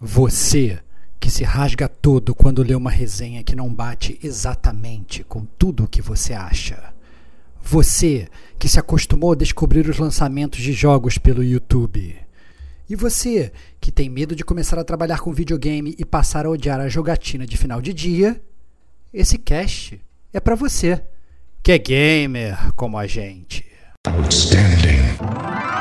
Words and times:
Você 0.00 0.78
que 1.18 1.28
se 1.28 1.42
rasga 1.42 1.88
todo 1.88 2.34
quando 2.34 2.62
lê 2.62 2.74
uma 2.74 2.90
resenha 2.90 3.42
que 3.42 3.56
não 3.56 3.72
bate 3.72 4.18
exatamente 4.22 5.24
com 5.24 5.44
tudo 5.44 5.84
o 5.84 5.88
que 5.88 6.00
você 6.00 6.32
acha. 6.32 6.94
Você 7.60 8.28
que 8.58 8.68
se 8.68 8.78
acostumou 8.78 9.32
a 9.32 9.36
descobrir 9.36 9.88
os 9.88 9.98
lançamentos 9.98 10.60
de 10.60 10.72
jogos 10.72 11.18
pelo 11.18 11.42
YouTube. 11.42 12.16
E 12.88 12.94
você 12.94 13.52
que 13.80 13.90
tem 13.90 14.08
medo 14.08 14.36
de 14.36 14.44
começar 14.44 14.78
a 14.78 14.84
trabalhar 14.84 15.18
com 15.18 15.32
videogame 15.32 15.94
e 15.98 16.04
passar 16.04 16.46
a 16.46 16.50
odiar 16.50 16.80
a 16.80 16.88
jogatina 16.88 17.44
de 17.44 17.56
final 17.56 17.82
de 17.82 17.92
dia, 17.92 18.40
esse 19.12 19.36
cast 19.36 20.00
é 20.32 20.38
para 20.38 20.54
você, 20.54 21.02
que 21.62 21.72
é 21.72 21.78
gamer 21.78 22.72
como 22.76 22.96
a 22.96 23.06
gente. 23.06 23.66
Outstanding. 24.06 25.77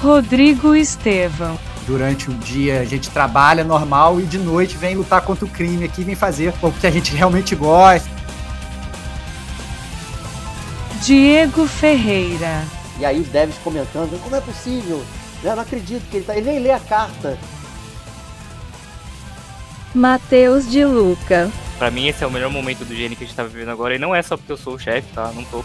Rodrigo 0.00 0.74
Estevão. 0.74 1.58
Durante 1.86 2.30
o 2.30 2.34
dia 2.34 2.80
a 2.80 2.84
gente 2.84 3.10
trabalha 3.10 3.64
normal 3.64 4.20
e 4.20 4.24
de 4.24 4.38
noite 4.38 4.76
vem 4.76 4.94
lutar 4.94 5.22
contra 5.22 5.44
o 5.44 5.48
crime 5.48 5.84
aqui, 5.84 6.04
vem 6.04 6.14
fazer 6.14 6.52
o 6.62 6.72
que 6.72 6.86
a 6.86 6.90
gente 6.90 7.14
realmente 7.14 7.56
gosta. 7.56 8.08
Diego 11.02 11.66
Ferreira. 11.66 12.64
E 12.98 13.04
aí 13.04 13.20
os 13.20 13.28
devs 13.28 13.56
comentando, 13.58 14.20
como 14.22 14.36
é 14.36 14.40
possível? 14.40 15.02
Eu 15.42 15.54
não 15.54 15.62
acredito 15.62 16.08
que 16.10 16.18
ele 16.18 16.24
tá. 16.24 16.36
Ele 16.36 16.50
nem 16.50 16.58
lê 16.58 16.72
a 16.72 16.80
carta. 16.80 17.38
Matheus 19.94 20.70
de 20.70 20.84
Luca. 20.84 21.50
Pra 21.78 21.90
mim 21.90 22.08
esse 22.08 22.24
é 22.24 22.26
o 22.26 22.30
melhor 22.30 22.50
momento 22.50 22.84
do 22.84 22.94
GN 22.94 23.14
que 23.14 23.24
a 23.24 23.26
gente 23.26 23.36
tá 23.36 23.44
vivendo 23.44 23.70
agora. 23.70 23.94
E 23.94 23.98
não 23.98 24.14
é 24.14 24.20
só 24.20 24.36
porque 24.36 24.52
eu 24.52 24.56
sou 24.56 24.74
o 24.74 24.78
chefe, 24.78 25.12
tá? 25.12 25.30
Não 25.34 25.44
tô. 25.44 25.64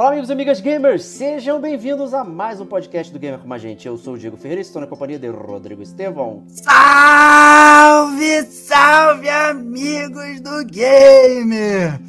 Olá, 0.00 0.12
amigos 0.12 0.30
e 0.30 0.32
amigas 0.32 0.60
gamers, 0.62 1.04
sejam 1.04 1.60
bem-vindos 1.60 2.14
a 2.14 2.24
mais 2.24 2.58
um 2.58 2.64
podcast 2.64 3.12
do 3.12 3.18
Gamer 3.18 3.38
com 3.38 3.52
a 3.52 3.58
gente. 3.58 3.86
Eu 3.86 3.98
sou 3.98 4.14
o 4.14 4.18
Diego 4.18 4.34
Ferreira 4.34 4.62
e 4.62 4.64
estou 4.64 4.80
na 4.80 4.86
companhia 4.86 5.18
de 5.18 5.28
Rodrigo 5.28 5.82
Estevão. 5.82 6.42
Salve, 6.48 8.44
salve, 8.44 9.28
amigos 9.28 10.40
do 10.40 10.64
Gamer! 10.64 12.00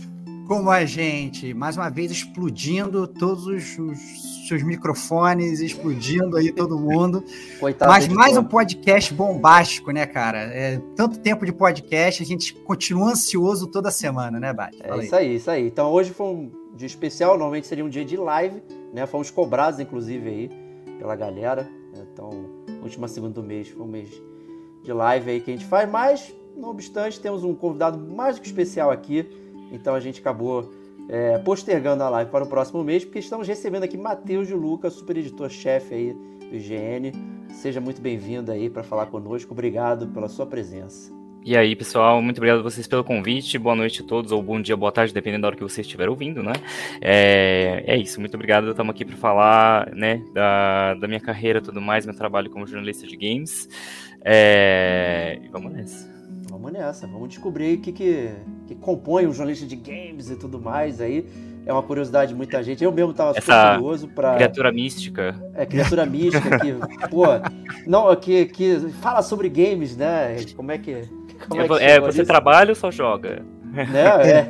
Como 0.47 0.71
a 0.71 0.85
gente, 0.85 1.53
mais 1.53 1.75
uma 1.75 1.89
vez 1.89 2.11
explodindo 2.11 3.05
todos 3.05 3.45
os, 3.45 3.77
os 3.77 4.47
seus 4.47 4.63
microfones, 4.63 5.59
explodindo 5.59 6.37
aí 6.37 6.53
todo 6.53 6.79
mundo. 6.79 7.21
Coitado 7.59 7.91
Mas 7.91 8.07
mais 8.07 8.37
um 8.37 8.43
podcast 8.45 9.13
bombástico, 9.13 9.91
né, 9.91 10.05
cara? 10.05 10.39
É, 10.43 10.81
tanto 10.95 11.19
tempo 11.19 11.45
de 11.45 11.51
podcast, 11.51 12.23
a 12.23 12.25
gente 12.25 12.53
continua 12.53 13.11
ansioso 13.11 13.67
toda 13.67 13.91
semana, 13.91 14.39
né, 14.39 14.53
Bate? 14.53 14.79
É 14.81 14.97
isso 14.97 15.13
aí, 15.13 15.35
isso 15.35 15.51
aí. 15.51 15.67
Então 15.67 15.91
hoje 15.91 16.11
foi 16.11 16.27
um 16.27 16.60
dia 16.75 16.87
especial, 16.87 17.31
normalmente 17.31 17.67
seria 17.67 17.83
um 17.83 17.89
dia 17.89 18.05
de 18.05 18.17
live, 18.17 18.61
né? 18.93 19.05
Fomos 19.05 19.29
cobrados, 19.29 19.79
inclusive, 19.79 20.27
aí, 20.27 20.49
pela 20.97 21.15
galera. 21.15 21.69
Então, 22.13 22.29
última 22.81 23.07
segunda 23.07 23.33
do 23.33 23.43
mês 23.43 23.69
foi 23.69 23.83
um 23.83 23.89
mês 23.89 24.09
de 24.83 24.91
live 24.91 25.31
aí 25.31 25.41
que 25.41 25.51
a 25.51 25.53
gente 25.53 25.65
faz, 25.65 25.89
mas, 25.89 26.33
não 26.55 26.69
obstante, 26.69 27.19
temos 27.19 27.43
um 27.43 27.53
convidado 27.53 27.97
mais 27.97 28.35
do 28.35 28.41
que 28.41 28.47
especial 28.47 28.91
aqui. 28.91 29.27
Então 29.71 29.95
a 29.95 29.99
gente 29.99 30.19
acabou 30.19 30.71
é, 31.07 31.37
postergando 31.39 32.03
a 32.03 32.09
live 32.09 32.31
para 32.31 32.43
o 32.43 32.47
próximo 32.47 32.83
mês, 32.83 33.05
porque 33.05 33.19
estamos 33.19 33.47
recebendo 33.47 33.83
aqui 33.83 33.97
Matheus 33.97 34.47
de 34.47 34.53
Luca, 34.53 34.89
super 34.89 35.17
editor-chefe 35.17 35.93
aí 35.93 36.13
do 36.13 36.55
IGN. 36.55 37.11
Seja 37.53 37.79
muito 37.79 38.01
bem-vindo 38.01 38.51
aí 38.51 38.69
para 38.69 38.83
falar 38.83 39.07
conosco. 39.07 39.51
Obrigado 39.53 40.07
pela 40.07 40.27
sua 40.27 40.45
presença. 40.45 41.20
E 41.43 41.57
aí, 41.57 41.75
pessoal, 41.75 42.21
muito 42.21 42.37
obrigado 42.37 42.59
a 42.59 42.61
vocês 42.61 42.85
pelo 42.85 43.03
convite. 43.03 43.57
Boa 43.57 43.75
noite 43.75 44.03
a 44.03 44.05
todos, 44.05 44.31
ou 44.31 44.43
bom 44.43 44.61
dia, 44.61 44.77
boa 44.77 44.91
tarde, 44.91 45.11
dependendo 45.11 45.41
da 45.41 45.47
hora 45.47 45.55
que 45.55 45.63
você 45.63 45.81
estiver 45.81 46.07
ouvindo, 46.07 46.43
né? 46.43 46.53
É, 47.01 47.83
é 47.87 47.97
isso, 47.97 48.19
muito 48.19 48.35
obrigado. 48.35 48.69
Estamos 48.69 48.93
aqui 48.93 49.03
para 49.03 49.17
falar, 49.17 49.91
né, 49.95 50.23
da, 50.35 50.93
da 50.93 51.07
minha 51.07 51.19
carreira 51.19 51.57
e 51.57 51.61
tudo 51.61 51.81
mais, 51.81 52.05
meu 52.05 52.15
trabalho 52.15 52.47
como 52.51 52.67
jornalista 52.67 53.07
de 53.07 53.17
games. 53.17 53.67
É, 54.23 55.39
e 55.43 55.47
vamos 55.47 55.73
nessa. 55.73 56.11
Vamos 56.47 56.73
nessa, 56.73 57.07
vamos 57.07 57.29
descobrir 57.29 57.79
o 57.79 57.81
que, 57.81 57.91
que, 57.91 58.29
que 58.67 58.75
compõe 58.75 59.25
um 59.25 59.33
jornalista 59.33 59.65
de 59.65 59.75
games 59.75 60.29
e 60.29 60.35
tudo 60.35 60.61
mais 60.61 61.01
aí. 61.01 61.25
É 61.65 61.73
uma 61.73 61.81
curiosidade 61.83 62.33
de 62.33 62.37
muita 62.37 62.61
gente. 62.61 62.83
Eu 62.83 62.91
mesmo 62.91 63.13
tava 63.13 63.33
super 63.33 63.75
curioso 63.75 64.07
para 64.09 64.35
Criatura 64.35 64.71
mística. 64.71 65.35
É, 65.55 65.65
criatura 65.65 66.05
mística 66.05 66.59
que, 66.59 66.73
pô, 67.07 67.23
não, 67.85 68.15
que, 68.15 68.45
que 68.45 68.79
fala 69.01 69.21
sobre 69.21 69.47
games, 69.47 69.95
né? 69.95 70.37
Como 70.55 70.71
é 70.71 70.77
que 70.77 71.03
como 71.47 71.77
é, 71.77 71.83
é, 71.83 71.91
é 71.91 71.99
você 71.99 72.23
trabalha 72.23 72.69
ou 72.69 72.75
só 72.75 72.91
joga? 72.91 73.43
Não, 73.71 74.19
é. 74.21 74.47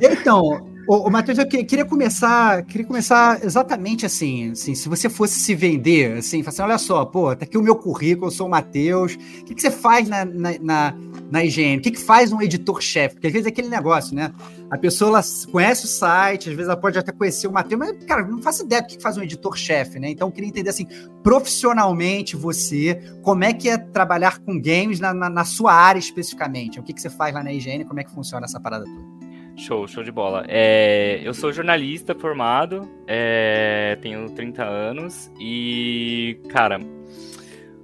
então, 0.12 0.69
Ô, 0.86 1.06
ô 1.06 1.10
Matheus, 1.10 1.38
eu 1.38 1.46
queria 1.46 1.84
começar, 1.84 2.64
queria 2.64 2.86
começar 2.86 3.44
exatamente 3.44 4.06
assim, 4.06 4.50
assim, 4.50 4.74
se 4.74 4.88
você 4.88 5.08
fosse 5.08 5.38
se 5.38 5.54
vender, 5.54 6.18
assim, 6.18 6.42
assim 6.44 6.62
olha 6.62 6.78
só, 6.78 7.04
pô, 7.04 7.34
tá 7.36 7.44
aqui 7.44 7.56
o 7.56 7.62
meu 7.62 7.76
currículo, 7.76 8.26
eu 8.26 8.30
sou 8.30 8.46
o 8.46 8.50
Matheus, 8.50 9.14
o 9.14 9.44
que, 9.44 9.54
que 9.54 9.62
você 9.62 9.70
faz 9.70 10.08
na, 10.08 10.24
na, 10.24 10.58
na, 10.60 10.94
na 11.30 11.44
higiene? 11.44 11.78
O 11.78 11.80
que, 11.82 11.90
que 11.90 12.00
faz 12.00 12.32
um 12.32 12.40
editor-chefe? 12.40 13.16
Porque 13.16 13.26
às 13.26 13.32
vezes 13.32 13.46
é 13.46 13.50
aquele 13.50 13.68
negócio, 13.68 14.14
né? 14.14 14.32
A 14.70 14.78
pessoa 14.78 15.10
ela 15.10 15.22
conhece 15.50 15.84
o 15.84 15.88
site, 15.88 16.48
às 16.48 16.56
vezes 16.56 16.68
ela 16.68 16.80
pode 16.80 16.98
até 16.98 17.12
conhecer 17.12 17.46
o 17.46 17.52
Matheus, 17.52 17.78
mas, 17.78 18.04
cara, 18.04 18.26
não 18.26 18.42
faço 18.42 18.64
ideia 18.64 18.82
do 18.82 18.88
que 18.88 19.00
faz 19.00 19.16
um 19.16 19.22
editor-chefe, 19.22 19.98
né? 19.98 20.10
Então 20.10 20.28
eu 20.28 20.32
queria 20.32 20.48
entender, 20.48 20.70
assim, 20.70 20.86
profissionalmente 21.22 22.36
você, 22.36 23.00
como 23.22 23.44
é 23.44 23.52
que 23.52 23.68
é 23.68 23.76
trabalhar 23.76 24.38
com 24.38 24.60
games 24.60 24.98
na, 24.98 25.12
na, 25.12 25.28
na 25.28 25.44
sua 25.44 25.72
área 25.72 25.98
especificamente? 25.98 26.80
O 26.80 26.82
que, 26.82 26.92
que 26.92 27.00
você 27.00 27.10
faz 27.10 27.34
lá 27.34 27.42
na 27.42 27.52
higiene? 27.52 27.84
Como 27.84 28.00
é 28.00 28.04
que 28.04 28.10
funciona 28.10 28.46
essa 28.46 28.58
parada 28.58 28.84
toda? 28.84 29.19
Show, 29.56 29.86
show 29.86 30.02
de 30.02 30.10
bola. 30.10 30.44
É, 30.48 31.20
eu 31.22 31.34
sou 31.34 31.52
jornalista 31.52 32.14
formado, 32.14 32.88
é, 33.06 33.98
tenho 34.00 34.30
30 34.30 34.64
anos 34.64 35.30
e, 35.38 36.38
cara, 36.48 36.78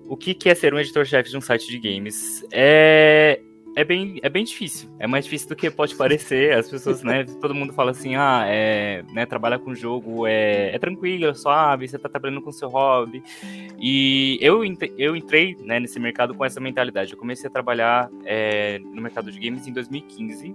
o 0.08 0.16
que, 0.16 0.34
que 0.34 0.48
é 0.48 0.54
ser 0.54 0.72
um 0.72 0.78
editor-chefe 0.78 1.30
de 1.30 1.36
um 1.36 1.40
site 1.40 1.66
de 1.68 1.78
games? 1.78 2.44
É, 2.50 3.40
é, 3.76 3.84
bem, 3.84 4.18
é 4.22 4.28
bem 4.30 4.42
difícil. 4.42 4.88
É 4.98 5.06
mais 5.06 5.26
difícil 5.26 5.48
do 5.48 5.54
que 5.56 5.70
pode 5.70 5.94
parecer. 5.96 6.56
As 6.56 6.70
pessoas, 6.70 7.02
né? 7.02 7.24
Todo 7.42 7.54
mundo 7.54 7.74
fala 7.74 7.90
assim, 7.90 8.16
ah, 8.16 8.44
é, 8.46 9.02
né, 9.12 9.26
trabalhar 9.26 9.58
com 9.58 9.74
jogo 9.74 10.26
é, 10.26 10.74
é 10.74 10.78
tranquilo, 10.78 11.26
é 11.26 11.34
suave, 11.34 11.86
você 11.86 11.98
tá 11.98 12.08
trabalhando 12.08 12.40
com 12.40 12.50
seu 12.50 12.68
hobby. 12.68 13.22
E 13.78 14.38
eu, 14.40 14.62
eu 14.96 15.14
entrei 15.14 15.56
né, 15.60 15.78
nesse 15.78 16.00
mercado 16.00 16.34
com 16.34 16.44
essa 16.44 16.58
mentalidade. 16.58 17.12
Eu 17.12 17.18
comecei 17.18 17.48
a 17.48 17.52
trabalhar 17.52 18.08
é, 18.24 18.78
no 18.78 19.02
mercado 19.02 19.30
de 19.30 19.38
games 19.38 19.66
em 19.66 19.72
2015 19.72 20.54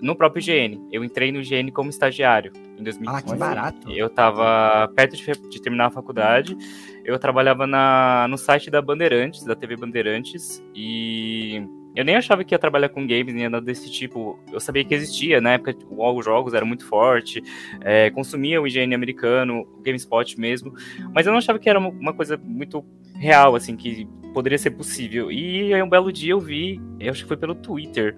no 0.00 0.16
próprio 0.16 0.40
IGN. 0.40 0.88
Eu 0.90 1.04
entrei 1.04 1.30
no 1.30 1.40
IGN 1.40 1.70
como 1.70 1.90
estagiário 1.90 2.52
em 2.78 2.82
2015. 2.82 3.16
Ah, 3.16 3.22
que 3.22 3.38
barato. 3.38 3.90
Eu 3.90 4.06
estava 4.06 4.88
perto 4.94 5.16
de, 5.16 5.48
de, 5.48 5.62
terminar 5.62 5.86
a 5.86 5.90
faculdade. 5.90 6.56
Eu 7.04 7.18
trabalhava 7.18 7.66
na, 7.66 8.26
no 8.28 8.36
site 8.36 8.70
da 8.70 8.82
Bandeirantes, 8.82 9.44
da 9.44 9.54
TV 9.54 9.76
Bandeirantes, 9.76 10.62
e 10.74 11.62
eu 11.94 12.04
nem 12.04 12.16
achava 12.16 12.42
que 12.42 12.52
ia 12.52 12.58
trabalhar 12.58 12.88
com 12.88 13.06
games, 13.06 13.32
nem 13.32 13.48
nada 13.48 13.64
desse 13.64 13.90
tipo. 13.90 14.38
Eu 14.52 14.58
sabia 14.58 14.84
que 14.84 14.94
existia, 14.94 15.40
na 15.40 15.52
época 15.52 15.76
os 15.88 16.24
jogos 16.24 16.52
era 16.52 16.64
muito 16.64 16.84
forte, 16.86 17.42
é, 17.80 18.10
consumia 18.10 18.60
o 18.60 18.66
IGN 18.66 18.94
americano, 18.94 19.60
o 19.60 19.82
GameSpot 19.82 20.38
mesmo, 20.38 20.74
mas 21.14 21.26
eu 21.26 21.32
não 21.32 21.38
achava 21.38 21.58
que 21.58 21.68
era 21.68 21.78
uma, 21.78 21.90
uma 21.90 22.12
coisa 22.12 22.36
muito 22.36 22.84
real, 23.14 23.54
assim, 23.54 23.76
que 23.76 24.08
poderia 24.32 24.58
ser 24.58 24.72
possível. 24.72 25.30
E 25.30 25.72
aí 25.72 25.82
um 25.82 25.88
belo 25.88 26.12
dia 26.12 26.32
eu 26.32 26.40
vi, 26.40 26.80
eu 26.98 27.12
acho 27.12 27.22
que 27.22 27.28
foi 27.28 27.36
pelo 27.36 27.54
Twitter, 27.54 28.16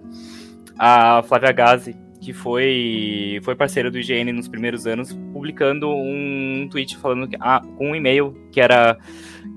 a 0.77 1.23
Flávia 1.23 1.51
Gazi, 1.51 1.95
que 2.19 2.33
foi, 2.33 3.39
foi 3.43 3.55
parceira 3.55 3.91
do 3.91 3.99
IGN 3.99 4.31
nos 4.31 4.47
primeiros 4.47 4.87
anos, 4.87 5.13
publicando 5.33 5.89
um 5.89 6.67
tweet 6.69 6.97
falando 6.97 7.27
que, 7.27 7.37
ah, 7.39 7.61
com 7.77 7.91
um 7.91 7.95
e-mail 7.95 8.35
que 8.51 8.59
era 8.59 8.97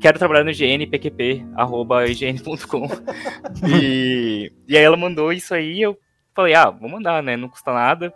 quero 0.00 0.18
trabalhar 0.18 0.44
no 0.44 0.50
IGN, 0.50 0.86
pqp, 0.86 1.44
arroba 1.54 2.06
ign.com. 2.06 2.88
e, 3.68 4.52
e 4.68 4.76
aí 4.76 4.82
ela 4.82 4.96
mandou 4.96 5.32
isso 5.32 5.54
aí, 5.54 5.80
eu 5.80 5.98
falei, 6.34 6.54
ah, 6.54 6.70
vou 6.70 6.88
mandar, 6.88 7.22
né? 7.22 7.36
Não 7.36 7.48
custa 7.48 7.72
nada. 7.72 8.12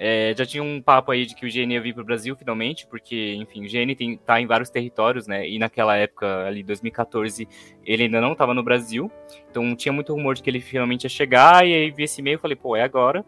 É, 0.00 0.32
já 0.38 0.46
tinha 0.46 0.62
um 0.62 0.80
papo 0.80 1.10
aí 1.10 1.26
de 1.26 1.34
que 1.34 1.44
o 1.44 1.50
GN 1.50 1.72
ia 1.72 1.80
vir 1.80 1.92
para 1.92 2.02
o 2.02 2.06
Brasil 2.06 2.36
finalmente, 2.36 2.86
porque, 2.86 3.34
enfim, 3.34 3.66
o 3.66 3.68
GN 3.68 3.96
tem, 3.96 4.16
tá 4.16 4.40
em 4.40 4.46
vários 4.46 4.70
territórios, 4.70 5.26
né? 5.26 5.48
E 5.48 5.58
naquela 5.58 5.96
época, 5.96 6.46
ali, 6.46 6.62
2014, 6.62 7.48
ele 7.84 8.04
ainda 8.04 8.20
não 8.20 8.30
estava 8.30 8.54
no 8.54 8.62
Brasil. 8.62 9.10
Então 9.50 9.74
tinha 9.74 9.92
muito 9.92 10.14
rumor 10.14 10.36
de 10.36 10.42
que 10.42 10.48
ele 10.48 10.60
finalmente 10.60 11.02
ia 11.02 11.10
chegar. 11.10 11.66
E 11.66 11.74
aí 11.74 11.90
vi 11.90 12.04
esse 12.04 12.20
e-mail 12.20 12.36
e 12.36 12.40
falei, 12.40 12.54
pô, 12.54 12.76
é 12.76 12.82
agora. 12.82 13.24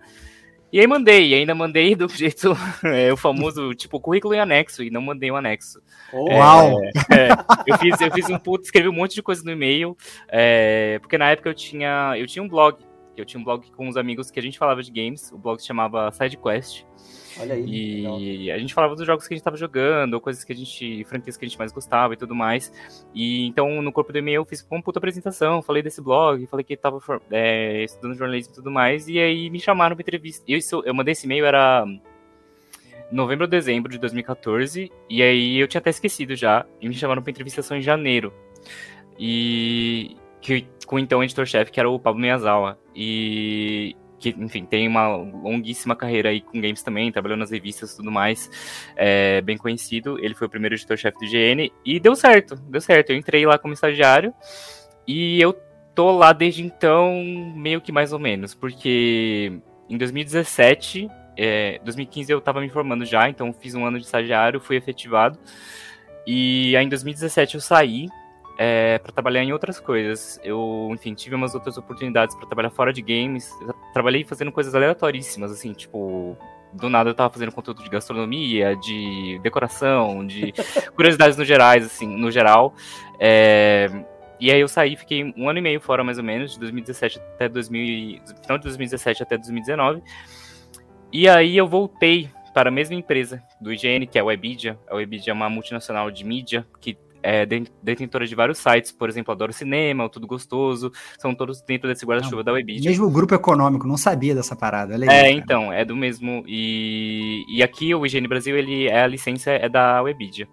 E 0.73 0.79
aí 0.79 0.87
mandei, 0.87 1.31
e 1.31 1.35
ainda 1.35 1.55
mandei 1.55 1.95
do 1.97 2.09
jeito, 2.09 2.57
é, 2.85 3.13
o 3.13 3.17
famoso, 3.17 3.75
tipo, 3.75 3.99
currículo 3.99 4.35
em 4.35 4.39
anexo, 4.39 4.85
e 4.85 4.91
não 4.91 5.03
mandei 5.03 5.31
um 5.31 5.37
anexo. 5.37 5.83
Uau! 6.13 6.81
É, 7.11 7.31
eu, 7.67 7.77
fiz, 7.79 8.01
eu 8.01 8.13
fiz 8.13 8.31
um 8.31 8.39
puto, 8.39 8.65
escrevi 8.65 8.89
um 8.89 8.93
monte 8.93 9.17
de 9.17 9.23
coisa 9.23 9.43
no 9.43 9.51
e-mail, 9.51 9.97
é, 10.29 11.01
porque 11.01 11.19
na 11.19 11.31
época 11.31 11.49
eu 11.49 11.55
tinha, 11.55 12.15
eu 12.17 12.27
tinha 12.27 12.43
um 12.43 12.49
blog, 12.49 12.79
eu 13.21 13.25
tinha 13.25 13.41
um 13.41 13.45
blog 13.45 13.71
com 13.73 13.89
uns 13.89 13.97
amigos 13.97 14.31
que 14.31 14.39
a 14.41 14.43
gente 14.43 14.59
falava 14.59 14.83
de 14.83 14.91
games, 14.91 15.31
o 15.33 15.39
blog 15.39 15.61
se 15.61 15.67
chamava 15.67 16.11
SideQuest, 16.13 16.85
Olha 17.39 17.55
aí. 17.55 17.65
e 17.65 17.97
legal. 18.03 18.57
a 18.57 18.59
gente 18.59 18.75
falava 18.75 18.95
dos 18.97 19.07
jogos 19.07 19.27
que 19.29 19.35
a 19.35 19.37
gente 19.37 19.45
tava 19.45 19.57
jogando, 19.57 20.21
coisas 20.21 20.43
que 20.45 20.53
a 20.53 20.57
gente. 20.57 21.05
franquias 21.05 21.37
que 21.37 21.45
a 21.45 21.49
gente 21.49 21.59
mais 21.59 21.73
gostava 21.73 22.15
e 22.15 22.17
tudo 22.17 22.35
mais. 22.35 22.73
E 23.15 23.47
então, 23.47 23.81
no 23.81 23.93
corpo 23.93 24.13
do 24.13 24.19
e-mail, 24.19 24.41
eu 24.41 24.45
fiz 24.45 24.67
uma 24.71 24.83
puta 24.83 24.99
apresentação, 24.99 25.63
falei 25.63 25.83
desse 25.83 26.03
blog, 26.03 26.45
falei 26.47 26.65
que 26.65 26.77
tava 26.77 27.01
for- 27.01 27.23
é, 27.31 27.85
estudando 27.85 28.15
jornalismo 28.17 28.53
e 28.53 28.57
tudo 28.57 28.71
mais. 28.71 29.07
E 29.09 29.19
aí 29.19 29.49
me 29.51 29.61
chamaram 29.61 29.95
pra 29.95 30.03
entrevista. 30.03 30.45
Eu, 30.49 30.59
isso, 30.59 30.83
eu 30.85 30.93
mandei 30.95 31.13
esse 31.13 31.27
e-mail, 31.27 31.45
era 31.47 31.85
novembro 33.13 33.45
ou 33.45 33.51
dezembro 33.51 33.91
de 33.91 33.99
2014. 33.99 34.91
E 35.09 35.23
aí 35.23 35.59
eu 35.59 35.67
tinha 35.69 35.79
até 35.81 35.91
esquecido 35.91 36.35
já. 36.37 36.65
E 36.81 36.89
me 36.89 36.95
chamaram 36.95 37.23
pra 37.23 37.31
entrevista 37.31 37.63
só 37.63 37.75
em 37.77 37.81
janeiro. 37.83 38.33
E. 39.19 40.17
Que, 40.41 40.67
com 40.87 40.99
então 40.99 41.21
o 41.21 41.23
editor-chefe, 41.25 41.71
que 41.71 41.79
era 41.79 41.89
o 41.91 41.99
Pablo 41.99 42.21
Miyazawa. 42.21 42.79
E 43.03 43.97
que, 44.19 44.29
enfim, 44.39 44.67
tem 44.67 44.87
uma 44.87 45.17
longuíssima 45.17 45.97
carreira 45.97 46.29
aí 46.29 46.43
com 46.43 46.61
games 46.61 46.83
também, 46.83 47.11
trabalhou 47.11 47.39
nas 47.39 47.51
revistas 47.51 47.95
e 47.95 47.97
tudo 47.97 48.11
mais, 48.11 48.51
é 48.95 49.41
bem 49.41 49.57
conhecido. 49.57 50.23
Ele 50.23 50.35
foi 50.35 50.47
o 50.47 50.51
primeiro 50.51 50.75
editor-chefe 50.75 51.19
do 51.19 51.27
GN 51.27 51.73
e 51.83 51.99
deu 51.99 52.15
certo, 52.15 52.57
deu 52.57 52.81
certo. 52.83 53.11
Eu 53.11 53.17
entrei 53.17 53.47
lá 53.47 53.59
como 53.59 53.73
estagiário 53.73 54.35
e 55.07 55.41
eu 55.41 55.59
tô 55.95 56.13
lá 56.13 56.35
desde 56.35 56.63
então, 56.63 57.25
meio 57.57 57.81
que 57.81 57.91
mais 57.91 58.13
ou 58.13 58.19
menos, 58.19 58.55
porque 58.55 59.51
em 59.89 59.97
2017, 59.97 61.09
é, 61.37 61.81
2015 61.83 62.31
eu 62.31 62.41
tava 62.43 62.61
me 62.61 62.69
formando 62.69 63.07
já, 63.07 63.29
então 63.29 63.53
fiz 63.55 63.75
um 63.75 63.87
ano 63.87 63.99
de 63.99 64.05
estagiário, 64.05 64.61
fui 64.61 64.77
efetivado. 64.77 65.39
E 66.27 66.77
aí 66.77 66.85
em 66.85 66.89
2017 66.91 67.55
eu 67.55 67.61
saí 67.63 68.07
é, 68.63 68.99
para 68.99 69.11
trabalhar 69.11 69.43
em 69.43 69.55
outras 69.55 69.81
coisas. 69.81 70.39
Eu, 70.45 70.91
enfim, 70.93 71.15
tive 71.15 71.35
umas 71.35 71.55
outras 71.55 71.79
oportunidades 71.79 72.37
para 72.37 72.47
trabalhar 72.47 72.69
fora 72.69 72.93
de 72.93 73.01
games. 73.01 73.51
Eu 73.63 73.73
trabalhei 73.95 74.23
fazendo 74.23 74.53
coisas 74.53 74.75
aleatoríssimas, 74.75 75.51
assim, 75.51 75.73
tipo. 75.73 76.37
Do 76.73 76.89
nada 76.89 77.11
eu 77.11 77.15
tava 77.15 77.33
fazendo 77.33 77.51
conteúdo 77.51 77.83
de 77.83 77.89
gastronomia, 77.89 78.77
de 78.77 79.41
decoração, 79.43 80.25
de 80.25 80.53
curiosidades 80.95 81.37
no 81.37 81.45
gerais, 81.45 81.87
assim, 81.87 82.07
no 82.07 82.31
geral. 82.31 82.75
É, 83.19 83.89
e 84.39 84.53
aí 84.53 84.61
eu 84.61 84.69
saí, 84.69 84.95
fiquei 84.95 85.35
um 85.37 85.49
ano 85.49 85.59
e 85.59 85.63
meio 85.63 85.81
fora, 85.81 86.05
mais 86.05 86.19
ou 86.19 86.23
menos, 86.23 86.53
de 86.53 86.61
2017 86.61 87.19
até 87.19 87.49
2000, 87.49 88.21
final 88.43 88.59
de 88.59 88.65
2017 88.65 89.23
até 89.23 89.37
2019. 89.37 90.03
E 91.13 91.29
aí 91.29 91.57
eu 91.57 91.67
voltei 91.67 92.31
para 92.55 92.69
a 92.69 92.73
mesma 92.73 92.95
empresa 92.95 93.43
do 93.61 93.73
IGN, 93.73 94.07
que 94.07 94.19
é 94.19 94.21
a 94.21 94.25
Webidia. 94.25 94.79
A 94.89 94.95
Webidia 94.95 95.33
é 95.33 95.35
uma 95.35 95.51
multinacional 95.51 96.09
de 96.11 96.25
mídia 96.25 96.65
que 96.81 96.97
é 97.23 97.47
detentora 97.83 98.27
de 98.27 98.35
vários 98.35 98.59
sites, 98.59 98.93
por 98.93 99.09
exemplo, 99.09 99.33
Adoro 99.33 99.53
Cinema, 99.53 100.05
o 100.05 100.09
Tudo 100.09 100.27
Gostoso, 100.27 100.93
são 101.19 101.35
todos 101.35 101.63
dentro 101.63 101.89
desse 101.89 102.05
guarda-chuva 102.05 102.43
da 102.43 102.53
Webidia. 102.53 102.91
Mesmo 102.91 103.11
grupo 103.11 103.35
econômico, 103.35 103.87
não 103.87 103.97
sabia 103.97 104.35
dessa 104.35 104.57
parada. 104.57 104.95
É, 104.95 104.99
legal, 104.99 105.15
é 105.15 105.19
cara. 105.21 105.31
então, 105.31 105.73
é 105.73 105.85
do 105.85 105.97
mesmo. 105.97 106.45
E, 106.47 107.45
e 107.49 107.63
aqui 107.63 107.95
o 107.95 108.05
IGN 108.07 108.27
Brasil, 108.29 108.57
ele 108.57 108.89
é 108.89 109.03
a 109.03 109.07
licença 109.07 109.51
é 109.51 109.69
da 109.69 110.03
Webidia. 110.03 110.49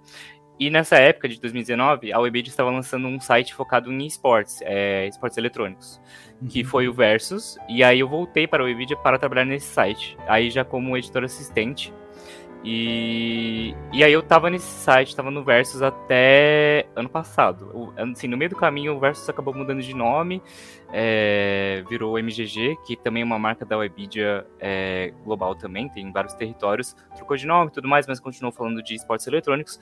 E 0.60 0.72
nessa 0.72 0.98
época 0.98 1.30
de 1.30 1.40
2019, 1.40 2.12
a 2.12 2.20
Webidia 2.20 2.50
estava 2.50 2.72
lançando 2.72 3.08
um 3.08 3.20
site 3.20 3.54
focado 3.54 3.92
em 3.92 4.08
esportes, 4.08 4.60
é, 4.64 5.08
esportes 5.08 5.38
eletrônicos, 5.38 6.02
que 6.50 6.64
foi 6.64 6.88
o 6.88 6.94
Versus. 6.94 7.58
E 7.70 7.84
aí 7.84 8.00
eu 8.00 8.10
voltei 8.10 8.48
para 8.48 8.64
a 8.64 8.66
Webidia 8.66 8.98
para 8.98 9.20
trabalhar 9.20 9.46
nesse 9.46 9.68
site. 9.68 10.18
Aí 10.28 10.50
já 10.50 10.66
como 10.66 10.98
editor 10.98 11.24
assistente. 11.24 11.94
E, 12.64 13.74
e 13.94 14.04
aí 14.04 14.12
eu 14.12 14.22
tava 14.22 14.50
nesse 14.50 14.68
site, 14.68 15.16
tava 15.16 15.32
no 15.32 15.44
Versus 15.44 15.82
até 15.82 16.86
ano 16.96 17.08
passado. 17.08 17.94
Assim, 17.96 18.28
no 18.28 18.36
meio 18.36 18.50
do 18.50 18.56
caminho 18.56 18.96
o 18.96 19.00
Versus 19.00 19.30
acabou 19.30 19.54
mudando 19.54 19.82
de 19.82 19.96
nome, 19.96 20.42
é, 20.92 21.84
virou 21.90 22.18
MGG, 22.20 22.78
que 22.86 22.96
também 22.96 23.22
é 23.22 23.26
uma 23.26 23.40
marca 23.40 23.66
da 23.66 23.78
Webidia 23.78 24.46
é, 24.60 25.14
global 25.24 25.56
também, 25.56 25.88
tem 25.90 26.08
em 26.08 26.12
vários 26.12 26.34
territórios. 26.34 26.96
Trocou 27.16 27.38
de 27.38 27.48
nome 27.48 27.70
e 27.70 27.74
tudo 27.74 27.88
mais, 27.88 28.08
mas 28.08 28.20
continuou 28.20 28.52
falando 28.52 28.82
de 28.84 28.96
esportes 28.96 29.28
eletrônicos. 29.28 29.80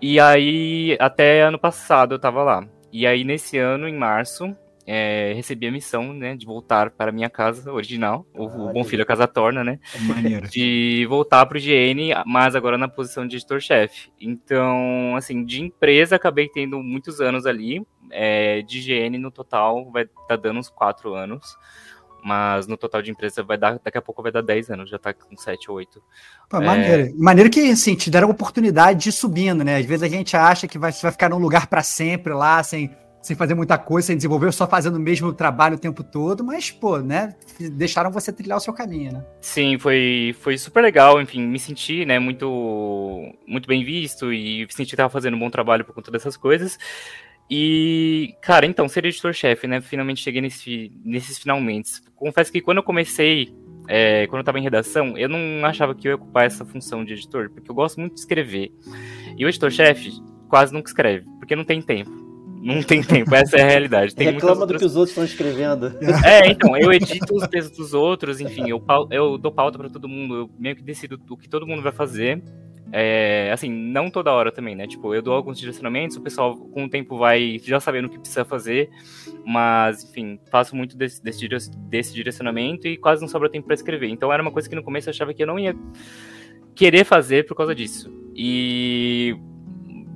E 0.00 0.20
aí, 0.20 0.96
até 1.00 1.42
ano 1.42 1.58
passado 1.58 2.14
eu 2.14 2.18
tava 2.18 2.42
lá. 2.42 2.66
E 2.92 3.06
aí, 3.06 3.24
nesse 3.24 3.58
ano, 3.58 3.88
em 3.88 3.96
março, 3.96 4.56
é, 4.90 5.34
recebi 5.34 5.66
a 5.66 5.70
missão, 5.70 6.14
né, 6.14 6.34
de 6.34 6.46
voltar 6.46 6.88
para 6.90 7.10
a 7.10 7.12
minha 7.12 7.28
casa 7.28 7.70
original, 7.70 8.26
o, 8.34 8.46
o 8.46 8.68
Ah, 8.70 8.72
Bom 8.72 8.82
Filho 8.84 9.02
a 9.02 9.06
Casa 9.06 9.28
Torna, 9.28 9.62
né? 9.62 9.78
Maneiro. 10.00 10.48
de 10.48 11.04
voltar 11.10 11.44
pro 11.44 11.60
GN, 11.60 12.14
mas 12.24 12.56
agora 12.56 12.78
na 12.78 12.88
posição 12.88 13.26
de 13.28 13.36
editor-chefe. 13.36 14.10
Então, 14.18 15.14
assim, 15.14 15.44
de 15.44 15.60
empresa 15.60 16.16
acabei 16.16 16.48
tendo 16.48 16.82
muitos 16.82 17.20
anos 17.20 17.44
ali. 17.44 17.82
é, 18.10 18.62
de 18.62 18.80
GN 18.80 19.18
no 19.18 19.30
total 19.30 19.90
vai 19.92 20.06
tá 20.26 20.36
dando 20.36 20.58
uns 20.58 20.70
4 20.70 21.12
anos. 21.14 21.58
Mas 22.24 22.66
no 22.66 22.76
total 22.76 23.02
de 23.02 23.10
empresa 23.10 23.42
vai 23.42 23.58
dar, 23.58 23.78
daqui 23.78 23.98
a 23.98 24.02
pouco 24.02 24.22
vai 24.22 24.32
dar 24.32 24.42
10 24.42 24.70
anos, 24.70 24.90
já 24.90 24.98
tá 24.98 25.12
com 25.12 25.36
7 25.36 25.70
ou 25.70 25.76
8. 25.76 26.02
Pô, 26.48 26.60
maneiro. 26.60 27.14
Maneiro 27.16 27.50
que, 27.50 27.70
assim, 27.70 27.94
te 27.94 28.10
deram 28.10 28.28
a 28.28 28.30
oportunidade 28.30 29.00
de 29.00 29.08
ir 29.10 29.12
subindo, 29.12 29.62
né? 29.62 29.76
Às 29.76 29.86
vezes 29.86 30.02
a 30.02 30.08
gente 30.08 30.36
acha 30.36 30.66
que 30.66 30.78
vai, 30.78 30.90
você 30.90 31.02
vai 31.02 31.12
ficar 31.12 31.28
num 31.28 31.38
lugar 31.38 31.68
para 31.68 31.82
sempre 31.82 32.32
lá, 32.32 32.60
sem, 32.62 32.90
sem 33.20 33.36
fazer 33.36 33.54
muita 33.54 33.76
coisa, 33.76 34.06
sem 34.06 34.16
desenvolver, 34.16 34.52
só 34.52 34.66
fazendo 34.66 34.96
o 34.96 35.00
mesmo 35.00 35.32
trabalho 35.32 35.76
o 35.76 35.78
tempo 35.78 36.02
todo, 36.02 36.44
mas, 36.44 36.70
pô, 36.70 36.98
né? 36.98 37.34
Deixaram 37.72 38.10
você 38.10 38.32
trilhar 38.32 38.58
o 38.58 38.60
seu 38.60 38.72
caminho, 38.72 39.12
né? 39.12 39.24
Sim, 39.40 39.78
foi, 39.78 40.34
foi 40.40 40.56
super 40.56 40.80
legal, 40.82 41.20
enfim, 41.20 41.46
me 41.46 41.58
senti, 41.58 42.04
né, 42.04 42.18
muito, 42.18 43.34
muito 43.46 43.66
bem 43.66 43.84
visto 43.84 44.32
e 44.32 44.66
senti 44.70 44.90
que 44.90 44.96
tava 44.96 45.10
fazendo 45.10 45.34
um 45.34 45.40
bom 45.40 45.50
trabalho 45.50 45.84
por 45.84 45.94
conta 45.94 46.10
dessas 46.10 46.36
coisas. 46.36 46.78
E, 47.50 48.34
cara, 48.42 48.66
então, 48.66 48.88
ser 48.88 49.04
editor-chefe, 49.06 49.66
né, 49.66 49.80
finalmente 49.80 50.22
cheguei 50.22 50.40
nesse, 50.40 50.92
nesses 51.04 51.38
finalmente. 51.38 51.90
Confesso 52.14 52.52
que 52.52 52.60
quando 52.60 52.78
eu 52.78 52.82
comecei, 52.82 53.54
é, 53.88 54.26
quando 54.26 54.40
eu 54.40 54.44
tava 54.44 54.58
em 54.58 54.62
redação, 54.62 55.16
eu 55.16 55.28
não 55.28 55.64
achava 55.64 55.94
que 55.94 56.06
eu 56.06 56.10
ia 56.10 56.16
ocupar 56.16 56.44
essa 56.44 56.64
função 56.64 57.04
de 57.04 57.14
editor, 57.14 57.50
porque 57.50 57.70
eu 57.70 57.74
gosto 57.74 57.98
muito 58.00 58.14
de 58.14 58.20
escrever. 58.20 58.70
E 59.36 59.44
o 59.44 59.48
editor-chefe 59.48 60.12
quase 60.48 60.72
nunca 60.72 60.90
escreve, 60.90 61.26
porque 61.38 61.56
não 61.56 61.64
tem 61.64 61.80
tempo. 61.80 62.27
Não 62.68 62.82
tem 62.82 63.02
tempo, 63.02 63.34
essa 63.34 63.56
é 63.56 63.62
a 63.62 63.66
realidade. 63.66 64.14
Tem 64.14 64.30
Reclama 64.30 64.56
do 64.56 64.60
outras 64.60 64.80
que 64.80 64.86
os 64.86 64.94
outros 64.94 65.10
estão 65.10 65.24
escrevendo. 65.24 65.86
é, 66.22 66.46
então, 66.48 66.76
eu 66.76 66.92
edito 66.92 67.34
os 67.34 67.48
textos 67.48 67.78
dos 67.78 67.94
outros, 67.94 68.42
enfim, 68.42 68.68
eu, 68.68 68.84
eu 69.10 69.38
dou 69.38 69.50
pauta 69.50 69.78
pra 69.78 69.88
todo 69.88 70.06
mundo, 70.06 70.34
eu 70.34 70.50
meio 70.58 70.76
que 70.76 70.82
decido 70.82 71.18
o 71.30 71.36
que 71.36 71.48
todo 71.48 71.66
mundo 71.66 71.80
vai 71.80 71.92
fazer. 71.92 72.42
É, 72.92 73.50
assim, 73.52 73.70
não 73.70 74.10
toda 74.10 74.32
hora 74.32 74.52
também, 74.52 74.74
né? 74.74 74.86
Tipo, 74.86 75.14
eu 75.14 75.22
dou 75.22 75.34
alguns 75.34 75.58
direcionamentos, 75.58 76.16
o 76.16 76.20
pessoal 76.20 76.56
com 76.56 76.84
o 76.84 76.88
tempo 76.90 77.16
vai 77.16 77.58
já 77.62 77.80
sabendo 77.80 78.06
o 78.06 78.10
que 78.10 78.18
precisa 78.18 78.44
fazer, 78.44 78.90
mas, 79.46 80.04
enfim, 80.04 80.38
faço 80.50 80.76
muito 80.76 80.94
desse, 80.94 81.22
desse, 81.22 81.48
desse 81.88 82.14
direcionamento 82.14 82.86
e 82.86 82.98
quase 82.98 83.22
não 83.22 83.28
sobra 83.28 83.48
tempo 83.48 83.66
pra 83.66 83.74
escrever. 83.74 84.08
Então 84.08 84.30
era 84.30 84.42
uma 84.42 84.52
coisa 84.52 84.68
que 84.68 84.74
no 84.74 84.82
começo 84.82 85.08
eu 85.08 85.12
achava 85.12 85.32
que 85.32 85.42
eu 85.42 85.46
não 85.46 85.58
ia 85.58 85.74
querer 86.74 87.04
fazer 87.04 87.46
por 87.46 87.54
causa 87.54 87.74
disso. 87.74 88.12
E 88.34 89.36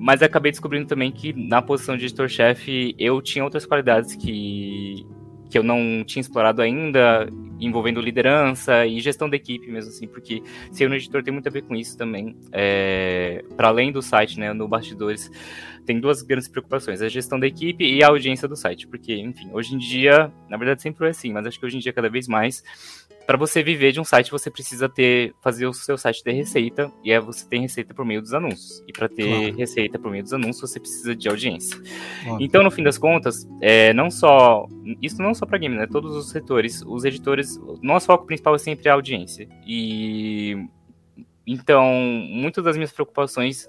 mas 0.03 0.21
acabei 0.21 0.51
descobrindo 0.51 0.89
também 0.89 1.13
que 1.13 1.33
na 1.33 1.63
posição 1.63 1.97
de 1.97 2.07
editor-chefe 2.07 2.93
eu 2.99 3.23
tinha 3.23 3.45
outras 3.45 3.65
qualidades 3.65 4.17
que, 4.17 5.07
que 5.49 5.57
eu 5.57 5.63
não 5.63 6.03
tinha 6.05 6.21
explorado 6.21 6.61
ainda, 6.61 7.29
envolvendo 7.61 8.01
liderança 8.01 8.85
e 8.85 8.99
gestão 8.99 9.31
da 9.31 9.37
equipe 9.37 9.71
mesmo, 9.71 9.91
assim, 9.91 10.09
porque 10.09 10.43
ser 10.73 10.91
um 10.91 10.95
editor 10.95 11.23
tem 11.23 11.33
muito 11.33 11.47
a 11.47 11.53
ver 11.53 11.63
com 11.63 11.77
isso 11.77 11.97
também. 11.97 12.37
É, 12.51 13.45
para 13.57 13.69
além 13.69 13.93
do 13.93 14.03
site, 14.03 14.41
né, 14.41 14.53
no 14.53 14.67
bastidores, 14.67 15.31
tem 15.87 16.01
duas 16.01 16.21
grandes 16.21 16.49
preocupações, 16.49 17.01
a 17.01 17.09
gestão 17.09 17.39
da 17.39 17.47
equipe 17.47 17.85
e 17.85 18.03
a 18.03 18.09
audiência 18.09 18.49
do 18.49 18.57
site, 18.57 18.89
porque, 18.89 19.15
enfim, 19.15 19.51
hoje 19.53 19.73
em 19.77 19.79
dia, 19.79 20.33
na 20.51 20.57
verdade 20.57 20.83
sempre 20.83 20.99
foi 20.99 21.11
assim, 21.11 21.33
mas 21.33 21.47
acho 21.47 21.61
que 21.61 21.67
hoje 21.67 21.77
em 21.77 21.81
dia 21.81 21.93
cada 21.93 22.11
vez 22.11 22.27
mais, 22.27 22.65
para 23.27 23.37
você 23.37 23.63
viver 23.63 23.93
de 23.93 24.01
um 24.01 24.05
site, 24.05 24.31
você 24.31 24.51
precisa 24.51 24.89
ter 24.89 25.35
fazer 25.41 25.67
o 25.67 25.73
seu 25.73 25.97
site 25.97 26.23
ter 26.23 26.33
receita, 26.33 26.91
e 27.05 27.13
aí 27.13 27.21
você 27.21 27.47
tem 27.49 27.63
receita 27.63 27.95
por 27.95 28.05
meio 28.05 28.21
dos 28.21 28.35
anúncios. 28.35 28.83
E 28.87 28.93
para 28.93 29.09
ter 29.09 29.29
Claro. 29.29 29.57
receita 29.57 29.99
por 29.99 30.11
meio 30.11 30.23
dos 30.23 30.33
anúncios, 30.33 30.71
você 30.71 30.81
precisa 30.81 31.15
de 31.15 31.29
audiência. 31.29 31.77
Óbvio. 32.27 32.45
Então, 32.47 32.63
no 32.63 32.71
fim 32.71 32.83
das 32.83 32.99
contas, 32.99 33.47
é, 33.61 33.93
não 33.93 34.11
só. 34.11 34.67
Isso 35.01 35.23
não 35.23 35.35
só 35.35 35.47
para 35.47 35.59
game, 35.59 35.77
né? 35.77 35.87
Todos 35.87 36.15
os 36.17 36.31
setores, 36.31 36.83
os 36.87 37.05
editores. 37.05 37.61
Nosso 37.81 38.07
foco 38.07 38.27
principal 38.27 38.55
é 38.55 38.59
sempre 38.59 38.89
a 38.89 38.95
audiência. 38.95 39.49
E. 39.67 40.57
Então, 41.47 41.85
muitas 42.31 42.63
das 42.65 42.77
minhas 42.77 42.93
preocupações 42.93 43.69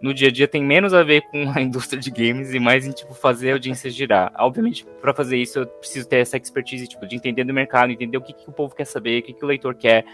no 0.00 0.12
dia 0.12 0.28
a 0.28 0.30
dia 0.30 0.46
tem 0.46 0.62
menos 0.62 0.92
a 0.94 1.02
ver 1.02 1.22
com 1.22 1.50
a 1.50 1.60
indústria 1.62 2.00
de 2.00 2.10
games 2.10 2.52
e 2.52 2.58
mais 2.58 2.86
em 2.86 2.92
tipo 2.92 3.14
fazer 3.14 3.50
a 3.50 3.52
audiência 3.54 3.90
girar. 3.90 4.32
Obviamente, 4.38 4.86
para 5.00 5.14
fazer 5.14 5.36
isso 5.36 5.60
eu 5.60 5.66
preciso 5.66 6.08
ter 6.08 6.16
essa 6.16 6.36
expertise 6.36 6.86
tipo 6.86 7.06
de 7.06 7.16
entender 7.16 7.44
do 7.44 7.52
mercado, 7.52 7.90
entender 7.90 8.16
o 8.16 8.20
que, 8.20 8.32
que 8.32 8.48
o 8.48 8.52
povo 8.52 8.74
quer 8.74 8.84
saber, 8.84 9.20
o 9.20 9.22
que, 9.22 9.32
que 9.32 9.44
o 9.44 9.48
leitor 9.48 9.74
quer, 9.74 10.04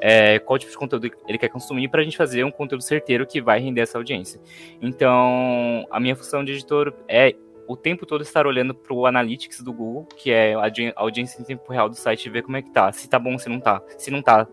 é, 0.00 0.38
qual 0.38 0.58
tipo 0.58 0.70
de 0.70 0.78
conteúdo 0.78 1.10
ele 1.28 1.38
quer 1.38 1.48
consumir 1.48 1.88
para 1.88 2.00
a 2.00 2.04
gente 2.04 2.16
fazer 2.16 2.44
um 2.44 2.50
conteúdo 2.50 2.82
certeiro 2.82 3.26
que 3.26 3.40
vai 3.40 3.60
render 3.60 3.80
essa 3.80 3.98
audiência. 3.98 4.40
Então, 4.80 5.86
a 5.90 5.98
minha 6.00 6.16
função 6.16 6.44
de 6.44 6.52
editor 6.52 6.94
é 7.08 7.34
o 7.66 7.76
tempo 7.76 8.04
todo 8.04 8.22
estar 8.22 8.46
olhando 8.46 8.74
para 8.74 8.92
o 8.92 9.06
Analytics 9.06 9.62
do 9.62 9.72
Google, 9.72 10.06
que 10.16 10.30
é 10.30 10.54
a 10.54 10.70
audiência 10.96 11.40
em 11.40 11.44
tempo 11.44 11.72
real 11.72 11.88
do 11.88 11.94
site, 11.94 12.26
e 12.26 12.30
ver 12.30 12.42
como 12.42 12.56
é 12.56 12.62
que 12.62 12.70
tá, 12.70 12.92
se 12.92 13.08
tá 13.08 13.18
bom, 13.18 13.38
se 13.38 13.48
não 13.48 13.58
tá. 13.58 13.82
Se 13.96 14.10
não 14.10 14.20
tá, 14.20 14.46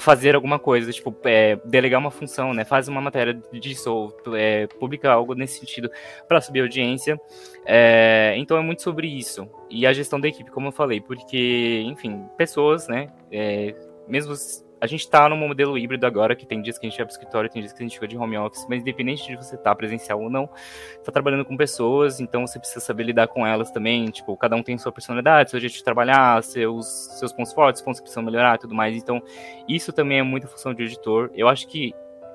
fazer 0.00 0.34
alguma 0.34 0.58
coisa, 0.58 0.90
tipo, 0.92 1.14
é, 1.24 1.56
delegar 1.64 2.00
uma 2.00 2.10
função, 2.10 2.54
né? 2.54 2.64
Faz 2.64 2.88
uma 2.88 3.00
matéria 3.00 3.34
disso, 3.52 3.92
ou 3.92 4.36
é, 4.36 4.66
publica 4.66 5.10
algo 5.10 5.34
nesse 5.34 5.60
sentido 5.60 5.90
para 6.26 6.40
subir 6.40 6.60
audiência. 6.60 7.20
É, 7.66 8.34
então 8.36 8.56
é 8.56 8.62
muito 8.62 8.82
sobre 8.82 9.06
isso. 9.06 9.48
E 9.70 9.86
a 9.86 9.92
gestão 9.92 10.20
da 10.20 10.28
equipe, 10.28 10.50
como 10.50 10.68
eu 10.68 10.72
falei, 10.72 11.00
porque, 11.00 11.82
enfim, 11.86 12.24
pessoas, 12.36 12.88
né? 12.88 13.08
É, 13.30 13.74
mesmo 14.08 14.34
a 14.82 14.86
gente 14.88 15.02
está 15.02 15.28
num 15.28 15.36
modelo 15.36 15.78
híbrido 15.78 16.04
agora, 16.04 16.34
que 16.34 16.44
tem 16.44 16.60
dias 16.60 16.76
que 16.76 16.84
a 16.84 16.90
gente 16.90 16.98
vai 16.98 17.06
para 17.06 17.12
o 17.12 17.14
escritório, 17.14 17.48
tem 17.48 17.62
dias 17.62 17.72
que 17.72 17.80
a 17.80 17.86
gente 17.86 17.94
fica 17.94 18.08
de 18.08 18.18
home 18.18 18.36
office, 18.36 18.66
mas 18.68 18.80
independente 18.80 19.28
de 19.28 19.36
você 19.36 19.54
estar 19.54 19.70
tá 19.70 19.76
presencial 19.76 20.20
ou 20.20 20.28
não, 20.28 20.50
está 20.98 21.12
trabalhando 21.12 21.44
com 21.44 21.56
pessoas, 21.56 22.18
então 22.18 22.44
você 22.44 22.58
precisa 22.58 22.80
saber 22.80 23.04
lidar 23.04 23.28
com 23.28 23.46
elas 23.46 23.70
também, 23.70 24.06
tipo, 24.06 24.36
cada 24.36 24.56
um 24.56 24.62
tem 24.62 24.76
sua 24.76 24.90
personalidade, 24.90 25.52
seu 25.52 25.60
jeito 25.60 25.74
de 25.74 25.84
trabalhar, 25.84 26.42
seus, 26.42 26.84
seus 27.16 27.32
pontos 27.32 27.52
fortes, 27.52 27.80
pontos 27.80 28.00
que 28.00 28.06
precisam 28.06 28.24
melhorar 28.24 28.56
e 28.56 28.58
tudo 28.58 28.74
mais, 28.74 28.96
então 28.96 29.22
isso 29.68 29.92
também 29.92 30.18
é 30.18 30.22
muita 30.24 30.48
função 30.48 30.74
de 30.74 30.82
editor. 30.82 31.30
Eu 31.32 31.46
acho 31.46 31.68
que 31.68 31.94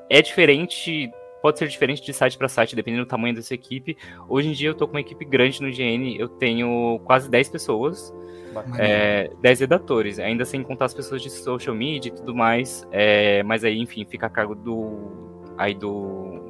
é 0.10 0.22
diferente 0.22 1.12
pode 1.42 1.60
ser 1.60 1.68
diferente 1.68 2.04
de 2.04 2.14
site 2.14 2.38
para 2.38 2.48
site, 2.48 2.76
dependendo 2.76 3.06
do 3.06 3.10
tamanho 3.10 3.36
dessa 3.36 3.54
equipe. 3.54 3.98
Hoje 4.28 4.50
em 4.50 4.54
dia 4.54 4.70
eu 4.70 4.74
estou 4.74 4.88
com 4.88 4.94
uma 4.96 5.02
equipe 5.02 5.24
grande 5.26 5.62
no 5.62 5.72
GN, 5.72 6.16
eu 6.18 6.28
tenho 6.28 7.00
quase 7.06 7.30
10 7.30 7.50
pessoas 7.50 8.14
é, 8.78 9.32
10 9.42 9.60
redatores, 9.62 10.20
ainda 10.20 10.46
sem 10.46 10.64
contar 10.64 10.86
as 10.86 10.94
pessoas 10.94 11.22
de 11.22 11.30
social 11.30 11.76
media 11.76 12.10
e 12.10 12.16
tudo 12.16 12.36
mais, 12.36 12.88
é, 12.92 13.44
mas 13.44 13.64
aí, 13.64 13.80
enfim, 13.80 14.06
fica 14.06 14.28
a 14.28 14.30
cargo 14.30 14.56
do, 14.56 15.52
aí 15.58 15.74
do 15.74 16.47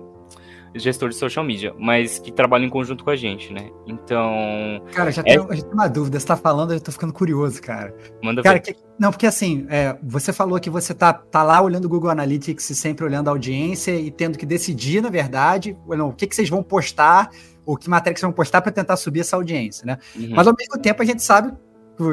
gestor 0.77 1.09
de 1.09 1.15
social 1.15 1.43
media, 1.43 1.73
mas 1.77 2.19
que 2.19 2.31
trabalha 2.31 2.65
em 2.65 2.69
conjunto 2.69 3.03
com 3.03 3.09
a 3.09 3.15
gente, 3.15 3.51
né? 3.53 3.69
Então. 3.85 4.81
Cara, 4.93 5.11
já, 5.11 5.21
é... 5.21 5.35
tenho, 5.35 5.43
já 5.43 5.61
tenho 5.61 5.73
uma 5.73 5.87
dúvida. 5.87 6.19
Você 6.19 6.25
tá 6.25 6.37
falando, 6.37 6.73
eu 6.73 6.79
tô 6.79 6.91
ficando 6.91 7.13
curioso, 7.13 7.61
cara. 7.61 7.95
Manda 8.23 8.41
cara, 8.41 8.55
ver. 8.55 8.61
Que, 8.61 8.75
não, 8.99 9.11
porque 9.11 9.27
assim, 9.27 9.65
é, 9.69 9.97
você 10.03 10.33
falou 10.33 10.59
que 10.59 10.69
você 10.69 10.93
tá, 10.93 11.13
tá 11.13 11.43
lá 11.43 11.61
olhando 11.61 11.85
o 11.85 11.89
Google 11.89 12.09
Analytics 12.09 12.69
e 12.69 12.75
sempre 12.75 13.05
olhando 13.05 13.27
a 13.27 13.31
audiência 13.31 13.95
e 13.95 14.09
tendo 14.09 14.37
que 14.37 14.45
decidir, 14.45 15.01
na 15.01 15.09
verdade, 15.09 15.77
não, 15.87 16.09
o 16.09 16.13
que, 16.13 16.25
que 16.25 16.35
vocês 16.35 16.49
vão 16.49 16.63
postar, 16.63 17.29
ou 17.65 17.77
que 17.77 17.89
matéria 17.89 18.13
que 18.13 18.19
vocês 18.19 18.27
vão 18.27 18.35
postar 18.35 18.61
para 18.61 18.71
tentar 18.71 18.97
subir 18.97 19.19
essa 19.19 19.35
audiência, 19.35 19.85
né? 19.85 19.97
Uhum. 20.15 20.29
Mas 20.31 20.47
ao 20.47 20.55
mesmo 20.57 20.81
tempo 20.81 21.01
a 21.01 21.05
gente 21.05 21.21
sabe 21.21 21.53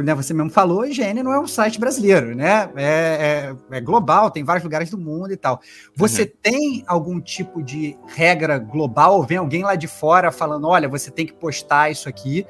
né, 0.02 0.14
você 0.14 0.32
mesmo 0.32 0.50
falou, 0.50 0.82
a 0.82 0.88
IGN 0.88 1.22
não 1.22 1.32
é 1.32 1.38
um 1.38 1.46
site 1.46 1.78
brasileiro, 1.78 2.34
né? 2.34 2.70
É, 2.76 3.54
é, 3.70 3.76
é 3.76 3.80
global, 3.80 4.30
tem 4.30 4.42
vários 4.42 4.64
lugares 4.64 4.90
do 4.90 4.98
mundo 4.98 5.32
e 5.32 5.36
tal. 5.36 5.60
Você 5.94 6.22
uhum. 6.22 6.28
tem 6.42 6.84
algum 6.86 7.20
tipo 7.20 7.62
de 7.62 7.96
regra 8.06 8.58
global? 8.58 9.22
Vem 9.22 9.38
alguém 9.38 9.62
lá 9.62 9.74
de 9.74 9.86
fora 9.86 10.32
falando: 10.32 10.66
olha, 10.66 10.88
você 10.88 11.10
tem 11.10 11.26
que 11.26 11.34
postar 11.34 11.90
isso 11.90 12.08
aqui? 12.08 12.46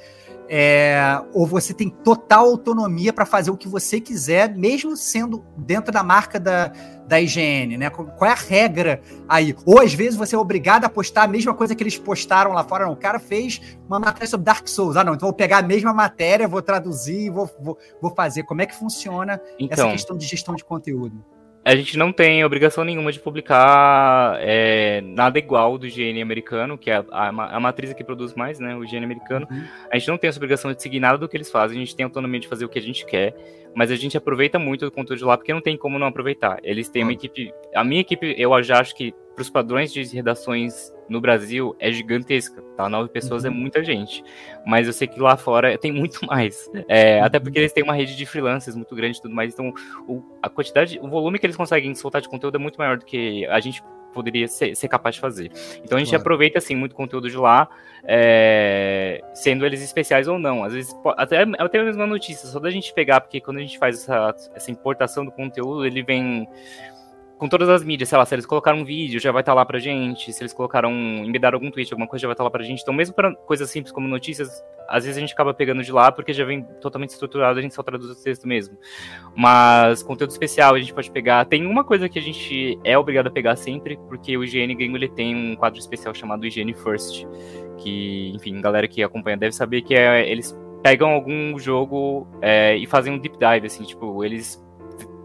É, 0.48 1.22
ou 1.32 1.46
você 1.46 1.72
tem 1.72 1.88
total 1.88 2.46
autonomia 2.46 3.12
para 3.12 3.24
fazer 3.24 3.50
o 3.50 3.56
que 3.56 3.66
você 3.66 4.00
quiser, 4.00 4.54
mesmo 4.54 4.96
sendo 4.96 5.44
dentro 5.56 5.90
da 5.90 6.02
marca 6.02 6.38
da, 6.38 6.70
da 7.06 7.20
IGN, 7.20 7.78
né? 7.78 7.88
Qual 7.88 8.28
é 8.28 8.32
a 8.32 8.34
regra 8.34 9.00
aí? 9.28 9.54
Ou 9.64 9.80
às 9.80 9.94
vezes 9.94 10.16
você 10.16 10.34
é 10.34 10.38
obrigado 10.38 10.84
a 10.84 10.88
postar 10.88 11.22
a 11.22 11.28
mesma 11.28 11.54
coisa 11.54 11.74
que 11.74 11.82
eles 11.82 11.96
postaram 11.96 12.52
lá 12.52 12.62
fora. 12.62 12.84
Não, 12.84 12.92
o 12.92 12.96
cara 12.96 13.18
fez 13.18 13.60
uma 13.88 13.98
matéria 13.98 14.28
sobre 14.28 14.44
Dark 14.44 14.68
Souls. 14.68 14.96
Ah, 14.96 15.04
não, 15.04 15.14
então 15.14 15.28
vou 15.28 15.36
pegar 15.36 15.58
a 15.58 15.62
mesma 15.62 15.94
matéria, 15.94 16.46
vou 16.46 16.60
traduzir, 16.60 17.30
vou, 17.30 17.50
vou, 17.60 17.78
vou 18.00 18.14
fazer. 18.14 18.42
Como 18.42 18.60
é 18.60 18.66
que 18.66 18.74
funciona 18.74 19.40
então, 19.58 19.86
essa 19.86 19.92
questão 19.92 20.16
de 20.16 20.26
gestão 20.26 20.54
de 20.54 20.64
conteúdo? 20.64 21.24
A 21.64 21.74
gente 21.74 21.96
não 21.96 22.12
tem 22.12 22.44
obrigação 22.44 22.84
nenhuma 22.84 23.10
de 23.10 23.18
publicar 23.18 24.36
é, 24.40 25.00
nada 25.00 25.38
igual 25.38 25.78
do 25.78 25.88
GN 25.88 26.20
americano, 26.20 26.76
que 26.76 26.90
é 26.90 26.96
a, 26.96 27.04
a, 27.10 27.28
a, 27.56 27.60
matriz 27.60 27.92
que 27.94 28.04
produz 28.04 28.34
mais, 28.34 28.60
né? 28.60 28.76
O 28.76 28.80
GN 28.80 29.02
americano. 29.04 29.48
Uhum. 29.50 29.64
A 29.90 29.96
gente 29.96 30.08
não 30.08 30.18
tem 30.18 30.28
essa 30.28 30.38
obrigação 30.38 30.72
de 30.72 30.82
seguir 30.82 31.00
nada 31.00 31.16
do 31.16 31.26
que 31.26 31.36
eles 31.36 31.50
fazem, 31.50 31.78
a 31.78 31.80
gente 31.80 31.96
tem 31.96 32.04
autonomia 32.04 32.40
de 32.40 32.48
fazer 32.48 32.66
o 32.66 32.68
que 32.68 32.78
a 32.78 32.82
gente 32.82 33.06
quer, 33.06 33.34
mas 33.74 33.90
a 33.90 33.96
gente 33.96 34.16
aproveita 34.16 34.58
muito 34.58 34.84
do 34.84 34.90
conteúdo 34.90 35.18
de 35.18 35.24
lá, 35.24 35.38
porque 35.38 35.54
não 35.54 35.62
tem 35.62 35.76
como 35.76 35.98
não 35.98 36.06
aproveitar. 36.06 36.58
Eles 36.62 36.90
têm 36.90 37.02
uhum. 37.02 37.08
uma 37.08 37.14
equipe. 37.14 37.50
A 37.74 37.82
minha 37.82 38.02
equipe, 38.02 38.34
eu 38.36 38.62
já 38.62 38.80
acho 38.80 38.94
que, 38.94 39.14
para 39.34 39.42
os 39.42 39.48
padrões 39.48 39.90
de 39.90 40.02
redações 40.14 40.92
no 41.08 41.20
Brasil 41.20 41.76
é 41.78 41.90
gigantesca, 41.92 42.62
tá? 42.76 42.88
Nove 42.88 43.08
pessoas 43.10 43.44
é 43.44 43.48
uhum. 43.48 43.54
muita 43.54 43.84
gente. 43.84 44.24
Mas 44.66 44.86
eu 44.86 44.92
sei 44.92 45.06
que 45.06 45.20
lá 45.20 45.36
fora 45.36 45.76
tem 45.78 45.92
muito 45.92 46.24
mais. 46.26 46.70
É, 46.88 47.20
até 47.20 47.38
porque 47.38 47.58
eles 47.58 47.72
têm 47.72 47.84
uma 47.84 47.94
rede 47.94 48.16
de 48.16 48.26
freelancers 48.26 48.76
muito 48.76 48.94
grande 48.94 49.18
e 49.18 49.22
tudo 49.22 49.34
mais. 49.34 49.52
Então, 49.52 49.72
o, 50.08 50.22
a 50.42 50.48
quantidade, 50.48 50.98
o 51.00 51.08
volume 51.08 51.38
que 51.38 51.46
eles 51.46 51.56
conseguem 51.56 51.94
soltar 51.94 52.20
de 52.20 52.28
conteúdo 52.28 52.56
é 52.56 52.58
muito 52.58 52.76
maior 52.78 52.98
do 52.98 53.04
que 53.04 53.46
a 53.46 53.60
gente 53.60 53.82
poderia 54.14 54.46
ser, 54.46 54.74
ser 54.76 54.88
capaz 54.88 55.16
de 55.16 55.20
fazer. 55.20 55.50
Então 55.82 55.96
a 55.96 55.98
gente 55.98 56.10
claro. 56.10 56.22
aproveita 56.22 56.58
assim 56.58 56.76
muito 56.76 56.94
conteúdo 56.94 57.28
de 57.28 57.36
lá, 57.36 57.68
é, 58.04 59.20
sendo 59.34 59.66
eles 59.66 59.82
especiais 59.82 60.28
ou 60.28 60.38
não. 60.38 60.62
Às 60.62 60.72
vezes 60.72 60.96
até 61.16 61.44
até 61.58 61.82
mesmo 61.82 62.00
uma 62.00 62.06
notícia 62.06 62.48
só 62.48 62.60
da 62.60 62.70
gente 62.70 62.94
pegar, 62.94 63.20
porque 63.20 63.40
quando 63.40 63.58
a 63.58 63.60
gente 63.60 63.76
faz 63.76 64.02
essa, 64.02 64.34
essa 64.54 64.70
importação 64.70 65.24
do 65.24 65.32
conteúdo, 65.32 65.84
ele 65.84 66.02
vem 66.02 66.48
com 67.38 67.48
todas 67.48 67.68
as 67.68 67.82
mídias, 67.82 68.08
sei 68.08 68.16
lá, 68.16 68.24
se 68.24 68.34
eles 68.34 68.46
colocaram 68.46 68.78
um 68.78 68.84
vídeo, 68.84 69.20
já 69.20 69.32
vai 69.32 69.42
estar 69.42 69.52
tá 69.52 69.56
lá 69.56 69.64
pra 69.64 69.78
gente, 69.78 70.32
se 70.32 70.42
eles 70.42 70.52
colocaram, 70.52 70.92
embedaram 70.92 71.56
algum 71.56 71.70
tweet, 71.70 71.92
alguma 71.92 72.06
coisa, 72.08 72.22
já 72.22 72.28
vai 72.28 72.34
estar 72.34 72.42
tá 72.42 72.44
lá 72.44 72.50
pra 72.50 72.62
gente. 72.62 72.82
Então, 72.82 72.94
mesmo 72.94 73.14
para 73.14 73.34
coisas 73.34 73.68
simples 73.68 73.92
como 73.92 74.06
notícias, 74.06 74.64
às 74.88 75.04
vezes 75.04 75.16
a 75.16 75.20
gente 75.20 75.32
acaba 75.32 75.52
pegando 75.52 75.82
de 75.82 75.90
lá, 75.90 76.12
porque 76.12 76.32
já 76.32 76.44
vem 76.44 76.62
totalmente 76.80 77.10
estruturado, 77.10 77.58
a 77.58 77.62
gente 77.62 77.74
só 77.74 77.82
traduz 77.82 78.10
o 78.10 78.22
texto 78.22 78.46
mesmo. 78.46 78.78
Mas, 79.36 80.02
conteúdo 80.02 80.30
especial 80.30 80.74
a 80.74 80.78
gente 80.78 80.94
pode 80.94 81.10
pegar. 81.10 81.44
Tem 81.44 81.66
uma 81.66 81.84
coisa 81.84 82.08
que 82.08 82.18
a 82.18 82.22
gente 82.22 82.78
é 82.84 82.96
obrigado 82.96 83.26
a 83.26 83.30
pegar 83.30 83.56
sempre, 83.56 83.98
porque 84.08 84.36
o 84.36 84.44
IGN 84.44 84.74
Gringo, 84.74 84.96
ele 84.96 85.08
tem 85.08 85.34
um 85.34 85.56
quadro 85.56 85.78
especial 85.78 86.14
chamado 86.14 86.46
IGN 86.46 86.72
First, 86.74 87.26
que, 87.78 88.32
enfim, 88.34 88.60
galera 88.60 88.86
que 88.86 89.02
acompanha 89.02 89.36
deve 89.36 89.54
saber 89.54 89.82
que 89.82 89.94
é, 89.94 90.30
eles 90.30 90.56
pegam 90.82 91.10
algum 91.10 91.58
jogo 91.58 92.28
é, 92.42 92.76
e 92.76 92.86
fazem 92.86 93.12
um 93.12 93.18
deep 93.18 93.38
dive, 93.38 93.66
assim, 93.66 93.84
tipo, 93.84 94.22
eles 94.22 94.63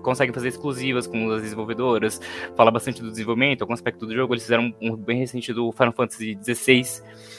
conseguem 0.01 0.33
fazer 0.33 0.49
exclusivas 0.49 1.07
com 1.07 1.31
as 1.31 1.41
desenvolvedoras, 1.41 2.19
fala 2.55 2.71
bastante 2.71 3.01
do 3.01 3.09
desenvolvimento, 3.09 3.61
algum 3.61 3.73
aspecto 3.73 4.05
do 4.05 4.13
jogo. 4.13 4.33
Eles 4.33 4.43
fizeram 4.43 4.73
um 4.81 4.95
bem 4.95 5.19
recente 5.19 5.53
do 5.53 5.71
Final 5.71 5.93
Fantasy 5.93 6.37
XVI, 6.43 6.83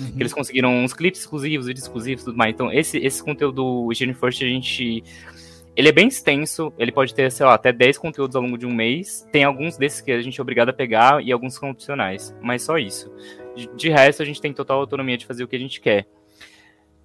uhum. 0.01 0.13
que 0.13 0.23
eles 0.23 0.33
conseguiram 0.33 0.75
uns 0.85 0.93
clipes 0.93 1.21
exclusivos, 1.21 1.67
vídeos 1.67 1.85
exclusivos 1.85 2.23
e 2.23 2.25
tudo 2.27 2.37
mais. 2.37 2.55
Então, 2.55 2.73
esse, 2.73 2.99
esse 2.99 3.23
conteúdo 3.23 3.57
do 3.87 3.95
Gene 3.95 4.15
First, 4.15 4.43
a 4.43 4.47
gente. 4.47 5.03
Ele 5.77 5.89
é 5.89 5.93
bem 5.93 6.09
extenso, 6.09 6.73
ele 6.77 6.91
pode 6.91 7.15
ter, 7.15 7.31
sei 7.31 7.47
lá, 7.47 7.55
até 7.55 7.73
10 7.73 7.97
conteúdos 7.97 8.35
ao 8.35 8.43
longo 8.43 8.59
de 8.59 8.67
um 8.67 8.75
mês. 8.75 9.27
Tem 9.33 9.45
alguns 9.45 9.79
desses 9.79 10.01
que 10.01 10.11
a 10.11 10.21
gente 10.21 10.39
é 10.39 10.43
obrigado 10.43 10.69
a 10.69 10.73
pegar 10.73 11.25
e 11.25 11.31
alguns 11.33 11.55
são 11.55 11.71
opcionais, 11.71 12.35
mas 12.43 12.63
só 12.63 12.77
isso. 12.77 13.11
De, 13.55 13.71
de 13.77 13.89
resto, 13.89 14.21
a 14.21 14.27
gente 14.27 14.41
tem 14.41 14.53
total 14.53 14.81
autonomia 14.81 15.17
de 15.17 15.25
fazer 15.25 15.45
o 15.45 15.49
que 15.49 15.57
a 15.57 15.59
gente 15.59 15.81
quer. 15.81 16.07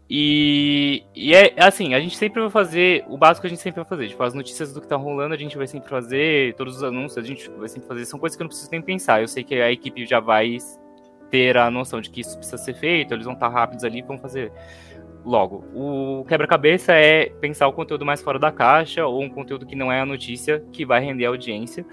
E, 0.10 1.04
e 1.16 1.34
é 1.34 1.56
assim, 1.58 1.96
a 1.96 2.00
gente 2.00 2.16
sempre 2.16 2.40
vai 2.40 2.50
fazer 2.50 3.04
o 3.08 3.18
básico 3.18 3.42
que 3.42 3.48
a 3.48 3.50
gente 3.50 3.62
sempre 3.62 3.82
vai 3.82 3.90
fazer. 3.90 4.10
Tipo, 4.10 4.24
as 4.24 4.34
notícias 4.34 4.72
do 4.72 4.82
que 4.82 4.88
tá 4.88 4.96
rolando, 4.96 5.34
a 5.34 5.38
gente 5.38 5.58
vai 5.58 5.68
sempre 5.68 5.90
fazer, 5.90 6.54
todos 6.56 6.78
os 6.78 6.84
anúncios, 6.84 7.18
a 7.18 7.28
gente 7.28 7.50
vai 7.52 7.68
sempre 7.68 7.88
fazer. 7.88 8.06
São 8.06 8.20
coisas 8.20 8.36
que 8.36 8.42
eu 8.42 8.46
não 8.46 8.50
preciso 8.50 8.70
nem 8.72 8.82
pensar. 8.82 9.22
Eu 9.22 9.28
sei 9.28 9.44
que 9.44 9.56
a 9.56 9.72
equipe 9.72 10.06
já 10.06 10.20
vai 10.20 10.58
ter 11.32 11.58
a 11.58 11.72
noção 11.72 12.00
de 12.02 12.10
que 12.10 12.22
isso 12.22 12.38
precisa 12.38 12.58
ser 12.58 12.76
feito, 12.76 13.14
eles 13.14 13.26
vão 13.26 13.34
estar 13.34 13.50
rápidos 13.50 13.84
ali 13.84 14.00
e 14.00 14.02
vão 14.04 14.18
fazer 14.18 14.52
logo. 15.26 15.66
O 15.74 16.24
quebra-cabeça 16.26 16.94
é 16.94 17.30
pensar 17.42 17.68
o 17.68 17.74
conteúdo 17.74 18.06
mais 18.06 18.22
fora 18.22 18.38
da 18.38 18.52
caixa 18.52 19.06
ou 19.06 19.24
um 19.24 19.30
conteúdo 19.30 19.66
que 19.66 19.76
não 19.76 19.92
é 19.92 20.00
a 20.00 20.06
notícia 20.06 20.64
que 20.72 20.86
vai 20.86 21.04
render 21.04 21.26
a 21.26 21.30
audiência. 21.30 21.84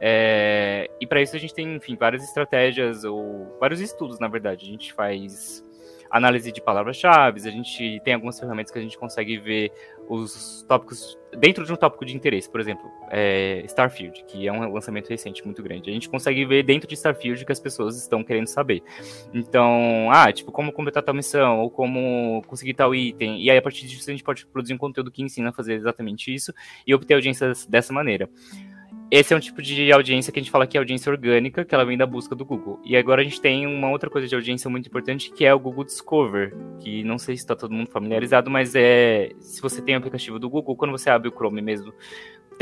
É, 0.00 0.88
e 1.00 1.06
para 1.06 1.20
isso 1.20 1.36
a 1.36 1.38
gente 1.38 1.52
tem, 1.52 1.74
enfim, 1.74 1.96
várias 1.96 2.24
estratégias 2.24 3.04
ou 3.04 3.56
vários 3.60 3.80
estudos, 3.80 4.18
na 4.18 4.28
verdade. 4.28 4.64
A 4.64 4.68
gente 4.68 4.92
faz 4.92 5.67
análise 6.10 6.50
de 6.52 6.60
palavras-chave, 6.60 7.46
a 7.46 7.50
gente 7.50 8.00
tem 8.04 8.14
algumas 8.14 8.38
ferramentas 8.38 8.72
que 8.72 8.78
a 8.78 8.82
gente 8.82 8.98
consegue 8.98 9.38
ver 9.38 9.72
os 10.08 10.64
tópicos 10.66 11.18
dentro 11.36 11.64
de 11.64 11.72
um 11.72 11.76
tópico 11.76 12.04
de 12.04 12.16
interesse, 12.16 12.48
por 12.48 12.60
exemplo, 12.60 12.90
é 13.10 13.62
Starfield, 13.66 14.24
que 14.26 14.46
é 14.46 14.52
um 14.52 14.72
lançamento 14.72 15.08
recente 15.08 15.44
muito 15.44 15.62
grande. 15.62 15.90
A 15.90 15.92
gente 15.92 16.08
consegue 16.08 16.44
ver 16.44 16.62
dentro 16.62 16.88
de 16.88 16.94
Starfield 16.94 17.44
que 17.44 17.52
as 17.52 17.60
pessoas 17.60 17.96
estão 17.98 18.24
querendo 18.24 18.46
saber. 18.46 18.82
Então, 19.32 20.08
ah, 20.10 20.32
tipo, 20.32 20.50
como 20.50 20.72
completar 20.72 21.02
tal 21.02 21.14
missão, 21.14 21.60
ou 21.60 21.70
como 21.70 22.42
conseguir 22.46 22.74
tal 22.74 22.94
item. 22.94 23.42
E 23.42 23.50
aí, 23.50 23.58
a 23.58 23.62
partir 23.62 23.86
disso, 23.86 24.08
a 24.08 24.12
gente 24.12 24.24
pode 24.24 24.46
produzir 24.46 24.74
um 24.74 24.78
conteúdo 24.78 25.10
que 25.10 25.22
ensina 25.22 25.50
a 25.50 25.52
fazer 25.52 25.74
exatamente 25.74 26.34
isso 26.34 26.52
e 26.86 26.94
obter 26.94 27.14
audiências 27.14 27.66
dessa 27.66 27.92
maneira. 27.92 28.28
Esse 29.10 29.32
é 29.32 29.36
um 29.36 29.40
tipo 29.40 29.62
de 29.62 29.90
audiência 29.90 30.30
que 30.30 30.38
a 30.38 30.42
gente 30.42 30.50
fala 30.50 30.66
que 30.66 30.76
é 30.76 30.80
audiência 30.80 31.10
orgânica, 31.10 31.64
que 31.64 31.74
ela 31.74 31.84
vem 31.84 31.96
da 31.96 32.06
busca 32.06 32.34
do 32.34 32.44
Google. 32.44 32.78
E 32.84 32.94
agora 32.94 33.22
a 33.22 33.24
gente 33.24 33.40
tem 33.40 33.66
uma 33.66 33.90
outra 33.90 34.10
coisa 34.10 34.28
de 34.28 34.34
audiência 34.34 34.68
muito 34.68 34.86
importante, 34.86 35.30
que 35.30 35.46
é 35.46 35.54
o 35.54 35.58
Google 35.58 35.84
Discover, 35.84 36.54
que 36.80 37.02
não 37.04 37.18
sei 37.18 37.34
se 37.34 37.42
está 37.42 37.56
todo 37.56 37.72
mundo 37.72 37.90
familiarizado, 37.90 38.50
mas 38.50 38.74
é 38.74 39.30
se 39.40 39.62
você 39.62 39.80
tem 39.80 39.94
o 39.94 39.98
aplicativo 39.98 40.38
do 40.38 40.50
Google, 40.50 40.76
quando 40.76 40.90
você 40.90 41.08
abre 41.08 41.28
o 41.28 41.32
Chrome 41.32 41.62
mesmo, 41.62 41.92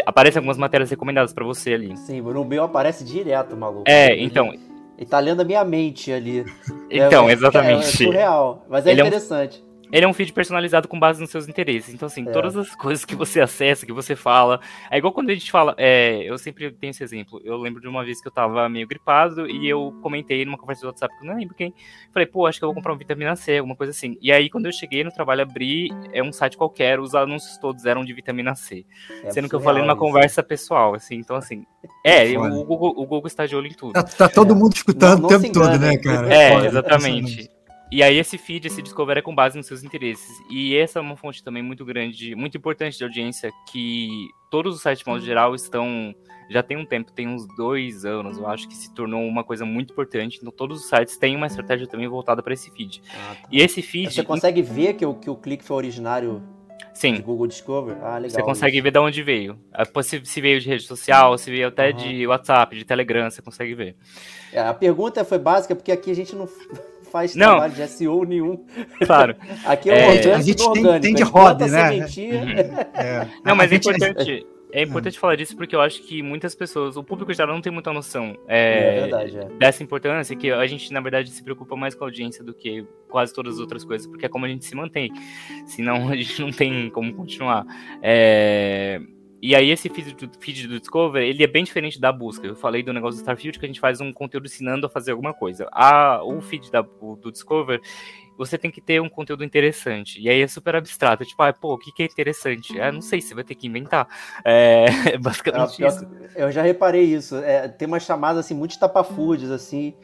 aparecem 0.04 0.38
algumas 0.38 0.56
matérias 0.56 0.88
recomendadas 0.88 1.32
para 1.32 1.44
você 1.44 1.74
ali. 1.74 1.96
Sim, 1.96 2.20
no 2.20 2.44
meu 2.44 2.62
aparece 2.62 3.04
direto, 3.04 3.56
maluco. 3.56 3.84
É, 3.86 4.16
então. 4.16 4.52
Ele 4.96 5.06
tá 5.06 5.18
lendo 5.18 5.42
a 5.42 5.44
minha 5.44 5.64
mente 5.64 6.12
ali. 6.12 6.44
Então, 6.88 7.28
é, 7.28 7.32
exatamente. 7.32 7.84
É, 7.84 7.88
é 7.88 8.06
surreal, 8.06 8.64
mas 8.70 8.86
é 8.86 8.92
Ele 8.92 9.02
interessante. 9.02 9.60
É 9.60 9.62
um 9.62 9.65
ele 9.92 10.04
é 10.04 10.08
um 10.08 10.12
feed 10.12 10.32
personalizado 10.32 10.88
com 10.88 10.98
base 10.98 11.20
nos 11.20 11.30
seus 11.30 11.48
interesses. 11.48 11.94
Então, 11.94 12.06
assim, 12.06 12.28
é. 12.28 12.32
todas 12.32 12.56
as 12.56 12.74
coisas 12.74 13.04
que 13.04 13.14
você 13.14 13.40
acessa, 13.40 13.86
que 13.86 13.92
você 13.92 14.16
fala. 14.16 14.60
É 14.90 14.98
igual 14.98 15.12
quando 15.12 15.30
a 15.30 15.34
gente 15.34 15.50
fala. 15.50 15.74
É, 15.78 16.22
eu 16.24 16.36
sempre 16.38 16.70
tenho 16.72 16.90
esse 16.90 17.02
exemplo. 17.02 17.40
Eu 17.44 17.56
lembro 17.56 17.80
de 17.80 17.88
uma 17.88 18.04
vez 18.04 18.20
que 18.20 18.28
eu 18.28 18.32
tava 18.32 18.68
meio 18.68 18.86
gripado 18.86 19.48
e 19.48 19.68
eu 19.68 19.94
comentei 20.02 20.44
numa 20.44 20.58
conversa 20.58 20.82
do 20.82 20.88
WhatsApp, 20.88 21.14
que 21.16 21.24
eu 21.24 21.28
não 21.28 21.38
lembro 21.38 21.54
quem. 21.54 21.74
Falei, 22.12 22.26
pô, 22.26 22.46
acho 22.46 22.58
que 22.58 22.64
eu 22.64 22.68
vou 22.68 22.74
comprar 22.74 22.92
um 22.92 22.98
vitamina 22.98 23.36
C, 23.36 23.58
alguma 23.58 23.76
coisa 23.76 23.90
assim. 23.90 24.18
E 24.20 24.32
aí, 24.32 24.50
quando 24.50 24.66
eu 24.66 24.72
cheguei 24.72 25.04
no 25.04 25.12
trabalho, 25.12 25.42
abri, 25.42 25.88
é 26.12 26.22
um 26.22 26.32
site 26.32 26.56
qualquer, 26.56 26.98
os 26.98 27.14
anúncios 27.14 27.56
todos 27.58 27.84
eram 27.84 28.04
de 28.04 28.12
vitamina 28.12 28.54
C. 28.54 28.84
É 29.24 29.30
sendo 29.30 29.48
que 29.48 29.54
eu 29.54 29.60
falei 29.60 29.82
numa 29.82 29.92
isso. 29.92 30.00
conversa 30.00 30.42
pessoal, 30.42 30.94
assim. 30.94 31.16
Então, 31.16 31.36
assim. 31.36 31.64
É, 32.04 32.36
o 32.36 32.64
Google, 32.64 32.90
o 32.90 33.06
Google 33.06 33.26
está 33.26 33.46
de 33.46 33.54
olho 33.54 33.68
em 33.68 33.74
tudo. 33.74 33.92
Tá, 33.92 34.02
tá 34.02 34.28
todo 34.28 34.54
mundo 34.54 34.74
escutando 34.74 35.22
não, 35.22 35.28
não 35.28 35.38
o 35.38 35.40
tempo 35.40 35.54
todo, 35.54 35.78
né, 35.78 35.96
cara? 35.96 36.34
É, 36.34 36.66
exatamente. 36.66 37.55
E 37.90 38.02
aí 38.02 38.18
esse 38.18 38.36
feed, 38.36 38.66
esse 38.66 38.82
Discover 38.82 39.18
é 39.18 39.22
com 39.22 39.34
base 39.34 39.56
nos 39.56 39.66
seus 39.66 39.84
interesses. 39.84 40.30
E 40.50 40.76
essa 40.76 40.98
é 40.98 41.02
uma 41.02 41.16
fonte 41.16 41.42
também 41.42 41.62
muito 41.62 41.84
grande, 41.84 42.34
muito 42.34 42.56
importante 42.56 42.98
de 42.98 43.04
audiência, 43.04 43.52
que 43.70 44.28
todos 44.50 44.74
os 44.74 44.82
sites 44.82 45.00
de 45.04 45.06
modo 45.08 45.24
geral 45.24 45.54
estão. 45.54 46.14
Já 46.48 46.62
tem 46.62 46.76
um 46.76 46.86
tempo, 46.86 47.10
tem 47.12 47.26
uns 47.26 47.44
dois 47.56 48.04
anos, 48.04 48.38
eu 48.38 48.46
acho 48.46 48.68
que 48.68 48.74
se 48.76 48.94
tornou 48.94 49.26
uma 49.26 49.42
coisa 49.42 49.64
muito 49.64 49.92
importante. 49.92 50.38
Então, 50.40 50.52
todos 50.52 50.82
os 50.82 50.88
sites 50.88 51.16
têm 51.16 51.34
uma 51.34 51.48
estratégia 51.48 51.88
também 51.88 52.06
voltada 52.06 52.40
para 52.40 52.54
esse 52.54 52.70
feed. 52.70 53.02
Ah, 53.12 53.34
tá. 53.34 53.48
E 53.50 53.60
esse 53.60 53.82
feed. 53.82 54.14
Você 54.14 54.22
consegue 54.22 54.62
ver 54.62 54.94
que 54.94 55.04
o, 55.04 55.14
que 55.14 55.28
o 55.28 55.34
clique 55.34 55.64
foi 55.64 55.76
originário 55.76 56.42
Sim. 56.96 57.14
De 57.14 57.22
Google 57.22 57.46
Discover? 57.46 57.96
Ah, 58.02 58.16
legal. 58.16 58.30
Você 58.30 58.42
consegue 58.42 58.76
isso. 58.76 58.84
ver 58.84 58.90
de 58.90 58.98
onde 58.98 59.22
veio. 59.22 59.58
Ah, 59.72 59.84
se 60.02 60.40
veio 60.40 60.58
de 60.60 60.68
rede 60.68 60.84
social, 60.84 61.36
se 61.36 61.50
veio 61.50 61.68
até 61.68 61.90
uhum. 61.90 61.96
de 61.96 62.26
WhatsApp, 62.26 62.74
de 62.74 62.84
Telegram, 62.84 63.30
você 63.30 63.42
consegue 63.42 63.74
ver. 63.74 63.96
É, 64.52 64.60
a 64.60 64.72
pergunta 64.72 65.24
foi 65.24 65.38
básica 65.38 65.76
porque 65.76 65.92
aqui 65.92 66.10
a 66.10 66.14
gente 66.14 66.34
não 66.34 66.48
faz 67.16 67.34
não. 67.34 67.52
trabalho 67.52 67.72
de 67.72 67.88
SEO 67.88 68.24
nenhum. 68.24 68.64
Claro. 69.06 69.36
Aqui 69.64 69.90
é, 69.90 70.16
é 70.16 70.34
a 70.34 70.40
gente 70.40 70.72
tem, 70.72 71.00
tem 71.00 71.14
de 71.14 71.22
roda, 71.22 71.66
né? 71.66 71.92
Uhum. 71.92 72.06
É. 72.94 73.26
Não, 73.44 73.54
mas 73.54 73.72
é 73.72 73.76
importante. 73.76 74.46
É 74.72 74.82
importante 74.82 75.18
falar 75.18 75.36
disso 75.36 75.56
porque 75.56 75.74
eu 75.74 75.80
acho 75.80 76.02
que 76.02 76.22
muitas 76.22 76.54
pessoas, 76.54 76.96
o 76.96 77.04
público 77.04 77.32
geral 77.32 77.54
não 77.54 77.62
tem 77.62 77.72
muita 77.72 77.92
noção 77.92 78.36
é, 78.46 78.98
é 78.98 79.00
verdade, 79.02 79.38
é. 79.38 79.44
dessa 79.58 79.82
importância, 79.82 80.36
que 80.36 80.50
a 80.50 80.66
gente, 80.66 80.92
na 80.92 81.00
verdade, 81.00 81.30
se 81.30 81.42
preocupa 81.42 81.76
mais 81.76 81.94
com 81.94 82.04
a 82.04 82.06
audiência 82.08 82.44
do 82.44 82.52
que 82.52 82.84
quase 83.08 83.32
todas 83.32 83.54
as 83.54 83.60
outras 83.60 83.84
coisas, 83.84 84.06
porque 84.06 84.26
é 84.26 84.28
como 84.28 84.44
a 84.44 84.48
gente 84.48 84.64
se 84.64 84.74
mantém. 84.74 85.10
Senão 85.66 86.08
a 86.08 86.16
gente 86.16 86.40
não 86.40 86.50
tem 86.50 86.90
como 86.90 87.14
continuar. 87.14 87.64
É, 88.02 89.00
e 89.46 89.54
aí 89.54 89.70
esse 89.70 89.88
feed 89.88 90.12
do, 90.12 90.28
feed 90.40 90.66
do 90.66 90.80
Discover, 90.80 91.22
ele 91.22 91.44
é 91.44 91.46
bem 91.46 91.62
diferente 91.62 92.00
da 92.00 92.10
busca. 92.10 92.44
Eu 92.44 92.56
falei 92.56 92.82
do 92.82 92.92
negócio 92.92 93.16
do 93.16 93.20
Starfield 93.20 93.60
que 93.60 93.64
a 93.64 93.68
gente 93.68 93.78
faz 93.78 94.00
um 94.00 94.12
conteúdo 94.12 94.46
ensinando 94.46 94.88
a 94.88 94.90
fazer 94.90 95.12
alguma 95.12 95.32
coisa. 95.32 95.68
A, 95.70 96.20
o 96.24 96.40
feed 96.40 96.68
da, 96.68 96.84
o, 97.00 97.14
do 97.14 97.30
Discover, 97.30 97.80
você 98.36 98.58
tem 98.58 98.72
que 98.72 98.80
ter 98.80 99.00
um 99.00 99.08
conteúdo 99.08 99.44
interessante. 99.44 100.20
E 100.20 100.28
aí 100.28 100.42
é 100.42 100.48
super 100.48 100.74
abstrato. 100.74 101.24
Tipo, 101.24 101.44
ah, 101.44 101.52
pô, 101.52 101.74
o 101.74 101.78
que, 101.78 101.92
que 101.92 102.02
é 102.02 102.06
interessante? 102.06 102.80
Ah, 102.80 102.90
não 102.90 103.00
sei, 103.00 103.20
você 103.20 103.36
vai 103.36 103.44
ter 103.44 103.54
que 103.54 103.68
inventar. 103.68 104.08
É, 104.44 104.86
basicamente 105.22 105.84
é, 105.84 105.86
isso. 105.86 106.08
Eu 106.34 106.50
já 106.50 106.62
reparei 106.62 107.04
isso. 107.04 107.36
É, 107.36 107.68
tem 107.68 107.86
umas 107.86 108.02
chamadas 108.02 108.46
assim, 108.46 108.54
muito 108.54 108.76
tapafúdias, 108.76 109.52
assim. 109.52 109.94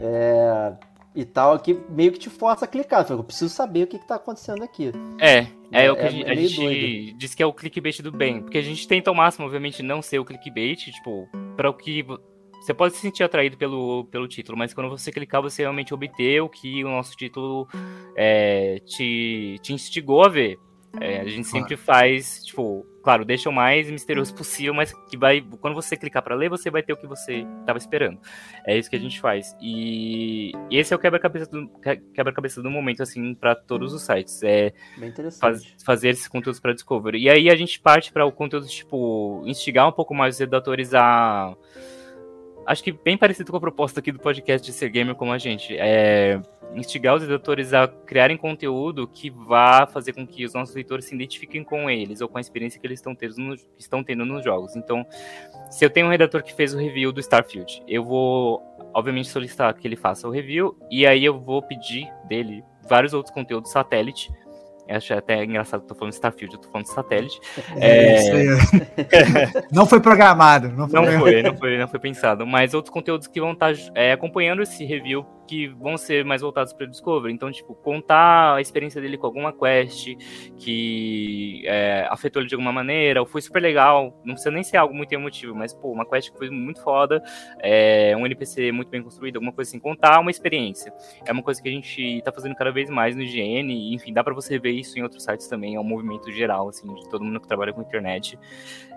É, 0.00 0.72
e 1.14 1.24
tal, 1.24 1.58
que 1.58 1.78
meio 1.88 2.12
que 2.12 2.18
te 2.18 2.30
força 2.30 2.64
a 2.64 2.68
clicar. 2.68 3.06
Eu 3.10 3.24
preciso 3.24 3.52
saber 3.52 3.84
o 3.84 3.86
que, 3.86 3.96
está 3.96 4.16
acontecendo 4.16 4.62
aqui. 4.62 4.92
É, 5.18 5.38
é, 5.72 5.86
é 5.86 5.92
o 5.92 5.96
que 5.96 6.02
é, 6.02 6.06
a 6.06 6.10
gente, 6.10 6.30
a 6.30 6.34
gente 6.34 7.14
diz 7.14 7.34
que 7.34 7.42
é 7.42 7.46
o 7.46 7.52
clickbait 7.52 8.00
do 8.02 8.12
bem. 8.12 8.40
Porque 8.40 8.58
a 8.58 8.62
gente 8.62 8.86
tenta 8.86 9.10
ao 9.10 9.14
máximo, 9.14 9.46
obviamente, 9.46 9.82
não 9.82 10.00
ser 10.00 10.18
o 10.18 10.24
clickbait, 10.24 10.78
tipo, 10.90 11.28
para 11.56 11.68
o 11.68 11.74
que. 11.74 12.04
Você 12.60 12.74
pode 12.74 12.94
se 12.94 13.00
sentir 13.00 13.22
atraído 13.22 13.56
pelo, 13.56 14.04
pelo 14.10 14.28
título, 14.28 14.58
mas 14.58 14.74
quando 14.74 14.90
você 14.90 15.10
clicar, 15.10 15.40
você 15.40 15.62
realmente 15.62 15.94
obter 15.94 16.42
o 16.42 16.48
que 16.48 16.84
o 16.84 16.90
nosso 16.90 17.16
título 17.16 17.66
é, 18.14 18.80
te, 18.84 19.56
te 19.62 19.72
instigou 19.72 20.22
a 20.22 20.28
ver. 20.28 20.58
É, 20.98 21.20
a 21.20 21.24
gente 21.24 21.46
sempre 21.46 21.76
faz, 21.76 22.44
tipo, 22.44 22.84
claro, 23.02 23.24
deixa 23.24 23.48
o 23.48 23.52
mais 23.52 23.88
misterioso 23.88 24.34
possível, 24.34 24.74
mas 24.74 24.92
que 25.08 25.16
vai, 25.16 25.40
quando 25.60 25.74
você 25.74 25.96
clicar 25.96 26.22
para 26.22 26.34
ler, 26.34 26.50
você 26.50 26.68
vai 26.70 26.82
ter 26.82 26.92
o 26.92 26.96
que 26.96 27.06
você 27.06 27.46
estava 27.60 27.78
esperando. 27.78 28.18
É 28.66 28.76
isso 28.76 28.90
que 28.90 28.96
a 28.96 28.98
gente 28.98 29.20
faz. 29.20 29.54
E, 29.60 30.52
e 30.68 30.76
esse 30.76 30.92
é 30.92 30.96
o 30.96 30.98
quebra-cabeça 30.98 31.48
do 31.50 31.68
quebra-cabeça 32.12 32.60
do 32.60 32.70
momento 32.70 33.02
assim 33.02 33.34
para 33.34 33.54
todos 33.54 33.92
os 33.92 34.02
sites. 34.02 34.42
É 34.42 34.72
faz, 35.38 35.74
fazer 35.84 36.08
esses 36.10 36.26
conteúdos 36.26 36.58
para 36.58 36.72
Discovery. 36.72 37.22
E 37.22 37.30
aí 37.30 37.48
a 37.48 37.54
gente 37.54 37.78
parte 37.78 38.12
para 38.12 38.26
o 38.26 38.32
conteúdo 38.32 38.66
tipo 38.66 39.42
instigar 39.46 39.88
um 39.88 39.92
pouco 39.92 40.12
mais 40.12 40.34
os 40.34 40.40
redatores 40.40 40.92
a 40.92 41.56
acho 42.66 42.82
que 42.82 42.92
bem 42.92 43.16
parecido 43.16 43.50
com 43.50 43.56
a 43.56 43.60
proposta 43.60 44.00
aqui 44.00 44.12
do 44.12 44.18
podcast 44.18 44.66
de 44.66 44.72
ser 44.72 44.88
gamer 44.90 45.14
como 45.14 45.32
a 45.32 45.38
gente. 45.38 45.76
É 45.76 46.40
instigar 46.74 47.16
os 47.16 47.22
editores 47.22 47.72
a 47.72 47.88
criarem 47.88 48.36
conteúdo 48.36 49.08
que 49.08 49.30
vá 49.30 49.86
fazer 49.86 50.12
com 50.12 50.26
que 50.26 50.44
os 50.44 50.54
nossos 50.54 50.74
leitores 50.74 51.04
se 51.04 51.14
identifiquem 51.14 51.64
com 51.64 51.90
eles 51.90 52.20
ou 52.20 52.28
com 52.28 52.38
a 52.38 52.40
experiência 52.40 52.80
que 52.80 52.86
eles 52.86 52.98
estão 52.98 53.14
tendo, 53.14 53.36
no, 53.38 53.56
estão 53.78 54.04
tendo 54.04 54.24
nos 54.24 54.44
jogos. 54.44 54.76
Então, 54.76 55.04
se 55.70 55.84
eu 55.84 55.90
tenho 55.90 56.06
um 56.06 56.10
redator 56.10 56.42
que 56.42 56.54
fez 56.54 56.74
o 56.74 56.78
review 56.78 57.12
do 57.12 57.20
Starfield, 57.20 57.82
eu 57.88 58.04
vou, 58.04 58.62
obviamente, 58.94 59.28
solicitar 59.28 59.74
que 59.74 59.86
ele 59.86 59.96
faça 59.96 60.28
o 60.28 60.30
review 60.30 60.76
e 60.90 61.06
aí 61.06 61.24
eu 61.24 61.38
vou 61.38 61.62
pedir 61.62 62.08
dele 62.28 62.62
vários 62.88 63.12
outros 63.12 63.34
conteúdos 63.34 63.70
satélite 63.70 64.30
acho 64.90 65.14
até 65.14 65.44
engraçado 65.44 65.80
que 65.80 65.84
eu 65.84 65.88
tô 65.88 65.94
falando 65.94 66.10
de 66.10 66.16
Starfield, 66.16 66.54
eu 66.54 66.60
tô 66.60 66.68
falando 66.68 66.86
de 66.86 66.92
satélite. 66.92 67.40
É, 67.76 68.28
é... 68.28 69.66
não 69.72 69.86
foi 69.86 70.00
programado. 70.00 70.68
Não 70.70 70.88
foi, 70.88 71.00
não, 71.00 71.20
foi, 71.20 71.42
não 71.42 71.56
foi, 71.56 71.78
não 71.78 71.88
foi 71.88 72.00
pensado. 72.00 72.46
Mas 72.46 72.74
outros 72.74 72.92
conteúdos 72.92 73.26
que 73.26 73.40
vão 73.40 73.52
estar 73.52 73.74
tá, 73.74 73.80
é, 73.94 74.12
acompanhando 74.12 74.62
esse 74.62 74.84
review 74.84 75.26
que 75.50 75.66
vão 75.66 75.96
ser 75.96 76.24
mais 76.24 76.42
voltados 76.42 76.72
para 76.72 76.86
o 76.86 76.88
Discovery. 76.88 77.34
Então, 77.34 77.50
tipo, 77.50 77.74
contar 77.74 78.54
a 78.54 78.60
experiência 78.60 79.00
dele 79.00 79.18
com 79.18 79.26
alguma 79.26 79.52
quest 79.52 80.14
que 80.56 81.64
é, 81.66 82.06
afetou 82.08 82.40
ele 82.40 82.48
de 82.48 82.54
alguma 82.54 82.70
maneira, 82.70 83.18
ou 83.18 83.26
foi 83.26 83.42
super 83.42 83.60
legal. 83.60 84.16
Não 84.24 84.34
precisa 84.34 84.52
nem 84.52 84.62
ser 84.62 84.76
algo 84.76 84.94
muito 84.94 85.12
emotivo, 85.12 85.52
mas, 85.52 85.74
pô, 85.74 85.90
uma 85.90 86.06
quest 86.06 86.30
que 86.30 86.38
foi 86.38 86.50
muito 86.50 86.80
foda, 86.84 87.20
é, 87.58 88.16
um 88.16 88.24
NPC 88.24 88.70
muito 88.70 88.90
bem 88.90 89.02
construído, 89.02 89.36
alguma 89.36 89.52
coisa 89.52 89.68
assim. 89.68 89.80
Contar 89.80 90.20
uma 90.20 90.30
experiência. 90.30 90.92
É 91.26 91.32
uma 91.32 91.42
coisa 91.42 91.60
que 91.60 91.68
a 91.68 91.72
gente 91.72 92.00
está 92.00 92.30
fazendo 92.30 92.54
cada 92.54 92.70
vez 92.70 92.88
mais 92.88 93.16
no 93.16 93.22
IGN, 93.22 93.72
e, 93.72 93.92
enfim, 93.92 94.12
dá 94.12 94.22
para 94.22 94.32
você 94.32 94.56
ver 94.56 94.70
isso 94.70 94.96
em 95.00 95.02
outros 95.02 95.24
sites 95.24 95.48
também. 95.48 95.74
É 95.74 95.80
um 95.80 95.84
movimento 95.84 96.30
geral, 96.30 96.68
assim, 96.68 96.94
de 96.94 97.08
todo 97.08 97.24
mundo 97.24 97.40
que 97.40 97.48
trabalha 97.48 97.72
com 97.72 97.82
internet. 97.82 98.38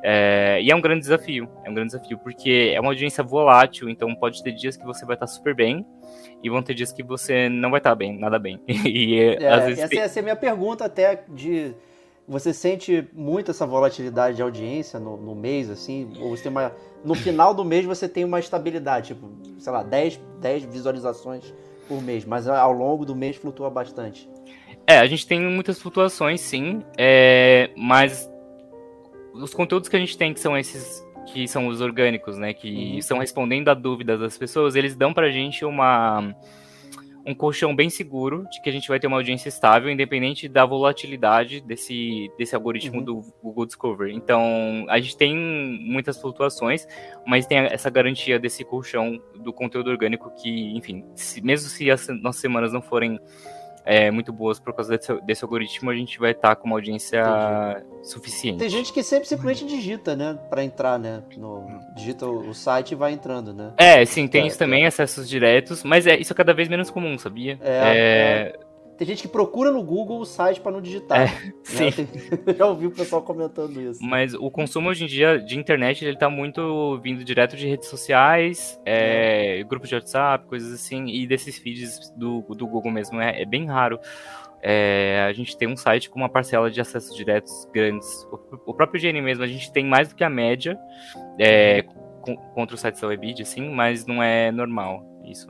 É, 0.03 0.59
e 0.61 0.69
é 0.69 0.75
um 0.75 0.81
grande 0.81 0.99
desafio. 0.99 1.49
É 1.65 1.69
um 1.71 1.73
grande 1.73 1.93
desafio, 1.93 2.19
porque 2.19 2.71
é 2.75 2.79
uma 2.79 2.91
audiência 2.91 3.23
volátil, 3.23 3.89
então 3.89 4.13
pode 4.13 4.43
ter 4.43 4.51
dias 4.51 4.77
que 4.77 4.85
você 4.85 5.03
vai 5.03 5.15
estar 5.15 5.25
super 5.25 5.55
bem 5.55 5.83
e 6.43 6.49
vão 6.49 6.61
ter 6.61 6.73
dias 6.73 6.91
que 6.91 7.03
você 7.03 7.49
não 7.49 7.71
vai 7.71 7.79
estar 7.79 7.95
bem, 7.95 8.17
nada 8.17 8.37
bem. 8.37 8.59
e 8.67 9.19
é, 9.19 9.47
às 9.47 9.65
vezes... 9.65 9.83
Essa, 9.83 9.95
essa 9.95 10.19
é 10.19 10.21
a 10.21 10.23
minha 10.23 10.35
pergunta 10.35 10.85
até 10.85 11.23
de 11.29 11.73
você 12.27 12.53
sente 12.53 13.07
muito 13.13 13.51
essa 13.51 13.65
volatilidade 13.65 14.37
de 14.37 14.41
audiência 14.41 14.99
no, 14.99 15.17
no, 15.17 15.35
mês, 15.35 15.69
assim? 15.69 16.11
Ou 16.19 16.29
você 16.29 16.43
tem 16.43 16.51
uma. 16.51 16.71
No 17.03 17.15
final 17.15 17.53
do 17.53 17.65
mês 17.65 17.85
você 17.85 18.07
tem 18.07 18.23
uma 18.23 18.39
estabilidade, 18.39 19.07
tipo, 19.07 19.29
sei 19.59 19.71
lá, 19.71 19.83
10, 19.83 20.21
10 20.39 20.63
visualizações 20.63 21.53
por 21.87 22.01
mês, 22.01 22.23
mas 22.23 22.47
ao 22.47 22.71
longo 22.71 23.05
do 23.05 23.13
mês 23.13 23.35
flutua 23.35 23.69
bastante. 23.69 24.29
É, 24.87 24.99
a 24.99 25.05
gente 25.05 25.27
tem 25.27 25.39
muitas 25.39 25.81
flutuações, 25.81 26.39
sim, 26.41 26.81
é, 26.97 27.71
mas 27.75 28.29
os 29.33 29.53
conteúdos 29.53 29.89
que 29.89 29.95
a 29.95 29.99
gente 29.99 30.17
tem, 30.17 30.33
que 30.33 30.39
são 30.39 30.57
esses 30.57 31.05
que 31.25 31.47
são 31.47 31.67
os 31.67 31.81
orgânicos, 31.81 32.37
né, 32.37 32.53
que 32.53 32.69
uhum. 32.69 32.97
estão 32.97 33.19
respondendo 33.19 33.69
a 33.69 33.73
dúvidas 33.73 34.19
das 34.19 34.37
pessoas, 34.37 34.75
eles 34.75 34.95
dão 34.95 35.13
pra 35.13 35.31
gente 35.31 35.65
uma 35.65 36.33
um 37.25 37.33
colchão 37.33 37.73
bem 37.73 37.89
seguro 37.89 38.45
de 38.51 38.61
que 38.61 38.69
a 38.69 38.73
gente 38.73 38.87
vai 38.87 38.99
ter 38.99 39.07
uma 39.07 39.17
audiência 39.17 39.47
estável, 39.47 39.89
independente 39.89 40.49
da 40.49 40.65
volatilidade 40.65 41.61
desse, 41.61 42.29
desse 42.37 42.53
algoritmo 42.53 42.99
uhum. 42.99 43.03
do 43.03 43.21
Google 43.41 43.65
Discovery. 43.65 44.13
Então, 44.13 44.85
a 44.89 44.99
gente 44.99 45.15
tem 45.15 45.35
muitas 45.35 46.19
flutuações, 46.19 46.85
mas 47.25 47.45
tem 47.45 47.59
essa 47.59 47.89
garantia 47.89 48.37
desse 48.37 48.65
colchão 48.65 49.21
do 49.35 49.53
conteúdo 49.53 49.89
orgânico 49.89 50.31
que, 50.35 50.75
enfim, 50.75 51.05
se, 51.15 51.41
mesmo 51.41 51.69
se 51.69 51.89
as 51.89 52.07
nossas 52.21 52.41
semanas 52.41 52.73
não 52.73 52.81
forem 52.81 53.17
é, 53.85 54.09
muito 54.11 54.31
boas 54.31 54.59
por 54.59 54.73
causa 54.73 54.97
desse, 54.97 55.13
desse 55.21 55.43
algoritmo, 55.43 55.89
a 55.89 55.95
gente 55.95 56.19
vai 56.19 56.31
estar 56.31 56.49
tá 56.49 56.55
com 56.55 56.67
uma 56.67 56.75
audiência 56.75 57.21
Entendi. 57.21 58.07
suficiente. 58.07 58.59
Tem 58.59 58.69
gente 58.69 58.93
que 58.93 59.03
sempre 59.03 59.27
simplesmente 59.27 59.65
digita, 59.65 60.15
né? 60.15 60.37
Para 60.49 60.63
entrar, 60.63 60.97
né? 60.97 61.21
No, 61.37 61.67
digita 61.95 62.25
o 62.25 62.53
site 62.53 62.91
e 62.91 62.95
vai 62.95 63.13
entrando, 63.13 63.53
né? 63.53 63.73
É, 63.77 64.05
sim, 64.05 64.27
tem 64.27 64.43
é, 64.43 64.47
isso 64.47 64.57
também, 64.57 64.83
é. 64.83 64.87
acessos 64.87 65.27
diretos, 65.27 65.83
mas 65.83 66.07
é, 66.07 66.17
isso 66.17 66.31
é 66.31 66.35
cada 66.35 66.53
vez 66.53 66.67
menos 66.67 66.89
comum, 66.89 67.17
sabia? 67.17 67.57
É. 67.61 68.53
é 68.55 68.59
tem 68.97 69.07
gente 69.07 69.23
que 69.23 69.27
procura 69.27 69.71
no 69.71 69.83
Google 69.83 70.19
o 70.19 70.25
site 70.25 70.61
para 70.61 70.71
não 70.71 70.81
digitar. 70.81 71.21
É, 71.21 71.25
né? 71.25 71.53
sim. 71.63 71.91
Já 72.57 72.65
ouvi 72.65 72.87
o 72.87 72.91
pessoal 72.91 73.21
comentando 73.21 73.81
isso. 73.81 74.03
Mas 74.03 74.33
o 74.33 74.49
consumo 74.51 74.89
hoje 74.89 75.05
em 75.05 75.07
dia 75.07 75.39
de 75.39 75.57
internet 75.57 76.05
ele 76.05 76.17
tá 76.17 76.29
muito 76.29 76.99
vindo 76.99 77.23
direto 77.23 77.55
de 77.55 77.67
redes 77.67 77.89
sociais, 77.89 78.79
é, 78.85 79.59
é. 79.59 79.63
grupos 79.63 79.89
de 79.89 79.95
WhatsApp, 79.95 80.47
coisas 80.47 80.71
assim, 80.73 81.07
e 81.07 81.25
desses 81.25 81.57
feeds 81.57 82.11
do, 82.15 82.41
do 82.41 82.67
Google 82.67 82.91
mesmo. 82.91 83.19
É, 83.19 83.41
é 83.41 83.45
bem 83.45 83.65
raro. 83.65 83.99
É, 84.65 85.25
a 85.27 85.33
gente 85.33 85.57
tem 85.57 85.67
um 85.67 85.75
site 85.75 86.09
com 86.09 86.17
uma 86.17 86.29
parcela 86.29 86.71
de 86.71 86.79
acessos 86.79 87.13
diretos 87.15 87.67
grandes. 87.73 88.07
O, 88.31 88.71
o 88.71 88.73
próprio 88.73 89.01
GN 89.01 89.21
mesmo, 89.21 89.43
a 89.43 89.47
gente 89.47 89.71
tem 89.73 89.85
mais 89.85 90.07
do 90.09 90.15
que 90.15 90.23
a 90.23 90.29
média 90.29 90.79
é, 91.37 91.83
com, 92.21 92.37
contra 92.37 92.75
o 92.75 92.79
site 92.79 93.01
da 93.01 93.07
Webid, 93.07 93.41
assim, 93.41 93.69
mas 93.69 94.05
não 94.05 94.23
é 94.23 94.51
normal 94.51 95.05
isso. 95.25 95.47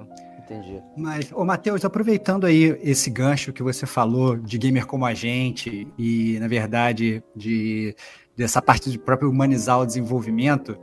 Entendi. 0.54 0.82
Mas, 0.96 1.32
ô 1.32 1.44
Matheus, 1.44 1.84
aproveitando 1.84 2.46
aí 2.46 2.78
esse 2.82 3.10
gancho 3.10 3.52
que 3.52 3.64
você 3.64 3.86
falou 3.86 4.38
de 4.38 4.58
gamer 4.58 4.86
como 4.86 5.06
a 5.06 5.14
gente 5.14 5.88
e, 5.98 6.38
na 6.40 6.48
verdade, 6.48 7.24
de 7.36 7.96
dessa 8.36 8.62
parte 8.62 8.90
de 8.90 8.98
próprio 8.98 9.30
humanizar 9.30 9.80
o 9.80 9.86
desenvolvimento, 9.86 10.78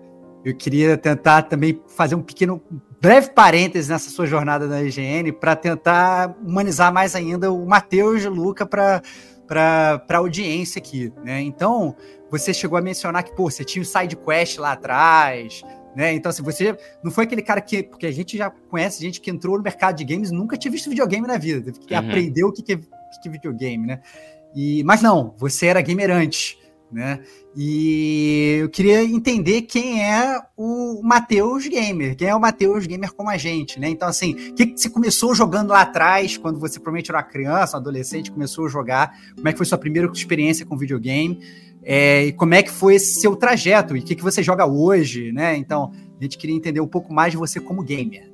eu 0.44 0.54
queria 0.54 0.96
tentar 0.96 1.42
também 1.42 1.80
fazer 1.88 2.14
um 2.14 2.22
pequeno, 2.22 2.62
breve 3.00 3.30
parêntese 3.30 3.90
nessa 3.90 4.08
sua 4.08 4.26
jornada 4.26 4.66
na 4.66 4.82
IGN 4.82 5.32
para 5.32 5.56
tentar 5.56 6.36
humanizar 6.44 6.92
mais 6.92 7.14
ainda 7.14 7.52
o 7.52 7.66
Matheus 7.66 8.22
e 8.22 8.28
o 8.28 8.30
Luca 8.30 8.64
para 8.66 9.02
a 10.08 10.16
audiência 10.16 10.78
aqui. 10.78 11.12
Né? 11.24 11.42
Então, 11.42 11.94
você 12.30 12.54
chegou 12.54 12.78
a 12.78 12.80
mencionar 12.80 13.24
que 13.24 13.34
pô, 13.34 13.50
você 13.50 13.64
tinha 13.64 13.82
o 13.82 13.84
side 13.84 14.16
quest 14.16 14.58
lá 14.58 14.72
atrás, 14.72 15.62
né? 15.94 16.12
Então, 16.12 16.30
assim, 16.30 16.42
você 16.42 16.76
não 17.02 17.10
foi 17.10 17.24
aquele 17.24 17.42
cara 17.42 17.60
que. 17.60 17.82
Porque 17.82 18.06
a 18.06 18.12
gente 18.12 18.36
já 18.36 18.50
conhece 18.50 19.00
gente 19.00 19.20
que 19.20 19.30
entrou 19.30 19.56
no 19.56 19.62
mercado 19.62 19.96
de 19.96 20.04
games 20.04 20.30
nunca 20.30 20.56
tinha 20.56 20.70
visto 20.70 20.90
videogame 20.90 21.26
na 21.26 21.38
vida, 21.38 21.72
que 21.72 21.94
uhum. 21.94 22.00
aprendeu 22.00 22.48
o 22.48 22.52
que, 22.52 22.62
que, 22.62 22.72
é, 22.72 22.76
que 22.76 23.28
é 23.28 23.30
videogame, 23.30 23.86
né? 23.86 24.00
E, 24.54 24.82
mas 24.84 25.00
não, 25.00 25.34
você 25.36 25.66
era 25.66 25.80
gamer 25.80 26.10
antes, 26.10 26.56
né? 26.90 27.20
E 27.56 28.58
eu 28.60 28.68
queria 28.68 29.02
entender 29.02 29.62
quem 29.62 30.04
é 30.04 30.40
o 30.56 31.00
Matheus 31.02 31.66
Gamer, 31.66 32.16
quem 32.16 32.28
é 32.28 32.34
o 32.34 32.40
Matheus 32.40 32.86
Gamer 32.86 33.12
como 33.12 33.30
a 33.30 33.36
gente, 33.36 33.78
né? 33.78 33.88
Então, 33.88 34.08
assim, 34.08 34.32
o 34.32 34.54
que, 34.54 34.66
que 34.66 34.80
você 34.80 34.90
começou 34.90 35.34
jogando 35.34 35.70
lá 35.70 35.82
atrás, 35.82 36.36
quando 36.36 36.58
você 36.58 36.78
provavelmente 36.78 37.10
era 37.10 37.18
uma 37.18 37.24
criança, 37.24 37.76
um 37.76 37.80
adolescente, 37.80 38.30
começou 38.30 38.66
a 38.66 38.68
jogar? 38.68 39.12
Como 39.34 39.48
é 39.48 39.52
que 39.52 39.58
foi 39.58 39.66
sua 39.66 39.78
primeira 39.78 40.10
experiência 40.12 40.66
com 40.66 40.76
videogame? 40.76 41.40
É, 41.82 42.26
e 42.26 42.32
como 42.32 42.54
é 42.54 42.62
que 42.62 42.70
foi 42.70 42.96
esse 42.96 43.20
seu 43.20 43.34
trajeto 43.34 43.96
e 43.96 44.00
o 44.00 44.02
que, 44.02 44.14
que 44.14 44.22
você 44.22 44.42
joga 44.42 44.66
hoje, 44.66 45.32
né? 45.32 45.56
Então, 45.56 45.92
a 46.18 46.22
gente 46.22 46.36
queria 46.36 46.54
entender 46.54 46.80
um 46.80 46.88
pouco 46.88 47.12
mais 47.12 47.32
de 47.32 47.38
você 47.38 47.58
como 47.58 47.82
gamer. 47.82 48.30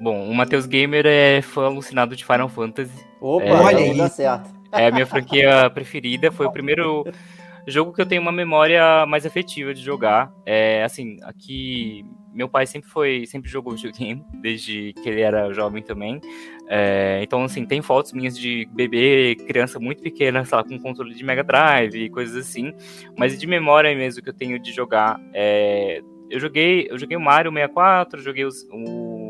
Bom, 0.00 0.28
o 0.28 0.34
Matheus 0.34 0.66
Gamer 0.66 1.06
é 1.06 1.40
fã 1.40 1.66
alucinado 1.66 2.14
de 2.14 2.24
Final 2.24 2.48
Fantasy. 2.48 2.92
Opa, 3.20 3.44
é, 3.44 3.52
olha 3.52 3.78
aí. 3.78 3.96
Dá 3.96 4.10
certo. 4.10 4.50
É 4.72 4.88
a 4.88 4.90
minha 4.90 5.06
franquia 5.06 5.70
preferida, 5.70 6.30
foi 6.30 6.46
o 6.46 6.52
primeiro 6.52 7.04
jogo 7.66 7.92
que 7.92 8.00
eu 8.00 8.06
tenho 8.06 8.22
uma 8.22 8.32
memória 8.32 9.04
mais 9.06 9.26
afetiva 9.26 9.74
de 9.74 9.82
jogar. 9.82 10.32
É, 10.44 10.82
assim, 10.84 11.18
aqui 11.22 12.04
meu 12.36 12.50
pai 12.50 12.66
sempre 12.66 12.90
foi, 12.90 13.24
sempre 13.26 13.50
jogou 13.50 13.74
videogame, 13.74 14.22
desde 14.42 14.92
que 14.92 15.08
ele 15.08 15.22
era 15.22 15.50
jovem 15.52 15.82
também. 15.82 16.20
É, 16.68 17.20
então, 17.22 17.44
assim, 17.44 17.64
tem 17.64 17.80
fotos 17.80 18.12
minhas 18.12 18.38
de 18.38 18.68
bebê, 18.72 19.36
criança 19.46 19.80
muito 19.80 20.02
pequena, 20.02 20.44
sei 20.44 20.58
lá, 20.58 20.62
com 20.62 20.78
controle 20.78 21.14
de 21.14 21.24
Mega 21.24 21.42
Drive 21.42 21.94
e 21.96 22.10
coisas 22.10 22.36
assim. 22.36 22.74
Mas 23.16 23.38
de 23.38 23.46
memória 23.46 23.94
mesmo 23.96 24.22
que 24.22 24.28
eu 24.28 24.34
tenho 24.34 24.58
de 24.58 24.70
jogar, 24.72 25.18
é, 25.32 26.02
eu 26.28 26.38
joguei, 26.38 26.88
eu 26.90 26.98
joguei 26.98 27.16
o 27.16 27.20
Mario 27.20 27.50
64, 27.50 28.20
joguei 28.20 28.44
os, 28.44 28.66
o, 28.70 29.25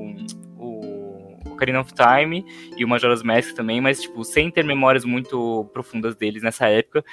Ocarina 1.56 1.80
of 1.80 1.92
Time 1.92 2.44
e 2.76 2.84
o 2.84 2.88
Majora's 2.88 3.22
Mask 3.22 3.54
também, 3.54 3.80
mas, 3.80 4.02
tipo, 4.02 4.22
sem 4.22 4.50
ter 4.50 4.64
memórias 4.64 5.04
muito 5.04 5.68
profundas 5.72 6.14
deles 6.14 6.42
nessa 6.42 6.68
época. 6.68 7.04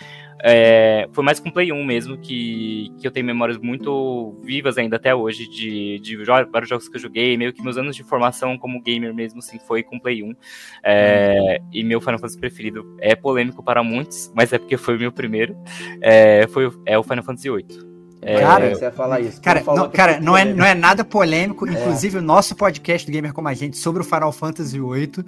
É, 0.44 1.08
foi 1.12 1.24
mais 1.24 1.40
com 1.40 1.50
Play 1.50 1.72
1 1.72 1.84
mesmo 1.84 2.18
que, 2.18 2.92
que 3.00 3.08
eu 3.08 3.12
tenho 3.12 3.26
memórias 3.26 3.58
muito 3.58 4.38
vivas 4.44 4.78
ainda 4.78 4.98
até 4.98 5.16
hoje 5.16 5.48
de, 5.48 6.00
de 6.00 6.18
vários 6.52 6.70
jogos 6.70 6.90
que 6.90 6.98
eu 6.98 7.02
joguei, 7.02 7.38
meio 7.38 7.54
que 7.54 7.64
meus 7.64 7.78
anos 7.78 7.96
de 7.96 8.04
formação 8.04 8.58
como 8.58 8.82
gamer 8.82 9.14
mesmo, 9.14 9.40
assim, 9.40 9.58
foi 9.60 9.82
com 9.84 10.00
Play 10.00 10.22
1. 10.22 10.36
É, 10.84 11.62
e 11.72 11.84
meu 11.84 12.00
Final 12.02 12.20
Fantasy 12.20 12.40
preferido 12.40 12.96
é 13.00 13.16
polêmico 13.16 13.64
para 13.64 13.84
muitos, 13.84 14.32
mas 14.36 14.52
é 14.52 14.60
porque 14.60 14.78
foi 14.78 14.98
o 14.98 15.00
meu 15.00 15.12
primeiro. 15.12 15.56
É, 16.02 16.46
foi, 16.48 16.70
é 16.86 16.98
o 16.98 17.04
Final 17.04 17.24
Fantasy 17.24 17.50
VIII. 17.50 17.93
É, 18.26 18.40
cara, 18.40 18.76
você 18.76 18.86
ia 18.86 18.92
falar 18.92 19.20
isso. 19.20 19.42
Cara, 19.42 19.64
não, 19.66 19.90
cara 19.90 20.20
não, 20.20 20.38
é, 20.38 20.46
não 20.46 20.66
é 20.66 20.74
nada 20.74 21.04
polêmico. 21.04 21.68
É. 21.68 21.72
Inclusive, 21.72 22.18
o 22.18 22.22
nosso 22.22 22.56
podcast 22.56 23.06
do 23.06 23.14
Gamer 23.14 23.34
Como 23.34 23.48
a 23.48 23.54
Gente 23.54 23.78
sobre 23.78 24.02
o 24.02 24.06
Final 24.06 24.32
Fantasy 24.32 24.80
VIII 24.80 25.26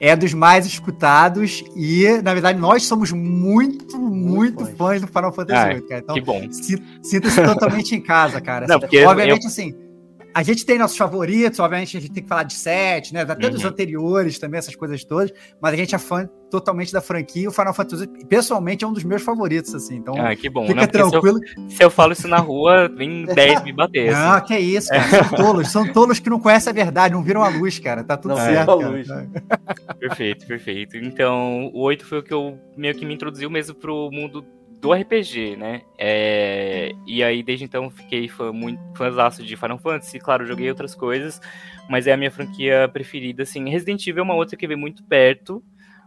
é 0.00 0.16
dos 0.16 0.34
mais 0.34 0.66
escutados. 0.66 1.64
E, 1.76 2.06
na 2.22 2.32
verdade, 2.32 2.58
nós 2.58 2.84
somos 2.84 3.12
muito, 3.12 3.98
muito, 3.98 4.62
muito 4.62 4.76
fãs 4.76 5.00
do 5.00 5.06
Final 5.06 5.32
Fantasy 5.32 5.68
VIII, 5.68 5.78
ah, 5.78 5.88
cara. 5.88 6.00
Então, 6.02 6.14
que 6.14 6.20
bom. 6.20 6.42
Sinta-se 7.02 7.42
totalmente 7.42 7.94
em 7.94 8.00
casa, 8.00 8.40
cara. 8.40 8.66
Não, 8.66 8.80
porque 8.80 9.04
Obviamente, 9.04 9.42
eu... 9.42 9.48
assim 9.48 9.74
a 10.34 10.42
gente 10.42 10.64
tem 10.64 10.78
nossos 10.78 10.96
favoritos, 10.96 11.58
obviamente 11.58 11.96
a 11.96 12.00
gente 12.00 12.12
tem 12.12 12.22
que 12.22 12.28
falar 12.28 12.44
de 12.44 12.54
sete, 12.54 13.12
né? 13.12 13.22
Até 13.22 13.46
uhum. 13.46 13.52
dos 13.52 13.64
anteriores 13.64 14.38
também, 14.38 14.58
essas 14.58 14.74
coisas 14.74 15.04
todas, 15.04 15.32
mas 15.60 15.74
a 15.74 15.76
gente 15.76 15.94
é 15.94 15.98
fã 15.98 16.28
totalmente 16.50 16.92
da 16.92 17.00
franquia. 17.00 17.48
O 17.48 17.52
Final 17.52 17.72
Fantasy, 17.72 18.06
pessoalmente, 18.28 18.84
é 18.84 18.86
um 18.86 18.92
dos 18.92 19.04
meus 19.04 19.22
favoritos, 19.22 19.74
assim. 19.74 19.96
Então, 19.96 20.14
ah, 20.18 20.36
que 20.36 20.50
bom. 20.50 20.66
Fica 20.66 20.82
Não, 20.82 20.86
tranquilo. 20.86 21.38
Se 21.38 21.56
eu, 21.56 21.70
se 21.70 21.84
eu, 21.84 21.90
falo 21.90 22.12
isso 22.12 22.28
na 22.28 22.38
rua, 22.38 22.88
vem 22.88 23.24
10 23.34 23.64
me 23.64 23.72
bater. 23.72 24.10
Assim. 24.10 24.22
Ah, 24.22 24.40
que 24.40 24.52
é 24.52 24.60
isso, 24.60 24.88
cara. 24.88 25.24
São 25.24 25.36
tolos. 25.36 25.68
São 25.72 25.92
tolos 25.92 26.18
que 26.18 26.28
não 26.28 26.38
conhecem 26.38 26.70
a 26.70 26.74
verdade, 26.74 27.14
não 27.14 27.22
viram 27.22 27.42
a 27.42 27.48
luz, 27.48 27.78
cara. 27.78 28.04
Tá 28.04 28.16
tudo 28.16 28.34
não 28.34 28.44
certo. 28.44 28.70
A 28.70 28.74
luz. 28.74 29.08
Perfeito, 29.98 30.46
perfeito. 30.46 30.96
Então, 30.96 31.70
o 31.72 31.80
8 31.80 32.04
foi 32.04 32.18
o 32.18 32.22
que 32.22 32.34
eu 32.34 32.58
meio 32.76 32.94
que 32.94 33.06
me 33.06 33.14
introduziu 33.14 33.48
mesmo 33.48 33.74
pro 33.74 34.10
mundo 34.12 34.44
do 34.82 34.92
RPG, 34.92 35.56
né? 35.56 35.82
É, 35.96 36.92
e 37.06 37.22
aí, 37.22 37.40
desde 37.40 37.64
então, 37.64 37.88
fiquei 37.88 38.26
fã, 38.26 38.52
muito 38.52 38.82
fãzaço 38.96 39.40
de 39.44 39.56
Final 39.56 39.78
Fantasy. 39.78 40.18
Claro, 40.18 40.44
joguei 40.44 40.68
outras 40.68 40.92
coisas, 40.92 41.40
mas 41.88 42.08
é 42.08 42.12
a 42.12 42.16
minha 42.16 42.32
franquia 42.32 42.90
preferida, 42.92 43.44
assim. 43.44 43.70
Resident 43.70 44.04
Evil 44.04 44.22
é 44.22 44.24
uma 44.24 44.34
outra 44.34 44.56
que 44.56 44.66
veio 44.66 44.78
muito 44.78 45.04
perto, 45.04 45.62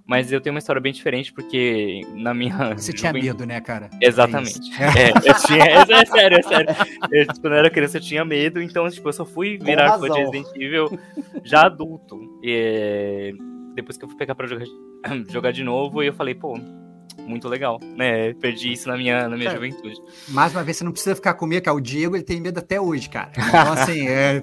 mas 0.05 0.29
eu 0.29 0.41
tenho 0.41 0.53
uma 0.53 0.59
história 0.59 0.81
bem 0.81 0.91
diferente, 0.91 1.31
porque 1.31 2.01
na 2.15 2.33
minha. 2.33 2.75
Você 2.75 2.91
tinha 2.91 3.13
medo, 3.13 3.45
né, 3.45 3.61
cara? 3.61 3.89
Exatamente. 4.01 4.69
É, 4.77 5.03
é, 5.03 5.09
eu 5.09 5.33
tinha. 5.45 5.63
É, 5.63 6.01
é, 6.01 6.05
sério, 6.05 6.37
é 6.37 6.41
sério. 6.41 6.75
Eu, 7.13 7.25
quando 7.27 7.53
eu 7.53 7.59
era 7.59 7.69
criança, 7.69 7.95
eu 7.95 8.01
tinha 8.01 8.25
medo, 8.25 8.61
então, 8.61 8.89
tipo, 8.89 9.07
eu 9.07 9.13
só 9.13 9.25
fui 9.25 9.57
virar 9.57 9.97
fã 9.97 10.09
de 10.09 10.19
Resident 10.19 10.47
Evil 10.53 10.99
já 11.45 11.67
adulto. 11.67 12.19
E, 12.43 13.33
depois 13.73 13.97
que 13.97 14.03
eu 14.03 14.09
fui 14.09 14.17
pegar 14.17 14.35
pra 14.35 14.47
jogar, 14.47 14.65
jogar 15.31 15.53
de 15.53 15.63
novo, 15.63 16.03
e 16.03 16.07
eu 16.07 16.13
falei, 16.13 16.35
pô, 16.35 16.59
muito 17.25 17.47
legal, 17.47 17.79
né? 17.95 18.33
Perdi 18.33 18.73
isso 18.73 18.87
na 18.87 18.97
minha, 18.97 19.27
na 19.27 19.35
minha 19.35 19.49
cara, 19.49 19.55
juventude. 19.55 19.99
Mais 20.29 20.53
uma 20.53 20.63
vez, 20.63 20.77
você 20.77 20.83
não 20.83 20.91
precisa 20.91 21.15
ficar 21.15 21.33
com 21.33 21.45
medo, 21.45 21.63
cara. 21.63 21.75
O 21.75 21.81
Diego, 21.81 22.15
ele 22.15 22.23
tem 22.23 22.39
medo 22.39 22.59
até 22.59 22.79
hoje, 22.79 23.09
cara. 23.09 23.31
Então, 23.55 23.73
assim, 23.73 24.07
é, 24.07 24.41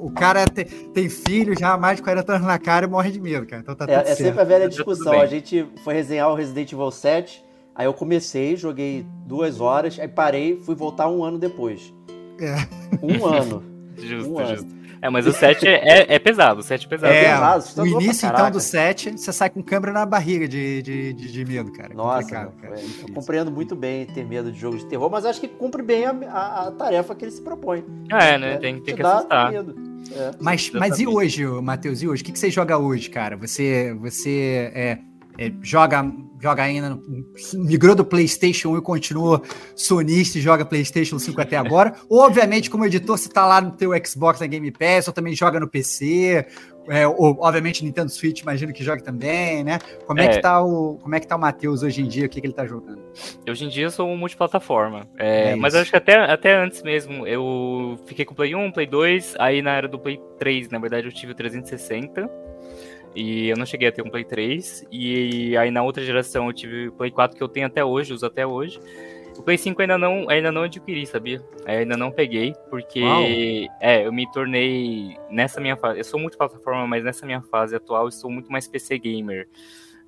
o 0.00 0.10
cara 0.10 0.46
tem, 0.46 0.64
tem 0.64 1.08
filho 1.08 1.58
já 1.58 1.74
há 1.74 1.78
mais 1.78 1.96
de 1.96 2.02
40 2.02 2.32
anos 2.32 2.46
na 2.46 2.58
cara 2.58 2.86
e 2.86 2.88
morre 2.88 3.10
de 3.10 3.20
medo, 3.20 3.46
cara. 3.46 3.60
Então 3.62 3.74
tá 3.74 3.84
é, 3.88 3.94
é 3.94 4.14
sempre 4.14 4.40
a 4.40 4.44
velha 4.44 4.64
tá 4.64 4.68
discussão. 4.68 5.20
A 5.20 5.26
gente 5.26 5.66
foi 5.84 5.94
resenhar 5.94 6.30
o 6.30 6.34
Resident 6.34 6.72
Evil 6.72 6.90
7, 6.90 7.44
aí 7.74 7.86
eu 7.86 7.92
comecei, 7.92 8.56
joguei 8.56 9.06
duas 9.26 9.60
horas, 9.60 9.98
aí 10.00 10.08
parei, 10.08 10.58
fui 10.60 10.74
voltar 10.74 11.08
um 11.08 11.22
ano 11.22 11.38
depois. 11.38 11.92
É. 12.40 12.56
Um 13.02 13.24
ano. 13.26 13.62
Justo, 13.96 14.32
um 14.32 14.46
justo. 14.46 14.64
Ano. 14.64 14.83
É, 15.04 15.10
mas 15.10 15.26
o 15.26 15.32
7 15.34 15.68
é, 15.68 15.72
é, 15.72 16.14
é, 16.14 16.18
pesado, 16.18 16.60
o 16.60 16.62
7 16.62 16.86
é 16.86 16.88
pesado. 16.88 17.12
É, 17.12 17.24
pesado, 17.24 17.82
o 17.82 17.86
início 17.86 18.26
então 18.26 18.50
do 18.50 18.58
7, 18.58 19.10
você 19.10 19.34
sai 19.34 19.50
com 19.50 19.62
câmera 19.62 19.92
na 19.92 20.06
barriga 20.06 20.48
de, 20.48 20.80
de, 20.80 21.12
de, 21.12 21.30
de 21.30 21.44
medo, 21.44 21.70
cara. 21.72 21.92
Nossa, 21.92 22.26
cara. 22.26 22.52
eu 23.06 23.12
compreendo 23.12 23.50
muito 23.50 23.76
bem 23.76 24.06
ter 24.06 24.24
medo 24.24 24.50
de 24.50 24.58
jogos 24.58 24.80
de 24.80 24.86
terror, 24.86 25.10
mas 25.10 25.26
acho 25.26 25.42
que 25.42 25.46
cumpre 25.46 25.82
bem 25.82 26.06
a, 26.06 26.10
a, 26.10 26.68
a 26.68 26.70
tarefa 26.70 27.14
que 27.14 27.22
ele 27.22 27.32
se 27.32 27.42
propõe. 27.42 27.84
É, 28.10 28.38
né? 28.38 28.56
Tem, 28.56 28.80
tem 28.80 28.96
que 28.96 29.02
assustar. 29.02 29.52
É. 29.52 30.30
Mas, 30.40 30.70
mas 30.70 30.98
e 30.98 31.06
hoje, 31.06 31.44
Matheus, 31.44 32.00
e 32.00 32.08
hoje? 32.08 32.22
O 32.22 32.24
que, 32.24 32.32
que 32.32 32.38
você 32.38 32.50
joga 32.50 32.78
hoje, 32.78 33.10
cara? 33.10 33.36
Você, 33.36 33.92
você 34.00 34.72
é, 34.74 34.98
é, 35.38 35.52
joga, 35.62 36.04
joga 36.40 36.62
ainda, 36.62 36.98
migrou 37.54 37.94
do 37.94 38.04
PlayStation 38.04 38.70
1 38.70 38.78
e 38.78 38.82
continua 38.82 39.42
sonista 39.74 40.38
e 40.38 40.40
joga 40.40 40.64
PlayStation 40.64 41.18
5 41.18 41.40
até 41.40 41.56
agora. 41.56 41.94
ou, 42.08 42.20
obviamente, 42.20 42.70
como 42.70 42.84
editor, 42.84 43.18
você 43.18 43.28
tá 43.28 43.44
lá 43.44 43.60
no 43.60 43.72
teu 43.72 43.90
Xbox 44.04 44.40
na 44.40 44.46
Game 44.46 44.70
Pass, 44.70 45.08
ou 45.08 45.14
também 45.14 45.34
joga 45.34 45.58
no 45.58 45.68
PC, 45.68 46.46
é, 46.88 47.06
ou, 47.06 47.38
obviamente, 47.40 47.84
Nintendo 47.84 48.10
Switch, 48.10 48.42
imagino 48.42 48.72
que 48.72 48.84
joga 48.84 49.02
também, 49.02 49.64
né? 49.64 49.78
Como 50.06 50.20
é, 50.20 50.26
é 50.26 50.28
que 50.28 50.40
tá 50.40 50.62
o, 50.62 50.98
como 51.02 51.14
é 51.14 51.20
que 51.20 51.26
tá 51.26 51.34
o 51.34 51.40
Matheus 51.40 51.82
hoje 51.82 52.02
em 52.02 52.06
dia? 52.06 52.26
O 52.26 52.28
que, 52.28 52.40
que 52.40 52.46
ele 52.46 52.54
tá 52.54 52.66
jogando? 52.66 53.02
Hoje 53.48 53.64
em 53.64 53.68
dia 53.68 53.84
eu 53.86 53.90
sou 53.90 54.08
um 54.08 54.16
multiplataforma. 54.16 55.08
É, 55.18 55.50
é 55.50 55.56
mas 55.56 55.74
acho 55.74 55.90
que 55.90 55.96
até, 55.96 56.16
até 56.16 56.54
antes 56.54 56.82
mesmo, 56.82 57.26
eu 57.26 57.98
fiquei 58.06 58.24
com 58.24 58.34
Play 58.34 58.54
1, 58.54 58.70
Play 58.70 58.86
2, 58.86 59.36
aí 59.38 59.62
na 59.62 59.72
era 59.72 59.88
do 59.88 59.98
Play 59.98 60.20
3, 60.38 60.68
na 60.68 60.78
verdade, 60.78 61.06
eu 61.06 61.12
tive 61.12 61.32
o 61.32 61.34
360. 61.34 62.43
E 63.14 63.48
eu 63.48 63.56
não 63.56 63.64
cheguei 63.64 63.88
a 63.88 63.92
ter 63.92 64.02
um 64.02 64.10
Play 64.10 64.24
3. 64.24 64.86
E 64.90 65.56
aí 65.56 65.70
na 65.70 65.82
outra 65.82 66.04
geração 66.04 66.46
eu 66.46 66.52
tive 66.52 66.88
o 66.88 66.92
Play 66.92 67.10
4 67.10 67.36
que 67.36 67.42
eu 67.42 67.48
tenho 67.48 67.66
até 67.66 67.84
hoje, 67.84 68.12
uso 68.12 68.26
até 68.26 68.46
hoje. 68.46 68.80
O 69.36 69.42
Play 69.42 69.58
5 69.58 69.80
ainda 69.82 69.98
não, 69.98 70.28
ainda 70.28 70.52
não 70.52 70.62
adquiri, 70.62 71.06
sabia? 71.06 71.44
É, 71.66 71.78
ainda 71.78 71.96
não 71.96 72.10
peguei, 72.10 72.54
porque 72.70 73.00
Uau. 73.00 73.24
é, 73.80 74.06
eu 74.06 74.12
me 74.12 74.30
tornei 74.30 75.16
nessa 75.28 75.60
minha 75.60 75.76
fase. 75.76 75.98
Eu 75.98 76.04
sou 76.04 76.20
multiplataforma, 76.20 76.86
mas 76.86 77.02
nessa 77.02 77.26
minha 77.26 77.42
fase 77.42 77.74
atual 77.74 78.06
eu 78.06 78.12
sou 78.12 78.30
muito 78.30 78.50
mais 78.50 78.68
PC 78.68 78.98
gamer. 78.98 79.48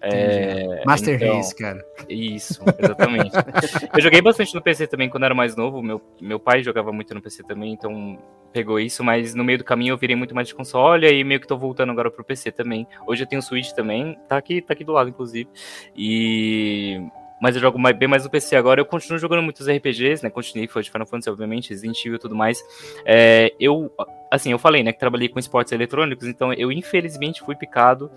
É, 0.00 0.82
Master 0.84 1.16
então, 1.16 1.36
Race, 1.36 1.54
cara. 1.54 1.84
Isso, 2.08 2.62
exatamente. 2.78 3.32
eu 3.94 4.00
joguei 4.00 4.20
bastante 4.20 4.54
no 4.54 4.62
PC 4.62 4.86
também 4.86 5.08
quando 5.08 5.24
era 5.24 5.34
mais 5.34 5.56
novo. 5.56 5.82
Meu, 5.82 6.00
meu 6.20 6.38
pai 6.38 6.62
jogava 6.62 6.92
muito 6.92 7.14
no 7.14 7.22
PC 7.22 7.42
também, 7.42 7.72
então 7.72 8.18
pegou 8.52 8.78
isso, 8.78 9.02
mas 9.02 9.34
no 9.34 9.44
meio 9.44 9.58
do 9.58 9.64
caminho 9.64 9.92
eu 9.92 9.98
virei 9.98 10.16
muito 10.16 10.34
mais 10.34 10.48
de 10.48 10.54
console 10.54 11.06
e 11.06 11.24
meio 11.24 11.40
que 11.40 11.46
tô 11.46 11.56
voltando 11.56 11.92
agora 11.92 12.10
pro 12.10 12.24
PC 12.24 12.52
também. 12.52 12.86
Hoje 13.06 13.24
eu 13.24 13.26
tenho 13.26 13.42
Switch 13.42 13.72
também, 13.72 14.18
tá 14.28 14.36
aqui, 14.36 14.62
tá 14.62 14.72
aqui 14.72 14.84
do 14.84 14.92
lado, 14.92 15.10
inclusive. 15.10 15.48
E 15.96 17.00
mas 17.40 17.54
eu 17.54 17.60
jogo 17.60 17.78
bem 17.92 18.08
mais 18.08 18.24
no 18.24 18.30
PC 18.30 18.56
agora. 18.56 18.80
Eu 18.80 18.86
continuo 18.86 19.18
jogando 19.18 19.42
muitos 19.42 19.68
RPGs, 19.68 20.22
né? 20.22 20.30
Continuei, 20.30 20.66
foi 20.66 20.82
de 20.82 20.90
Final 20.90 21.06
Fantasy, 21.06 21.30
obviamente, 21.30 21.70
Resident 21.70 21.98
Evil 22.00 22.16
e 22.16 22.18
tudo 22.18 22.34
mais. 22.34 22.62
É, 23.04 23.52
eu, 23.60 23.92
assim, 24.30 24.52
eu 24.52 24.58
falei, 24.58 24.82
né, 24.82 24.92
que 24.92 24.98
trabalhei 24.98 25.28
com 25.28 25.38
esportes 25.38 25.72
eletrônicos, 25.72 26.26
então 26.26 26.52
eu 26.52 26.72
infelizmente 26.72 27.42
fui 27.42 27.54
picado 27.54 28.10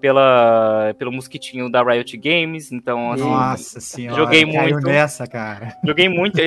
pela, 0.00 0.94
pelo 0.98 1.12
mosquitinho 1.12 1.70
da 1.70 1.82
Riot 1.82 2.16
Games, 2.16 2.72
então 2.72 3.12
assim, 3.12 3.22
Nossa 3.22 3.80
senhora, 3.80 4.16
joguei 4.16 4.44
muito. 4.44 4.86
nessa, 4.86 5.26
cara. 5.26 5.76
Joguei 5.84 6.08
muito, 6.08 6.40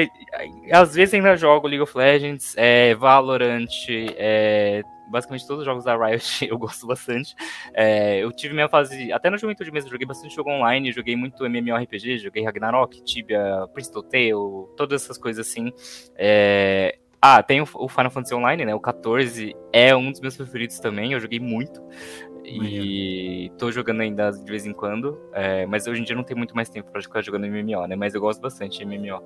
às 0.72 0.96
vezes 0.96 1.14
ainda 1.14 1.38
jogo 1.38 1.68
League 1.68 1.84
of 1.84 1.96
Legends, 1.96 2.56
é, 2.58 2.96
Valorant, 2.96 3.68
é, 3.90 4.82
basicamente 5.14 5.48
todos 5.48 5.60
os 5.60 5.66
jogos 5.66 5.86
da 5.86 5.96
Riot 5.96 6.46
eu 6.50 6.58
gosto 6.58 6.88
bastante. 6.88 7.36
É, 7.74 8.18
eu 8.18 8.32
tive 8.32 8.54
minha 8.54 8.68
fase, 8.68 9.14
até 9.14 9.30
na 9.30 9.38
juventude 9.38 9.72
mesmo, 9.72 9.90
joguei 9.90 10.06
bastante 10.08 10.36
jogo 10.36 10.50
online, 10.50 10.92
joguei 10.92 11.16
muito 11.16 11.46
MMORPG, 11.46 12.18
joguei 12.18 12.44
Ragnarok, 12.44 13.02
Tibia, 13.04 13.64
of 13.64 14.10
Tale, 14.10 14.76
todas 14.76 15.04
essas 15.04 15.18
coisas 15.18 15.48
assim. 15.48 15.72
É, 16.16 16.98
ah, 17.22 17.42
tem 17.42 17.62
o, 17.62 17.66
Final 17.66 18.12
Fantasy 18.12 18.36
Online, 18.36 18.66
né? 18.66 18.76
O 18.76 18.82
14 18.82 19.56
é 19.72 19.96
um 19.96 20.12
dos 20.12 20.20
meus 20.20 20.36
preferidos 20.36 20.78
também, 20.80 21.14
eu 21.14 21.20
joguei 21.22 21.40
muito. 21.40 21.82
E 22.46 23.52
tô 23.58 23.72
jogando 23.72 24.02
ainda 24.02 24.32
de 24.32 24.50
vez 24.50 24.66
em 24.66 24.74
quando, 24.74 25.20
é, 25.34 25.66
mas 25.66 25.88
hoje 25.88 26.02
em 26.02 26.04
dia 26.04 26.16
não 26.16 26.24
tem 26.24 26.36
muito 26.36 26.56
mais 26.56 26.70
tempo 26.70 26.92
pra 26.92 27.02
ficar 27.02 27.22
jogando 27.22 27.48
MMO, 27.48 27.88
né? 27.88 27.96
Mas 27.96 28.14
eu 28.14 28.22
gosto 28.22 28.42
bastante 28.42 28.80
de 28.80 28.86
MMO. 28.86 29.22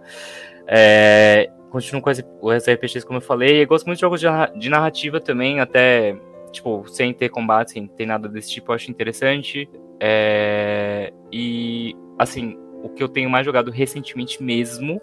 É, 0.67 1.49
continuo 1.69 2.01
com 2.01 2.09
as, 2.09 2.67
RPGs, 2.67 3.05
como 3.05 3.17
eu 3.17 3.21
falei, 3.21 3.61
e 3.61 3.65
gosto 3.65 3.85
muito 3.85 3.97
de 3.97 4.01
jogos 4.01 4.21
de 4.59 4.69
narrativa 4.69 5.19
também, 5.19 5.59
até, 5.59 6.15
tipo, 6.51 6.85
sem 6.87 7.13
ter 7.13 7.29
combate, 7.29 7.71
sem 7.71 7.87
ter 7.87 8.05
nada 8.05 8.29
desse 8.29 8.51
tipo, 8.51 8.71
eu 8.71 8.75
acho 8.75 8.91
interessante. 8.91 9.69
É, 9.99 11.11
e, 11.31 11.95
assim, 12.19 12.57
o 12.83 12.89
que 12.89 13.01
eu 13.01 13.09
tenho 13.09 13.29
mais 13.29 13.45
jogado 13.45 13.71
recentemente 13.71 14.41
mesmo 14.43 15.01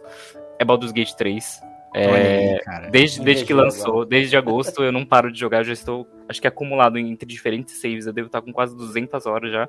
é 0.58 0.64
Baldur's 0.64 0.92
Gate 0.92 1.14
3. 1.14 1.60
É, 1.96 2.60
aí, 2.66 2.90
desde, 2.90 3.22
desde 3.22 3.44
que 3.44 3.54
lançou, 3.54 4.04
desde 4.04 4.36
agosto, 4.36 4.82
eu 4.82 4.90
não 4.90 5.06
paro 5.06 5.30
de 5.30 5.38
jogar, 5.38 5.58
eu 5.58 5.64
já 5.64 5.72
estou, 5.72 6.04
acho 6.28 6.40
que 6.40 6.48
acumulado 6.48 6.98
entre 6.98 7.24
diferentes 7.24 7.80
saves, 7.80 8.04
eu 8.06 8.12
devo 8.12 8.26
estar 8.26 8.42
com 8.42 8.52
quase 8.52 8.76
200 8.76 9.24
horas 9.26 9.52
já. 9.52 9.68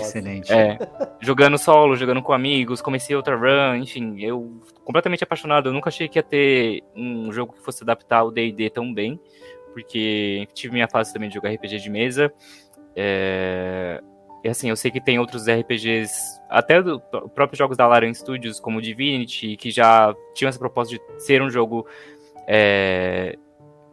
Excelente. 0.00 0.52
É, 0.52 0.76
jogando 1.20 1.56
solo, 1.56 1.94
jogando 1.94 2.20
com 2.20 2.32
amigos, 2.32 2.82
comecei 2.82 3.14
outra 3.14 3.36
run, 3.36 3.76
enfim, 3.76 4.20
eu 4.20 4.60
completamente 4.84 5.22
apaixonado, 5.22 5.68
eu 5.68 5.72
nunca 5.72 5.88
achei 5.88 6.08
que 6.08 6.18
ia 6.18 6.22
ter 6.24 6.82
um 6.96 7.30
jogo 7.32 7.52
que 7.52 7.62
fosse 7.62 7.84
adaptar 7.84 8.18
ao 8.18 8.32
D&D 8.32 8.68
tão 8.68 8.92
bem, 8.92 9.20
porque 9.72 10.48
tive 10.52 10.72
minha 10.72 10.88
fase 10.88 11.12
também 11.12 11.28
de 11.28 11.36
jogar 11.36 11.50
RPG 11.50 11.78
de 11.78 11.90
mesa, 11.90 12.32
é, 12.96 14.02
e 14.44 14.48
assim, 14.48 14.68
eu 14.68 14.76
sei 14.76 14.90
que 14.90 15.00
tem 15.00 15.18
outros 15.18 15.46
RPGs, 15.48 16.40
até 16.48 16.82
do 16.82 17.00
próprios 17.34 17.58
jogos 17.58 17.76
da 17.76 17.86
Larian 17.86 18.12
Studios, 18.12 18.58
como 18.58 18.82
Divinity, 18.82 19.56
que 19.56 19.70
já 19.70 20.14
tinham 20.34 20.48
essa 20.48 20.58
proposta 20.58 20.96
de 20.96 21.22
ser 21.22 21.40
um 21.40 21.48
jogo 21.48 21.86
é, 22.46 23.38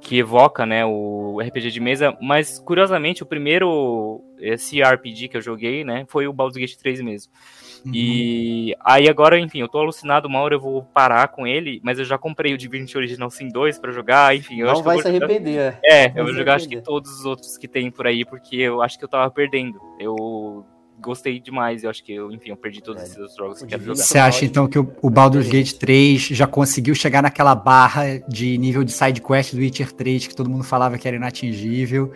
que 0.02 0.18
evoca 0.18 0.66
né, 0.66 0.86
o 0.86 1.40
RPG 1.42 1.72
de 1.72 1.80
mesa, 1.80 2.18
mas 2.22 2.60
curiosamente 2.60 3.24
o 3.24 3.26
primeiro 3.26 4.24
esse 4.40 4.82
RPG 4.82 5.28
que 5.28 5.38
eu 5.38 5.42
joguei 5.42 5.84
né, 5.84 6.06
foi 6.08 6.28
o 6.28 6.34
Baldur's 6.34 6.58
Gate 6.58 6.78
3 6.78 7.02
mesmo. 7.02 7.32
Uhum. 7.86 7.92
E 7.94 8.76
aí 8.84 9.08
agora, 9.08 9.40
enfim, 9.40 9.60
eu 9.60 9.68
tô 9.68 9.80
alucinado, 9.80 10.28
uma 10.28 10.40
hora 10.40 10.56
eu 10.56 10.60
vou 10.60 10.84
parar 10.84 11.28
com 11.30 11.46
ele, 11.46 11.80
mas 11.84 12.00
eu 12.00 12.06
já 12.06 12.18
comprei 12.18 12.54
o 12.54 12.58
Divinity 12.58 12.98
Original 12.98 13.30
Sin 13.30 13.50
2 13.50 13.80
para 13.80 13.92
jogar, 13.92 14.36
enfim. 14.36 14.62
Não 14.62 14.82
vai 14.82 15.02
se 15.02 15.08
arrepender. 15.08 15.80
É, 15.84 16.08
eu 16.16 16.26
vou 16.26 16.34
jogar 16.34 16.56
acho 16.56 16.68
que 16.68 16.82
todos 16.82 17.20
os 17.20 17.26
outros 17.26 17.58
que 17.58 17.68
tem 17.68 17.92
por 17.92 18.08
aí, 18.08 18.26
porque 18.26 18.58
eu 18.58 18.82
acho 18.82 18.98
que 18.98 19.04
eu 19.04 19.10
tava 19.10 19.30
perdendo. 19.32 19.80
Eu 20.00 20.66
gostei 21.02 21.40
demais. 21.40 21.84
Eu 21.84 21.90
acho 21.90 22.04
que, 22.04 22.14
eu, 22.14 22.32
enfim, 22.32 22.50
eu 22.50 22.58
perdi 22.58 22.82
todos 22.82 23.02
é. 23.02 23.06
esses 23.06 23.36
jogos 23.36 23.62
que 23.62 23.68
quero 23.68 23.84
jogar. 23.84 23.96
Você 23.96 24.18
acha 24.18 24.46
então 24.46 24.68
que 24.68 24.78
o, 24.78 24.92
o 25.02 25.10
Baldur's 25.10 25.48
Gate 25.48 25.74
3 25.74 26.22
já 26.22 26.48
conseguiu 26.48 26.94
chegar 26.96 27.22
naquela 27.22 27.56
barra 27.56 28.20
de 28.28 28.58
nível 28.58 28.84
de 28.84 28.92
side 28.92 29.22
quest 29.22 29.54
do 29.54 29.60
Witcher 29.60 29.92
3 29.92 30.28
que 30.28 30.36
todo 30.36 30.50
mundo 30.50 30.64
falava 30.64 30.98
que 30.98 31.08
era 31.08 31.18
inatingível? 31.18 32.12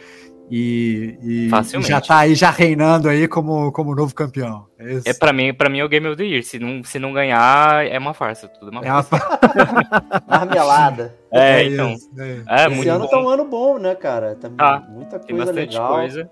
E, 0.52 1.18
e 1.24 1.50
já 1.82 2.02
tá 2.02 2.20
aí 2.20 2.36
já 2.36 2.52
reinando 2.52 3.08
aí 3.10 3.28
como, 3.28 3.72
como 3.72 3.96
novo 3.96 4.14
campeão. 4.14 4.68
É, 4.78 5.10
é 5.10 5.14
para 5.14 5.32
mim, 5.32 5.54
para 5.54 5.70
mim 5.70 5.80
é 5.80 5.86
o 5.86 5.90
Game 5.90 6.08
of 6.08 6.18
the 6.18 6.24
Year. 6.24 6.44
Se 6.44 6.60
não, 6.60 6.84
se 6.84 7.00
não 7.00 7.14
ganhar, 7.14 7.86
é 7.88 7.98
uma 7.98 8.14
farsa, 8.14 8.48
tudo 8.48 8.70
uma 8.70 8.82
é 8.82 8.88
farsa. 8.88 9.16
Uma 9.16 10.24
Marmelada. 10.28 11.16
É, 11.32 11.62
é 11.62 11.66
então. 11.66 11.94
Isso, 11.94 12.10
é. 12.20 12.44
é 12.48 12.72
Esse 12.72 12.90
ano 12.90 13.06
bom. 13.06 13.10
tá 13.10 13.20
um 13.20 13.30
ano 13.30 13.46
bom, 13.46 13.80
né, 13.80 13.96
cara? 13.96 14.36
Tá 14.36 14.52
ah, 14.60 14.80
muita 14.90 15.18
coisa 15.18 15.26
tem 15.26 15.38
bastante 15.38 15.74
legal. 15.74 15.94
coisa. 15.94 16.30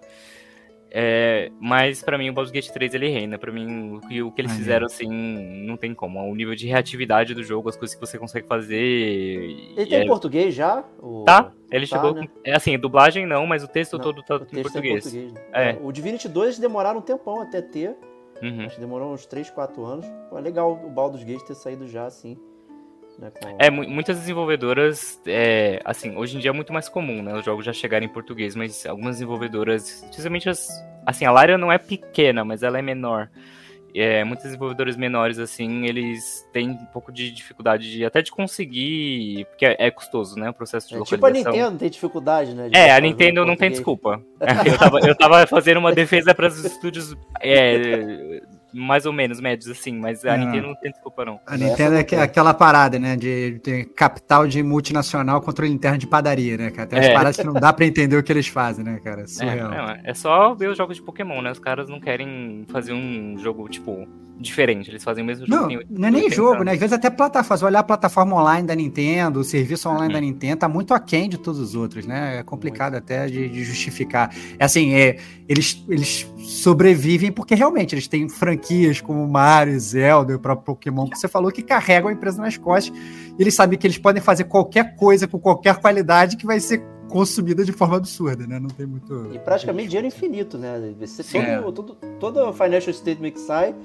É, 0.94 1.50
mas 1.58 2.04
para 2.04 2.18
mim 2.18 2.30
o 2.30 2.34
Baldur's 2.34 2.52
Gate 2.52 2.70
3 2.70 2.94
ele 2.94 3.08
reina. 3.08 3.38
Para 3.38 3.52
mim 3.52 3.96
o 3.96 4.02
que, 4.02 4.22
o 4.22 4.30
que 4.30 4.42
eles 4.42 4.52
fizeram 4.52 4.86
assim 4.86 5.08
não 5.66 5.78
tem 5.78 5.94
como. 5.94 6.20
O 6.20 6.36
nível 6.36 6.54
de 6.54 6.68
reatividade 6.68 7.34
do 7.34 7.42
jogo, 7.44 7.70
as 7.70 7.78
coisas 7.78 7.96
que 7.96 8.02
você 8.02 8.18
consegue 8.18 8.46
fazer. 8.46 8.76
Ele 8.76 9.86
tem 9.86 10.02
é... 10.02 10.06
português 10.06 10.54
já? 10.54 10.84
O... 11.02 11.24
Tá. 11.24 11.54
Ele 11.72 11.88
tá, 11.88 11.96
chegou. 11.96 12.14
Né? 12.14 12.28
Com... 12.28 12.40
É 12.44 12.54
assim, 12.54 12.78
dublagem 12.78 13.26
não, 13.26 13.48
mas 13.48 13.64
o 13.64 13.68
texto 13.70 13.94
não, 13.94 14.04
todo 14.04 14.22
tá 14.22 14.36
em 14.36 14.60
é 14.60 14.62
português. 14.62 15.06
É 15.06 15.10
português 15.10 15.34
né? 15.34 15.42
é. 15.54 15.78
O 15.82 15.92
Divinity 15.94 16.28
2 16.28 16.60
demoraram 16.60 17.00
um 17.00 17.04
tempão 17.04 17.42
até 17.42 17.62
ter. 17.62 17.96
Uhum. 18.42 18.66
Acho 18.66 18.76
que 18.76 18.82
demorou 18.82 19.14
uns 19.14 19.26
3, 19.26 19.50
4 19.50 19.86
anos. 19.86 20.06
Pô, 20.30 20.38
é 20.38 20.42
legal 20.42 20.74
o 20.74 20.90
Baldur's 20.90 21.24
Gate 21.24 21.44
ter 21.44 21.56
saído 21.56 21.88
já 21.88 22.06
assim. 22.06 22.38
Né, 23.22 23.32
com... 23.40 23.56
É, 23.60 23.70
muitas 23.70 24.18
desenvolvedoras, 24.18 25.22
é, 25.28 25.80
assim, 25.86 26.18
hoje 26.18 26.36
em 26.36 26.40
dia 26.40 26.50
é 26.50 26.54
muito 26.54 26.74
mais 26.74 26.90
comum, 26.90 27.22
né, 27.22 27.36
os 27.36 27.46
jogos 27.46 27.64
já 27.64 27.72
chegarem 27.72 28.10
em 28.10 28.12
português, 28.12 28.56
mas 28.56 28.84
algumas 28.88 29.18
desenvolvedoras, 29.18 30.02
especialmente 30.04 30.50
as, 30.50 30.68
assim, 31.06 31.24
a 31.24 31.32
Lara 31.32 31.56
não 31.56 31.72
é 31.72 31.78
pequena, 31.78 32.44
mas 32.44 32.64
ela 32.64 32.80
é 32.80 32.82
menor. 32.82 33.30
É, 33.94 34.24
muitos 34.24 34.46
desenvolvedores 34.46 34.96
menores, 34.96 35.38
assim, 35.38 35.86
eles 35.86 36.48
têm 36.54 36.70
um 36.70 36.86
pouco 36.86 37.12
de 37.12 37.30
dificuldade 37.30 37.92
de, 37.92 38.06
até 38.06 38.22
de 38.22 38.32
conseguir, 38.32 39.46
porque 39.50 39.66
é, 39.66 39.76
é 39.78 39.92
custoso, 39.92 40.40
né, 40.40 40.50
o 40.50 40.54
processo 40.54 40.88
de 40.88 40.96
é, 40.96 40.98
localização. 40.98 41.30
Tipo 41.30 41.50
a 41.50 41.52
Nintendo 41.52 41.78
tem 41.78 41.90
dificuldade, 41.90 42.56
né? 42.56 42.70
é, 42.74 42.92
a 42.92 43.00
Nintendo 43.00 43.46
não 43.46 43.56
tem 43.56 43.70
desculpa. 43.70 44.20
eu, 44.66 44.78
tava, 44.80 45.00
eu 45.02 45.16
tava 45.16 45.46
fazendo 45.46 45.78
uma 45.78 45.94
defesa 45.94 46.34
para 46.34 46.48
os 46.48 46.64
estúdios 46.66 47.16
é, 47.40 48.42
mais 48.74 49.06
ou 49.06 49.14
menos 49.14 49.40
médios, 49.40 49.70
assim, 49.70 49.98
mas 49.98 50.24
a 50.26 50.38
Nintendo 50.38 50.68
não 50.68 50.76
tem 50.76 50.92
desculpa, 50.92 51.26
não. 51.26 51.40
A 51.46 51.58
Nintendo 51.58 51.96
é, 51.96 52.06
é 52.12 52.22
aquela 52.22 52.54
parada, 52.54 52.98
né, 53.00 53.16
de, 53.16 53.60
de, 53.64 53.86
capital 53.86 54.48
de 54.48 54.62
multinacional 54.64 55.42
controle 55.42 55.72
interno 55.72 55.98
de 55.98 56.08
padaria, 56.08 56.58
né, 56.58 56.72
cara? 56.72 56.88
Tem 56.88 57.00
as 57.00 57.06
é. 57.06 57.14
paradas 57.14 57.38
que 57.38 57.44
não 57.44 57.54
dá 57.54 57.72
pra 57.74 57.86
entender 57.86 58.18
o 58.18 58.24
que 58.24 58.32
eles 58.32 58.48
fazem, 58.48 58.84
né, 58.84 59.00
cara? 59.04 59.22
É 59.22 59.28
surreal. 59.28 59.72
É, 59.72 60.02
é, 60.06 60.14
só 60.14 60.54
ver 60.54 60.70
os 60.70 60.78
jogos 60.78 60.98
de 60.98 61.04
Pokémon, 61.04 61.42
né? 61.42 61.52
Os 61.52 61.60
caras 61.60 61.90
não 61.90 62.00
querem 62.00 62.66
fazer 62.70 62.94
um 62.94 63.38
jogo, 63.38 63.68
tipo, 63.70 64.08
diferente. 64.42 64.90
Eles 64.90 65.04
fazem 65.04 65.24
o 65.24 65.28
mesmo 65.28 65.46
jogo. 65.46 65.74
Não, 65.74 65.82
não 65.90 66.08
é 66.08 66.12
nem 66.12 66.30
jogo, 66.30 66.64
né? 66.64 66.74
Às 66.74 66.80
vezes 66.80 66.94
até 66.94 67.10
plataforma. 67.10 67.66
Olhar 67.66 67.80
a 67.80 67.84
plataforma 67.84 68.36
online 68.36 68.68
da 68.68 68.76
Nintendo, 68.76 69.40
o 69.40 69.44
serviço 69.44 69.88
online 69.88 70.14
da 70.14 70.20
Nintendo, 70.20 70.58
tá 70.58 70.68
muito 70.68 70.94
aquém 70.94 71.30
de 71.30 71.38
todos 71.38 71.60
os 71.60 71.76
outros, 71.76 72.06
né? 72.06 72.40
É 72.40 72.44
complicado 72.44 72.94
muito. 72.94 73.04
até 73.04 73.28
de, 73.28 73.48
de, 73.48 73.64
justificar. 73.64 74.34
É 74.58 74.66
assim, 74.66 74.94
é, 74.94 75.18
eles, 75.48 75.84
eles 75.88 76.28
sobrevivem 76.40 77.32
porque 77.32 77.56
realmente 77.56 77.94
eles 77.94 78.08
têm 78.08 78.28
franquias 78.28 79.00
como 79.00 79.28
Mario, 79.28 79.80
Zelda, 79.80 80.36
o 80.36 80.40
próprio 80.40 80.66
Pokémon, 80.66 81.08
que 81.08 81.18
você 81.18 81.28
falou, 81.28 81.52
que 81.52 81.62
carregam 81.62 82.10
a 82.10 82.14
empresa 82.14 82.42
nas 82.42 82.58
costas. 82.58 82.96
E 83.38 83.42
eles 83.42 83.54
sabem 83.54 83.78
que 83.78 83.86
eles 83.86 83.98
podem 83.98 84.22
fazer 84.22 84.46
qualquer 84.46 84.96
coisa 84.96 85.28
com 85.28 85.40
qualquer 85.40 85.76
qualidade 85.78 86.38
que 86.38 86.46
vai 86.46 86.60
ser 86.60 86.84
consumida 87.12 87.64
de 87.64 87.72
forma 87.72 87.98
absurda, 87.98 88.48
né? 88.48 88.60
Não 88.60 88.70
tem 88.70 88.86
muito. 88.86 89.30
E 89.34 89.40
praticamente 89.40 89.90
dinheiro 89.90 90.08
infinito, 90.08 90.58
né? 90.58 90.94
Você 91.00 91.24
todo, 91.24 91.44
é. 91.44 91.62
todo, 91.72 91.96
todo 92.20 92.54
financial 92.54 92.94
statement 92.94 93.32
que 93.32 93.40
sai 93.40 93.76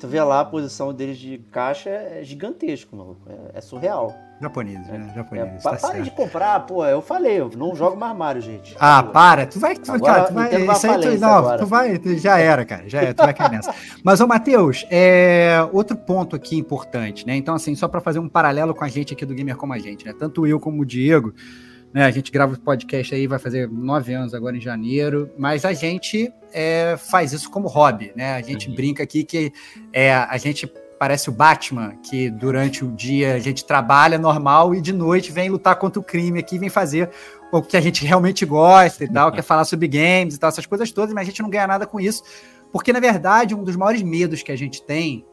Tu 0.00 0.08
vê 0.08 0.22
lá 0.22 0.40
a 0.40 0.44
posição 0.44 0.92
deles 0.92 1.18
de 1.18 1.38
caixa 1.50 1.90
é 1.90 2.20
gigantesco, 2.22 2.96
mano. 2.96 3.16
É, 3.26 3.58
é 3.58 3.60
surreal. 3.60 4.14
Japonês, 4.40 4.86
né? 4.88 5.12
Japonês. 5.14 5.46
É, 5.46 5.70
tá 5.70 5.76
para 5.76 6.00
de 6.00 6.10
comprar, 6.10 6.60
pô. 6.66 6.84
Eu 6.84 7.00
falei, 7.00 7.40
eu 7.40 7.50
não 7.56 7.74
jogo 7.74 7.96
mais 7.96 8.16
Mario, 8.16 8.42
gente. 8.42 8.76
Ah, 8.78 9.02
pô. 9.02 9.12
para. 9.12 9.46
Tu 9.46 9.58
vai. 9.60 9.76
Tu, 9.76 9.90
agora, 9.90 10.12
cara, 10.12 10.24
tu 10.26 10.34
vai. 10.34 10.62
Isso 10.62 10.86
aí, 10.86 11.00
tu, 11.00 11.20
não, 11.20 11.34
agora. 11.34 11.58
tu 11.58 11.66
vai. 11.66 12.00
Já 12.18 12.38
era, 12.38 12.64
cara. 12.64 12.88
Já 12.88 13.02
era. 13.02 13.14
Tu 13.14 13.22
vai 13.22 13.32
cair 13.32 13.52
nessa. 13.52 13.74
Mas, 14.02 14.20
ô, 14.20 14.26
Matheus, 14.26 14.84
é, 14.90 15.66
outro 15.72 15.96
ponto 15.96 16.34
aqui 16.34 16.56
importante, 16.56 17.26
né? 17.26 17.36
Então, 17.36 17.54
assim, 17.54 17.74
só 17.74 17.86
para 17.86 18.00
fazer 18.00 18.18
um 18.18 18.28
paralelo 18.28 18.74
com 18.74 18.84
a 18.84 18.88
gente 18.88 19.14
aqui 19.14 19.24
do 19.24 19.34
Gamer 19.34 19.56
Como 19.56 19.72
a 19.72 19.78
Gente, 19.78 20.04
né? 20.04 20.12
Tanto 20.18 20.46
eu 20.46 20.58
como 20.58 20.82
o 20.82 20.84
Diego. 20.84 21.32
Né, 21.94 22.04
a 22.04 22.10
gente 22.10 22.32
grava 22.32 22.54
o 22.54 22.58
podcast 22.58 23.14
aí, 23.14 23.28
vai 23.28 23.38
fazer 23.38 23.70
nove 23.70 24.12
anos 24.12 24.34
agora 24.34 24.56
em 24.56 24.60
janeiro, 24.60 25.30
mas 25.38 25.64
a 25.64 25.72
gente 25.72 26.32
é, 26.52 26.96
faz 26.98 27.32
isso 27.32 27.48
como 27.48 27.68
hobby, 27.68 28.10
né? 28.16 28.34
A 28.34 28.42
gente 28.42 28.68
uhum. 28.68 28.74
brinca 28.74 29.04
aqui 29.04 29.22
que 29.22 29.52
é, 29.92 30.12
a 30.12 30.36
gente 30.36 30.66
parece 30.98 31.28
o 31.28 31.32
Batman, 31.32 31.94
que 32.02 32.30
durante 32.30 32.84
o 32.84 32.90
dia 32.90 33.34
a 33.34 33.38
gente 33.38 33.64
trabalha 33.64 34.18
normal 34.18 34.74
e 34.74 34.80
de 34.80 34.92
noite 34.92 35.30
vem 35.30 35.48
lutar 35.48 35.76
contra 35.76 36.00
o 36.00 36.02
crime 36.02 36.40
aqui, 36.40 36.58
vem 36.58 36.68
fazer 36.68 37.10
o 37.52 37.62
que 37.62 37.76
a 37.76 37.80
gente 37.80 38.04
realmente 38.04 38.44
gosta 38.44 39.04
e 39.04 39.08
tal, 39.08 39.28
uhum. 39.28 39.34
quer 39.36 39.42
falar 39.42 39.64
sobre 39.64 39.86
games 39.86 40.34
e 40.34 40.40
tal, 40.40 40.48
essas 40.48 40.66
coisas 40.66 40.90
todas, 40.90 41.14
mas 41.14 41.22
a 41.22 41.30
gente 41.30 41.42
não 41.42 41.48
ganha 41.48 41.68
nada 41.68 41.86
com 41.86 42.00
isso, 42.00 42.24
porque 42.72 42.92
na 42.92 42.98
verdade 42.98 43.54
um 43.54 43.62
dos 43.62 43.76
maiores 43.76 44.02
medos 44.02 44.42
que 44.42 44.50
a 44.50 44.56
gente 44.56 44.82
tem 44.82 45.24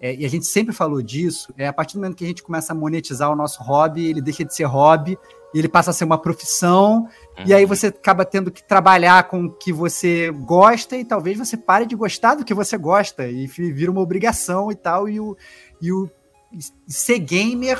é, 0.00 0.14
e 0.14 0.24
a 0.24 0.28
gente 0.28 0.46
sempre 0.46 0.74
falou 0.74 1.02
disso, 1.02 1.52
é 1.56 1.66
a 1.66 1.72
partir 1.72 1.94
do 1.94 2.00
momento 2.00 2.16
que 2.16 2.24
a 2.24 2.28
gente 2.28 2.42
começa 2.42 2.72
a 2.72 2.76
monetizar 2.76 3.30
o 3.30 3.36
nosso 3.36 3.62
hobby, 3.62 4.06
ele 4.06 4.22
deixa 4.22 4.44
de 4.44 4.54
ser 4.54 4.64
hobby 4.64 5.18
e 5.56 5.58
ele 5.58 5.68
passa 5.70 5.90
a 5.90 5.94
ser 5.94 6.04
uma 6.04 6.18
profissão, 6.18 7.08
e 7.46 7.54
aí 7.54 7.64
você 7.64 7.86
acaba 7.86 8.26
tendo 8.26 8.50
que 8.50 8.62
trabalhar 8.62 9.26
com 9.26 9.46
o 9.46 9.50
que 9.50 9.72
você 9.72 10.30
gosta, 10.30 10.98
e 10.98 11.02
talvez 11.02 11.38
você 11.38 11.56
pare 11.56 11.86
de 11.86 11.96
gostar 11.96 12.34
do 12.34 12.44
que 12.44 12.52
você 12.52 12.76
gosta, 12.76 13.26
e 13.26 13.46
vira 13.46 13.90
uma 13.90 14.02
obrigação 14.02 14.70
e 14.70 14.74
tal, 14.74 15.08
e 15.08 15.18
o, 15.18 15.34
e 15.80 15.90
o 15.90 16.10
e 16.52 16.92
ser 16.92 17.20
gamer 17.20 17.78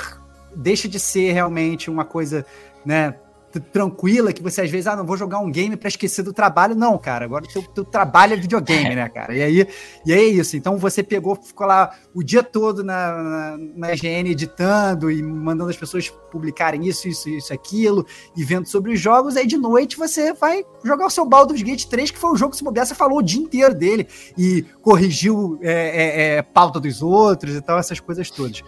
deixa 0.57 0.89
de 0.89 0.99
ser 0.99 1.33
realmente 1.33 1.91
uma 1.91 2.03
coisa, 2.03 2.47
né, 2.83 3.15
tranquila, 3.61 4.33
que 4.33 4.43
você 4.43 4.63
às 4.63 4.71
vezes, 4.71 4.87
ah, 4.87 4.97
não 4.97 5.05
vou 5.07 5.17
jogar 5.17 5.39
um 5.39 5.51
game 5.51 5.77
pra 5.77 5.89
esquecer 5.89 6.23
do 6.23 6.33
trabalho. 6.33 6.75
Não, 6.75 6.97
cara, 6.99 7.25
agora 7.25 7.45
o 7.45 7.49
teu, 7.49 7.63
teu 7.63 7.85
trabalho 7.85 8.35
é 8.35 8.37
videogame, 8.37 8.95
né, 8.95 9.09
cara? 9.09 9.35
E 9.35 9.43
aí, 9.43 9.69
e 10.05 10.13
aí 10.13 10.21
é 10.21 10.29
isso. 10.29 10.57
Então 10.57 10.77
você 10.79 11.03
pegou, 11.03 11.37
ficou 11.37 11.67
lá 11.67 11.95
o 12.15 12.23
dia 12.23 12.43
todo 12.43 12.83
na, 12.83 13.23
na, 13.23 13.59
na 13.77 13.93
editando 13.93 15.11
e 15.11 15.23
mandando 15.23 15.71
as 15.71 15.77
pessoas 15.77 16.09
publicarem 16.31 16.87
isso, 16.87 17.09
isso, 17.09 17.29
isso, 17.29 17.53
aquilo, 17.53 18.07
e 18.37 18.45
vendo 18.45 18.67
sobre 18.67 18.93
os 18.93 19.01
jogos. 19.01 19.37
Aí 19.37 19.47
de 19.47 19.57
noite 19.57 19.97
você 19.97 20.33
vai 20.33 20.65
jogar 20.85 21.07
o 21.07 21.11
seu 21.11 21.25
Baldur's 21.25 21.63
Gate 21.63 21.87
3, 21.87 22.11
que 22.11 22.19
foi 22.19 22.31
um 22.31 22.37
jogo 22.37 22.53
que 22.53 22.59
se 22.59 22.65
bobear, 22.65 22.87
você 22.87 22.95
falou 22.95 23.19
o 23.19 23.23
dia 23.23 23.41
inteiro 23.41 23.75
dele 23.75 24.07
e 24.37 24.65
corrigiu 24.83 25.59
é, 25.63 25.73
é, 25.73 26.37
é, 26.37 26.43
pauta 26.43 26.81
dos 26.81 27.03
outros 27.03 27.55
e 27.55 27.61
tal, 27.61 27.79
essas 27.79 28.01
coisas 28.01 28.31
todas. 28.31 28.63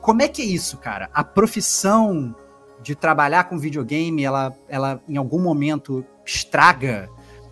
Como 0.00 0.22
é 0.22 0.28
que 0.28 0.40
é 0.40 0.46
isso, 0.46 0.78
cara? 0.78 1.10
A 1.12 1.22
profissão 1.22 2.34
de 2.82 2.94
trabalhar 2.94 3.44
com 3.44 3.58
videogame, 3.58 4.24
ela, 4.24 4.54
ela 4.68 5.00
em 5.08 5.16
algum 5.16 5.40
momento 5.40 6.04
estraga 6.24 7.08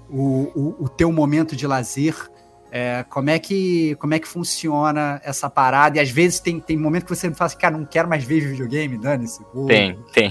o, 0.08 0.50
o, 0.54 0.84
o 0.84 0.88
teu 0.88 1.12
momento 1.12 1.54
de 1.54 1.66
lazer? 1.66 2.14
É, 2.70 3.02
como, 3.08 3.30
é 3.30 3.38
que, 3.38 3.94
como 3.96 4.12
é 4.12 4.18
que 4.18 4.28
funciona 4.28 5.20
essa 5.24 5.48
parada? 5.48 5.96
E 5.96 6.00
às 6.00 6.10
vezes 6.10 6.38
tem, 6.38 6.60
tem 6.60 6.76
momento 6.76 7.04
que 7.04 7.16
você 7.16 7.32
fala 7.32 7.46
assim, 7.46 7.58
cara, 7.58 7.78
não 7.78 7.86
quero 7.86 8.06
mais 8.08 8.24
ver 8.24 8.40
videogame, 8.40 8.98
dane-se. 8.98 9.42
Tem, 9.66 9.98
tem. 10.12 10.30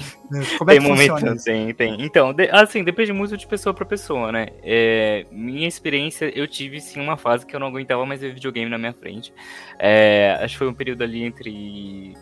Como 0.58 0.70
é 0.70 0.74
tem 0.76 0.82
que 0.82 0.88
momento, 0.88 1.12
funciona 1.14 1.36
isso? 1.36 1.46
tem, 1.46 1.74
tem. 1.74 2.06
Então, 2.06 2.34
de- 2.34 2.50
assim, 2.52 2.84
depende 2.84 3.12
muito 3.12 3.36
de 3.36 3.48
pessoa 3.48 3.74
pra 3.74 3.86
pessoa, 3.86 4.32
né? 4.32 4.50
É, 4.62 5.26
minha 5.32 5.68
experiência, 5.68 6.26
eu 6.38 6.48
tive 6.48 6.80
sim 6.80 7.00
uma 7.00 7.18
fase 7.18 7.44
que 7.44 7.56
eu 7.56 7.60
não 7.60 7.68
aguentava 7.68 8.06
mais 8.06 8.22
ver 8.22 8.34
videogame 8.34 8.70
na 8.70 8.78
minha 8.78 8.94
frente. 8.94 9.34
É, 9.80 10.38
acho 10.40 10.54
que 10.54 10.60
foi 10.60 10.68
um 10.68 10.76
período 10.76 11.04
ali 11.04 11.24
entre 11.24 12.14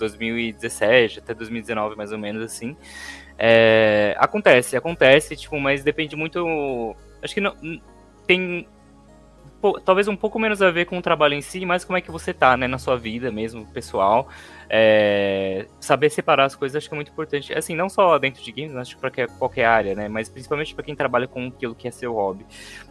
2017 0.00 1.20
até 1.20 1.32
2019, 1.32 1.94
mais 1.96 2.10
ou 2.10 2.18
menos, 2.18 2.42
assim. 2.42 2.76
É, 3.38 4.16
acontece, 4.18 4.76
acontece, 4.76 5.36
tipo, 5.36 5.58
mas 5.60 5.84
depende 5.84 6.16
muito. 6.16 6.96
Acho 7.22 7.34
que 7.34 7.40
não. 7.40 7.54
Tem 8.26 8.66
pô, 9.60 9.78
talvez 9.78 10.08
um 10.08 10.16
pouco 10.16 10.38
menos 10.38 10.62
a 10.62 10.70
ver 10.70 10.86
com 10.86 10.98
o 10.98 11.02
trabalho 11.02 11.34
em 11.34 11.42
si, 11.42 11.64
mas 11.66 11.84
como 11.84 11.96
é 11.96 12.00
que 12.00 12.10
você 12.10 12.32
tá, 12.32 12.56
né, 12.56 12.66
na 12.66 12.78
sua 12.78 12.96
vida 12.96 13.30
mesmo, 13.30 13.66
pessoal. 13.66 14.28
É, 14.68 15.66
saber 15.78 16.10
separar 16.10 16.44
as 16.44 16.54
coisas 16.54 16.76
acho 16.76 16.88
que 16.88 16.94
é 16.94 16.96
muito 16.96 17.12
importante. 17.12 17.52
Assim, 17.52 17.74
não 17.74 17.88
só 17.88 18.18
dentro 18.18 18.42
de 18.42 18.52
games, 18.52 18.74
acho 18.76 18.96
que 18.96 19.00
para 19.00 19.28
qualquer 19.28 19.64
área, 19.66 19.94
né, 19.94 20.08
mas 20.08 20.28
principalmente 20.28 20.74
para 20.74 20.84
quem 20.84 20.96
trabalha 20.96 21.28
com 21.28 21.48
aquilo 21.48 21.74
que 21.74 21.86
é 21.86 21.90
seu 21.90 22.14
hobby. 22.14 22.46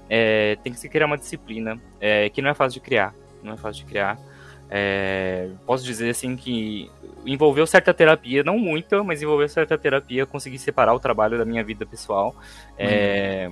É, 0.10 0.58
tem 0.64 0.72
que 0.72 0.80
se 0.80 0.90
criar 0.90 1.06
uma 1.06 1.18
disciplina, 1.18 1.80
é, 2.00 2.30
que 2.30 2.42
não 2.42 2.50
é 2.50 2.54
fácil 2.54 2.80
de 2.80 2.86
criar, 2.86 3.14
não 3.44 3.54
é 3.54 3.58
fácil 3.58 3.84
de 3.84 3.90
criar. 3.90 4.18
É, 4.70 5.50
posso 5.66 5.84
dizer 5.84 6.10
assim 6.12 6.36
que 6.36 6.90
envolveu 7.26 7.66
certa 7.66 7.94
terapia, 7.94 8.44
não 8.44 8.58
muita, 8.60 9.04
mas 9.04 9.22
envolveu 9.22 9.50
certa 9.50 9.78
terapia, 9.78 10.26
conseguir 10.26 10.60
separar 10.60 10.94
o 10.94 11.00
trabalho 11.00 11.38
da 11.38 11.46
minha 11.46 11.64
vida 11.64 11.86
pessoal. 11.86 12.36
É, 12.78 13.50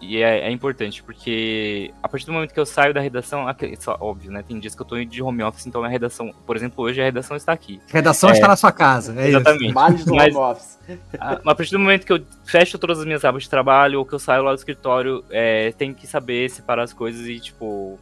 e 0.00 0.20
é, 0.20 0.48
é 0.48 0.50
importante, 0.50 1.00
porque 1.00 1.92
a 2.02 2.08
partir 2.08 2.26
do 2.26 2.32
momento 2.32 2.52
que 2.52 2.58
eu 2.58 2.66
saio 2.66 2.92
da 2.92 3.00
redação, 3.00 3.46
aqui- 3.46 3.76
só, 3.78 3.96
óbvio, 4.00 4.32
né? 4.32 4.42
Tem 4.42 4.58
dias 4.58 4.74
que 4.74 4.82
eu 4.82 4.86
tô 4.86 4.96
de 5.04 5.22
home 5.22 5.44
office, 5.44 5.64
então 5.66 5.84
a 5.84 5.86
redação, 5.88 6.34
por 6.44 6.56
exemplo, 6.56 6.82
hoje 6.84 7.00
a 7.00 7.04
redação 7.04 7.36
está 7.36 7.52
aqui. 7.52 7.80
Redação 7.86 8.30
É. 8.30 8.32
está 8.32 8.48
na 8.48 8.56
sua 8.56 8.72
casa. 8.72 9.12
É 9.12 9.28
isso. 9.28 9.36
Exatamente. 9.38 9.72
Males 9.72 10.04
do 10.04 10.14
Mas- 10.14 10.34
home 10.34 10.44
office. 10.50 10.78
A, 11.20 11.32
a 11.34 11.54
partir 11.54 11.70
do 11.70 11.78
momento 11.78 12.04
que 12.04 12.12
eu 12.12 12.20
fecho 12.44 12.78
todas 12.78 12.98
as 12.98 13.04
minhas 13.04 13.24
abas 13.24 13.44
de 13.44 13.50
trabalho 13.50 14.00
ou 14.00 14.04
que 14.04 14.12
eu 14.12 14.18
saio 14.18 14.42
lá 14.42 14.50
do 14.52 14.58
escritório, 14.58 15.24
é, 15.30 15.70
tem 15.72 15.94
que 15.94 16.04
saber 16.08 16.50
separar 16.50 16.82
as 16.82 16.92
coisas 16.92 17.24
e, 17.28 17.38
tipo, 17.38 17.96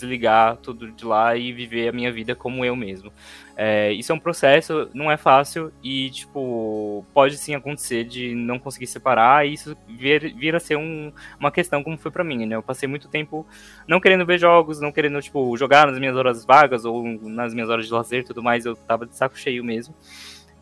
desligar 0.00 0.56
tudo 0.58 0.90
de 0.90 1.04
lá 1.04 1.36
e 1.36 1.52
viver 1.52 1.88
a 1.88 1.92
minha 1.92 2.12
vida 2.12 2.34
como 2.34 2.64
eu 2.64 2.76
mesmo. 2.76 3.12
É, 3.56 3.90
isso 3.92 4.12
é 4.12 4.14
um 4.14 4.18
processo, 4.18 4.88
não 4.92 5.10
é 5.10 5.16
fácil 5.16 5.72
e, 5.82 6.10
tipo, 6.10 7.04
pode 7.14 7.38
sim 7.38 7.54
acontecer 7.54 8.04
de 8.04 8.34
não 8.34 8.58
conseguir 8.58 8.86
separar 8.86 9.46
e 9.46 9.54
isso 9.54 9.76
vir, 9.88 10.34
vir 10.34 10.54
a 10.54 10.60
ser 10.60 10.76
um- 10.76 11.10
uma 11.40 11.50
questão 11.50 11.82
como 11.82 11.96
foi 11.96 12.10
pra 12.10 12.22
mim, 12.22 12.44
né? 12.46 12.54
Eu 12.56 12.62
passei 12.62 12.86
muito 12.88 13.08
tempo 13.08 13.46
não 13.88 13.98
querendo 14.00 14.26
ver 14.26 14.38
jogos, 14.38 14.78
não 14.80 14.92
querendo, 14.92 15.20
tipo, 15.22 15.56
jogar 15.56 15.86
nas 15.86 15.98
minhas 15.98 16.16
horas 16.16 16.44
vagas 16.44 16.84
ou 16.84 17.02
nas 17.22 17.54
minhas 17.54 17.70
horas 17.70 17.86
de 17.86 17.92
lazer 17.92 18.20
e 18.20 18.24
tudo 18.24 18.42
mais, 18.42 18.66
eu 18.66 18.76
tava 18.76 19.06
de 19.06 19.16
saco 19.16 19.38
cheio 19.38 19.64
mesmo. 19.64 19.94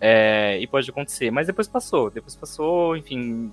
É, 0.01 0.59
e 0.61 0.67
pode 0.67 0.89
acontecer, 0.91 1.31
mas 1.31 1.47
depois 1.47 1.67
passou, 1.69 2.11
depois 2.11 2.37
passou, 2.37 2.97
enfim. 2.97 3.51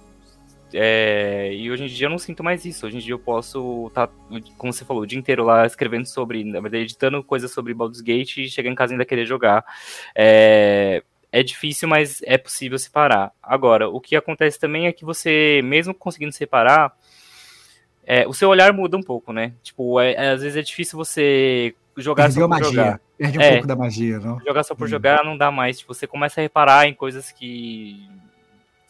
É, 0.74 1.54
e 1.54 1.70
hoje 1.72 1.84
em 1.84 1.88
dia 1.88 2.08
eu 2.08 2.10
não 2.12 2.18
sinto 2.18 2.44
mais 2.44 2.66
isso. 2.66 2.86
Hoje 2.86 2.98
em 2.98 3.00
dia 3.00 3.14
eu 3.14 3.20
posso 3.20 3.88
estar, 3.88 4.10
como 4.58 4.72
você 4.74 4.86
falou, 4.86 5.04
o 5.04 5.08
dia 5.08 5.18
inteiro 5.20 5.44
lá 5.44 5.66
escrevendo 5.66 6.06
sobre, 6.06 6.44
na 6.44 6.60
verdade, 6.60 6.84
editando 6.84 7.24
coisas 7.24 7.52
sobre 7.52 7.74
Baldur's 7.74 8.02
Gate 8.02 8.38
e 8.38 8.50
chegar 8.50 8.70
em 8.70 8.76
casa 8.76 8.92
e 8.92 8.96
ainda 8.96 9.06
querer 9.06 9.26
jogar. 9.26 9.64
É, 10.16 11.04
é 11.32 11.44
difícil, 11.44 11.88
mas 11.88 12.22
é 12.24 12.38
possível 12.38 12.78
separar. 12.78 13.32
Agora, 13.42 13.88
o 13.90 14.00
que 14.02 14.16
acontece 14.16 14.60
também 14.60 14.88
é 14.88 14.92
que 14.92 15.06
você, 15.06 15.62
mesmo 15.64 15.94
conseguindo 15.94 16.32
separar, 16.34 16.94
é, 18.06 18.28
o 18.28 18.34
seu 18.34 18.50
olhar 18.50 18.74
muda 18.74 18.98
um 18.98 19.04
pouco, 19.04 19.32
né? 19.32 19.54
Tipo, 19.64 20.00
é- 20.00 20.14
é- 20.14 20.30
às 20.32 20.42
vezes 20.42 20.58
é 20.58 20.62
difícil 20.62 20.98
você 20.98 21.74
jogar 21.96 22.24
Perdeu 22.24 22.42
só 22.44 22.48
por 22.48 22.50
magia. 22.50 22.70
jogar. 22.70 23.02
Perde 23.18 23.38
um 23.38 23.42
É. 23.42 23.52
pouco 23.52 23.68
da 23.68 23.76
magia, 23.76 24.20
não? 24.20 24.40
Jogar 24.46 24.64
só 24.64 24.74
por 24.74 24.86
Hum. 24.86 24.88
jogar 24.90 25.24
não 25.24 25.38
dá 25.38 25.52
mais. 25.52 25.80
Tipo, 25.80 25.94
você 25.94 26.08
começa 26.08 26.42
a 26.42 26.44
reparar 26.44 26.88
em 26.88 26.94
coisas 26.94 27.32
que. 27.32 28.10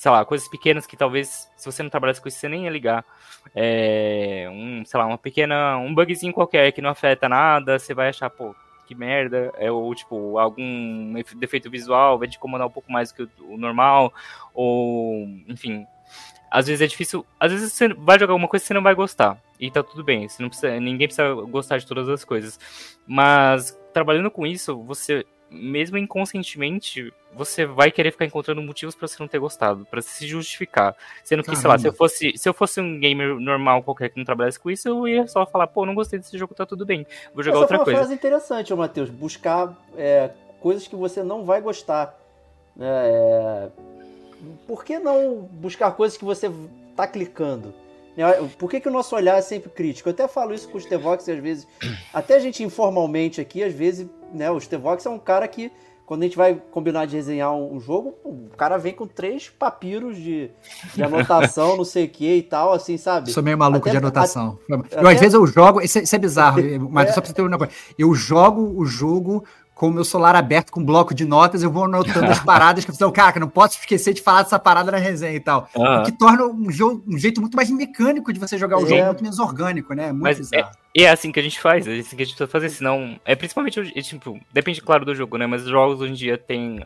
Sei 0.02 0.10
lá, 0.10 0.26
coisas 0.26 0.48
pequenas 0.48 0.88
que 0.88 0.98
talvez, 0.98 1.48
se 1.56 1.64
você 1.64 1.84
não 1.84 1.90
trabalhasse 1.92 2.20
com 2.20 2.28
isso, 2.28 2.40
você 2.40 2.50
nem 2.50 2.64
ia 2.64 2.72
ligar. 2.72 3.06
É, 3.54 4.48
um, 4.52 4.84
sei 4.84 5.00
lá, 5.00 5.06
uma 5.06 5.16
pequena. 5.16 5.78
Um 5.78 5.94
bugzinho 5.94 6.34
qualquer 6.34 6.72
que 6.72 6.82
não 6.82 6.90
afeta 6.90 7.30
nada, 7.30 7.78
você 7.78 7.94
vai 7.94 8.10
achar, 8.10 8.28
pô, 8.28 8.56
que 8.88 8.96
merda. 8.96 9.54
É, 9.60 9.72
ou, 9.72 9.94
tipo, 9.94 10.40
algum 10.40 11.16
efe- 11.20 11.36
defeito 11.36 11.70
visual 11.70 12.18
vai 12.18 12.28
te 12.28 12.38
incomodar 12.38 12.66
um 12.66 12.72
pouco 12.72 12.92
mais 12.92 13.12
do 13.12 13.16
que 13.16 13.44
o, 13.44 13.54
o 13.54 13.58
normal. 13.58 14.12
Ou, 14.56 15.28
enfim. 15.48 15.86
Às 16.50 16.66
vezes 16.66 16.82
é 16.82 16.88
difícil. 16.88 17.24
Às 17.40 17.52
vezes 17.52 17.72
você 17.72 17.90
vai 17.90 18.18
jogar 18.18 18.34
alguma 18.34 18.48
coisa 18.48 18.64
que 18.64 18.70
você 18.70 18.74
não 18.74 18.82
vai 18.82 18.96
gostar. 18.96 19.38
E 19.60 19.70
tá 19.70 19.84
tudo 19.84 20.04
bem. 20.04 20.28
Você 20.28 20.42
não 20.42 20.50
precisa, 20.50 20.80
ninguém 20.80 21.10
precisa 21.10 21.32
gostar 21.32 21.78
de 21.78 21.86
todas 21.86 22.10
as 22.10 22.26
coisas. 22.26 22.60
Mas 23.06 23.80
trabalhando 23.94 24.32
com 24.32 24.48
isso, 24.48 24.82
você, 24.82 25.24
mesmo 25.52 25.98
inconscientemente, 25.98 27.14
você 27.34 27.66
vai 27.66 27.92
querer 27.92 28.12
ficar 28.12 28.26
encontrando 28.26 28.62
motivos 28.62 28.96
pra 28.96 29.08
você 29.08 29.18
não 29.20 29.28
ter 29.28 29.38
gostado, 29.38 29.86
pra 29.86 30.02
se 30.02 30.26
justificar. 30.26 30.96
Sendo 31.24 31.44
que, 31.44 31.56
sei 31.56 31.70
lá, 31.70 31.78
se 31.78 31.86
eu, 31.86 31.92
Caramba. 31.92 31.98
fosse, 31.98 32.38
se 32.38 32.48
eu 32.48 32.54
fosse 32.54 32.80
um 32.80 33.00
gamer 33.00 33.36
normal 33.40 33.84
qualquer 33.84 34.10
que 34.10 34.18
não 34.18 34.24
trabalhasse 34.26 34.60
com 34.60 34.72
isso, 34.72 34.88
eu 34.88 35.08
ia 35.08 35.28
só 35.28 35.46
falar, 35.46 35.68
pô, 35.68 35.86
não 35.86 35.94
gostei 35.94 36.18
desse 36.18 36.38
jogo, 36.38 36.56
tá 36.56 36.66
tudo 36.66 36.86
bem. 36.86 37.06
Vou 37.34 37.44
jogar 37.44 37.58
Essa 37.58 37.64
outra 37.64 37.68
foi 37.68 37.80
uma 37.80 37.86
coisa. 37.86 38.00
frase 38.00 38.14
interessante, 38.14 38.74
ô 38.74 38.78
Matheus. 38.78 39.10
Buscar 39.10 39.78
é, 39.98 40.32
coisas 40.62 40.88
que 40.88 40.96
você 40.96 41.22
não 41.22 41.44
vai 41.44 41.60
gostar. 41.60 42.18
né? 42.76 42.88
É, 42.88 43.70
por 44.66 44.84
que 44.86 44.98
não 45.00 45.50
buscar 45.52 45.92
coisas 45.92 46.18
que 46.18 46.26
você 46.26 46.50
tá 46.96 47.06
clicando? 47.08 47.74
Né, 48.26 48.50
Por 48.58 48.70
que, 48.70 48.80
que 48.80 48.88
o 48.88 48.92
nosso 48.92 49.16
olhar 49.16 49.38
é 49.38 49.42
sempre 49.42 49.70
crítico? 49.70 50.10
Eu 50.10 50.14
até 50.14 50.28
falo 50.28 50.54
isso 50.54 50.68
com 50.70 50.78
o 50.78 50.82
Stevox 50.82 51.28
às 51.28 51.40
vezes. 51.40 51.68
Até 52.14 52.36
a 52.36 52.40
gente 52.40 52.64
informalmente 52.64 53.40
aqui, 53.42 53.64
às 53.64 53.74
vezes, 53.74 54.08
né? 54.34 54.50
O 54.52 54.60
Stevox 54.60 55.06
é 55.06 55.10
um 55.10 55.18
cara 55.20 55.48
que, 55.48 55.72
quando 56.06 56.22
a 56.24 56.26
gente 56.26 56.36
vai 56.38 56.62
combinar 56.72 57.06
de 57.06 57.16
resenhar 57.16 57.54
um, 57.54 57.80
jogo, 57.80 58.16
o 58.26 58.50
cara 58.58 58.78
vem 58.78 58.94
com 58.94 59.08
três 59.08 59.50
papiros 59.50 60.18
de, 60.18 60.50
de 60.94 61.04
anotação, 61.04 61.76
não 61.78 61.86
sei 61.86 62.06
o 62.06 62.10
que 62.10 62.36
e 62.36 62.44
tal, 62.44 62.74
assim, 62.74 62.98
sabe? 62.98 63.32
Sou 63.32 63.42
meio 63.42 63.58
maluco 63.58 63.80
Até- 63.88 63.92
de 63.92 63.98
anotação. 63.98 64.58
eu, 64.68 64.80
até- 64.80 65.00
às 65.14 65.20
vezes, 65.20 65.34
eu 65.34 65.48
jogo. 65.48 65.82
Isso 65.82 66.00
é, 66.00 66.04
isso 66.04 66.16
é 66.16 66.20
bizarro, 66.20 66.60
mas 66.92 67.10
É. 67.10 67.14
só 67.14 67.22
pra 67.22 67.28
você 67.30 67.34
ter 67.34 67.42
uma 67.42 67.58
coisa. 67.58 67.72
Eu 67.98 68.14
jogo 68.14 68.74
o 68.76 68.86
jogo 68.86 69.44
com 69.82 69.88
o 69.88 69.92
meu 69.92 70.06
celular 70.06 70.36
aberto, 70.36 70.72
com 70.72 70.80
um 70.80 70.86
bloco 70.86 71.12
de 71.12 71.26
notas, 71.26 71.64
eu 71.64 71.72
vou 71.72 71.86
anotando 71.86 72.28
as 72.28 72.38
paradas 72.46 72.86
que 72.86 72.92
eu 72.92 72.96
falo, 72.96 73.12
cara, 73.12 73.34
que 73.34 73.40
não 73.40 73.50
posso 73.50 73.80
esquecer 73.80 74.14
de 74.14 74.22
falar 74.22 74.44
dessa 74.44 74.60
parada 74.60 74.92
na 74.92 75.00
resenha 75.00 75.34
e 75.34 75.40
tal. 75.40 75.68
O 75.74 76.04
que 76.04 76.12
torna 76.12 76.46
um, 76.46 76.70
jogo, 76.70 77.04
um 77.08 77.18
jeito 77.18 77.42
muito 77.42 77.56
mais 77.58 77.72
mecânico 77.72 78.32
de 78.32 78.40
você 78.40 78.60
jogar 78.60 78.78
o 78.78 78.86
É. 78.86 78.90
jogo, 78.90 79.06
muito 79.06 79.24
menos 79.24 79.40
orgânico, 79.40 79.96
né? 79.96 80.12
Muito 80.12 80.22
Mas. 80.22 80.52
E 80.94 81.04
é 81.04 81.10
assim 81.10 81.32
que 81.32 81.40
a 81.40 81.42
gente 81.44 81.60
faz, 81.60 81.88
é 81.88 81.98
assim 81.98 82.16
que 82.16 82.22
a 82.22 82.26
gente 82.26 82.36
precisa 82.36 82.48
fazer, 82.48 82.70
senão. 82.70 83.20
É 83.26 83.36
principalmente, 83.36 83.80
é, 83.80 84.02
tipo, 84.04 84.40
depende, 84.54 84.80
claro, 84.84 85.04
do 85.04 85.16
jogo, 85.16 85.36
né? 85.40 85.48
Mas 85.48 85.64
os 85.64 85.70
jogos 85.70 86.00
hoje 86.00 86.12
em 86.12 86.16
dia 86.16 86.38
tem 86.38 86.80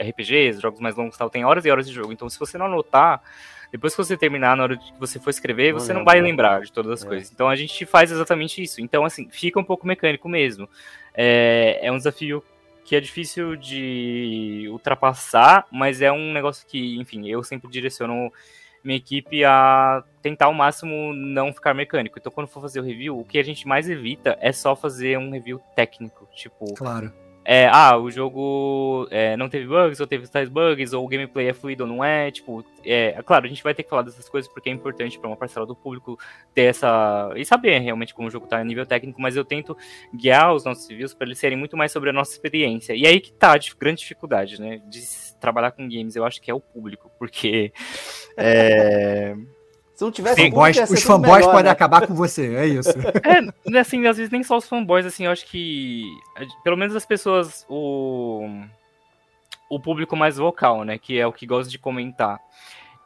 RPGs, 0.00 0.60
jogos 0.60 0.78
mais 0.78 0.94
longos 0.94 1.16
e 1.16 1.18
tal, 1.18 1.28
tem 1.28 1.44
horas 1.44 1.64
e 1.64 1.70
horas 1.72 1.88
de 1.88 1.92
jogo. 1.92 2.12
Então, 2.12 2.28
se 2.28 2.38
você 2.38 2.56
não 2.56 2.66
anotar, 2.66 3.20
depois 3.70 3.94
que 3.94 4.02
você 4.02 4.16
terminar, 4.16 4.56
na 4.56 4.62
hora 4.62 4.76
que 4.76 4.92
você 4.98 5.18
for 5.20 5.30
escrever, 5.30 5.72
Não 5.72 5.80
você 5.80 5.92
não 5.92 6.04
vai 6.04 6.20
lembrar 6.20 6.62
de 6.62 6.72
todas 6.72 6.92
as 6.92 7.04
É. 7.04 7.08
coisas. 7.08 7.30
Então 7.30 7.48
a 7.48 7.56
gente 7.56 7.84
faz 7.86 8.10
exatamente 8.10 8.62
isso. 8.62 8.80
Então, 8.80 9.04
assim, 9.04 9.28
fica 9.30 9.58
um 9.60 9.64
pouco 9.64 9.86
mecânico 9.86 10.28
mesmo. 10.28 10.68
É, 11.14 11.78
é 11.82 11.92
um 11.92 11.96
desafio 11.96 12.42
que 12.84 12.96
é 12.96 13.00
difícil 13.00 13.54
de 13.56 14.66
ultrapassar, 14.70 15.66
mas 15.70 16.00
é 16.00 16.10
um 16.10 16.32
negócio 16.32 16.66
que, 16.66 16.98
enfim, 16.98 17.28
eu 17.28 17.42
sempre 17.42 17.68
direciono 17.70 18.32
minha 18.82 18.96
equipe 18.96 19.44
a 19.44 20.02
tentar 20.22 20.46
ao 20.46 20.54
máximo 20.54 21.12
não 21.12 21.52
ficar 21.52 21.74
mecânico. 21.74 22.18
Então, 22.18 22.32
quando 22.32 22.46
for 22.46 22.62
fazer 22.62 22.80
o 22.80 22.82
review, 22.84 23.18
o 23.18 23.24
que 23.24 23.38
a 23.38 23.42
gente 23.42 23.68
mais 23.68 23.90
evita 23.90 24.38
é 24.40 24.52
só 24.52 24.74
fazer 24.74 25.18
um 25.18 25.30
review 25.30 25.60
técnico. 25.76 26.26
Tipo, 26.34 26.72
Claro. 26.74 27.12
É, 27.50 27.66
ah, 27.72 27.96
o 27.96 28.10
jogo 28.10 29.08
é, 29.10 29.34
não 29.34 29.48
teve 29.48 29.66
bugs, 29.66 29.98
ou 30.00 30.06
teve 30.06 30.28
tais 30.28 30.50
bugs, 30.50 30.92
ou 30.92 31.02
o 31.02 31.08
gameplay 31.08 31.48
é 31.48 31.54
fluido 31.54 31.84
ou 31.84 31.88
não 31.88 32.04
é, 32.04 32.30
tipo, 32.30 32.62
é, 32.84 33.14
é, 33.16 33.22
claro, 33.22 33.46
a 33.46 33.48
gente 33.48 33.62
vai 33.62 33.72
ter 33.72 33.84
que 33.84 33.88
falar 33.88 34.02
dessas 34.02 34.28
coisas 34.28 34.52
porque 34.52 34.68
é 34.68 34.72
importante 34.72 35.18
para 35.18 35.30
uma 35.30 35.36
parcela 35.36 35.64
do 35.64 35.74
público 35.74 36.18
ter 36.52 36.64
essa, 36.64 37.32
e 37.34 37.46
saber 37.46 37.78
realmente 37.78 38.12
como 38.12 38.28
o 38.28 38.30
jogo 38.30 38.46
tá 38.46 38.58
a 38.58 38.64
nível 38.64 38.84
técnico, 38.84 39.18
mas 39.18 39.34
eu 39.34 39.46
tento 39.46 39.74
guiar 40.14 40.52
os 40.52 40.62
nossos 40.62 40.86
reviews 40.90 41.14
para 41.14 41.26
eles 41.26 41.38
serem 41.38 41.56
muito 41.56 41.74
mais 41.74 41.90
sobre 41.90 42.10
a 42.10 42.12
nossa 42.12 42.32
experiência, 42.32 42.92
e 42.94 43.06
aí 43.06 43.18
que 43.18 43.32
tá 43.32 43.54
a 43.54 43.58
grande 43.80 44.00
dificuldade, 44.00 44.60
né, 44.60 44.82
de 44.86 45.00
trabalhar 45.40 45.70
com 45.70 45.88
games, 45.88 46.16
eu 46.16 46.26
acho 46.26 46.42
que 46.42 46.50
é 46.50 46.54
o 46.54 46.60
público, 46.60 47.10
porque, 47.18 47.72
é... 48.36 49.34
Se 49.98 50.04
não 50.04 50.12
tivesse 50.12 50.40
fanboys, 50.40 50.78
os 50.78 51.02
fanboys 51.02 51.38
melhor, 51.38 51.50
podem 51.50 51.64
né? 51.64 51.70
acabar 51.70 52.06
com 52.06 52.14
você, 52.14 52.54
é 52.54 52.66
isso. 52.68 52.90
É, 53.74 53.80
assim, 53.80 54.06
às 54.06 54.16
vezes 54.16 54.30
nem 54.30 54.44
só 54.44 54.56
os 54.56 54.68
fanboys, 54.68 55.04
assim, 55.04 55.24
eu 55.24 55.32
acho 55.32 55.44
que 55.44 56.04
pelo 56.62 56.76
menos 56.76 56.94
as 56.94 57.04
pessoas, 57.04 57.66
o 57.68 58.48
o 59.68 59.80
público 59.80 60.14
mais 60.14 60.36
vocal, 60.36 60.84
né, 60.84 60.98
que 60.98 61.18
é 61.18 61.26
o 61.26 61.32
que 61.32 61.44
gosta 61.44 61.68
de 61.68 61.80
comentar. 61.80 62.38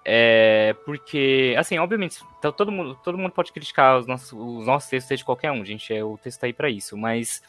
É, 0.05 0.77
porque, 0.85 1.55
assim, 1.57 1.79
obviamente, 1.79 2.19
tá 2.43 2.53
todo 2.53 2.71
mundo, 2.71 2.95
todo 3.03 3.17
mundo 3.17 3.33
pode 3.33 3.53
criticar 3.53 3.99
os 3.99 4.07
nossos, 4.07 4.31
os 4.31 4.67
nossos 4.67 4.91
textos 4.91 5.17
de 5.17 5.25
qualquer 5.25 5.51
um, 5.51 5.65
gente, 5.65 5.95
é 5.95 6.05
o 6.05 6.19
texto 6.19 6.41
tá 6.41 6.47
aí 6.47 6.53
para 6.53 6.69
isso, 6.69 6.95
mas 6.95 7.43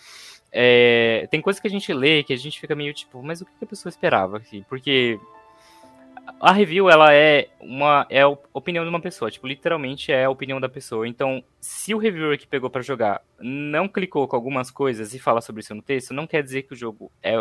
é, 0.54 1.28
tem 1.30 1.42
coisas 1.42 1.60
que 1.60 1.68
a 1.68 1.70
gente 1.70 1.92
lê 1.92 2.24
que 2.24 2.32
a 2.32 2.38
gente 2.38 2.62
fica 2.62 2.74
meio 2.76 2.94
tipo, 2.94 3.22
mas 3.22 3.42
o 3.42 3.46
que 3.46 3.52
a 3.62 3.68
pessoa 3.68 3.90
esperava? 3.90 4.38
Assim? 4.38 4.64
Porque 4.70 5.20
a 6.40 6.52
review 6.52 6.90
ela 6.90 7.14
é 7.14 7.50
uma 7.60 8.06
é 8.10 8.22
a 8.22 8.28
opinião 8.54 8.84
de 8.84 8.90
uma 8.90 9.00
pessoa, 9.00 9.32
tipo, 9.32 9.48
literalmente 9.48 10.12
é 10.12 10.26
a 10.26 10.30
opinião 10.30 10.60
da 10.60 10.70
pessoa. 10.70 11.08
Então, 11.08 11.44
se 11.60 11.94
o 11.94 11.98
reviewer 11.98 12.38
que 12.38 12.48
pegou 12.48 12.70
para 12.70 12.82
jogar 12.82 13.22
não 13.40 13.88
clicou 13.88 14.28
com 14.28 14.36
algumas 14.36 14.72
coisas 14.72 15.14
e 15.14 15.20
fala 15.20 15.42
sobre 15.42 15.62
isso 15.62 15.76
no 15.76 15.82
texto, 15.82 16.14
não 16.14 16.28
quer 16.28 16.44
dizer 16.44 16.64
que 16.64 16.74
o 16.74 16.78
jogo 16.78 17.12
é 17.22 17.36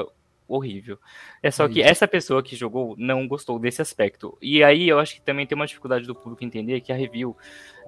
horrível. 0.49 0.99
É 1.43 1.51
só 1.51 1.69
que 1.69 1.81
essa 1.81 2.07
pessoa 2.07 2.43
que 2.43 2.55
jogou 2.55 2.95
não 2.99 3.27
gostou 3.27 3.59
desse 3.59 3.81
aspecto. 3.81 4.37
E 4.41 4.63
aí 4.63 4.89
eu 4.89 4.99
acho 4.99 5.15
que 5.15 5.23
também 5.23 5.47
tem 5.47 5.57
uma 5.57 5.67
dificuldade 5.67 6.07
do 6.07 6.15
público 6.15 6.45
entender 6.45 6.81
que 6.81 6.93
a 6.93 6.97
review 6.97 7.37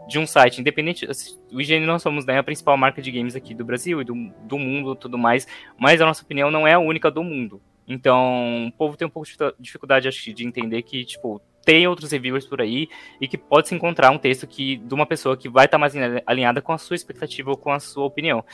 de 0.09 0.19
um 0.19 0.27
site, 0.27 0.61
independente, 0.61 1.09
assim, 1.09 1.39
o 1.53 1.61
IGN 1.61 1.87
nós 1.87 2.03
somos 2.03 2.25
né, 2.25 2.39
a 2.39 2.43
principal 2.43 2.77
marca 2.77 3.03
de 3.03 3.11
games 3.11 3.37
aqui 3.37 3.55
do 3.55 3.65
Brasil 3.65 4.01
e 4.01 4.05
do, 4.05 4.15
do 4.43 4.59
mundo 4.59 4.95
tudo 4.95 5.19
mais, 5.19 5.47
mas 5.79 6.01
a 6.01 6.07
nossa 6.07 6.23
opinião 6.23 6.51
não 6.51 6.67
é 6.67 6.73
a 6.73 6.79
única 6.79 7.11
do 7.11 7.23
mundo. 7.23 7.61
Então, 7.87 8.67
o 8.69 8.73
povo 8.73 8.97
tem 8.97 9.07
um 9.07 9.11
pouco 9.11 9.29
de 9.29 9.37
dificuldade, 9.59 10.09
acho 10.09 10.33
de 10.33 10.47
entender 10.47 10.83
que, 10.83 11.05
tipo, 11.05 11.41
tem 11.65 11.87
outros 11.87 12.13
reviewers 12.13 12.47
por 12.47 12.61
aí 12.61 12.89
e 13.21 13.27
que 13.27 13.39
pode 13.39 13.69
se 13.69 13.75
encontrar 13.75 14.11
um 14.11 14.19
texto 14.19 14.47
que 14.47 14.77
de 14.77 14.95
uma 14.95 15.07
pessoa 15.07 15.37
que 15.37 15.49
vai 15.49 15.65
estar 15.65 15.77
tá 15.77 15.81
mais 15.81 15.95
alinhada 16.27 16.61
com 16.61 16.73
a 16.73 16.79
sua 16.79 16.95
expectativa 16.95 17.51
ou 17.51 17.57
com 17.57 17.73
a 17.73 17.81
sua 17.81 18.05
opinião. 18.05 18.45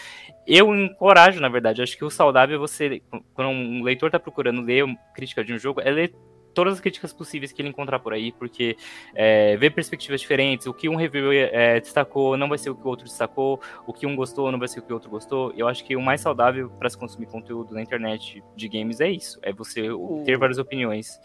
Eu 0.47 0.75
encorajo, 0.75 1.41
na 1.41 1.49
verdade, 1.49 1.83
acho 1.83 1.97
que 1.97 2.05
o 2.05 2.11
saudável 2.11 2.57
é 2.57 2.59
você, 2.59 3.03
quando 3.35 3.49
um 3.49 3.83
leitor 3.83 4.09
está 4.09 4.19
procurando 4.19 4.63
ler 4.63 4.85
crítica 5.15 5.45
de 5.45 5.53
um 5.53 5.59
jogo, 5.59 5.81
é 5.81 5.91
ler 5.91 6.15
todas 6.55 6.75
as 6.75 6.81
críticas 6.81 7.13
possíveis 7.13 7.53
que 7.53 7.63
ele 7.63 7.69
encontrar 7.69 7.99
por 7.99 8.13
aí, 8.13 8.33
porque 8.33 8.77
é, 9.15 9.57
ver 9.57 9.71
perspectivas 9.71 10.21
diferentes, 10.21 10.67
o 10.67 10.75
que 10.75 10.89
um 10.89 10.97
reviewer 10.97 11.51
é, 11.53 11.81
destacou 11.81 12.37
não 12.37 12.49
vai 12.49 12.59
ser 12.59 12.71
o 12.71 12.75
que 12.75 12.85
o 12.85 12.89
outro 12.89 13.05
destacou, 13.07 13.61
o 13.87 13.93
que 13.93 14.07
um 14.07 14.17
gostou 14.17 14.51
não 14.51 14.59
vai 14.59 14.69
ser 14.69 14.81
o 14.81 14.83
que 14.83 14.93
o 14.93 14.95
outro 14.95 15.11
gostou. 15.11 15.53
Eu 15.57 15.69
acho 15.69 15.85
que 15.85 15.97
o 15.97 16.01
mais 16.01 16.21
saudável 16.21 16.71
para 16.79 16.89
se 16.89 16.97
consumir 16.97 17.27
conteúdo 17.27 17.75
na 17.75 17.83
internet 17.83 18.43
de 18.57 18.69
games 18.69 19.01
é 19.01 19.11
isso, 19.11 19.39
é 19.43 19.53
você 19.53 19.89
ter 20.25 20.37
várias 20.39 20.59
opiniões. 20.59 21.19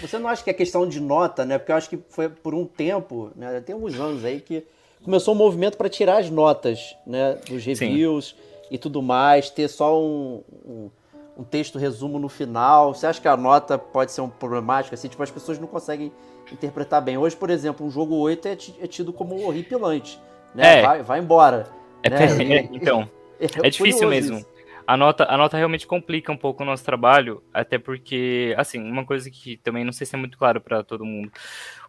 Você 0.00 0.18
não 0.18 0.28
acha 0.28 0.42
que 0.42 0.50
é 0.50 0.54
questão 0.54 0.88
de 0.88 1.00
nota, 1.00 1.44
né? 1.44 1.58
Porque 1.58 1.72
eu 1.72 1.76
acho 1.76 1.88
que 1.88 1.98
foi 2.08 2.28
por 2.28 2.54
um 2.54 2.64
tempo, 2.64 3.30
né? 3.36 3.60
Tem 3.60 3.74
alguns 3.74 3.98
anos 3.98 4.24
aí 4.24 4.40
que 4.40 4.64
começou 5.02 5.34
um 5.34 5.38
movimento 5.38 5.76
para 5.76 5.88
tirar 5.88 6.18
as 6.18 6.30
notas, 6.30 6.96
né? 7.06 7.38
Dos 7.48 7.64
reviews 7.64 8.28
Sim. 8.28 8.66
e 8.70 8.78
tudo 8.78 9.02
mais, 9.02 9.50
ter 9.50 9.68
só 9.68 10.00
um, 10.00 10.42
um 10.64 10.90
um 11.36 11.44
texto 11.44 11.78
resumo 11.78 12.18
no 12.18 12.28
final? 12.28 12.94
Você 12.94 13.06
acha 13.06 13.20
que 13.20 13.28
a 13.28 13.36
nota 13.36 13.78
pode 13.78 14.12
ser 14.12 14.20
um 14.20 14.28
problemático? 14.28 14.94
Assim, 14.94 15.08
tipo, 15.08 15.22
as 15.22 15.30
pessoas 15.30 15.58
não 15.58 15.66
conseguem 15.66 16.12
interpretar 16.52 17.02
bem. 17.02 17.18
Hoje, 17.18 17.36
por 17.36 17.50
exemplo, 17.50 17.86
um 17.86 17.90
jogo 17.90 18.16
8 18.16 18.48
é, 18.48 18.52
é 18.52 18.86
tido 18.86 19.12
como 19.12 19.46
horripilante. 19.46 20.20
Né? 20.54 20.80
É. 20.80 20.82
Vai, 20.82 21.02
vai 21.02 21.18
embora. 21.20 21.66
É, 22.02 22.10
né? 22.10 22.68
então, 22.72 23.08
é, 23.38 23.66
é 23.66 23.70
difícil 23.70 24.08
mesmo. 24.08 24.44
A 24.86 24.96
nota, 24.96 25.24
a 25.24 25.36
nota 25.36 25.56
realmente 25.56 25.86
complica 25.86 26.30
um 26.30 26.36
pouco 26.36 26.62
o 26.62 26.66
nosso 26.66 26.84
trabalho, 26.84 27.42
até 27.52 27.76
porque, 27.76 28.54
assim, 28.56 28.78
uma 28.80 29.04
coisa 29.04 29.28
que 29.28 29.56
também 29.56 29.84
não 29.84 29.92
sei 29.92 30.06
se 30.06 30.14
é 30.14 30.18
muito 30.18 30.38
claro 30.38 30.60
para 30.60 30.84
todo 30.84 31.04
mundo, 31.04 31.30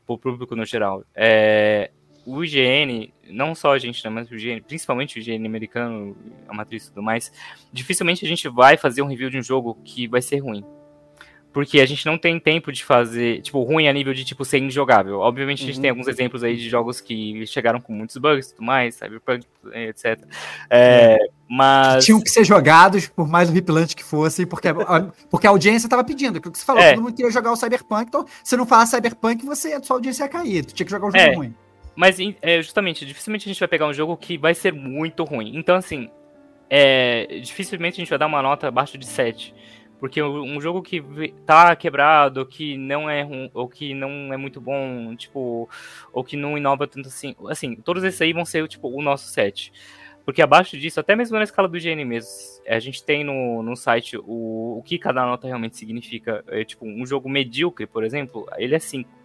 para 0.03 0.13
o 0.15 0.17
público 0.17 0.55
no 0.55 0.65
geral, 0.65 1.03
é, 1.13 1.91
o 2.27 2.43
IGN, 2.43 3.13
não 3.29 3.55
só 3.55 3.71
a 3.71 3.79
gente, 3.79 4.03
né, 4.03 4.09
mas 4.09 4.29
o 4.29 4.35
IGN, 4.35 4.59
principalmente 4.59 5.17
o 5.17 5.19
IGN 5.21 5.47
americano, 5.47 6.13
a 6.45 6.53
matriz 6.53 6.83
e 6.83 6.89
tudo 6.89 7.01
mais, 7.01 7.31
dificilmente 7.71 8.25
a 8.25 8.27
gente 8.27 8.49
vai 8.49 8.75
fazer 8.75 9.01
um 9.01 9.07
review 9.07 9.29
de 9.29 9.37
um 9.37 9.41
jogo 9.41 9.77
que 9.85 10.09
vai 10.09 10.21
ser 10.21 10.39
ruim. 10.39 10.61
Porque 11.53 11.79
a 11.79 11.85
gente 11.85 12.05
não 12.05 12.17
tem 12.17 12.37
tempo 12.37 12.69
de 12.69 12.83
fazer, 12.83 13.41
tipo, 13.41 13.63
ruim 13.63 13.87
a 13.87 13.93
nível 13.93 14.13
de, 14.13 14.25
tipo, 14.25 14.43
ser 14.43 14.59
injogável. 14.59 15.19
Obviamente, 15.19 15.63
a 15.63 15.65
gente 15.65 15.77
uhum. 15.77 15.81
tem 15.81 15.89
alguns 15.89 16.07
exemplos 16.07 16.43
aí 16.43 16.55
de 16.57 16.69
jogos 16.69 16.99
que 16.99 17.47
chegaram 17.47 17.79
com 17.79 17.93
muitos 17.93 18.17
bugs 18.17 18.47
e 18.47 18.55
tudo 18.55 18.65
mais, 18.65 18.95
Cyberpunk, 18.95 19.47
etc. 19.73 20.05
É, 20.69 21.13
é. 21.13 21.17
Mas... 21.49 22.05
Tinham 22.05 22.21
que 22.21 22.29
ser 22.29 22.43
jogados, 22.43 23.07
por 23.07 23.27
mais 23.27 23.49
horripilante 23.49 23.95
que 23.95 24.03
fosse, 24.03 24.45
porque 24.45 24.67
a, 24.67 24.73
porque 25.31 25.47
a 25.47 25.49
audiência 25.49 25.87
estava 25.87 26.03
pedindo. 26.03 26.37
Aquilo 26.37 26.51
que 26.51 26.59
você 26.59 26.65
falou, 26.65 26.83
é. 26.83 26.93
todo 26.93 27.03
mundo 27.03 27.15
queria 27.15 27.31
jogar 27.31 27.53
o 27.53 27.55
Cyberpunk, 27.55 28.09
então, 28.09 28.25
se 28.43 28.55
não 28.57 28.65
falasse 28.65 28.95
Cyberpunk, 28.95 29.43
você, 29.45 29.73
a 29.73 29.81
sua 29.81 29.95
audiência 29.95 30.25
ia 30.25 30.29
cair. 30.29 30.65
Tu 30.65 30.73
tinha 30.75 30.85
que 30.85 30.91
jogar 30.91 31.07
um 31.07 31.11
jogo 31.11 31.23
é. 31.23 31.33
ruim. 31.33 31.55
Mas, 31.97 32.19
é, 32.43 32.61
justamente, 32.61 33.03
dificilmente 33.07 33.49
a 33.49 33.51
gente 33.51 33.59
vai 33.59 33.67
pegar 33.67 33.87
um 33.87 33.93
jogo 33.93 34.15
que 34.15 34.37
vai 34.37 34.53
ser 34.53 34.71
muito 34.71 35.23
ruim. 35.23 35.53
Então, 35.55 35.75
assim, 35.75 36.11
é, 36.69 37.39
dificilmente 37.41 37.95
a 37.95 38.01
gente 38.03 38.09
vai 38.09 38.19
dar 38.19 38.27
uma 38.27 38.39
nota 38.39 38.67
abaixo 38.67 38.99
de 38.99 39.05
7. 39.07 39.51
Porque 39.99 40.21
um 40.21 40.61
jogo 40.61 40.83
que 40.83 41.01
tá 41.43 41.75
quebrado, 41.75 42.45
que 42.45 42.77
não 42.77 43.09
é 43.09 43.27
ou 43.51 43.67
que 43.67 43.95
não 43.95 44.31
é 44.31 44.37
muito 44.37 44.61
bom, 44.61 45.15
tipo, 45.15 45.67
ou 46.13 46.23
que 46.23 46.37
não 46.37 46.55
inova 46.55 46.85
tanto 46.85 47.07
assim, 47.07 47.35
assim, 47.49 47.75
todos 47.77 48.03
esses 48.03 48.21
aí 48.21 48.31
vão 48.31 48.45
ser, 48.45 48.67
tipo, 48.67 48.89
o 48.89 49.01
nosso 49.01 49.29
7. 49.29 49.73
Porque 50.23 50.39
abaixo 50.39 50.77
disso, 50.77 50.99
até 50.99 51.15
mesmo 51.15 51.35
na 51.35 51.45
escala 51.45 51.67
do 51.67 51.79
GN 51.79 52.05
mesmo, 52.05 52.29
a 52.67 52.77
gente 52.77 53.03
tem 53.03 53.23
no, 53.23 53.63
no 53.63 53.75
site 53.75 54.17
o, 54.17 54.77
o 54.77 54.83
que 54.85 54.99
cada 54.99 55.25
nota 55.25 55.47
realmente 55.47 55.77
significa. 55.77 56.43
É, 56.47 56.63
tipo, 56.63 56.85
um 56.85 57.07
jogo 57.07 57.27
medíocre, 57.27 57.87
por 57.87 58.03
exemplo, 58.03 58.47
ele 58.55 58.75
é 58.75 58.79
5. 58.79 59.16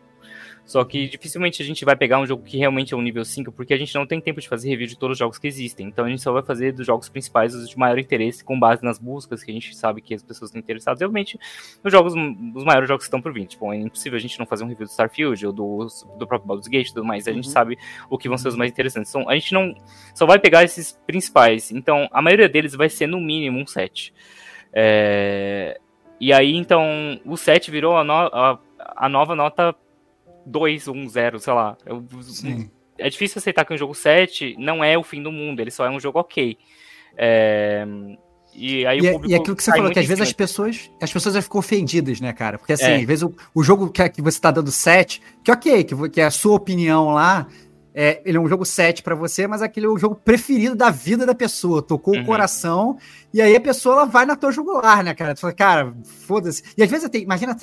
Só 0.64 0.84
que 0.84 1.08
dificilmente 1.08 1.60
a 1.60 1.64
gente 1.64 1.84
vai 1.84 1.96
pegar 1.96 2.18
um 2.18 2.26
jogo 2.26 2.42
que 2.44 2.56
realmente 2.56 2.94
é 2.94 2.96
um 2.96 3.02
nível 3.02 3.24
5, 3.24 3.50
porque 3.52 3.74
a 3.74 3.76
gente 3.76 3.94
não 3.94 4.06
tem 4.06 4.20
tempo 4.20 4.40
de 4.40 4.48
fazer 4.48 4.68
review 4.70 4.86
de 4.86 4.96
todos 4.96 5.14
os 5.14 5.18
jogos 5.18 5.38
que 5.38 5.46
existem. 5.46 5.88
Então 5.88 6.04
a 6.04 6.08
gente 6.08 6.22
só 6.22 6.32
vai 6.32 6.42
fazer 6.42 6.72
dos 6.72 6.86
jogos 6.86 7.08
principais 7.08 7.54
os 7.54 7.68
de 7.68 7.76
maior 7.76 7.98
interesse, 7.98 8.44
com 8.44 8.58
base 8.58 8.82
nas 8.82 8.98
buscas 8.98 9.42
que 9.42 9.50
a 9.50 9.54
gente 9.54 9.76
sabe 9.76 10.00
que 10.00 10.14
as 10.14 10.22
pessoas 10.22 10.50
estão 10.50 10.60
interessadas. 10.60 11.00
Realmente, 11.00 11.38
os 11.82 11.92
jogos, 11.92 12.14
os 12.14 12.64
maiores 12.64 12.88
jogos 12.88 13.04
que 13.04 13.08
estão 13.08 13.20
por 13.20 13.32
vir. 13.32 13.46
Tipo, 13.46 13.72
é 13.72 13.76
impossível 13.76 14.16
a 14.16 14.20
gente 14.20 14.38
não 14.38 14.46
fazer 14.46 14.64
um 14.64 14.68
review 14.68 14.86
do 14.86 14.90
Starfield 14.90 15.46
ou 15.46 15.52
do, 15.52 15.86
do 16.18 16.26
próprio 16.26 16.46
Baldur's 16.46 16.68
Gate 16.68 16.88
e 16.88 16.94
tudo 16.94 17.04
mais. 17.04 17.26
A 17.26 17.32
gente 17.32 17.46
uhum. 17.46 17.52
sabe 17.52 17.76
o 18.08 18.16
que 18.16 18.28
vão 18.28 18.38
ser 18.38 18.48
os 18.48 18.56
mais 18.56 18.70
interessantes. 18.70 19.10
Então 19.10 19.28
a 19.28 19.34
gente 19.34 19.52
não 19.52 19.74
só 20.14 20.26
vai 20.26 20.38
pegar 20.38 20.62
esses 20.62 20.92
principais. 21.06 21.72
Então 21.72 22.08
a 22.12 22.22
maioria 22.22 22.48
deles 22.48 22.74
vai 22.74 22.88
ser 22.88 23.08
no 23.08 23.20
mínimo 23.20 23.58
um 23.58 23.66
7. 23.66 24.14
É... 24.72 25.78
E 26.20 26.32
aí, 26.32 26.54
então, 26.54 27.20
o 27.26 27.36
7 27.36 27.68
virou 27.70 27.96
a, 27.96 28.04
no... 28.04 28.12
a, 28.12 28.58
a 28.78 29.08
nova 29.08 29.34
nota 29.34 29.74
2, 30.46 30.88
1, 30.88 31.08
0, 31.08 31.38
sei 31.38 31.52
lá. 31.52 31.76
Eu, 31.86 32.04
é 32.98 33.08
difícil 33.08 33.38
aceitar 33.38 33.64
que 33.64 33.74
um 33.74 33.78
jogo 33.78 33.94
7 33.94 34.56
não 34.58 34.82
é 34.82 34.96
o 34.96 35.02
fim 35.02 35.22
do 35.22 35.32
mundo, 35.32 35.60
ele 35.60 35.70
só 35.70 35.86
é 35.86 35.90
um 35.90 36.00
jogo 36.00 36.18
ok. 36.18 36.56
É, 37.16 37.86
e 38.54 38.86
aí 38.86 38.98
e, 38.98 39.02
o 39.02 39.06
é, 39.06 39.12
público. 39.12 39.32
E 39.32 39.34
aquilo 39.34 39.56
que 39.56 39.62
você 39.62 39.70
falou, 39.70 39.90
que 39.90 39.98
às 39.98 40.06
vezes 40.06 40.22
as 40.22 40.32
pessoas, 40.32 40.90
as 41.00 41.12
pessoas 41.12 41.36
ficam 41.42 41.58
ofendidas, 41.58 42.20
né, 42.20 42.32
cara? 42.32 42.58
Porque 42.58 42.74
assim, 42.74 42.84
é. 42.84 42.96
às 42.96 43.04
vezes 43.04 43.22
o, 43.22 43.34
o 43.54 43.62
jogo 43.62 43.90
que, 43.90 44.06
que 44.08 44.22
você 44.22 44.40
tá 44.40 44.50
dando 44.50 44.70
7, 44.70 45.22
que 45.42 45.50
ok, 45.50 45.84
que, 45.84 46.08
que 46.10 46.20
é 46.20 46.24
a 46.24 46.30
sua 46.30 46.54
opinião 46.54 47.10
lá, 47.10 47.46
é, 47.94 48.22
ele 48.24 48.36
é 48.36 48.40
um 48.40 48.48
jogo 48.48 48.64
7 48.64 49.02
para 49.02 49.14
você, 49.14 49.46
mas 49.46 49.62
aquele 49.62 49.86
é 49.86 49.88
o 49.88 49.98
jogo 49.98 50.14
preferido 50.14 50.74
da 50.74 50.90
vida 50.90 51.26
da 51.26 51.34
pessoa. 51.34 51.82
Tocou 51.82 52.14
uhum. 52.14 52.22
o 52.22 52.26
coração, 52.26 52.98
e 53.32 53.40
aí 53.40 53.54
a 53.54 53.60
pessoa 53.60 53.96
ela 53.96 54.04
vai 54.06 54.26
na 54.26 54.36
tua 54.36 54.52
jugular, 54.52 55.02
né, 55.02 55.14
cara? 55.14 55.34
Tu 55.34 55.40
fala, 55.40 55.52
cara, 55.52 55.94
foda-se. 56.26 56.62
E 56.76 56.82
às 56.82 56.90
vezes, 56.90 57.06
até, 57.06 57.18
imagina 57.18 57.56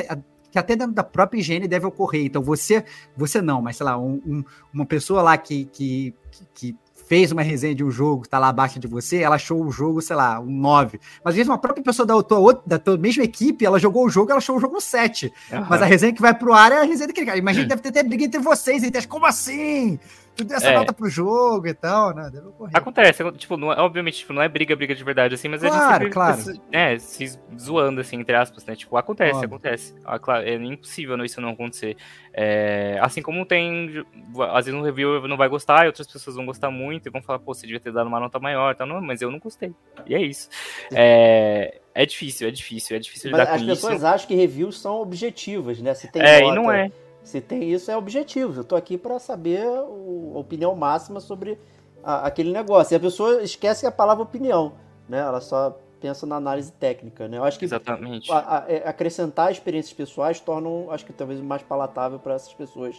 que 0.52 0.60
até 0.60 0.76
dentro 0.76 0.94
da 0.94 1.04
própria 1.04 1.40
higiene 1.40 1.68
deve 1.68 1.86
ocorrer. 1.86 2.26
Então, 2.26 2.42
você, 2.42 2.84
você 3.16 3.42
não, 3.42 3.62
mas 3.62 3.78
sei 3.78 3.86
lá, 3.86 3.98
um, 3.98 4.22
um, 4.26 4.44
uma 4.74 4.86
pessoa 4.86 5.22
lá 5.22 5.38
que, 5.38 5.66
que, 5.66 6.14
que 6.54 6.76
fez 7.10 7.32
uma 7.32 7.42
resenha 7.42 7.74
de 7.74 7.84
um 7.84 7.90
jogo, 7.90 8.22
está 8.22 8.38
lá 8.38 8.50
abaixo 8.50 8.80
de 8.80 8.88
você, 8.88 9.18
ela 9.18 9.36
achou 9.36 9.66
o 9.66 9.72
jogo, 9.72 10.00
sei 10.00 10.16
lá, 10.16 10.40
um 10.40 10.52
9. 10.52 11.00
Mas 11.24 11.32
às 11.32 11.36
vezes 11.36 11.50
uma 11.50 11.58
própria 11.58 11.84
pessoa 11.84 12.06
da 12.06 12.22
tua, 12.22 12.62
da 12.68 12.78
tua 12.78 12.98
mesma 13.00 13.24
equipe, 13.24 13.66
ela 13.66 13.80
jogou 13.80 14.06
o 14.06 14.10
jogo, 14.10 14.30
ela 14.30 14.38
achou 14.38 14.58
o 14.58 14.60
jogo 14.60 14.78
um 14.78 14.80
7. 14.80 15.34
Uhum. 15.52 15.66
Mas 15.68 15.82
a 15.82 15.86
resenha 15.86 16.14
que 16.14 16.22
vai 16.22 16.36
pro 16.36 16.54
ar 16.54 16.72
é 16.72 16.82
a 16.82 16.84
resenha 16.84 17.08
daquele 17.08 17.26
cara. 17.26 17.40
Imagina 17.40 17.64
que 17.64 17.70
deve 17.70 17.82
ter 17.82 17.90
até 17.90 18.04
briga 18.04 18.26
entre 18.26 18.40
vocês, 18.40 18.84
entre 18.84 19.08
como 19.08 19.26
assim? 19.26 19.98
Tu 20.40 20.48
deu 20.48 20.58
essa 20.58 20.68
é. 20.68 20.76
nota 20.76 20.94
pro 20.94 21.10
jogo 21.10 21.68
e 21.68 21.74
tal, 21.74 22.14
né? 22.16 22.30
Deve 22.32 22.48
ocorrer. 22.48 22.76
Acontece, 22.76 23.32
tipo, 23.34 23.58
não 23.58 23.72
é, 23.72 23.80
obviamente, 23.80 24.18
tipo, 24.18 24.34
não 24.34 24.42
é 24.42 24.50
briga, 24.50 24.76
briga 24.76 24.96
de 24.96 25.04
verdade, 25.04 25.36
assim, 25.36 25.48
mas 25.48 25.62
claro, 25.62 25.76
a 25.76 25.80
gente 25.80 25.94
sempre, 25.94 26.10
claro. 26.10 26.42
Se, 26.42 26.62
é, 26.72 27.00
se 27.00 27.40
zoando, 27.60 28.02
assim, 28.02 28.18
entre 28.18 28.36
aspas, 28.36 28.66
né? 28.66 28.76
Tipo, 28.76 28.98
acontece, 28.98 29.34
Óbvio. 29.36 29.48
acontece. 29.48 29.96
Ah, 30.06 30.18
claro, 30.20 30.46
é 30.46 30.56
impossível 30.56 31.24
isso 31.24 31.40
não 31.42 31.50
acontecer. 31.50 31.98
É, 32.34 32.98
assim 33.02 33.22
como 33.22 33.46
tem, 33.46 34.06
às 34.52 34.66
vezes 34.66 34.80
um 34.80 34.84
review 34.84 35.28
não 35.28 35.38
vai 35.38 35.50
gostar 35.50 35.84
e 35.84 35.88
outras 35.88 36.08
pessoas 36.08 36.36
vão 36.36 36.46
gostar 36.46 36.72
muito 36.72 37.08
e 37.08 37.12
vão 37.12 37.22
falar, 37.22 37.40
pô, 37.40 37.54
você 37.54 37.68
devia 37.68 37.80
ter 37.80 37.92
dado 37.92 38.08
uma 38.08 38.20
nota 38.20 38.40
maior, 38.40 38.76
tá? 38.76 38.86
Não, 38.86 39.02
mas 39.02 39.22
eu 39.22 39.32
não 39.32 39.40
gostei. 39.40 39.74
E 40.06 40.16
é 40.16 40.22
isso. 40.22 40.50
É, 40.94 41.80
É 41.94 42.06
difícil, 42.06 42.48
é 42.48 42.52
difícil, 42.52 42.96
é 42.96 43.00
difícil 43.00 43.32
Mas 43.32 43.42
lidar 43.42 43.54
as 43.54 43.62
com 43.62 43.68
pessoas 43.68 43.96
isso. 43.96 44.08
acham 44.08 44.28
que 44.28 44.36
reviews 44.36 44.80
são 44.80 45.02
objetivas, 45.02 45.82
né? 45.82 45.94
Se 45.94 46.10
tem 46.12 46.22
É, 46.22 46.40
e 46.40 46.42
nota, 46.44 46.56
não 46.56 46.72
é. 46.72 46.92
Se 47.30 47.40
tem 47.40 47.72
isso, 47.72 47.92
é 47.92 47.96
objetivo. 47.96 48.62
Eu 48.62 48.64
tô 48.64 48.76
aqui 48.76 48.98
para 48.98 49.20
saber 49.20 49.64
o- 49.64 50.32
a 50.36 50.40
opinião 50.40 50.76
máxima 50.76 51.20
sobre 51.20 51.60
a- 52.04 52.26
aquele 52.26 52.52
negócio. 52.52 52.96
E 52.96 52.98
a 52.98 53.00
pessoa 53.00 53.44
esquece 53.44 53.86
a 53.86 53.92
palavra 53.92 54.24
opinião, 54.24 54.74
né? 55.08 55.20
Ela 55.20 55.40
só 55.40 55.78
pensa 56.02 56.26
na 56.26 56.38
análise 56.38 56.72
técnica, 56.72 57.28
né? 57.28 57.38
Eu 57.38 57.44
acho 57.44 57.60
que 57.60 57.66
Exatamente. 57.66 58.32
a- 58.32 58.38
a- 58.58 58.66
é, 58.68 58.78
acrescentar 58.90 59.52
experiências 59.52 59.94
pessoais 59.94 60.40
tornam, 60.40 60.90
acho 60.90 61.06
que 61.06 61.14
talvez 61.14 61.40
mais 61.40 61.62
palatável 61.62 62.18
para 62.18 62.34
essas 62.34 62.54
pessoas 62.54 62.98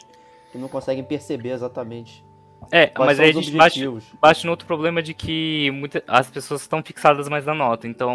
que 0.52 0.58
não 0.58 0.68
conseguem 0.68 1.02
perceber 1.02 1.50
exatamente 1.50 2.24
É, 2.70 2.86
quais 2.86 3.18
mas 3.18 3.20
aí 3.20 3.30
a 3.30 3.32
gente 3.32 3.56
bate, 3.56 3.88
bate 4.20 4.44
no 4.44 4.52
outro 4.52 4.66
problema 4.66 5.02
de 5.02 5.12
que 5.12 5.72
muita, 5.72 6.04
as 6.06 6.30
pessoas 6.30 6.60
estão 6.60 6.80
fixadas 6.84 7.28
mais 7.28 7.44
na 7.44 7.54
nota. 7.54 7.88
Então, 7.88 8.14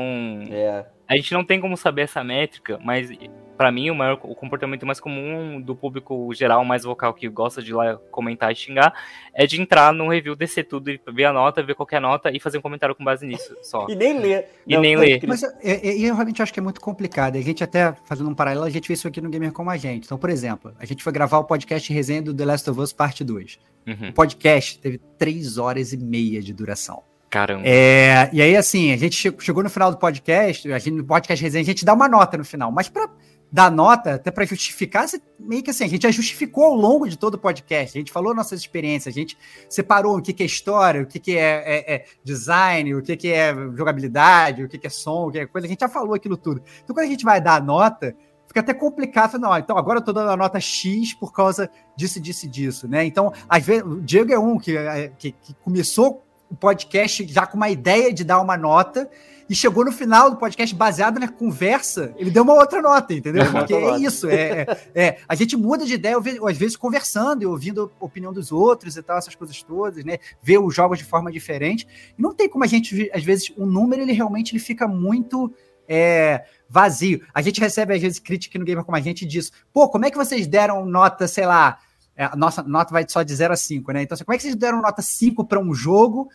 É, 0.50 0.86
a 1.08 1.16
gente 1.16 1.34
não 1.34 1.44
tem 1.44 1.60
como 1.60 1.78
saber 1.78 2.04
essa 2.04 2.24
métrica, 2.24 2.80
mas 2.84 3.10
pra 3.58 3.72
mim 3.72 3.90
o 3.90 3.96
maior 3.96 4.20
o 4.24 4.36
comportamento 4.36 4.86
mais 4.86 5.00
comum 5.00 5.62
do 5.62 5.76
público 5.76 6.34
geral, 6.34 6.64
mais 6.66 6.84
vocal 6.84 7.14
que 7.14 7.28
gosta 7.28 7.62
de 7.62 7.72
ir 7.72 7.74
lá 7.74 7.98
comentar 8.12 8.52
e 8.52 8.56
xingar, 8.56 8.94
é 9.34 9.46
de 9.46 9.62
entrar 9.62 9.94
no 9.94 10.10
review, 10.10 10.36
descer 10.36 10.64
tudo 10.64 10.90
e 10.90 11.00
ver 11.14 11.26
a 11.26 11.34
nota, 11.34 11.64
ver 11.64 11.76
qualquer 11.76 12.02
nota 12.02 12.32
e 12.32 12.40
fazer 12.40 12.58
um 12.58 12.62
comentário 12.62 12.96
com 12.96 13.04
base 13.04 13.26
nisso, 13.26 13.56
só. 13.62 13.88
e 13.90 13.96
nem 13.96 14.20
ler. 14.20 14.48
E 14.68 14.76
né? 14.76 14.82
nem 14.82 14.96
ler. 14.96 15.22
Mas 15.28 15.44
é, 15.44 15.54
é, 15.64 15.98
eu 16.00 16.14
realmente 16.14 16.42
acho 16.42 16.54
que 16.54 16.60
é 16.60 16.64
muito 16.64 16.82
complicado. 16.82 17.38
A 17.38 17.42
gente 17.42 17.64
até, 17.64 17.96
fazendo 18.06 18.30
um 18.30 18.36
paralelo, 18.36 18.66
a 18.66 18.70
gente 18.70 18.88
vê 18.88 18.94
isso 18.94 19.08
aqui 19.08 19.22
no 19.22 19.30
Gamer 19.30 19.52
Como 19.52 19.70
a 19.70 19.78
Gente. 19.78 20.06
Então, 20.06 20.18
por 20.18 20.30
exemplo, 20.30 20.74
a 20.80 20.86
gente 20.86 21.04
foi 21.04 21.14
gravar 21.14 21.38
o 21.40 21.44
podcast 21.44 21.92
resenha 21.92 22.22
do 22.22 22.34
The 22.34 22.46
Last 22.46 22.70
of 22.70 22.80
Us 22.80 22.94
Parte 22.94 23.24
2. 23.24 23.60
Uhum. 23.88 24.10
O 24.10 24.14
podcast 24.14 24.80
teve 24.80 24.98
três 25.18 25.58
horas 25.58 25.94
e 25.94 25.98
meia 25.98 26.42
de 26.42 26.54
duração. 26.54 27.04
Caramba. 27.36 27.64
É, 27.66 28.30
e 28.32 28.42
aí, 28.42 28.56
assim, 28.56 28.94
a 28.94 28.98
gente 28.98 29.14
che- 29.18 29.36
chegou 29.42 29.62
no 29.62 29.70
final 29.70 29.92
do 29.92 29.98
podcast, 29.98 30.72
a 30.72 30.80
gente, 30.80 30.96
no 30.96 31.04
podcast 31.04 31.44
resenha, 31.44 31.64
a 31.64 31.66
gente 31.66 31.84
dá 31.84 31.94
uma 31.94 32.08
nota 32.08 32.38
no 32.38 32.46
final, 32.46 32.72
mas 32.72 32.88
para 32.88 33.10
dar 33.52 33.70
nota, 33.70 34.14
até 34.14 34.32
para 34.32 34.46
justificar, 34.46 35.06
meio 35.38 35.62
que 35.62 35.70
assim, 35.70 35.84
a 35.84 35.88
gente 35.90 36.04
já 36.04 36.12
justificou 36.12 36.64
ao 36.64 36.74
longo 36.74 37.10
de 37.10 37.18
todo 37.18 37.34
o 37.34 37.38
podcast, 37.38 37.98
a 37.98 38.00
gente 38.00 38.10
falou 38.10 38.34
nossas 38.34 38.62
experiências, 38.62 39.14
a 39.14 39.20
gente 39.20 39.38
separou 39.70 40.18
o 40.18 40.22
que, 40.22 40.32
que 40.32 40.44
é 40.44 40.46
história, 40.46 41.02
o 41.02 41.06
que, 41.06 41.20
que 41.20 41.36
é, 41.38 41.62
é- 41.66 41.96
é 41.96 42.06
design, 42.24 42.96
o 42.96 43.02
que, 43.02 43.18
que 43.18 43.28
é 43.34 43.54
jogabilidade, 43.76 44.64
o 44.64 44.70
que, 44.70 44.78
que 44.78 44.88
é 44.88 44.90
som, 44.90 45.28
o 45.28 45.32
que 45.32 45.40
é 45.40 45.46
coisa, 45.46 45.68
a 45.68 45.70
gente 45.70 45.82
já 45.82 45.90
falou 45.90 46.14
aquilo 46.14 46.38
tudo. 46.38 46.64
Então, 46.86 46.96
quando 46.96 47.06
a 47.06 47.10
gente 47.10 47.26
vai 47.26 47.42
dar 47.42 47.56
a 47.56 47.60
nota, 47.62 48.16
fica 48.48 48.62
até 48.62 48.74
complicado, 48.74 49.38
não, 49.38 49.58
então 49.58 49.78
agora 49.78 50.00
eu 50.00 50.04
tô 50.04 50.14
dando 50.14 50.30
a 50.32 50.38
nota 50.38 50.58
X 50.58 51.14
por 51.14 51.34
causa 51.34 51.70
disso, 51.98 52.18
disso 52.18 52.48
disso, 52.48 52.88
né? 52.88 53.04
Então, 53.04 53.34
às 53.50 53.62
vezes, 53.66 53.84
o 53.84 54.00
Diego 54.02 54.32
é 54.32 54.40
um 54.40 54.58
que, 54.58 54.78
é, 54.78 55.12
que, 55.18 55.34
que 55.34 55.54
começou 55.56 56.25
o 56.56 56.58
podcast 56.58 57.28
já 57.28 57.46
com 57.46 57.58
uma 57.58 57.70
ideia 57.70 58.14
de 58.14 58.24
dar 58.24 58.40
uma 58.40 58.56
nota 58.56 59.10
e 59.50 59.54
chegou 59.54 59.84
no 59.84 59.92
final 59.92 60.32
do 60.32 60.38
podcast 60.38 60.74
baseado 60.74 61.20
na 61.20 61.28
conversa, 61.28 62.16
ele 62.18 62.32
deu 62.32 62.44
uma 62.44 62.54
outra 62.54 62.82
nota, 62.82 63.14
entendeu? 63.14 63.44
Porque 63.52 63.74
é 63.74 63.98
isso, 64.00 64.28
é, 64.30 64.66
é- 64.96 65.18
a 65.28 65.36
gente 65.36 65.58
muda 65.58 65.86
de 65.86 65.96
ideia, 65.96 66.16
às 66.18 66.58
vezes 66.58 66.78
conversando 66.78 67.44
e 67.44 67.46
ouvindo 67.46 67.92
a 68.00 68.06
opinião 68.06 68.32
dos 68.32 68.54
outros 68.54 68.96
e 68.96 69.04
tal, 69.04 69.18
essas 69.18 69.36
coisas 69.36 69.62
todas, 69.62 70.04
né? 70.06 70.18
Ver 70.42 70.58
os 70.58 70.74
jogos 70.74 70.98
de 70.98 71.04
forma 71.04 71.30
diferente. 71.30 71.86
E 72.18 72.22
não 72.22 72.34
tem 72.34 72.48
como 72.48 72.64
a 72.64 72.68
gente, 72.68 73.12
às 73.14 73.24
vezes, 73.24 73.52
o 73.58 73.66
número 73.66 74.02
ele 74.02 74.14
realmente 74.14 74.54
ele 74.54 74.60
fica 74.64 74.88
muito 74.88 75.54
é, 75.90 76.46
vazio. 76.70 77.22
A 77.34 77.42
gente 77.42 77.60
recebe, 77.60 77.94
às 77.94 78.02
vezes, 78.02 78.18
crítica 78.18 78.58
no 78.58 78.64
Gamer 78.64 78.86
como 78.86 78.98
a 78.98 79.02
gente 79.02 79.26
diz, 79.26 79.52
pô, 79.74 79.90
como 79.90 80.06
é 80.06 80.10
que 80.10 80.18
vocês 80.18 80.48
deram 80.48 80.86
nota, 80.86 81.28
sei 81.28 81.46
lá, 81.46 81.80
a 82.18 82.36
nossa 82.36 82.64
nota 82.64 82.94
vai 82.94 83.06
só 83.08 83.24
de 83.24 83.36
0 83.36 83.54
a 83.54 83.58
5, 83.58 83.92
né? 83.92 84.04
Então, 84.04 84.16
assim, 84.16 84.24
como 84.24 84.34
é 84.34 84.38
que 84.38 84.44
vocês 84.44 84.56
deram 84.56 84.82
nota 84.82 85.02
5 85.02 85.46
para 85.46 85.60
um 85.60 85.74
jogo 85.74 86.30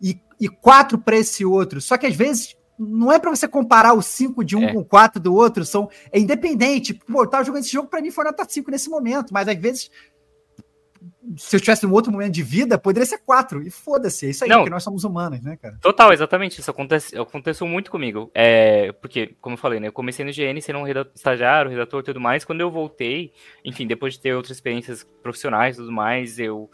e, 0.00 0.20
e 0.38 0.48
4 0.48 0.98
para 0.98 1.16
esse 1.16 1.44
outro? 1.44 1.80
Só 1.80 1.96
que 1.96 2.06
às 2.06 2.14
vezes 2.14 2.56
não 2.78 3.12
é 3.12 3.18
para 3.18 3.30
você 3.30 3.46
comparar 3.46 3.94
o 3.94 4.02
5 4.02 4.44
de 4.44 4.56
um 4.56 4.64
É. 4.64 4.72
com 4.72 4.80
o 4.80 4.84
4 4.84 5.20
do 5.20 5.34
outro, 5.34 5.64
são 5.64 5.88
é 6.10 6.18
independente. 6.18 6.94
Pô, 6.94 7.22
eu 7.22 7.28
tava 7.28 7.44
jogando 7.44 7.62
esse 7.62 7.72
jogo, 7.72 7.88
para 7.88 8.00
mim 8.00 8.10
foi 8.10 8.24
nota 8.24 8.44
5 8.48 8.70
nesse 8.70 8.90
momento, 8.90 9.32
mas 9.32 9.48
às 9.48 9.56
vezes 9.56 9.90
se 11.36 11.56
eu 11.56 11.60
tivesse 11.60 11.86
um 11.86 11.92
outro 11.92 12.12
momento 12.12 12.32
de 12.32 12.42
vida, 12.42 12.78
poderia 12.78 13.06
ser 13.06 13.18
4. 13.18 13.62
E 13.62 13.70
foda-se, 13.70 14.26
é 14.26 14.30
isso 14.30 14.44
aí, 14.44 14.50
Não. 14.50 14.58
porque 14.58 14.70
nós 14.70 14.82
somos 14.82 15.04
humanos, 15.04 15.40
né, 15.42 15.56
cara? 15.60 15.78
Total, 15.80 16.12
exatamente. 16.12 16.60
Isso 16.60 16.70
acontece, 16.70 17.16
aconteceu 17.18 17.66
muito 17.66 17.90
comigo. 17.90 18.30
É, 18.34 18.92
porque, 18.92 19.34
como 19.40 19.54
eu 19.54 19.58
falei, 19.58 19.80
né? 19.80 19.88
Eu 19.88 19.92
comecei 19.92 20.24
no 20.24 20.30
GN 20.32 20.60
sendo 20.60 20.78
um 20.80 20.84
reda- 20.84 21.10
estagiário, 21.14 21.70
redator 21.70 22.00
e 22.00 22.04
tudo 22.04 22.20
mais. 22.20 22.44
Quando 22.44 22.60
eu 22.60 22.70
voltei, 22.70 23.32
enfim, 23.64 23.86
depois 23.86 24.14
de 24.14 24.20
ter 24.20 24.34
outras 24.34 24.56
experiências 24.56 25.04
profissionais 25.22 25.76
e 25.76 25.78
tudo 25.80 25.92
mais, 25.92 26.38
eu 26.38 26.70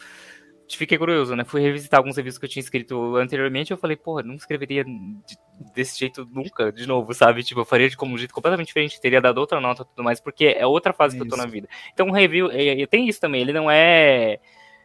fiquei 0.76 0.98
curioso, 0.98 1.34
né? 1.34 1.44
Fui 1.44 1.60
revisitar 1.60 1.98
alguns 1.98 2.16
reviews 2.16 2.36
que 2.36 2.44
eu 2.44 2.48
tinha 2.48 2.60
escrito 2.60 3.16
anteriormente. 3.16 3.70
Eu 3.70 3.78
falei, 3.78 3.96
porra, 3.96 4.22
não 4.22 4.34
escreveria 4.34 4.84
de- 4.84 5.38
desse 5.74 5.98
jeito 5.98 6.28
nunca, 6.32 6.72
de 6.72 6.86
novo, 6.86 7.14
sabe? 7.14 7.42
Tipo, 7.42 7.60
eu 7.60 7.64
faria 7.64 7.88
de 7.88 7.96
como 7.96 8.14
um 8.14 8.18
jeito 8.18 8.34
completamente 8.34 8.68
diferente, 8.68 9.00
teria 9.00 9.20
dado 9.20 9.38
outra 9.38 9.60
nota 9.60 9.82
e 9.82 9.86
tudo 9.86 10.04
mais, 10.04 10.20
porque 10.20 10.46
é 10.46 10.66
outra 10.66 10.92
fase 10.92 11.16
que 11.16 11.22
eu 11.22 11.28
tô 11.28 11.36
Isso. 11.36 11.44
na 11.44 11.50
vida. 11.50 11.68
Então, 11.92 12.06
um 12.08 12.12
review, 12.12 12.50
é, 12.50 12.86
tem 12.86 13.08
isso 13.08 13.20
também, 13.20 13.40
ele 13.40 13.52
não 13.52 13.70
é 13.70 14.38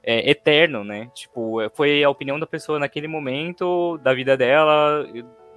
é, 0.04 0.30
eterno, 0.30 0.84
né? 0.84 1.10
Tipo, 1.14 1.62
é, 1.62 1.70
foi 1.70 2.04
a 2.04 2.10
opinião 2.10 2.38
da 2.38 2.46
pessoa 2.46 2.78
naquele 2.78 3.08
momento, 3.08 3.98
da 4.00 4.14
vida 4.14 4.36
dela, 4.36 5.08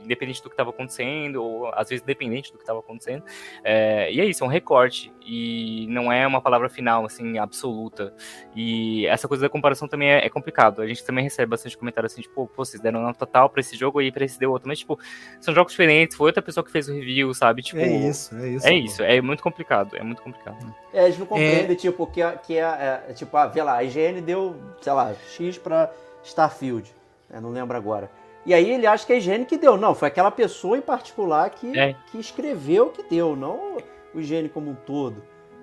independente 0.07 0.42
do 0.42 0.48
que 0.48 0.54
estava 0.54 0.70
acontecendo, 0.70 1.36
ou 1.42 1.66
às 1.74 1.88
vezes 1.90 2.04
dependente 2.04 2.50
do 2.50 2.57
que 2.59 2.62
estava 2.62 2.78
acontecendo. 2.78 3.22
É, 3.62 4.11
e 4.11 4.20
é 4.20 4.24
isso, 4.24 4.42
é 4.42 4.46
um 4.46 4.50
recorte. 4.50 5.12
E 5.28 5.86
não 5.90 6.11
é 6.11 6.24
uma 6.26 6.40
palavra 6.40 6.68
final, 6.68 7.04
assim, 7.04 7.36
absoluta. 7.36 8.14
E 8.54 9.07
essa 9.09 9.26
coisa 9.26 9.42
da 9.42 9.48
comparação 9.48 9.88
também 9.88 10.11
é, 10.11 10.24
é 10.24 10.30
complicado. 10.30 10.80
A 10.80 10.86
gente 10.86 11.04
também 11.04 11.24
recebe 11.24 11.50
bastante 11.50 11.76
comentário 11.76 12.07
assim, 12.07 12.22
tipo, 12.22 12.46
pô, 12.46 12.64
vocês 12.64 12.80
deram 12.80 13.02
nota 13.02 13.26
tal 13.26 13.50
pra 13.50 13.61
esse 13.61 13.76
jogo 13.76 14.00
e 14.00 14.12
pra 14.12 14.24
esse 14.24 14.38
deu 14.38 14.52
outro. 14.52 14.68
Mas, 14.68 14.78
tipo, 14.78 14.98
são 15.40 15.52
jogos 15.52 15.72
diferentes, 15.72 16.16
foi 16.16 16.28
outra 16.28 16.40
pessoa 16.42 16.64
que 16.64 16.70
fez 16.70 16.88
o 16.88 16.94
review, 16.94 17.34
sabe? 17.34 17.62
Tipo, 17.62 17.80
é 17.80 18.09
isso, 18.09 18.36
é 18.36 18.48
isso. 18.48 18.66
É 18.66 18.70
pô. 18.70 18.76
isso, 18.76 19.02
é 19.02 19.20
muito 19.20 19.42
complicado, 19.42 19.96
é 19.96 20.02
muito 20.02 20.22
complicado. 20.22 20.74
É, 20.92 21.04
eles 21.04 21.18
não 21.18 21.26
compreendem, 21.26 21.76
tipo, 21.76 22.07
que, 22.07 22.22
é- 22.22 22.32
que 22.36 22.57
é, 22.57 23.02
é, 23.09 23.12
tipo, 23.12 23.36
ah, 23.36 23.46
vê 23.46 23.62
lá, 23.62 23.76
a 23.78 23.84
IGN 23.84 24.20
deu, 24.20 24.57
sei 24.80 24.92
lá, 24.92 25.12
X 25.28 25.59
pra 25.59 25.90
Starfield. 26.22 26.90
Eu 27.30 27.40
não 27.40 27.50
lembro 27.50 27.76
agora. 27.76 28.09
E 28.47 28.55
aí 28.55 28.70
ele 28.70 28.86
acha 28.86 29.05
que 29.05 29.12
é 29.12 29.16
a 29.16 29.18
IGN 29.18 29.44
que 29.44 29.59
deu. 29.59 29.76
Não, 29.76 29.94
foi 29.94 30.09
aquela 30.09 30.30
pessoa 30.30 30.78
em 30.78 30.80
particular 30.80 31.51
que, 31.51 31.76
É. 31.78 31.94
que 32.11 32.18
escreveu 32.18 32.90
que 32.90 33.03
deu, 33.03 33.34
não 33.36 33.76
o 34.14 34.20
IGN 34.20 34.49
como 34.49 34.70
um 34.70 34.74
todo, 34.74 35.22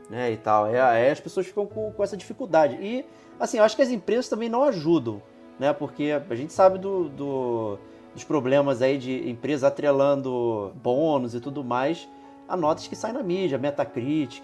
né, 0.09 0.31
e 0.31 0.37
tal. 0.37 0.67
É, 0.67 0.79
aí 0.81 1.09
as 1.09 1.19
pessoas 1.19 1.47
ficam 1.47 1.65
com, 1.65 1.91
com 1.93 2.03
essa 2.03 2.15
dificuldade. 2.17 2.75
E, 2.75 3.05
assim, 3.39 3.57
eu 3.57 3.63
acho 3.63 3.75
que 3.75 3.81
as 3.81 3.89
empresas 3.89 4.27
também 4.29 4.49
não 4.49 4.63
ajudam, 4.65 5.21
né, 5.57 5.71
porque 5.73 6.11
a 6.29 6.35
gente 6.35 6.51
sabe 6.53 6.77
do, 6.77 7.07
do- 7.09 7.79
dos 8.13 8.23
problemas 8.23 8.81
aí 8.81 8.97
de 8.99 9.27
empresa 9.29 9.67
atrelando 9.69 10.71
bônus 10.75 11.33
e 11.33 11.39
tudo 11.39 11.63
mais 11.63 12.07
a 12.47 12.55
notas 12.57 12.85
que 12.87 12.95
saem 12.95 13.13
na 13.13 13.23
mídia, 13.23 13.57
Metacritic 13.57 14.43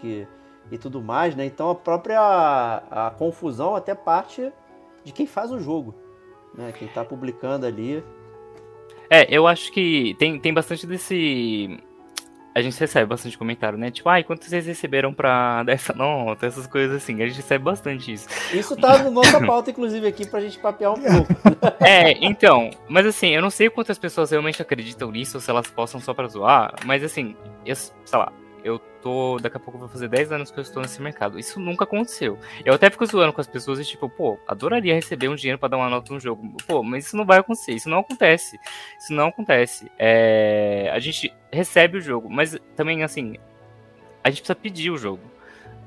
e 0.72 0.78
tudo 0.78 1.02
mais, 1.02 1.36
né? 1.36 1.46
Então 1.46 1.70
a 1.70 1.76
própria 1.76 2.20
a 2.90 3.12
confusão 3.18 3.76
até 3.76 3.94
parte 3.94 4.52
de 5.04 5.12
quem 5.12 5.28
faz 5.28 5.52
o 5.52 5.60
jogo, 5.60 5.94
né? 6.56 6.72
Quem 6.72 6.88
tá 6.88 7.04
publicando 7.04 7.66
ali. 7.66 8.04
É, 9.10 9.28
eu 9.30 9.48
acho 9.48 9.72
que 9.72 10.16
tem, 10.20 10.40
tem 10.40 10.54
bastante 10.54 10.86
desse. 10.86 11.80
A 12.54 12.62
gente 12.62 12.80
recebe 12.80 13.08
bastante 13.08 13.38
comentário, 13.38 13.78
né? 13.78 13.90
Tipo, 13.90 14.10
ai, 14.10 14.24
quanto 14.24 14.44
vocês 14.44 14.66
receberam 14.66 15.14
pra 15.14 15.64
dar 15.64 15.74
essa 15.74 15.94
nota, 15.94 16.46
essas 16.46 16.68
coisas 16.68 16.98
assim. 16.98 17.22
A 17.22 17.28
gente 17.28 17.38
recebe 17.38 17.64
bastante 17.64 18.14
isso. 18.14 18.28
Isso 18.54 18.76
tá 18.76 19.04
na 19.04 19.10
nossa 19.10 19.40
pauta, 19.46 19.72
inclusive, 19.72 20.06
aqui 20.08 20.28
pra 20.28 20.42
gente 20.42 20.60
papear 20.60 20.94
um 20.94 21.02
pouco. 21.02 21.34
É, 21.82 22.12
então, 22.24 22.70
mas 22.88 23.06
assim, 23.06 23.30
eu 23.30 23.42
não 23.42 23.50
sei 23.50 23.70
quantas 23.70 23.98
pessoas 23.98 24.30
realmente 24.32 24.62
acreditam 24.62 25.10
nisso, 25.12 25.38
ou 25.38 25.42
se 25.42 25.50
elas 25.50 25.68
postam 25.68 26.00
só 26.00 26.14
pra 26.14 26.28
zoar, 26.28 26.74
mas 26.86 27.04
assim, 27.04 27.36
eu, 27.66 27.76
sei 27.76 27.94
lá, 28.14 28.32
eu 28.64 28.80
tô, 29.02 29.38
daqui 29.42 29.58
a 29.58 29.60
pouco 29.60 29.80
vou 29.80 29.88
fazer 29.88 30.08
10 30.08 30.32
anos 30.32 30.52
que 30.52 30.60
eu 30.60 30.62
estou 30.62 30.82
nesse 30.82 31.02
mercado. 31.02 31.40
Isso 31.40 31.60
nunca 31.60 31.84
aconteceu. 31.84 32.38
Eu 32.66 32.74
até 32.74 32.90
fico 32.90 33.06
zoando 33.06 33.34
com 33.34 33.42
as 33.42 33.48
pessoas 33.48 33.80
e 33.80 33.86
tipo, 33.86 34.10
pô, 34.10 34.40
adoraria 34.48 34.94
receber 34.94 35.30
um 35.30 35.36
dinheiro 35.36 35.60
pra 35.60 35.70
dar 35.70 35.78
uma 35.78 35.90
nota 35.90 36.14
no 36.14 36.20
jogo. 36.20 36.56
Pô, 36.68 36.84
mas 36.84 37.06
isso 37.06 37.18
não 37.18 37.26
vai 37.26 37.40
acontecer, 37.40 37.74
isso 37.74 37.90
não 37.90 38.00
acontece. 38.00 38.60
Isso 39.00 39.14
não 39.14 39.28
acontece. 39.28 39.92
É, 39.98 40.90
a 40.94 41.00
gente 41.00 41.34
recebe 41.52 41.98
o 41.98 42.02
jogo, 42.02 42.30
mas 42.30 42.58
também 42.76 43.04
assim, 43.04 43.36
a 44.24 44.30
gente 44.30 44.42
precisa 44.42 44.56
pedir 44.56 44.92
o 44.92 44.98
jogo. 44.98 45.22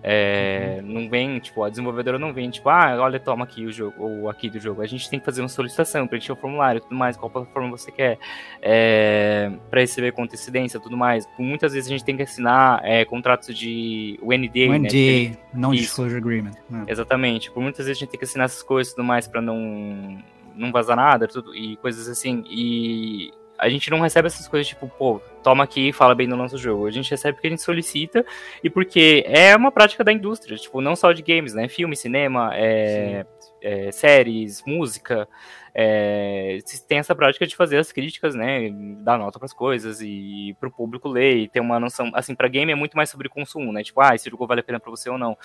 É, 0.03 0.81
Não 0.83 1.09
vem, 1.09 1.39
tipo, 1.39 1.63
a 1.63 1.71
desenvolvedora 1.71 2.19
não 2.19 2.33
vem, 2.33 2.51
tipo, 2.51 2.69
ah, 2.69 2.97
olha, 2.99 3.21
toma 3.21 3.45
aqui 3.45 3.65
o 3.65 3.73
jogo, 3.73 3.95
ou 3.99 4.29
aqui 4.29 4.51
do 4.51 4.59
jogo. 4.59 4.83
A 4.83 4.87
gente 4.87 5.09
tem 5.09 5.19
que 5.19 5.25
fazer 5.25 5.43
uma 5.43 5.49
solicitação, 5.49 6.07
preencher 6.09 6.33
o 6.33 6.37
formulário 6.37 6.81
tudo 6.81 6.95
mais, 6.95 7.17
qual 7.17 7.31
plataforma 7.31 7.71
você 7.71 7.93
quer, 7.93 8.19
é, 8.61 9.51
para 9.71 9.81
receber 9.81 10.13
com 10.13 10.25
antecedência 10.25 10.81
tudo 10.81 10.97
mais. 10.97 11.27
Por 11.27 11.43
muitas 11.43 11.73
vezes 11.73 11.89
a 11.89 11.93
gente 11.93 12.05
tem 12.05 12.17
que 12.17 12.23
assinar 12.23 12.81
é, 12.85 13.05
contratos 13.05 13.57
de 13.57 14.19
o 14.21 14.33
NDA, 14.33 14.69
Um 14.69 14.73
né? 14.73 14.79
NDA, 14.79 14.97
Isso. 14.97 15.39
Non-Disclosure 15.55 16.17
Agreement. 16.19 16.53
né? 16.69 16.85
Exatamente. 16.89 17.51
Por 17.51 17.63
muitas 17.63 17.87
vezes 17.87 17.99
a 17.99 18.01
gente 18.01 18.11
tem 18.11 18.19
que 18.19 18.25
assinar 18.25 18.47
essas 18.47 18.63
coisas 18.63 18.93
e 18.93 18.97
tudo 18.97 19.05
mais 19.05 19.29
pra 19.29 19.41
não, 19.41 20.19
não 20.55 20.73
vazar 20.73 20.97
nada 20.97 21.29
tudo, 21.29 21.55
e 21.55 21.77
coisas 21.77 22.09
assim. 22.09 22.43
E 22.49 23.33
a 23.63 23.69
gente 23.69 23.89
não 23.93 24.01
recebe 24.01 24.27
essas 24.27 24.49
coisas 24.49 24.67
tipo, 24.67 24.89
pô, 24.89 25.21
toma 25.41 25.63
aqui 25.63 25.91
e 25.91 25.93
fala 25.93 26.17
bem 26.17 26.29
do 26.29 26.37
nosso 26.37 26.59
jogo. 26.59 26.85
A 26.85 26.91
gente 26.91 27.09
recebe 27.13 27.35
porque 27.35 27.47
a 27.47 27.51
gente 27.51 27.63
solicita 27.63 28.27
e 28.63 28.69
porque 28.69 29.23
é 29.25 29.55
uma 29.55 29.71
prática 29.71 30.03
da 30.03 30.13
indústria, 30.13 30.57
tipo, 30.57 30.81
não 30.81 30.97
só 30.97 31.13
de 31.13 31.23
games, 31.23 31.55
né? 31.55 31.69
Filme, 31.69 31.95
cinema, 31.95 32.51
é, 32.55 33.25
é, 33.63 33.93
séries, 33.93 34.65
música. 34.67 35.29
É, 35.73 36.59
tem 36.89 36.99
essa 36.99 37.15
prática 37.15 37.47
de 37.47 37.55
fazer 37.55 37.79
as 37.79 37.93
críticas, 37.93 38.35
né? 38.35 38.69
Dar 38.99 39.17
nota 39.17 39.39
para 39.39 39.47
as 39.47 39.53
coisas 39.53 40.01
e 40.01 40.57
para 40.59 40.69
o 40.69 40.73
público 40.73 41.09
ler 41.09 41.37
e 41.37 41.49
ter 41.49 41.61
uma 41.61 41.79
noção. 41.79 42.11
Assim, 42.15 42.35
para 42.35 42.49
game 42.49 42.73
é 42.73 42.75
muito 42.75 42.97
mais 42.97 43.11
sobre 43.11 43.29
consumo, 43.29 43.73
né? 43.73 43.85
Tipo, 43.85 44.01
ah, 44.01 44.17
esse 44.17 44.29
jogo 44.29 44.45
vale 44.45 44.61
a 44.61 44.65
pena 44.65 44.81
para 44.81 44.91
você 44.91 45.09
ou 45.09 45.17
não. 45.17 45.39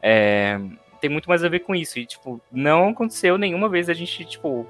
É, 0.00 0.60
tem 1.00 1.10
muito 1.10 1.28
mais 1.28 1.42
a 1.42 1.48
ver 1.48 1.58
com 1.60 1.74
isso. 1.74 1.98
E, 1.98 2.06
tipo, 2.06 2.40
não 2.52 2.90
aconteceu 2.90 3.36
nenhuma 3.36 3.68
vez 3.68 3.90
a 3.90 3.94
gente, 3.94 4.24
tipo, 4.24 4.64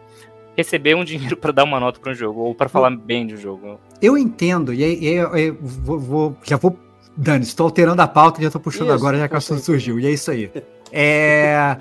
receber 0.56 0.94
um 0.94 1.04
dinheiro 1.04 1.36
para 1.38 1.52
dar 1.52 1.64
uma 1.64 1.80
nota 1.80 2.00
para 2.00 2.12
um 2.12 2.14
jogo 2.14 2.40
ou 2.40 2.54
para 2.54 2.68
falar 2.68 2.90
bem 2.90 3.26
do 3.26 3.36
jogo. 3.36 3.78
Eu 4.00 4.16
entendo, 4.16 4.72
e 4.72 4.84
aí 4.84 5.06
eu, 5.06 5.56
vou, 5.60 5.98
vou, 5.98 6.36
já 6.42 6.56
vou. 6.56 6.78
Dani, 7.16 7.44
estou 7.44 7.64
alterando 7.64 8.02
a 8.02 8.08
pauta 8.08 8.40
e 8.40 8.42
já 8.42 8.48
estou 8.48 8.60
puxando 8.60 8.88
isso, 8.88 8.94
agora, 8.94 9.16
já 9.16 9.28
que 9.28 9.34
a 9.34 9.38
assunto 9.38 9.60
surgiu. 9.60 10.00
E 10.00 10.06
é 10.06 10.10
isso 10.10 10.30
aí. 10.30 10.50
É, 10.96 11.76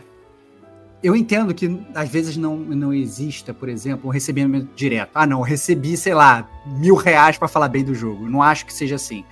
eu 1.03 1.15
entendo 1.15 1.53
que 1.53 1.79
às 1.93 2.09
vezes 2.09 2.35
não, 2.35 2.57
não 2.57 2.91
exista, 2.91 3.53
por 3.53 3.69
exemplo, 3.69 4.09
um 4.09 4.11
recebimento 4.11 4.69
direto. 4.73 5.11
Ah, 5.13 5.27
não, 5.27 5.41
recebi, 5.41 5.95
sei 5.95 6.15
lá, 6.15 6.49
mil 6.65 6.95
reais 6.95 7.37
para 7.37 7.47
falar 7.47 7.67
bem 7.67 7.83
do 7.83 7.93
jogo. 7.93 8.27
Não 8.27 8.41
acho 8.41 8.65
que 8.65 8.73
seja 8.73 8.95
assim. 8.95 9.23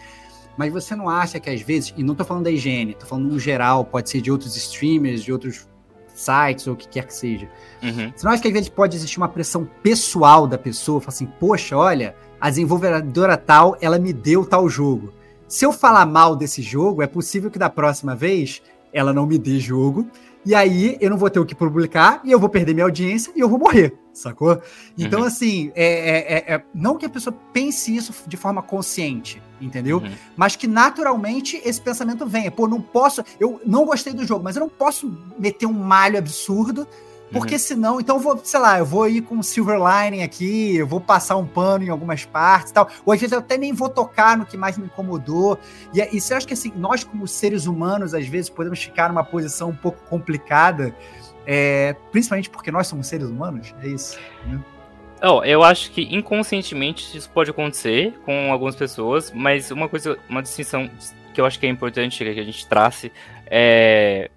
Mas 0.58 0.72
você 0.72 0.96
não 0.96 1.10
acha 1.10 1.40
que 1.40 1.50
às 1.50 1.62
vezes, 1.62 1.94
e 1.98 2.04
não 2.04 2.12
estou 2.12 2.26
falando 2.26 2.44
da 2.44 2.52
higiene, 2.52 2.92
estou 2.92 3.08
falando 3.08 3.32
no 3.32 3.40
geral, 3.40 3.86
pode 3.86 4.10
ser 4.10 4.22
de 4.22 4.30
outros 4.30 4.56
streamers, 4.56 5.24
de 5.24 5.32
outros 5.32 5.66
sites 6.22 6.68
ou 6.68 6.74
o 6.74 6.78
que 6.78 6.88
quer 6.88 7.06
que 7.06 7.14
seja. 7.14 7.50
Uhum. 7.82 8.12
Você 8.16 8.26
não 8.26 8.32
acha 8.32 8.42
que 8.42 8.48
às 8.48 8.54
vezes 8.54 8.70
pode 8.70 8.96
existir 8.96 9.18
uma 9.18 9.28
pressão 9.28 9.68
pessoal 9.84 10.48
da 10.48 10.58
pessoa, 10.58 11.02
falar 11.02 11.10
assim, 11.10 11.28
poxa, 11.40 11.76
olha, 11.76 12.16
a 12.40 12.50
desenvolvedora 12.50 13.38
tal, 13.38 13.78
ela 13.82 14.00
me 14.00 14.14
deu 14.14 14.46
tal 14.46 14.68
jogo. 14.70 15.14
Se 15.48 15.66
eu 15.66 15.74
falar 15.74 16.06
mal 16.06 16.36
desse 16.36 16.62
jogo, 16.62 17.02
é 17.02 17.08
possível 17.08 17.52
que 17.52 17.60
da 17.60 17.70
próxima 17.70 18.16
vez 18.16 18.62
ela 18.94 19.14
não 19.14 19.26
me 19.26 19.38
dê 19.38 19.60
jogo, 19.60 20.08
e 20.46 20.56
aí 20.56 20.98
eu 21.00 21.10
não 21.10 21.18
vou 21.18 21.30
ter 21.30 21.40
o 21.40 21.46
que 21.46 21.54
publicar, 21.54 22.22
e 22.24 22.32
eu 22.32 22.40
vou 22.40 22.50
perder 22.50 22.74
minha 22.74 22.86
audiência 22.86 23.32
e 23.36 23.40
eu 23.40 23.50
vou 23.50 23.60
morrer, 23.60 23.94
sacou? 24.14 24.62
Então, 24.98 25.22
uhum. 25.22 25.26
assim, 25.28 25.72
é, 25.76 25.86
é, 25.86 26.34
é, 26.34 26.56
é 26.56 26.64
não 26.74 26.98
que 26.98 27.06
a 27.06 27.10
pessoa 27.10 27.36
pense 27.54 27.96
isso 27.96 28.14
de 28.28 28.38
forma 28.38 28.62
consciente, 28.62 29.42
entendeu? 29.62 30.00
Uhum. 30.00 30.12
Mas 30.36 30.56
que 30.56 30.68
naturalmente 30.68 31.62
esse 31.64 31.80
pensamento 31.80 32.26
venha. 32.26 32.52
Pô, 32.52 32.68
não 32.68 32.82
posso. 32.82 33.24
Eu 33.40 33.62
não 33.66 33.86
gostei 33.86 34.14
do 34.14 34.26
jogo, 34.26 34.44
mas 34.44 34.56
eu 34.56 34.62
não 34.62 34.70
posso 34.70 35.16
meter 35.38 35.66
um 35.66 35.74
malho 35.74 36.18
absurdo 36.18 36.88
porque 37.32 37.56
uhum. 37.56 37.60
senão, 37.60 38.00
então 38.00 38.18
eu 38.18 38.22
vou, 38.22 38.40
sei 38.44 38.60
lá, 38.60 38.80
eu 38.80 38.86
vou 38.86 39.08
ir 39.08 39.22
com 39.22 39.36
um 39.36 39.44
silver 39.44 39.80
lining 39.80 40.22
aqui, 40.22 40.76
eu 40.76 40.86
vou 40.86 41.00
passar 41.00 41.38
um 41.38 41.48
pano 41.48 41.84
em 41.84 41.90
algumas 41.90 42.26
partes 42.26 42.72
e 42.72 42.74
tal. 42.74 42.90
Ou 43.06 43.14
às 43.14 43.20
vezes 43.20 43.32
eu 43.32 43.40
até 43.40 43.58
nem 43.58 43.74
vou 43.74 43.88
tocar 43.88 44.38
no 44.38 44.46
que 44.46 44.58
mais 44.58 44.78
me 44.78 44.86
incomodou. 44.86 45.58
E, 45.94 46.02
e 46.02 46.20
você 46.20 46.34
acha 46.34 46.46
que 46.46 46.54
assim, 46.54 46.74
nós, 46.76 47.04
como 47.04 47.26
seres 47.28 47.66
humanos, 47.66 48.14
às 48.14 48.28
vezes 48.28 48.50
podemos 48.50 48.84
ficar 48.84 49.08
numa 49.08 49.24
posição 49.24 49.70
um 49.70 49.76
pouco 49.76 50.04
complicada, 50.10 50.94
é, 51.46 51.96
principalmente 52.12 52.50
porque 52.50 52.70
nós 52.70 52.88
somos 52.88 53.08
seres 53.08 53.28
humanos? 53.28 53.74
É 53.82 53.88
isso. 53.88 54.20
Né? 54.46 54.60
Oh, 55.24 55.44
eu 55.44 55.62
acho 55.64 55.92
que 55.92 56.02
inconscientemente 56.16 57.16
isso 57.16 57.30
pode 57.30 57.52
acontecer 57.52 58.14
com 58.26 58.52
algumas 58.52 58.76
pessoas, 58.76 59.32
mas 59.32 59.70
uma 59.70 59.88
coisa, 59.88 60.18
uma 60.28 60.42
distinção 60.42 60.90
que 61.32 61.40
eu 61.40 61.46
acho 61.46 61.60
que 61.60 61.66
é 61.68 61.70
importante 61.70 62.24
que 62.24 62.40
a 62.40 62.44
gente 62.44 62.66
trace 62.66 63.12
é 63.46 64.32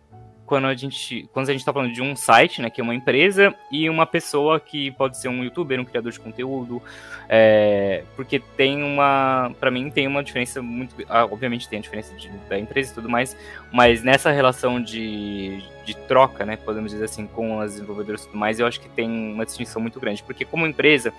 quando 0.46 0.66
a 0.66 0.74
gente 0.74 1.28
quando 1.32 1.48
a 1.48 1.52
gente 1.52 1.60
está 1.60 1.72
falando 1.72 1.92
de 1.92 2.02
um 2.02 2.14
site, 2.14 2.60
né, 2.60 2.68
que 2.68 2.80
é 2.80 2.84
uma 2.84 2.94
empresa 2.94 3.54
e 3.70 3.88
uma 3.88 4.06
pessoa 4.06 4.60
que 4.60 4.90
pode 4.92 5.18
ser 5.18 5.28
um 5.28 5.42
youtuber, 5.42 5.80
um 5.80 5.84
criador 5.84 6.12
de 6.12 6.20
conteúdo, 6.20 6.82
é, 7.28 8.04
porque 8.14 8.38
tem 8.38 8.82
uma, 8.82 9.52
para 9.58 9.70
mim 9.70 9.90
tem 9.90 10.06
uma 10.06 10.22
diferença 10.22 10.60
muito, 10.60 10.94
ah, 11.08 11.24
obviamente 11.24 11.68
tem 11.68 11.78
a 11.78 11.82
diferença 11.82 12.14
de, 12.14 12.28
da 12.48 12.58
empresa 12.58 12.92
e 12.92 12.94
tudo 12.94 13.08
mais, 13.08 13.36
mas 13.72 14.02
nessa 14.02 14.30
relação 14.30 14.82
de, 14.82 15.62
de 15.84 15.96
troca, 16.06 16.44
né, 16.44 16.56
podemos 16.56 16.90
dizer 16.92 17.04
assim, 17.04 17.26
com 17.26 17.60
as 17.60 17.72
desenvolvedoras 17.72 18.22
e 18.22 18.26
tudo 18.26 18.38
mais, 18.38 18.60
eu 18.60 18.66
acho 18.66 18.80
que 18.80 18.88
tem 18.88 19.08
uma 19.08 19.44
distinção 19.44 19.80
muito 19.80 19.98
grande, 19.98 20.22
porque 20.22 20.44
como 20.44 20.66
empresa, 20.66 21.12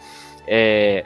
é, 0.47 1.05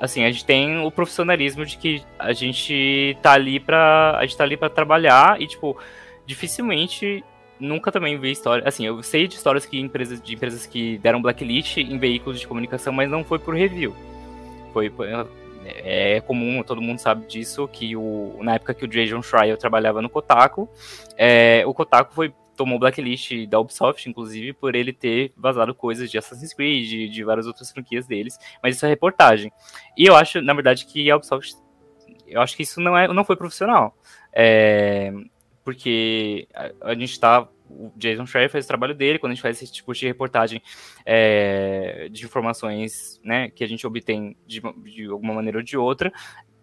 assim, 0.00 0.24
a 0.24 0.30
gente 0.30 0.44
tem 0.44 0.78
o 0.84 0.90
profissionalismo 0.90 1.66
de 1.66 1.76
que 1.76 2.02
a 2.18 2.32
gente 2.32 3.16
tá 3.20 3.32
ali 3.32 3.60
para 3.60 4.16
a 4.18 4.22
gente 4.22 4.36
tá 4.36 4.44
ali 4.44 4.56
para 4.56 4.70
trabalhar 4.70 5.40
e 5.40 5.46
tipo 5.46 5.76
dificilmente 6.26 7.22
nunca 7.62 7.92
também 7.92 8.18
vi 8.18 8.30
história. 8.30 8.66
Assim, 8.66 8.84
eu 8.84 9.02
sei 9.02 9.26
de 9.26 9.36
histórias 9.36 9.64
que 9.64 9.78
empresas, 9.78 10.20
de 10.20 10.34
empresas 10.34 10.66
que 10.66 10.98
deram 10.98 11.22
blacklist 11.22 11.78
em 11.78 11.96
veículos 11.98 12.40
de 12.40 12.46
comunicação, 12.46 12.92
mas 12.92 13.08
não 13.08 13.24
foi 13.24 13.38
por 13.38 13.54
review. 13.54 13.94
Foi. 14.72 14.92
É, 15.64 16.16
é 16.16 16.20
comum, 16.20 16.62
todo 16.62 16.80
mundo 16.80 16.98
sabe 16.98 17.26
disso, 17.26 17.68
que 17.68 17.96
o, 17.96 18.38
na 18.42 18.56
época 18.56 18.74
que 18.74 18.84
o 18.84 18.88
Jason 18.88 19.22
Schreier 19.22 19.56
trabalhava 19.56 20.02
no 20.02 20.10
Kotaku, 20.10 20.68
é, 21.16 21.62
o 21.64 21.72
Kotaku 21.72 22.12
foi 22.12 22.34
tomou 22.56 22.78
blacklist 22.78 23.46
da 23.46 23.58
Ubisoft, 23.58 24.08
inclusive, 24.08 24.52
por 24.52 24.74
ele 24.74 24.92
ter 24.92 25.32
vazado 25.36 25.74
coisas 25.74 26.10
de 26.10 26.18
Assassin's 26.18 26.52
Creed, 26.52 26.86
de, 26.86 27.08
de, 27.08 27.24
várias 27.24 27.46
outras 27.46 27.70
franquias 27.70 28.06
deles, 28.06 28.38
mas 28.62 28.76
isso 28.76 28.84
é 28.84 28.88
reportagem. 28.88 29.50
E 29.96 30.04
eu 30.04 30.14
acho, 30.14 30.40
na 30.42 30.52
verdade, 30.52 30.84
que 30.84 31.10
a 31.10 31.16
Ubisoft, 31.16 31.54
eu 32.26 32.40
acho 32.40 32.56
que 32.56 32.62
isso 32.62 32.80
não, 32.80 32.96
é, 32.96 33.08
não 33.08 33.24
foi 33.24 33.36
profissional. 33.36 33.96
É, 34.34 35.12
porque 35.64 36.46
a, 36.54 36.90
a 36.90 36.94
gente 36.94 37.12
está 37.12 37.48
o 37.74 37.90
Jason 37.96 38.26
Schreier 38.26 38.50
faz 38.50 38.64
o 38.64 38.68
trabalho 38.68 38.94
dele, 38.94 39.18
quando 39.18 39.32
a 39.32 39.34
gente 39.34 39.42
faz 39.42 39.60
esse 39.60 39.72
tipo 39.72 39.92
de 39.94 40.06
reportagem 40.06 40.62
é, 41.06 42.08
de 42.10 42.24
informações 42.24 43.20
né, 43.24 43.48
que 43.50 43.64
a 43.64 43.66
gente 43.66 43.86
obtém 43.86 44.36
de, 44.46 44.60
de 44.84 45.06
alguma 45.06 45.34
maneira 45.34 45.58
ou 45.58 45.64
de 45.64 45.76
outra, 45.76 46.12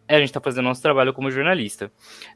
a 0.08 0.20
gente 0.20 0.30
está 0.30 0.41
fazendo 0.41 0.66
nosso 0.66 0.82
trabalho 0.82 1.14
como 1.14 1.32
jornalista. 1.32 1.91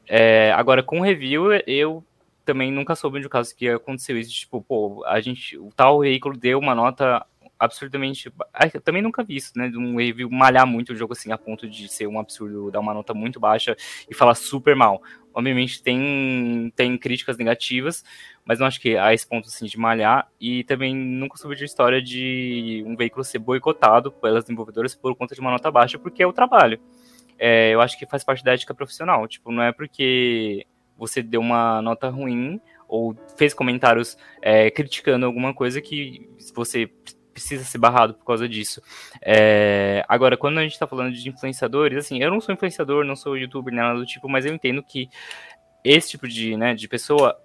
É, 0.08 0.52
agora, 0.52 0.82
com 0.82 1.00
review, 1.00 1.52
eu 1.66 2.04
também 2.44 2.70
nunca 2.70 2.94
soube 2.94 3.20
de 3.20 3.26
um 3.26 3.30
caso 3.30 3.54
que 3.56 3.68
aconteceu 3.68 4.18
isso, 4.18 4.30
tipo, 4.30 4.60
pô, 4.60 5.02
a 5.06 5.20
gente, 5.20 5.56
o 5.58 5.70
tal 5.74 6.00
veículo 6.00 6.36
deu 6.36 6.58
uma 6.58 6.74
nota 6.74 7.24
absurdamente. 7.58 8.32
Eu 8.72 8.80
também 8.80 9.02
nunca 9.02 9.22
vi 9.22 9.36
isso, 9.36 9.52
né? 9.56 9.68
De 9.68 9.78
um 9.78 9.96
review 9.96 10.30
malhar 10.30 10.66
muito 10.66 10.92
o 10.92 10.96
jogo 10.96 11.12
assim, 11.12 11.32
a 11.32 11.38
ponto 11.38 11.68
de 11.68 11.88
ser 11.88 12.06
um 12.06 12.18
absurdo, 12.18 12.70
dar 12.70 12.80
uma 12.80 12.94
nota 12.94 13.14
muito 13.14 13.38
baixa 13.40 13.76
e 14.08 14.14
falar 14.14 14.34
super 14.34 14.74
mal. 14.74 15.02
Obviamente 15.32 15.82
tem, 15.82 16.72
tem 16.76 16.96
críticas 16.96 17.36
negativas, 17.36 18.04
mas 18.44 18.60
não 18.60 18.66
acho 18.66 18.80
que 18.80 18.96
há 18.96 19.12
esse 19.12 19.26
ponto 19.26 19.48
assim 19.48 19.66
de 19.66 19.78
malhar. 19.78 20.28
E 20.40 20.62
também 20.64 20.94
nunca 20.94 21.36
soube 21.36 21.56
de 21.56 21.64
história 21.64 22.00
de 22.00 22.84
um 22.86 22.94
veículo 22.96 23.24
ser 23.24 23.40
boicotado 23.40 24.12
pelas 24.12 24.44
desenvolvedoras 24.44 24.94
por 24.94 25.14
conta 25.16 25.34
de 25.34 25.40
uma 25.40 25.50
nota 25.50 25.70
baixa, 25.70 25.98
porque 25.98 26.22
é 26.22 26.26
o 26.26 26.32
trabalho. 26.32 26.80
É, 27.38 27.74
eu 27.74 27.80
acho 27.80 27.98
que 27.98 28.06
faz 28.06 28.22
parte 28.22 28.44
da 28.44 28.52
ética 28.52 28.74
profissional. 28.74 29.26
Tipo, 29.26 29.50
não 29.50 29.62
é 29.62 29.72
porque 29.72 30.66
você 30.96 31.22
deu 31.22 31.40
uma 31.40 31.82
nota 31.82 32.08
ruim 32.08 32.60
ou 32.86 33.16
fez 33.36 33.52
comentários 33.52 34.16
é, 34.40 34.70
criticando 34.70 35.26
alguma 35.26 35.52
coisa 35.52 35.80
que 35.80 36.28
você 36.54 36.88
precisa 37.34 37.64
ser 37.64 37.78
barrado 37.78 38.14
por 38.14 38.24
causa 38.24 38.48
disso. 38.48 38.80
É, 39.20 40.04
agora, 40.08 40.36
quando 40.36 40.58
a 40.58 40.62
gente 40.62 40.72
está 40.72 40.86
falando 40.86 41.12
de 41.12 41.28
influenciadores, 41.28 41.98
assim, 41.98 42.22
eu 42.22 42.30
não 42.30 42.40
sou 42.40 42.54
influenciador, 42.54 43.04
não 43.04 43.16
sou 43.16 43.36
youtuber, 43.36 43.74
nada 43.74 43.98
do 43.98 44.06
tipo, 44.06 44.28
mas 44.28 44.46
eu 44.46 44.54
entendo 44.54 44.82
que 44.82 45.10
esse 45.84 46.10
tipo 46.10 46.26
de, 46.26 46.56
né, 46.56 46.74
de 46.74 46.88
pessoa, 46.88 47.36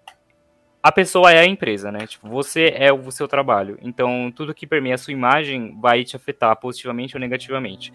a 0.81 0.91
pessoa 0.91 1.33
é 1.33 1.39
a 1.39 1.45
empresa, 1.45 1.91
né? 1.91 2.07
Tipo, 2.07 2.29
você 2.29 2.73
é 2.75 2.93
o 2.93 3.11
seu 3.11 3.27
trabalho. 3.27 3.77
Então, 3.81 4.31
tudo 4.33 4.53
que 4.53 4.65
permeia 4.65 4.95
a 4.95 4.97
sua 4.97 5.11
imagem 5.11 5.77
vai 5.81 6.05
te 6.05 6.15
afetar 6.15 6.55
positivamente 6.57 7.17
ou 7.17 7.19
negativamente. 7.19 7.91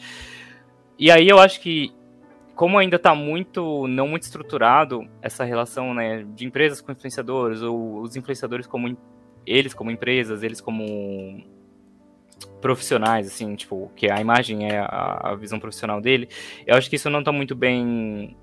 E 0.98 1.10
aí 1.10 1.28
eu 1.28 1.38
acho 1.38 1.60
que 1.60 1.94
como 2.54 2.78
ainda 2.78 2.96
está 2.96 3.14
muito 3.14 3.86
não 3.88 4.06
muito 4.06 4.22
estruturado 4.22 5.08
essa 5.20 5.44
relação 5.44 5.92
né, 5.92 6.24
de 6.34 6.46
empresas 6.46 6.80
com 6.80 6.92
influenciadores 6.92 7.62
ou 7.62 8.00
os 8.00 8.14
influenciadores 8.14 8.66
como 8.66 8.96
eles 9.44 9.74
como 9.74 9.90
empresas 9.90 10.42
eles 10.42 10.60
como 10.60 11.44
profissionais, 12.60 13.26
assim, 13.26 13.54
tipo, 13.54 13.90
que 13.94 14.10
a 14.10 14.20
imagem 14.20 14.70
é 14.70 14.78
a, 14.78 15.30
a 15.30 15.34
visão 15.34 15.60
profissional 15.60 16.00
dele, 16.00 16.28
eu 16.66 16.76
acho 16.76 16.88
que 16.88 16.96
isso 16.96 17.10
não 17.10 17.18
está 17.18 17.30
muito 17.30 17.54
bem 17.54 18.36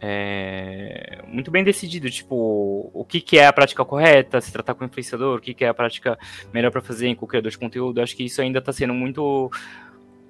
é, 0.00 1.22
muito 1.26 1.50
bem 1.50 1.64
decidido, 1.64 2.08
tipo, 2.10 2.90
o 2.92 3.04
que, 3.04 3.20
que 3.20 3.38
é 3.38 3.46
a 3.46 3.52
prática 3.52 3.84
correta, 3.84 4.40
se 4.40 4.52
tratar 4.52 4.74
com 4.74 4.84
influenciador, 4.84 5.38
o 5.38 5.40
que, 5.40 5.52
que 5.52 5.64
é 5.64 5.68
a 5.68 5.74
prática 5.74 6.18
melhor 6.52 6.70
para 6.70 6.80
fazer 6.80 7.14
com 7.16 7.24
o 7.24 7.28
criador 7.28 7.50
de 7.50 7.58
conteúdo, 7.58 8.00
acho 8.00 8.16
que 8.16 8.24
isso 8.24 8.40
ainda 8.40 8.58
está 8.60 8.72
sendo 8.72 8.94
muito 8.94 9.50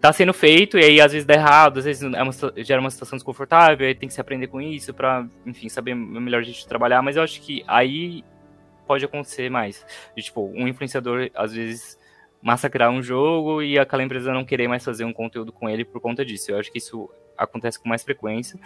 tá 0.01 0.13
sendo 0.13 0.33
feito 0.33 0.79
e 0.79 0.85
aí 0.85 1.01
às 1.01 1.11
vezes 1.13 1.27
dá 1.27 1.35
errado, 1.35 1.79
às 1.79 1.85
vezes 1.85 2.03
é 2.03 2.23
uma, 2.23 2.33
gera 2.59 2.81
uma 2.81 2.91
situação 2.91 3.17
desconfortável, 3.17 3.87
aí 3.87 3.95
tem 3.95 4.09
que 4.09 4.15
se 4.15 4.21
aprender 4.21 4.47
com 4.47 4.61
isso 4.61 4.95
para, 4.95 5.27
enfim, 5.45 5.69
saber 5.69 5.95
melhor 5.95 6.41
a 6.41 6.45
gente 6.45 6.67
trabalhar, 6.69 7.03
mas 7.03 7.17
eu 7.17 7.23
acho 7.23 7.41
que 7.41 7.65
aí 7.67 8.25
pode 8.87 9.05
acontecer 9.05 9.51
mais. 9.51 9.85
De, 10.17 10.23
tipo, 10.23 10.53
um 10.55 10.69
influenciador 10.69 11.31
às 11.35 11.53
vezes 11.53 11.98
massacrar 12.43 12.91
um 12.91 13.03
jogo 13.03 13.63
e 13.63 13.79
aquela 13.79 14.03
empresa 14.03 14.33
não 14.33 14.45
querer 14.45 14.69
mais 14.69 14.85
fazer 14.85 15.05
um 15.05 15.13
conteúdo 15.13 15.53
com 15.53 15.69
ele 15.69 15.85
por 15.85 16.01
conta 16.01 16.25
disso. 16.25 16.51
Eu 16.51 16.59
acho 16.59 16.71
que 16.71 16.79
isso 16.79 17.11
acontece 17.37 17.79
com 17.79 17.89
mais 17.89 18.03
frequência. 18.03 18.59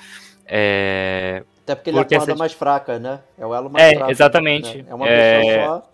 É... 0.47 1.45
Até 1.63 1.75
porque 1.75 1.91
ele 1.91 1.99
porque 1.99 2.15
é 2.15 2.17
a 2.17 2.21
corda 2.21 2.33
essa... 2.33 2.39
mais 2.39 2.53
fraca, 2.53 2.99
né? 2.99 3.21
É 3.39 3.47
o 3.47 3.55
elo 3.55 3.71
mais 3.71 3.85
é, 3.85 3.97
fraco. 3.97 4.11
Exatamente. 4.11 4.83
Né? 4.83 4.85
É 4.89 4.95
uma 4.95 5.09
é... 5.09 5.41
pessoa 5.41 5.65
só. 5.67 5.93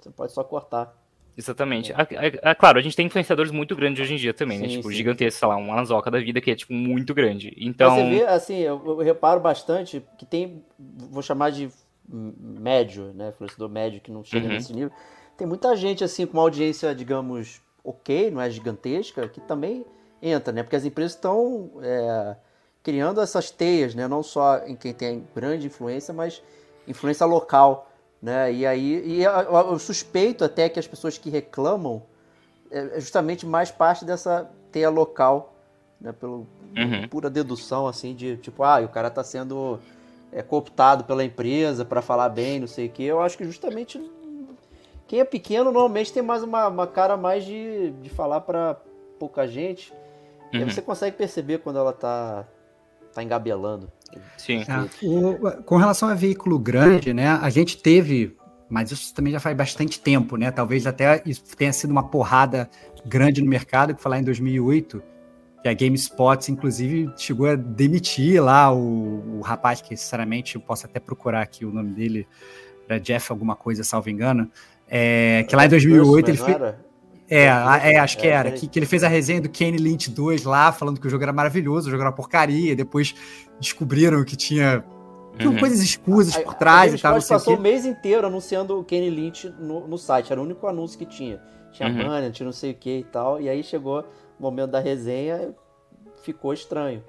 Você 0.00 0.10
pode 0.10 0.32
só 0.32 0.44
cortar. 0.44 1.04
Exatamente. 1.36 1.92
É. 1.92 1.96
É, 1.96 2.50
é, 2.50 2.54
claro, 2.54 2.78
a 2.78 2.82
gente 2.82 2.94
tem 2.94 3.06
influenciadores 3.06 3.50
muito 3.50 3.74
grandes 3.74 4.00
hoje 4.02 4.14
em 4.14 4.16
dia 4.16 4.32
também, 4.32 4.58
né? 4.58 4.64
sim, 4.64 4.70
né? 4.70 4.76
Tipo, 4.76 4.90
sim. 4.90 4.96
gigantesco, 4.96 5.40
sei 5.40 5.48
lá, 5.48 5.56
um 5.56 5.72
Alanzoca 5.72 6.10
da 6.10 6.20
vida 6.20 6.40
que 6.40 6.50
é, 6.50 6.54
tipo, 6.54 6.72
muito 6.72 7.12
grande. 7.12 7.52
Então... 7.56 7.90
Mas 7.90 8.04
você 8.04 8.10
vê, 8.10 8.26
assim, 8.26 8.58
eu, 8.58 8.82
eu, 8.86 8.98
reparo 8.98 9.40
bastante 9.40 10.02
que 10.16 10.24
tem, 10.24 10.62
vou 10.78 11.22
chamar 11.22 11.50
de 11.50 11.68
médio, 12.08 13.12
né? 13.14 13.30
Influenciador 13.30 13.68
médio 13.68 14.00
que 14.00 14.12
não 14.12 14.22
chega 14.22 14.46
uhum. 14.46 14.52
nesse 14.52 14.72
nível. 14.72 14.92
Tem 15.36 15.46
muita 15.46 15.74
gente, 15.76 16.04
assim, 16.04 16.26
com 16.26 16.34
uma 16.34 16.42
audiência, 16.42 16.94
digamos, 16.94 17.60
ok, 17.82 18.30
não 18.30 18.40
é 18.40 18.50
gigantesca, 18.50 19.28
que 19.28 19.40
também 19.40 19.84
entra, 20.22 20.52
né? 20.52 20.62
Porque 20.62 20.76
as 20.76 20.84
empresas 20.84 21.12
estão 21.12 21.70
é, 21.82 22.36
criando 22.82 23.20
essas 23.20 23.50
teias, 23.50 23.94
né? 23.94 24.06
Não 24.06 24.22
só 24.22 24.58
em 24.66 24.76
quem 24.76 24.92
tem 24.92 25.26
grande 25.34 25.66
influência, 25.66 26.14
mas 26.14 26.42
influência 26.86 27.26
local 27.26 27.90
né? 28.24 28.50
E 28.50 28.66
aí 28.66 29.02
e 29.04 29.22
eu 29.22 29.78
suspeito 29.78 30.46
até 30.46 30.66
que 30.70 30.78
as 30.78 30.86
pessoas 30.86 31.18
que 31.18 31.28
reclamam 31.28 32.02
é, 32.70 32.96
é 32.96 33.00
justamente 33.00 33.44
mais 33.44 33.70
parte 33.70 34.02
dessa 34.02 34.50
teia 34.72 34.88
local, 34.88 35.54
né? 36.00 36.10
Pelo 36.10 36.46
uhum. 36.74 37.06
pura 37.10 37.28
dedução 37.28 37.86
assim 37.86 38.14
de 38.14 38.38
tipo, 38.38 38.62
ah, 38.62 38.80
o 38.80 38.88
cara 38.88 39.08
está 39.08 39.22
sendo 39.22 39.78
é, 40.32 40.42
cooptado 40.42 41.04
pela 41.04 41.22
empresa 41.22 41.84
para 41.84 42.00
falar 42.00 42.30
bem, 42.30 42.60
não 42.60 42.66
sei 42.66 42.86
o 42.86 42.90
que. 42.90 43.04
Eu 43.04 43.20
acho 43.20 43.36
que 43.36 43.44
justamente 43.44 44.00
quem 45.06 45.20
é 45.20 45.24
pequeno 45.24 45.64
normalmente 45.64 46.12
tem 46.12 46.22
mais 46.22 46.42
uma, 46.42 46.68
uma 46.68 46.86
cara 46.86 47.16
mais 47.16 47.44
de, 47.44 47.90
de 48.02 48.08
falar 48.08 48.40
para 48.40 48.76
pouca 49.18 49.46
gente. 49.46 49.92
Uhum. 49.92 49.98
E 50.52 50.56
aí 50.56 50.62
uhum. 50.64 50.70
você 50.70 50.82
consegue 50.82 51.16
perceber 51.16 51.58
quando 51.58 51.78
ela 51.78 51.92
tá, 51.92 52.46
tá 53.12 53.22
engabelando. 53.22 53.90
Sim. 54.36 54.62
É, 54.62 55.06
o, 55.06 55.62
com 55.62 55.76
relação 55.76 56.08
a 56.08 56.14
veículo 56.14 56.58
grande, 56.58 57.12
né, 57.12 57.28
a 57.28 57.50
gente 57.50 57.76
teve, 57.76 58.36
mas 58.68 58.90
isso 58.90 59.12
também 59.14 59.32
já 59.32 59.40
faz 59.40 59.56
bastante 59.56 60.00
tempo, 60.00 60.36
né? 60.36 60.50
Talvez 60.50 60.86
até 60.86 61.22
isso 61.26 61.42
tenha 61.56 61.72
sido 61.72 61.90
uma 61.90 62.08
porrada 62.08 62.68
grande 63.04 63.42
no 63.42 63.48
mercado, 63.48 63.94
que 63.94 64.00
foi 64.00 64.10
lá 64.10 64.18
em 64.18 64.24
2008, 64.24 65.02
que 65.62 65.68
a 65.68 65.74
GameSpot, 65.74 66.50
inclusive, 66.50 67.12
chegou 67.16 67.48
a 67.48 67.54
demitir 67.54 68.42
lá 68.42 68.72
o, 68.72 69.38
o 69.38 69.40
rapaz, 69.40 69.80
que 69.80 69.96
sinceramente 69.96 70.56
eu 70.56 70.60
posso 70.60 70.86
até 70.86 71.00
procurar 71.00 71.42
aqui 71.42 71.64
o 71.64 71.72
nome 71.72 71.92
dele, 71.92 72.26
era 72.88 73.00
Jeff 73.00 73.32
alguma 73.32 73.56
coisa, 73.56 73.82
salvo 73.82 74.10
engano, 74.10 74.50
é, 74.88 75.44
que 75.48 75.56
lá 75.56 75.66
em 75.66 75.68
2008 75.68 76.28
ele 76.30 76.38
fez... 76.38 76.56
É, 77.28 77.44
é, 77.46 77.98
acho 77.98 78.18
que 78.18 78.26
é, 78.26 78.30
era. 78.30 78.50
Que, 78.52 78.66
que 78.68 78.78
ele 78.78 78.86
fez 78.86 79.02
a 79.02 79.08
resenha 79.08 79.40
do 79.40 79.48
Kane 79.48 79.78
Lynch 79.78 80.10
2 80.10 80.44
lá, 80.44 80.70
falando 80.72 81.00
que 81.00 81.06
o 81.06 81.10
jogo 81.10 81.22
era 81.22 81.32
maravilhoso, 81.32 81.88
o 81.88 81.90
jogo 81.90 82.02
era 82.02 82.10
uma 82.10 82.14
porcaria. 82.14 82.76
Depois 82.76 83.14
descobriram 83.58 84.22
que 84.24 84.36
tinha, 84.36 84.84
tinha 85.38 85.50
uhum. 85.50 85.58
coisas 85.58 85.80
escusas 85.80 86.36
por 86.36 86.54
trás 86.54 86.92
a, 86.92 86.94
a 86.94 86.98
e 86.98 87.00
tal. 87.00 87.14
passou 87.14 87.56
o 87.56 87.60
mês 87.60 87.86
inteiro 87.86 88.26
anunciando 88.26 88.78
o 88.78 88.84
Kane 88.84 89.08
Lynch 89.08 89.48
no, 89.58 89.88
no 89.88 89.96
site, 89.96 90.30
era 90.30 90.40
o 90.40 90.44
único 90.44 90.66
anúncio 90.66 90.98
que 90.98 91.06
tinha. 91.06 91.40
Tinha 91.72 91.88
uhum. 91.88 92.06
banner, 92.06 92.30
tinha 92.30 92.44
não 92.44 92.52
sei 92.52 92.72
o 92.72 92.74
que 92.74 92.98
e 92.98 93.04
tal. 93.04 93.40
E 93.40 93.48
aí 93.48 93.64
chegou 93.64 94.00
o 94.38 94.42
momento 94.42 94.70
da 94.70 94.80
resenha, 94.80 95.54
ficou 96.22 96.52
estranho. 96.52 97.02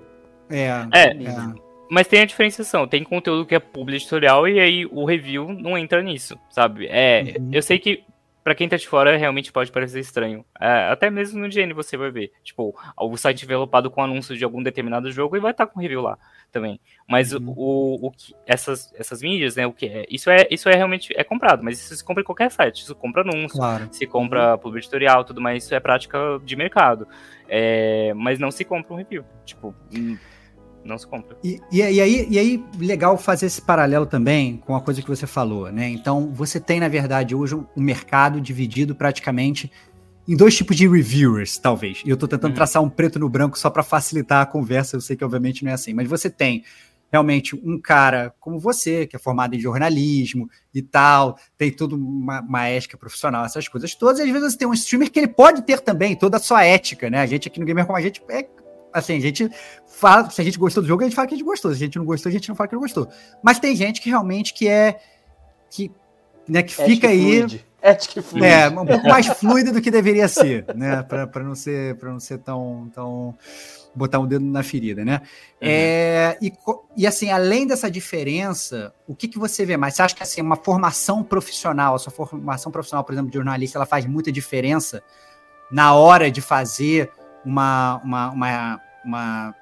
É, 0.49 0.67
é. 0.93 1.23
é. 1.23 1.64
Mas 1.89 2.07
tem 2.07 2.21
a 2.21 2.25
diferenciação, 2.25 2.87
tem 2.87 3.03
conteúdo 3.03 3.45
que 3.45 3.55
é 3.55 3.59
público 3.59 3.97
editorial 3.97 4.47
e 4.47 4.59
aí 4.59 4.85
o 4.85 5.05
review 5.05 5.53
não 5.53 5.77
entra 5.77 6.01
nisso, 6.01 6.37
sabe? 6.49 6.87
É, 6.87 7.35
uhum. 7.37 7.49
eu 7.51 7.61
sei 7.61 7.77
que 7.77 8.03
para 8.45 8.53
quem 8.53 8.69
tá 8.69 8.77
de 8.77 8.87
fora, 8.87 9.17
realmente 9.17 9.51
pode 9.51 9.71
parecer 9.71 9.99
estranho. 9.99 10.45
É, 10.61 10.91
até 10.91 11.09
mesmo 11.09 11.39
no 11.39 11.49
GN 11.49 11.73
você 11.73 11.97
vai 11.97 12.11
ver. 12.11 12.31
Tipo, 12.43 12.75
o 12.95 13.17
site 13.17 13.43
envelopado 13.43 13.89
com 13.89 14.03
anúncio 14.03 14.37
de 14.37 14.43
algum 14.43 14.61
determinado 14.61 15.11
jogo 15.11 15.35
e 15.35 15.39
vai 15.39 15.49
estar 15.49 15.65
tá 15.65 15.73
com 15.73 15.79
review 15.79 15.99
lá 15.99 16.15
também. 16.51 16.79
Mas 17.09 17.33
uhum. 17.33 17.55
o, 17.57 18.07
o, 18.07 18.11
essas, 18.45 18.93
essas 18.93 19.23
mídias, 19.23 19.55
né? 19.55 19.65
O 19.65 19.73
que 19.73 19.87
é, 19.87 20.05
isso 20.11 20.29
é 20.29 20.45
isso 20.51 20.69
é 20.69 20.75
realmente 20.75 21.11
é 21.17 21.23
comprado, 21.23 21.63
mas 21.63 21.79
isso 21.79 21.95
se 21.95 22.03
compra 22.03 22.21
em 22.21 22.23
qualquer 22.23 22.51
site. 22.51 22.83
Isso 22.83 22.93
compra 22.93 23.23
anúncio, 23.23 23.57
claro. 23.57 23.87
se 23.91 24.05
compra 24.05 24.51
uhum. 24.51 24.59
publi 24.59 24.77
editorial, 24.77 25.25
tudo 25.25 25.41
mais. 25.41 25.63
Isso 25.63 25.73
é 25.73 25.79
prática 25.79 26.19
de 26.43 26.55
mercado. 26.55 27.07
É, 27.49 28.13
mas 28.13 28.37
não 28.37 28.51
se 28.51 28.63
compra 28.63 28.93
um 28.93 28.97
review. 28.97 29.25
Tipo. 29.43 29.73
Não 30.85 30.99
se 30.99 31.07
compra. 31.07 31.35
E, 31.43 31.59
e, 31.71 31.79
e, 31.79 31.81
aí, 31.81 32.27
e 32.29 32.37
aí, 32.37 32.63
legal 32.77 33.17
fazer 33.17 33.47
esse 33.47 33.59
paralelo 33.59 34.05
também 34.05 34.57
com 34.57 34.75
a 34.75 34.81
coisa 34.81 35.01
que 35.01 35.09
você 35.09 35.25
falou, 35.25 35.71
né? 35.71 35.89
Então, 35.89 36.31
você 36.31 36.59
tem, 36.59 36.79
na 36.79 36.87
verdade, 36.87 37.33
hoje 37.33 37.55
um 37.55 37.81
mercado 37.81 38.39
dividido 38.39 38.93
praticamente 38.93 39.71
em 40.27 40.35
dois 40.35 40.55
tipos 40.55 40.75
de 40.77 40.87
reviewers, 40.87 41.57
talvez. 41.57 42.03
E 42.05 42.09
eu 42.09 42.13
estou 42.13 42.29
tentando 42.29 42.51
uhum. 42.51 42.55
traçar 42.55 42.83
um 42.83 42.89
preto 42.89 43.17
no 43.17 43.27
branco 43.27 43.57
só 43.57 43.69
para 43.69 43.81
facilitar 43.81 44.43
a 44.43 44.45
conversa, 44.45 44.95
eu 44.95 45.01
sei 45.01 45.15
que 45.15 45.25
obviamente 45.25 45.63
não 45.63 45.71
é 45.71 45.73
assim, 45.73 45.93
mas 45.93 46.07
você 46.07 46.29
tem 46.29 46.63
realmente 47.11 47.55
um 47.55 47.79
cara 47.79 48.33
como 48.39 48.59
você, 48.59 49.07
que 49.07 49.15
é 49.15 49.19
formado 49.19 49.55
em 49.55 49.59
jornalismo 49.59 50.49
e 50.73 50.81
tal, 50.81 51.37
tem 51.57 51.71
toda 51.71 51.95
uma, 51.95 52.41
uma 52.41 52.67
ética 52.67 52.97
profissional, 52.97 53.45
essas 53.45 53.67
coisas 53.67 53.95
todas, 53.95 54.19
e 54.19 54.23
às 54.23 54.29
vezes 54.29 54.53
você 54.53 54.57
tem 54.57 54.67
um 54.67 54.73
streamer 54.73 55.11
que 55.11 55.19
ele 55.19 55.27
pode 55.27 55.61
ter 55.61 55.79
também 55.79 56.15
toda 56.15 56.37
a 56.37 56.39
sua 56.39 56.63
ética, 56.63 57.09
né? 57.09 57.19
A 57.19 57.25
gente 57.25 57.47
aqui 57.47 57.59
no 57.59 57.65
Gamer 57.65 57.85
como 57.85 57.97
a 57.97 58.01
gente 58.01 58.21
é 58.29 58.47
assim, 58.95 59.17
a 59.17 59.19
gente 59.19 59.49
fala, 59.85 60.29
se 60.29 60.39
a 60.39 60.43
gente 60.43 60.57
gostou 60.57 60.81
do 60.81 60.87
jogo, 60.87 61.03
a 61.03 61.05
gente 61.05 61.15
fala 61.15 61.27
que 61.27 61.33
a 61.33 61.37
gente 61.37 61.45
gostou. 61.45 61.71
Se 61.71 61.77
a 61.77 61.85
gente 61.85 61.97
não 61.97 62.05
gostou, 62.05 62.29
a 62.29 62.33
gente 62.33 62.47
não 62.47 62.55
fala 62.55 62.69
que 62.69 62.75
não 62.75 62.81
gostou. 62.81 63.09
Mas 63.43 63.59
tem 63.59 63.75
gente 63.75 63.99
que 63.99 64.09
realmente 64.09 64.53
que 64.53 64.67
é. 64.69 64.99
que, 65.69 65.91
né, 66.47 66.63
que 66.63 66.73
fica 66.73 67.09
aí. 67.09 67.39
Fluide. 67.39 67.65
Ética 67.81 68.21
fluide. 68.23 68.47
É, 68.47 68.67
um 68.69 68.85
pouco 68.85 69.07
mais 69.07 69.27
fluida 69.27 69.71
do 69.71 69.79
que 69.79 69.91
deveria 69.91 70.27
ser, 70.27 70.65
né? 70.73 71.03
Para 71.03 71.43
não 71.43 71.53
ser, 71.53 71.95
para 71.97 72.09
não 72.11 72.19
ser 72.19 72.39
tão, 72.39 72.89
tão. 72.95 73.37
botar 73.93 74.17
um 74.17 74.25
dedo 74.25 74.43
na 74.43 74.63
ferida, 74.63 75.05
né? 75.05 75.21
Uhum. 75.61 75.67
É, 75.69 76.37
e, 76.41 76.51
e 76.97 77.05
assim, 77.05 77.29
além 77.29 77.67
dessa 77.67 77.91
diferença, 77.91 78.91
o 79.07 79.13
que, 79.13 79.27
que 79.27 79.37
você 79.37 79.65
vê 79.65 79.77
mais? 79.77 79.93
Você 79.93 80.01
acha 80.01 80.15
que 80.15 80.23
assim, 80.23 80.41
uma 80.41 80.55
formação 80.55 81.23
profissional, 81.23 81.93
a 81.93 81.99
sua 81.99 82.11
formação 82.11 82.71
profissional, 82.71 83.03
por 83.03 83.13
exemplo, 83.13 83.29
de 83.29 83.37
jornalista, 83.37 83.77
ela 83.77 83.85
faz 83.85 84.05
muita 84.05 84.31
diferença 84.31 85.03
na 85.69 85.93
hora 85.93 86.31
de 86.31 86.41
fazer 86.41 87.11
uma, 87.45 88.01
uma, 88.03 88.29
uma, 88.31 88.81
uma, 89.05 89.55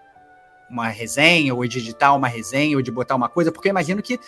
uma 0.70 0.88
resenha, 0.88 1.54
ou 1.54 1.66
de 1.68 1.80
editar 1.80 2.14
uma 2.14 2.28
resenha, 2.28 2.76
ou 2.76 2.82
de 2.82 2.92
botar 2.92 3.16
uma 3.16 3.30
coisa, 3.30 3.52
porque 3.52 3.68
eu 3.68 3.72
imagino 3.72 4.02
que 4.02 4.20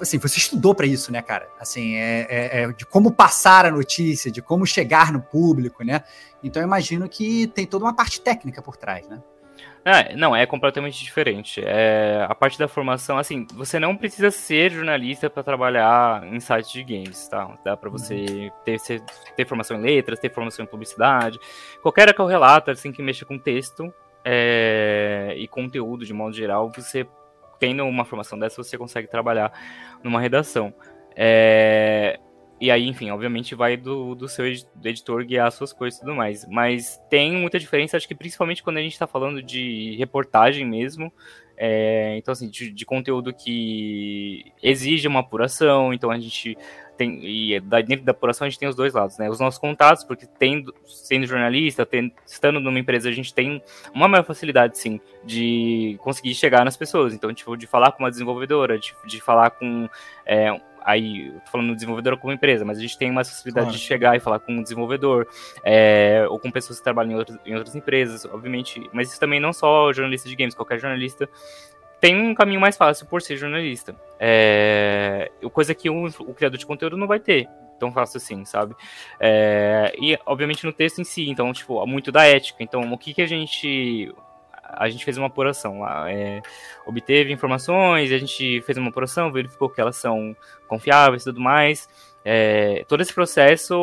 assim, 0.00 0.18
você 0.18 0.38
estudou 0.38 0.74
para 0.74 0.86
isso, 0.86 1.12
né, 1.12 1.20
cara? 1.22 1.48
Assim, 1.58 1.96
é, 1.96 2.26
é, 2.28 2.62
é, 2.62 2.72
de 2.72 2.86
como 2.86 3.12
passar 3.12 3.66
a 3.66 3.70
notícia, 3.70 4.30
de 4.30 4.40
como 4.40 4.66
chegar 4.66 5.12
no 5.12 5.20
público, 5.20 5.84
né? 5.84 6.02
Então 6.42 6.62
eu 6.62 6.66
imagino 6.66 7.08
que 7.08 7.46
tem 7.48 7.66
toda 7.66 7.84
uma 7.84 7.94
parte 7.94 8.20
técnica 8.20 8.62
por 8.62 8.76
trás, 8.76 9.08
né? 9.08 9.20
É, 9.84 10.14
não, 10.14 10.36
é 10.36 10.44
completamente 10.44 11.02
diferente. 11.02 11.62
É, 11.64 12.26
a 12.28 12.34
parte 12.34 12.58
da 12.58 12.68
formação, 12.68 13.16
assim, 13.16 13.46
você 13.54 13.78
não 13.78 13.96
precisa 13.96 14.30
ser 14.30 14.70
jornalista 14.70 15.30
para 15.30 15.42
trabalhar 15.42 16.24
em 16.26 16.38
sites 16.40 16.70
de 16.70 16.84
games, 16.84 17.26
tá? 17.28 17.56
Dá 17.64 17.76
para 17.76 17.88
você 17.88 18.14
uhum. 18.14 18.50
ter, 18.64 18.78
ter 19.36 19.46
formação 19.46 19.78
em 19.78 19.80
letras, 19.80 20.18
ter 20.18 20.32
formação 20.32 20.64
em 20.64 20.68
publicidade. 20.68 21.38
Qualquer 21.82 22.14
relato, 22.14 22.70
assim, 22.70 22.92
que 22.92 23.02
mexa 23.02 23.24
com 23.24 23.38
texto 23.38 23.92
é, 24.24 25.34
e 25.36 25.46
conteúdo 25.48 26.04
de 26.04 26.12
modo 26.12 26.34
geral, 26.34 26.70
você 26.70 27.06
tendo 27.58 27.84
uma 27.84 28.04
formação 28.04 28.38
dessa, 28.38 28.62
você 28.62 28.78
consegue 28.78 29.08
trabalhar 29.08 29.52
numa 30.02 30.20
redação. 30.20 30.72
É, 31.16 32.18
e 32.60 32.70
aí, 32.70 32.86
enfim, 32.88 33.10
obviamente 33.10 33.54
vai 33.54 33.76
do, 33.76 34.14
do 34.14 34.28
seu 34.28 34.44
editor 34.46 35.24
guiar 35.24 35.46
as 35.46 35.54
suas 35.54 35.72
coisas 35.72 35.98
e 35.98 36.02
tudo 36.02 36.14
mais. 36.14 36.46
Mas 36.48 37.00
tem 37.08 37.32
muita 37.32 37.58
diferença, 37.58 37.96
acho 37.96 38.08
que 38.08 38.14
principalmente 38.14 38.62
quando 38.62 38.78
a 38.78 38.82
gente 38.82 38.92
está 38.92 39.06
falando 39.06 39.42
de 39.42 39.96
reportagem 39.96 40.64
mesmo. 40.64 41.12
É, 41.56 42.16
então, 42.16 42.30
assim, 42.30 42.48
de, 42.48 42.70
de, 42.70 42.86
conteúdo 42.86 43.34
que 43.34 44.52
exige 44.62 45.08
uma 45.08 45.20
apuração, 45.20 45.92
então 45.92 46.08
a 46.08 46.18
gente 46.18 46.56
tem. 46.98 47.20
E 47.22 47.60
dentro 47.86 48.04
da 48.04 48.10
apuração 48.10 48.46
a 48.46 48.50
gente 48.50 48.58
tem 48.58 48.68
os 48.68 48.74
dois 48.74 48.92
lados, 48.92 49.16
né? 49.16 49.30
Os 49.30 49.40
nossos 49.40 49.58
contatos, 49.58 50.04
porque 50.04 50.26
tendo, 50.26 50.74
sendo 50.84 51.26
jornalista, 51.26 51.86
tendo, 51.86 52.12
estando 52.26 52.60
numa 52.60 52.78
empresa, 52.78 53.08
a 53.08 53.12
gente 53.12 53.32
tem 53.32 53.62
uma 53.94 54.08
maior 54.08 54.24
facilidade, 54.24 54.76
sim, 54.76 55.00
de 55.24 55.96
conseguir 56.00 56.34
chegar 56.34 56.64
nas 56.64 56.76
pessoas. 56.76 57.14
Então, 57.14 57.32
tipo, 57.32 57.56
de 57.56 57.66
falar 57.66 57.92
com 57.92 58.02
uma 58.02 58.10
desenvolvedora, 58.10 58.78
de, 58.78 58.94
de 59.06 59.20
falar 59.20 59.50
com 59.50 59.88
é, 60.26 60.60
aí, 60.88 61.28
eu 61.28 61.40
tô 61.40 61.50
falando 61.50 61.74
desenvolvedor 61.74 62.16
como 62.16 62.32
empresa, 62.32 62.64
mas 62.64 62.78
a 62.78 62.80
gente 62.80 62.96
tem 62.96 63.12
mais 63.12 63.28
facilidade 63.28 63.66
claro. 63.66 63.78
de 63.78 63.84
chegar 63.84 64.16
e 64.16 64.20
falar 64.20 64.38
com 64.38 64.52
um 64.52 64.62
desenvolvedor, 64.62 65.26
é, 65.62 66.26
ou 66.30 66.38
com 66.38 66.50
pessoas 66.50 66.78
que 66.78 66.84
trabalham 66.84 67.12
em 67.12 67.16
outras, 67.16 67.38
em 67.44 67.54
outras 67.54 67.76
empresas, 67.76 68.24
obviamente, 68.24 68.88
mas 68.92 69.10
isso 69.10 69.20
também 69.20 69.38
não 69.38 69.52
só 69.52 69.92
jornalista 69.92 70.28
de 70.28 70.34
games, 70.34 70.54
qualquer 70.54 70.78
jornalista 70.78 71.28
tem 72.00 72.20
um 72.20 72.34
caminho 72.34 72.60
mais 72.60 72.76
fácil 72.76 73.06
por 73.06 73.22
ser 73.22 73.36
jornalista. 73.36 73.94
É, 74.18 75.30
coisa 75.52 75.74
que 75.74 75.90
o, 75.90 76.06
o 76.06 76.34
criador 76.34 76.58
de 76.58 76.66
conteúdo 76.66 76.96
não 76.96 77.06
vai 77.06 77.20
ter 77.20 77.48
tão 77.78 77.92
fácil 77.92 78.18
assim, 78.18 78.44
sabe? 78.44 78.74
É, 79.20 79.94
e, 80.00 80.18
obviamente, 80.26 80.66
no 80.66 80.72
texto 80.72 81.00
em 81.00 81.04
si, 81.04 81.28
então, 81.28 81.52
tipo, 81.52 81.84
muito 81.86 82.10
da 82.10 82.24
ética. 82.24 82.62
Então, 82.62 82.92
o 82.92 82.98
que 82.98 83.14
que 83.14 83.22
a 83.22 83.26
gente 83.26 84.12
a 84.70 84.88
gente 84.90 85.02
fez 85.02 85.16
uma 85.16 85.28
apuração 85.28 85.80
lá, 85.80 86.12
é, 86.12 86.42
obteve 86.84 87.32
informações, 87.32 88.12
a 88.12 88.18
gente 88.18 88.60
fez 88.62 88.76
uma 88.76 88.90
apuração, 88.90 89.32
verificou 89.32 89.70
que 89.70 89.80
elas 89.80 89.96
são 89.96 90.36
confiáveis 90.66 91.22
e 91.22 91.24
tudo 91.24 91.40
mais. 91.40 91.88
É, 92.22 92.84
todo 92.86 93.00
esse 93.00 93.14
processo 93.14 93.76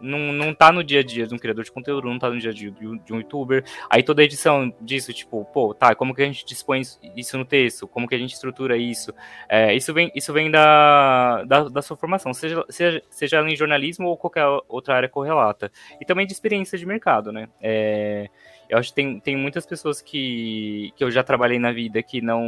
não, 0.00 0.32
não 0.32 0.54
tá 0.54 0.72
no 0.72 0.82
dia 0.82 1.00
a 1.00 1.02
dia 1.02 1.26
de 1.26 1.34
um 1.34 1.38
criador 1.38 1.64
de 1.64 1.72
conteúdo, 1.72 2.08
não 2.08 2.18
tá 2.18 2.30
no 2.30 2.38
dia 2.38 2.50
a 2.50 2.54
dia 2.54 2.70
de 2.70 2.86
um, 2.86 2.98
de 2.98 3.12
um 3.12 3.18
youtuber. 3.18 3.64
Aí 3.90 4.02
toda 4.02 4.22
a 4.22 4.24
edição 4.24 4.72
disso, 4.80 5.12
tipo, 5.12 5.44
pô, 5.46 5.74
tá, 5.74 5.94
como 5.94 6.14
que 6.14 6.22
a 6.22 6.26
gente 6.26 6.44
dispõe 6.44 6.82
isso 7.16 7.38
no 7.38 7.44
texto? 7.44 7.86
Como 7.86 8.08
que 8.08 8.14
a 8.14 8.18
gente 8.18 8.34
estrutura 8.34 8.76
isso? 8.76 9.12
É, 9.48 9.74
isso 9.74 9.92
vem, 9.92 10.10
isso 10.14 10.32
vem 10.32 10.50
da, 10.50 11.44
da, 11.44 11.68
da, 11.68 11.82
sua 11.82 11.96
formação, 11.96 12.32
seja, 12.32 12.64
seja, 12.68 13.02
seja 13.10 13.42
em 13.42 13.56
jornalismo 13.56 14.08
ou 14.08 14.16
qualquer 14.16 14.44
outra 14.68 14.94
área 14.94 15.08
correlata. 15.08 15.70
E 16.00 16.04
também 16.04 16.26
de 16.26 16.32
experiência 16.32 16.78
de 16.78 16.86
mercado, 16.86 17.32
né? 17.32 17.48
É, 17.60 18.28
eu 18.68 18.76
acho 18.78 18.90
que 18.90 18.96
tem, 18.96 19.18
tem 19.18 19.36
muitas 19.36 19.64
pessoas 19.64 20.02
que, 20.02 20.92
que 20.94 21.02
eu 21.02 21.10
já 21.10 21.22
trabalhei 21.22 21.58
na 21.58 21.72
vida 21.72 22.02
que 22.02 22.20
não, 22.20 22.44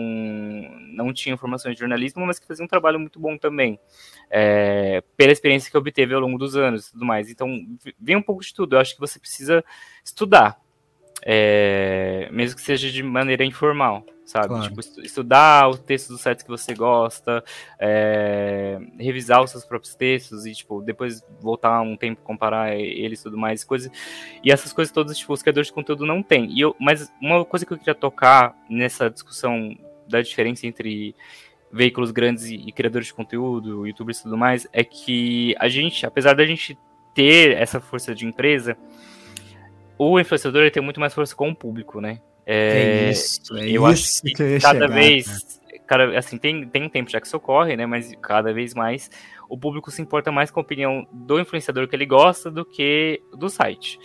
não 0.93 1.13
tinham 1.15 1.39
formação 1.39 1.73
de 1.73 1.79
jornalismo, 1.79 2.27
mas 2.27 2.39
que 2.39 2.47
faziam 2.47 2.67
um 2.67 2.69
trabalho 2.69 3.01
muito 3.01 3.19
bom 3.19 3.39
também, 3.39 3.81
é, 4.31 5.03
pela 5.17 5.33
experiência 5.33 5.71
que 5.71 5.79
obteve 5.79 6.13
ao 6.13 6.21
longo 6.21 6.37
dos 6.37 6.57
anos 6.57 6.89
e 6.89 6.93
tudo 6.93 7.07
mais. 7.07 7.31
Então, 7.31 7.49
vem 7.99 8.17
um 8.17 8.23
pouco 8.23 8.43
de 8.43 8.53
tudo. 8.53 8.77
Eu 8.77 8.81
acho 8.81 8.95
que 8.95 9.01
você 9.01 9.19
precisa 9.19 9.65
estudar, 10.05 10.61
é, 11.23 12.29
mesmo 12.31 12.57
que 12.57 12.63
seja 12.63 12.91
de 12.91 13.03
maneira 13.03 13.45
informal, 13.45 14.05
sabe? 14.31 14.49
Claro. 14.49 14.69
Tipo, 14.69 14.81
estudar 15.03 15.69
o 15.69 15.77
texto 15.77 16.09
do 16.09 16.19
site 16.19 16.45
que 16.45 16.49
você 16.49 16.75
gosta, 16.75 17.43
é, 17.79 18.79
revisar 18.99 19.43
os 19.43 19.51
seus 19.51 19.65
próprios 19.65 19.95
textos 19.95 20.47
e, 20.47 20.53
tipo, 20.53 20.81
depois 20.81 21.23
voltar 21.41 21.81
um 21.81 21.97
tempo, 21.97 22.23
comparar 22.23 22.77
eles 22.77 23.21
e 23.21 23.23
tudo 23.25 23.37
mais, 23.37 23.65
coisas. 23.65 23.91
E 24.45 24.51
essas 24.51 24.73
coisas 24.73 24.93
todas, 24.93 25.19
tipo, 25.19 25.33
os 25.33 25.43
criadores 25.43 25.67
de 25.67 25.73
conteúdo 25.73 26.07
não 26.07 26.23
têm. 26.23 26.51
E 26.53 26.61
eu, 26.61 26.77
mas 26.79 27.13
uma 27.21 27.45
coisa 27.45 27.67
que 27.67 27.73
eu 27.73 27.79
queria 27.79 27.95
tocar 27.95 28.57
nessa 28.69 29.11
discussão 29.11 29.77
da 30.09 30.23
diferença 30.23 30.67
entre 30.67 31.15
veículos 31.73 32.11
grandes 32.11 32.47
e, 32.47 32.57
e 32.57 32.73
criadores 32.73 33.09
de 33.09 33.15
conteúdo, 33.15 33.87
youtubers 33.87 34.21
e 34.21 34.23
tudo 34.23 34.37
mais, 34.37 34.67
é 34.73 34.85
que 34.85 35.55
a 35.59 35.69
gente, 35.69 36.05
apesar 36.07 36.35
da 36.35 36.45
gente 36.45 36.79
ter 37.15 37.57
essa 37.57 37.81
força 37.81 38.15
de 38.15 38.27
empresa, 38.27 38.77
o 39.99 40.19
influenciador 40.19 40.71
tem 40.71 40.83
muito 40.83 41.01
mais 41.01 41.13
força 41.13 41.35
com 41.35 41.51
o 41.51 41.55
público, 41.55 42.01
né? 42.01 42.21
É, 42.53 43.07
é 43.07 43.11
isso, 43.11 43.57
é 43.57 43.69
eu 43.69 43.89
isso 43.91 44.23
acho 44.23 44.23
que, 44.23 44.33
que 44.33 44.59
cada 44.59 44.81
chegar, 44.81 44.89
vez, 44.89 45.61
cara. 45.87 46.19
assim, 46.19 46.37
tem, 46.37 46.67
tem 46.67 46.83
um 46.83 46.89
tempo 46.89 47.09
já 47.09 47.21
que 47.21 47.29
isso 47.29 47.37
ocorre, 47.37 47.77
né? 47.77 47.87
Mas 47.87 48.13
cada 48.21 48.53
vez 48.53 48.75
mais 48.75 49.09
o 49.49 49.57
público 49.57 49.89
se 49.91 50.03
importa 50.03 50.33
mais 50.33 50.51
com 50.51 50.59
a 50.59 50.63
opinião 50.63 51.07
do 51.13 51.39
influenciador 51.39 51.87
que 51.87 51.95
ele 51.95 52.07
gosta 52.07 52.51
do 52.51 52.65
que 52.65 53.23
do 53.37 53.49
site. 53.49 54.01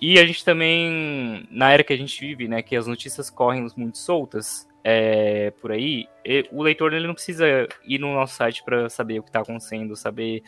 E 0.00 0.18
a 0.18 0.24
gente 0.26 0.42
também, 0.42 1.46
na 1.50 1.70
era 1.70 1.84
que 1.84 1.92
a 1.92 1.96
gente 1.96 2.18
vive, 2.18 2.48
né, 2.48 2.62
que 2.62 2.74
as 2.74 2.86
notícias 2.86 3.28
correm 3.28 3.68
muito 3.76 3.98
soltas, 3.98 4.66
é, 4.84 5.52
por 5.60 5.70
aí, 5.70 6.06
o 6.50 6.62
leitor 6.62 6.92
ele 6.92 7.06
não 7.06 7.14
precisa 7.14 7.68
ir 7.84 7.98
no 7.98 8.12
nosso 8.14 8.34
site 8.34 8.62
para 8.64 8.88
saber 8.88 9.20
o 9.20 9.22
que 9.22 9.28
está 9.28 9.40
acontecendo, 9.40 9.94
saber 9.94 10.42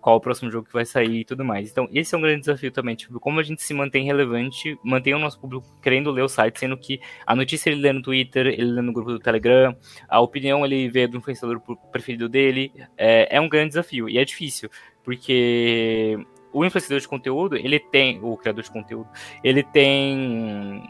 qual 0.00 0.16
o 0.16 0.20
próximo 0.20 0.50
jogo 0.50 0.66
que 0.66 0.72
vai 0.72 0.84
sair 0.84 1.20
e 1.20 1.24
tudo 1.24 1.44
mais. 1.44 1.70
Então, 1.70 1.88
esse 1.92 2.14
é 2.14 2.18
um 2.18 2.20
grande 2.20 2.40
desafio 2.40 2.70
também, 2.70 2.94
tipo, 2.94 3.18
como 3.18 3.40
a 3.40 3.42
gente 3.42 3.62
se 3.62 3.72
mantém 3.72 4.04
relevante, 4.04 4.78
mantém 4.82 5.14
o 5.14 5.18
nosso 5.18 5.40
público 5.40 5.66
querendo 5.82 6.10
ler 6.10 6.22
o 6.22 6.28
site, 6.28 6.58
sendo 6.58 6.76
que 6.76 7.00
a 7.26 7.34
notícia 7.34 7.70
ele 7.70 7.80
lê 7.80 7.92
no 7.92 8.02
Twitter, 8.02 8.46
ele 8.46 8.72
lê 8.72 8.82
no 8.82 8.92
grupo 8.92 9.12
do 9.12 9.18
Telegram, 9.18 9.76
a 10.08 10.20
opinião 10.20 10.64
ele 10.64 10.88
vê 10.88 11.06
do 11.06 11.16
influenciador 11.16 11.60
preferido 11.90 12.28
dele, 12.28 12.72
é, 12.96 13.36
é 13.36 13.40
um 13.40 13.48
grande 13.48 13.68
desafio 13.68 14.08
e 14.08 14.18
é 14.18 14.24
difícil, 14.24 14.70
porque 15.02 16.18
o 16.52 16.64
influenciador 16.64 17.00
de 17.00 17.08
conteúdo, 17.08 17.56
ele 17.56 17.78
tem, 17.78 18.18
o 18.22 18.36
criador 18.36 18.62
de 18.62 18.70
conteúdo, 18.70 19.08
ele 19.42 19.62
tem 19.62 20.82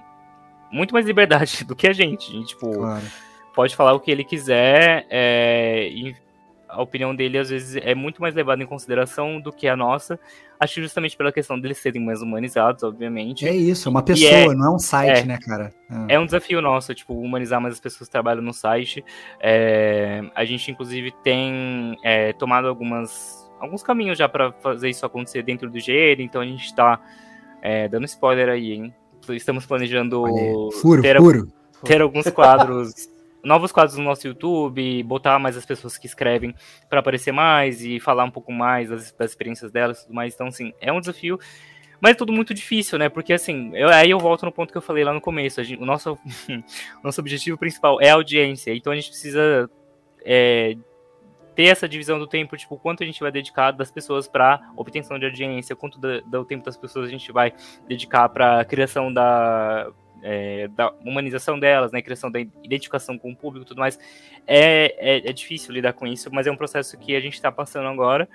muito 0.71 0.93
mais 0.93 1.07
liberdade 1.07 1.65
do 1.67 1.75
que 1.75 1.87
a 1.87 1.93
gente. 1.93 2.31
A 2.31 2.35
gente 2.35 2.49
tipo, 2.49 2.71
claro. 2.71 3.05
pode 3.55 3.75
falar 3.75 3.93
o 3.95 4.01
que 4.01 4.11
ele 4.11 4.25
quiser, 4.25 5.07
é, 5.11 5.89
e 5.91 6.15
a 6.69 6.83
opinião 6.83 7.15
dele 7.15 7.39
às 7.39 7.49
vezes 7.49 7.81
é 7.83 7.95
muito 7.95 8.21
mais 8.21 8.35
levada 8.35 8.63
em 8.63 8.67
consideração 8.67 9.41
do 9.41 9.51
que 9.51 9.67
a 9.67 9.77
nossa. 9.77 10.21
Acho 10.61 10.83
justamente 10.83 11.17
pela 11.17 11.33
questão 11.33 11.59
deles 11.59 11.79
serem 11.79 12.05
mais 12.05 12.21
humanizados, 12.21 12.83
obviamente. 12.83 13.49
É 13.49 13.55
isso, 13.55 13.89
uma 13.89 14.03
pessoa, 14.03 14.31
é, 14.31 14.47
não 14.49 14.67
é 14.67 14.75
um 14.75 14.79
site, 14.79 15.21
é, 15.21 15.25
né, 15.25 15.39
cara? 15.39 15.73
É. 16.09 16.15
é. 16.15 16.19
um 16.19 16.27
desafio 16.27 16.61
nosso, 16.61 16.95
tipo, 16.95 17.15
humanizar 17.15 17.61
mais 17.61 17.75
as 17.75 17.81
pessoas 17.81 18.09
que 18.09 18.13
trabalham 18.13 18.43
no 18.43 18.53
site. 18.53 19.05
É, 19.41 20.21
a 20.35 20.45
gente, 20.45 20.71
inclusive, 20.71 21.13
tem 21.23 21.97
é, 22.03 22.33
tomado 22.33 22.69
algumas, 22.69 23.51
alguns 23.61 23.83
caminhos 23.83 24.19
já 24.19 24.29
para 24.29 24.53
fazer 24.53 24.91
isso 24.91 25.07
acontecer 25.07 25.43
dentro 25.43 25.71
do 25.71 25.79
GR, 25.79 26.21
então 26.21 26.43
a 26.43 26.47
gente 26.47 26.65
está 26.65 27.01
é, 27.63 27.89
dando 27.89 28.05
spoiler 28.05 28.49
aí, 28.49 28.73
hein? 28.73 28.95
Estamos 29.35 29.67
planejando 29.67 30.25
furo, 30.81 31.03
ter, 31.03 31.19
furo. 31.19 31.53
ter 31.85 32.01
alguns 32.01 32.29
quadros, 32.31 33.09
novos 33.43 33.73
quadros 33.73 33.97
no 33.97 34.05
nosso 34.05 34.27
YouTube, 34.27 35.03
botar 35.03 35.39
mais 35.39 35.57
as 35.57 35.65
pessoas 35.65 35.97
que 35.97 36.07
escrevem 36.07 36.55
para 36.89 37.01
aparecer 37.01 37.33
mais 37.33 37.83
e 37.83 38.01
falar 38.01 38.25
um 38.25 38.31
pouco 38.31 38.53
mais 38.53 38.89
das, 38.89 39.13
das 39.13 39.31
experiências 39.31 39.71
delas 39.71 40.01
e 40.01 40.03
tudo 40.03 40.15
mais. 40.15 40.35
Então, 40.35 40.49
assim, 40.49 40.73
é 40.81 40.93
um 40.93 41.01
desafio. 41.01 41.39
Mas 42.01 42.13
é 42.13 42.15
tudo 42.15 42.33
muito 42.33 42.55
difícil, 42.55 42.99
né? 42.99 43.09
Porque 43.09 43.33
assim, 43.33 43.73
eu, 43.75 43.89
aí 43.89 44.11
eu 44.11 44.19
volto 44.19 44.45
no 44.45 44.53
ponto 44.53 44.71
que 44.71 44.79
eu 44.79 44.83
falei 44.83 45.03
lá 45.03 45.13
no 45.13 45.21
começo. 45.21 45.63
Gente, 45.65 45.83
o 45.83 45.87
nosso, 45.87 46.13
o 46.49 47.03
nosso 47.03 47.21
objetivo 47.21 47.59
principal 47.59 48.01
é 48.01 48.11
a 48.11 48.15
audiência. 48.15 48.73
Então 48.73 48.93
a 48.93 48.97
gente 48.97 49.09
precisa 49.09 49.69
é, 50.25 50.77
ter 51.59 51.65
essa 51.65 51.89
divisão 51.89 52.21
do 52.21 52.27
tempo, 52.29 52.57
tipo, 52.57 52.79
quanto 52.79 53.03
a 53.03 53.07
gente 53.07 53.19
vai 53.19 53.33
dedicar 53.33 53.73
das 53.73 53.91
pessoas 53.91 54.29
para 54.29 54.71
obtenção 54.77 55.19
de 55.19 55.25
audiência, 55.25 55.75
quanto 55.75 55.99
do, 55.99 56.23
do 56.23 56.45
tempo 56.45 56.65
das 56.65 56.77
pessoas 56.77 57.09
a 57.09 57.11
gente 57.11 57.33
vai 57.33 57.53
dedicar 57.89 58.29
para 58.29 58.65
criação 58.65 59.13
da 59.13 59.91
é, 60.23 60.69
da 60.69 60.93
humanização 61.05 61.59
delas, 61.59 61.91
né, 61.91 62.01
criação 62.01 62.31
da 62.31 62.39
identificação 62.39 63.19
com 63.19 63.33
o 63.33 63.37
público 63.37 63.65
e 63.65 63.69
tudo 63.69 63.79
mais, 63.79 63.99
é, 64.47 64.95
é, 64.99 65.29
é, 65.29 65.33
difícil 65.33 65.73
lidar 65.73 65.95
com 65.95 66.07
isso, 66.07 66.33
mas 66.33 66.47
é 66.47 66.51
um 66.53 66.57
processo 66.57 66.97
que 66.97 67.17
a 67.17 67.21
gente 67.21 67.35
está 67.35 67.51
passando 67.51 67.89
agora. 67.89 68.29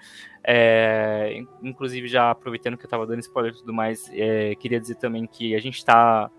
É, 0.44 1.42
inclusive, 1.62 2.10
já 2.10 2.30
aproveitando 2.30 2.76
que 2.76 2.84
eu 2.84 2.88
estava 2.88 3.08
dando 3.08 3.20
spoiler 3.22 3.54
e 3.54 3.58
tudo 3.58 3.74
mais, 3.74 4.12
é, 4.14 4.54
queria 4.56 4.82
dizer 4.82 4.96
também 4.96 5.26
que 5.26 5.56
a 5.56 5.60
gente 5.60 5.78
está 5.78 6.30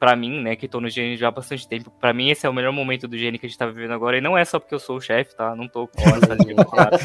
para 0.00 0.16
mim, 0.16 0.40
né, 0.40 0.56
que 0.56 0.66
tô 0.66 0.80
no 0.80 0.88
GN 0.88 1.14
já 1.14 1.28
há 1.28 1.30
bastante 1.30 1.68
tempo, 1.68 1.90
para 1.90 2.14
mim 2.14 2.30
esse 2.30 2.46
é 2.46 2.48
o 2.48 2.54
melhor 2.54 2.72
momento 2.72 3.06
do 3.06 3.18
GN 3.18 3.38
que 3.38 3.44
a 3.44 3.48
gente 3.50 3.58
tá 3.58 3.66
vivendo 3.66 3.92
agora, 3.92 4.16
e 4.16 4.20
não 4.22 4.36
é 4.36 4.42
só 4.46 4.58
porque 4.58 4.74
eu 4.74 4.78
sou 4.78 4.96
o 4.96 5.00
chefe, 5.00 5.36
tá? 5.36 5.54
Não 5.54 5.68
tô 5.68 5.86
com 5.86 6.00
essa 6.00 6.34
linha, 6.42 6.64
claro. 6.64 6.96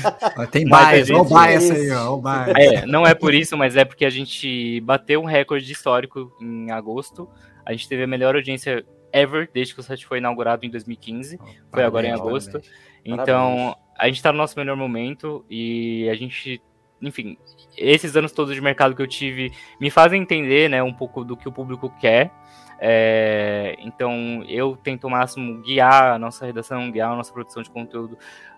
Tem 0.49 0.63
bias, 0.63 1.09
o 1.09 1.25
bias 1.25 1.71
aí, 1.71 1.91
ó, 1.91 2.15
bias. 2.15 2.55
É, 2.55 2.85
não 2.85 3.05
é 3.05 3.13
por 3.13 3.33
isso, 3.33 3.57
mas 3.57 3.75
é 3.75 3.83
porque 3.83 4.05
a 4.05 4.09
gente 4.09 4.79
bateu 4.79 5.21
um 5.21 5.25
recorde 5.25 5.69
histórico 5.69 6.31
em 6.41 6.71
agosto, 6.71 7.29
a 7.65 7.73
gente 7.73 7.89
teve 7.89 8.03
a 8.03 8.07
melhor 8.07 8.33
audiência 8.33 8.85
ever, 9.11 9.49
desde 9.53 9.73
que 9.73 9.81
o 9.81 9.83
site 9.83 10.05
foi 10.05 10.19
inaugurado 10.19 10.65
em 10.65 10.69
2015, 10.69 11.37
foi 11.37 11.47
Parabéns, 11.69 11.87
agora 11.87 12.07
em 12.07 12.11
agosto, 12.13 12.61
então 13.03 13.75
a 13.99 14.07
gente 14.07 14.23
tá 14.23 14.31
no 14.31 14.37
nosso 14.37 14.57
melhor 14.57 14.77
momento, 14.77 15.45
e 15.49 16.07
a 16.09 16.15
gente 16.15 16.61
enfim, 17.01 17.37
esses 17.77 18.15
anos 18.15 18.31
todos 18.31 18.55
de 18.55 18.61
mercado 18.61 18.95
que 18.95 19.01
eu 19.01 19.07
tive 19.07 19.51
me 19.81 19.89
fazem 19.89 20.21
entender, 20.21 20.69
né, 20.69 20.81
um 20.81 20.93
pouco 20.93 21.25
do 21.25 21.35
que 21.35 21.47
o 21.47 21.51
público 21.51 21.93
quer. 21.99 22.31
É, 22.79 23.75
então 23.79 24.43
eu 24.47 24.75
tento 24.75 25.05
ao 25.05 25.09
máximo 25.09 25.61
guiar 25.61 26.13
a 26.13 26.19
nossa 26.19 26.45
redação, 26.45 26.91
guiar 26.91 27.11
a 27.11 27.15
nossa 27.15 27.31
produção 27.31 27.63
de 27.63 27.69
conteúdo 27.69 28.17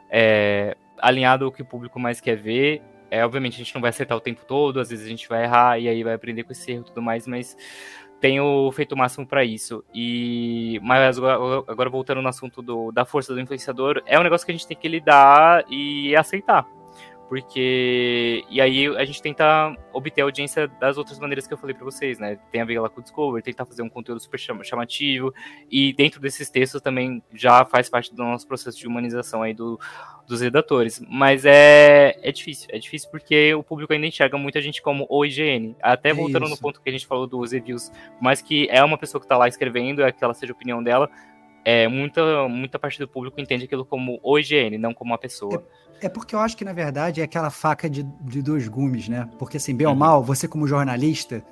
é, 0.09 0.75
alinhado 0.99 1.45
ao 1.45 1.51
que 1.51 1.61
o 1.61 1.65
público 1.65 1.99
mais 1.99 2.19
quer 2.19 2.35
ver. 2.35 2.81
É, 3.09 3.23
obviamente 3.23 3.55
a 3.55 3.57
gente 3.57 3.73
não 3.73 3.81
vai 3.81 3.89
acertar 3.89 4.17
o 4.17 4.21
tempo 4.21 4.43
todo, 4.45 4.79
às 4.79 4.89
vezes 4.89 5.05
a 5.05 5.09
gente 5.09 5.29
vai 5.29 5.43
errar 5.43 5.79
e 5.79 5.87
aí 5.87 6.03
vai 6.03 6.13
aprender 6.13 6.43
com 6.43 6.51
esse 6.51 6.71
erro 6.71 6.81
e 6.81 6.85
tudo 6.85 7.01
mais, 7.01 7.25
mas 7.25 7.55
tenho 8.19 8.69
feito 8.73 8.93
o 8.93 8.97
máximo 8.97 9.25
para 9.25 9.45
isso. 9.45 9.83
E 9.93 10.79
mas 10.83 11.17
agora, 11.17 11.89
voltando 11.89 12.21
no 12.21 12.27
assunto 12.27 12.61
do, 12.61 12.91
da 12.91 13.05
força 13.05 13.33
do 13.33 13.39
influenciador, 13.39 14.01
é 14.05 14.19
um 14.19 14.23
negócio 14.23 14.45
que 14.45 14.51
a 14.51 14.55
gente 14.55 14.67
tem 14.67 14.75
que 14.75 14.87
lidar 14.87 15.63
e 15.69 16.15
aceitar 16.15 16.67
porque. 17.27 18.45
E 18.49 18.61
aí 18.61 18.87
a 18.95 19.03
gente 19.05 19.21
tenta 19.21 19.75
obter 19.91 20.21
a 20.21 20.25
audiência 20.25 20.67
das 20.67 20.97
outras 20.97 21.19
maneiras 21.19 21.45
que 21.47 21.53
eu 21.53 21.57
falei 21.57 21.75
para 21.75 21.83
vocês, 21.83 22.19
né? 22.19 22.37
Tem 22.51 22.61
a 22.61 22.65
ver 22.65 22.79
lá 22.79 22.89
com 22.89 22.99
o 22.99 23.03
Discover, 23.03 23.43
tentar 23.43 23.65
fazer 23.65 23.81
um 23.81 23.89
conteúdo 23.89 24.21
super 24.21 24.39
chamativo, 24.63 25.33
e 25.69 25.93
dentro 25.93 26.21
desses 26.21 26.49
textos 26.49 26.81
também 26.81 27.21
já 27.33 27.65
faz 27.65 27.89
parte 27.89 28.13
do 28.13 28.23
nosso 28.23 28.47
processo 28.47 28.77
de 28.77 28.87
humanização 28.87 29.41
aí 29.41 29.53
do, 29.53 29.79
dos 30.27 30.41
redatores. 30.41 31.01
Mas 31.09 31.45
é, 31.45 32.17
é 32.21 32.31
difícil, 32.31 32.67
é 32.71 32.79
difícil 32.79 33.09
porque 33.09 33.53
o 33.53 33.63
público 33.63 33.93
ainda 33.93 34.07
enxerga 34.07 34.37
muita 34.37 34.61
gente 34.61 34.81
como 34.81 35.05
o 35.09 35.25
IGN. 35.25 35.75
Até 35.81 36.09
é 36.09 36.13
voltando 36.13 36.45
isso. 36.45 36.55
no 36.55 36.57
ponto 36.59 36.81
que 36.81 36.89
a 36.89 36.91
gente 36.91 37.05
falou 37.05 37.27
dos 37.27 37.51
reviews, 37.51 37.91
mas 38.21 38.41
que 38.41 38.67
é 38.69 38.83
uma 38.83 38.97
pessoa 38.97 39.21
que 39.21 39.27
tá 39.27 39.37
lá 39.37 39.47
escrevendo, 39.47 40.01
é 40.01 40.11
que 40.11 40.23
ela 40.23 40.33
seja 40.33 40.53
a 40.53 40.55
opinião 40.55 40.81
dela, 40.81 41.09
é, 41.69 41.85
muita, 41.85 42.47
muita 42.47 42.79
parte 42.79 42.97
do 42.97 43.09
público 43.09 43.41
entende 43.41 43.65
aquilo 43.65 43.83
como 43.83 44.21
o 44.23 44.37
não 44.79 44.93
como 44.93 45.11
uma 45.11 45.17
pessoa. 45.17 45.61
É 45.83 45.87
é 45.99 46.07
porque 46.07 46.33
eu 46.33 46.39
acho 46.39 46.55
que, 46.55 46.63
na 46.63 46.71
verdade, 46.71 47.19
é 47.19 47.23
aquela 47.25 47.49
faca 47.49 47.89
de, 47.89 48.03
de 48.21 48.41
dois 48.41 48.69
gumes, 48.69 49.09
né? 49.09 49.27
Porque, 49.37 49.57
assim, 49.57 49.75
bem 49.75 49.85
ou 49.85 49.91
uhum. 49.91 49.99
mal, 49.99 50.23
você 50.23 50.47
como 50.47 50.65
jornalista, 50.65 51.43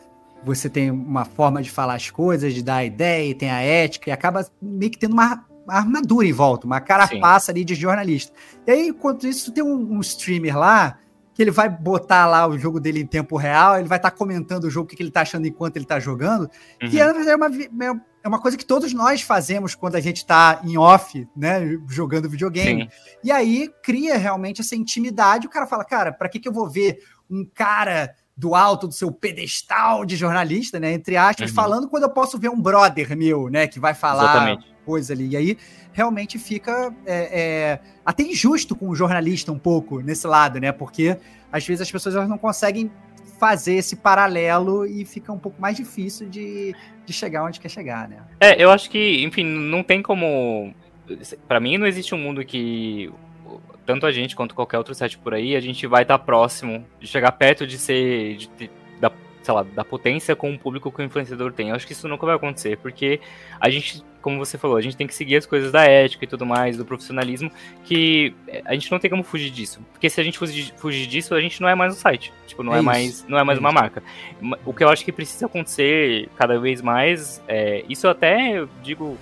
você 0.42 0.70
tem 0.70 0.90
uma 0.90 1.26
forma 1.26 1.62
de 1.62 1.70
falar 1.70 1.96
as 1.96 2.10
coisas, 2.10 2.54
de 2.54 2.64
dar 2.64 2.78
a 2.78 2.86
ideia, 2.86 3.30
e 3.30 3.34
tem 3.34 3.50
a 3.50 3.60
ética, 3.60 4.10
e 4.10 4.14
acaba 4.14 4.48
meio 4.62 4.90
que 4.90 4.98
tendo 4.98 5.14
uma 5.14 5.44
armadura 5.68 6.26
em 6.26 6.32
volta, 6.32 6.66
uma 6.66 6.80
carapaça 6.80 7.48
Sim. 7.48 7.52
ali 7.52 7.66
de 7.66 7.76
jornalista. 7.76 8.32
E 8.66 8.72
aí, 8.72 8.88
enquanto 8.88 9.28
isso, 9.28 9.52
tem 9.52 9.64
um, 9.64 9.98
um, 9.98 10.00
streamer 10.00 10.58
lá 10.58 10.98
que 11.36 11.44
ele 11.44 11.52
vai 11.52 11.70
botar 11.70 12.26
lá 12.26 12.48
o 12.48 12.58
jogo 12.58 12.80
dele 12.80 13.02
em 13.02 13.06
tempo 13.06 13.38
real, 13.38 13.78
ele 13.78 13.88
vai 13.88 14.00
estar 14.00 14.10
tá 14.10 14.18
comentando 14.18 14.64
o 14.64 14.70
jogo, 14.70 14.86
o 14.86 14.88
que, 14.88 14.96
que 14.96 15.04
ele 15.04 15.10
está 15.10 15.22
achando 15.22 15.46
enquanto 15.46 15.76
ele 15.76 15.86
está 15.86 16.00
jogando, 16.00 16.50
uhum. 16.82 16.90
que 16.90 17.00
é, 17.00 17.04
é 17.04 17.36
uma, 17.36 17.48
é 17.48 18.16
é 18.26 18.28
uma 18.28 18.42
coisa 18.42 18.58
que 18.58 18.66
todos 18.66 18.92
nós 18.92 19.22
fazemos 19.22 19.76
quando 19.76 19.98
a 19.98 20.00
gente 20.00 20.18
está 20.18 20.60
em 20.64 20.80
off, 20.80 21.28
né, 21.38 21.78
jogando 21.88 22.28
videogame. 22.28 22.90
Sim. 22.90 23.18
E 23.24 23.32
aí 23.32 23.70
cria 23.84 24.18
realmente 24.18 24.62
essa 24.62 24.76
intimidade. 24.76 25.46
O 25.46 25.50
cara 25.50 25.68
fala, 25.68 25.86
cara, 25.86 26.12
para 26.12 26.28
que, 26.28 26.40
que 26.40 26.50
eu 26.50 26.52
vou 26.52 26.68
ver 26.68 26.98
um 27.30 27.46
cara 27.46 28.16
do 28.36 28.56
alto 28.56 28.88
do 28.88 28.94
seu 28.96 29.12
pedestal 29.12 30.04
de 30.06 30.16
jornalista, 30.16 30.80
né? 30.80 30.92
Entre 30.92 31.16
aspas, 31.16 31.52
Uhum. 31.52 31.56
falando 31.56 31.88
quando 31.88 32.04
eu 32.04 32.10
posso 32.10 32.40
ver 32.40 32.50
um 32.50 32.60
brother 32.60 33.16
meu, 33.16 33.48
né? 33.48 33.68
Que 33.68 33.80
vai 33.80 33.94
falar 33.94 34.24
Exatamente. 34.24 34.76
coisa 34.84 35.14
ali. 35.14 35.28
E 35.28 35.38
aí 35.38 35.58
realmente 35.96 36.38
fica 36.38 36.94
é, 37.06 37.40
é, 37.42 37.80
até 38.06 38.22
injusto 38.22 38.76
com 38.76 38.90
o 38.90 38.96
jornalista 38.96 39.50
um 39.50 39.58
pouco 39.58 40.02
nesse 40.02 40.28
lado, 40.28 40.60
né? 40.60 40.74
Porque 40.74 41.18
às 41.50 41.66
vezes 41.66 41.84
as 41.84 41.90
pessoas 41.90 42.16
elas 42.16 42.28
não 42.28 42.38
conseguem 42.38 42.92
fazer 43.40 43.76
esse 43.76 43.96
paralelo 43.96 44.86
e 44.86 45.06
fica 45.06 45.32
um 45.32 45.40
pouco 45.40 45.60
mais 45.60 45.78
difícil 45.78 46.28
de, 46.28 46.76
de 47.06 47.14
chegar 47.14 47.46
onde 47.46 47.62
quer 47.62 47.70
chegar, 47.70 48.10
né? 48.10 48.18
É, 48.42 48.62
eu 48.62 48.70
acho 48.72 48.90
que, 48.90 49.24
enfim, 49.24 49.46
não 49.46 49.82
tem 49.82 50.02
como. 50.02 50.74
Pra 51.48 51.62
mim, 51.62 51.78
não 51.78 51.88
existe 51.88 52.14
um 52.14 52.18
mundo 52.18 52.44
que 52.44 53.10
tanto 53.86 54.06
a 54.06 54.12
gente 54.12 54.36
quanto 54.36 54.54
qualquer 54.54 54.78
outro 54.78 54.94
site 54.94 55.18
por 55.18 55.34
aí, 55.34 55.56
a 55.56 55.62
gente 55.62 55.88
vai 55.88 56.02
estar 56.02 56.20
próximo 56.20 56.86
de 57.00 57.08
chegar 57.08 57.32
perto 57.32 57.66
de 57.66 57.78
ser. 57.78 58.36
De, 58.36 58.50
de, 58.58 58.72
da, 59.00 59.10
sei 59.42 59.54
lá, 59.54 59.64
da 59.64 59.86
potência 59.86 60.36
com 60.36 60.54
o 60.54 60.60
público 60.60 60.92
que 60.92 61.02
o 61.02 61.06
influenciador 61.06 61.54
tem. 61.54 61.70
Eu 61.70 61.76
acho 61.76 61.88
que 61.88 61.94
isso 61.94 62.06
nunca 62.10 62.26
vai 62.26 62.36
acontecer, 62.36 62.78
porque 62.80 63.22
a 63.62 63.70
gente, 63.70 64.04
como 64.26 64.40
você 64.44 64.58
falou, 64.58 64.76
a 64.76 64.82
gente 64.82 64.98
tem 64.98 65.06
que 65.06 65.14
seguir 65.14 65.36
as 65.36 65.46
coisas 65.46 65.72
da 65.72 65.84
ética 65.86 66.26
e 66.26 66.28
tudo 66.28 66.48
mais, 66.48 66.76
do 66.76 66.84
profissionalismo, 66.84 67.52
que 67.84 68.34
a 68.66 68.74
gente 68.74 68.92
não 68.92 68.98
tem 68.98 69.08
como 69.10 69.24
fugir 69.24 69.52
disso. 69.52 69.80
Porque 69.92 70.10
se 70.10 70.20
a 70.20 70.24
gente 70.24 70.40
fugir, 70.40 71.06
disso, 71.08 71.36
a 71.36 71.40
gente 71.42 71.62
não 71.62 71.70
é 71.70 71.76
mais 71.76 71.94
um 71.94 71.96
site. 71.96 72.34
Tipo, 72.48 72.64
não 72.64 72.74
é, 72.76 72.80
É 72.80 72.82
mais, 72.82 73.24
não 73.28 73.38
é 73.38 73.44
mais 73.44 73.58
É 73.58 73.60
uma 73.60 73.70
isso. 73.70 73.80
marca. 73.80 74.04
Ma- 74.42 74.58
O 74.66 74.74
que 74.74 74.84
eu 74.84 74.90
acho 74.90 75.06
que 75.06 75.12
precisa 75.12 75.46
acontecer 75.46 76.28
cada 76.36 76.60
vez 76.60 76.82
mais, 76.82 77.40
é, 77.48 77.86
isso 77.88 78.08
até 78.08 78.58
eu 78.58 78.68
digo, 78.82 79.16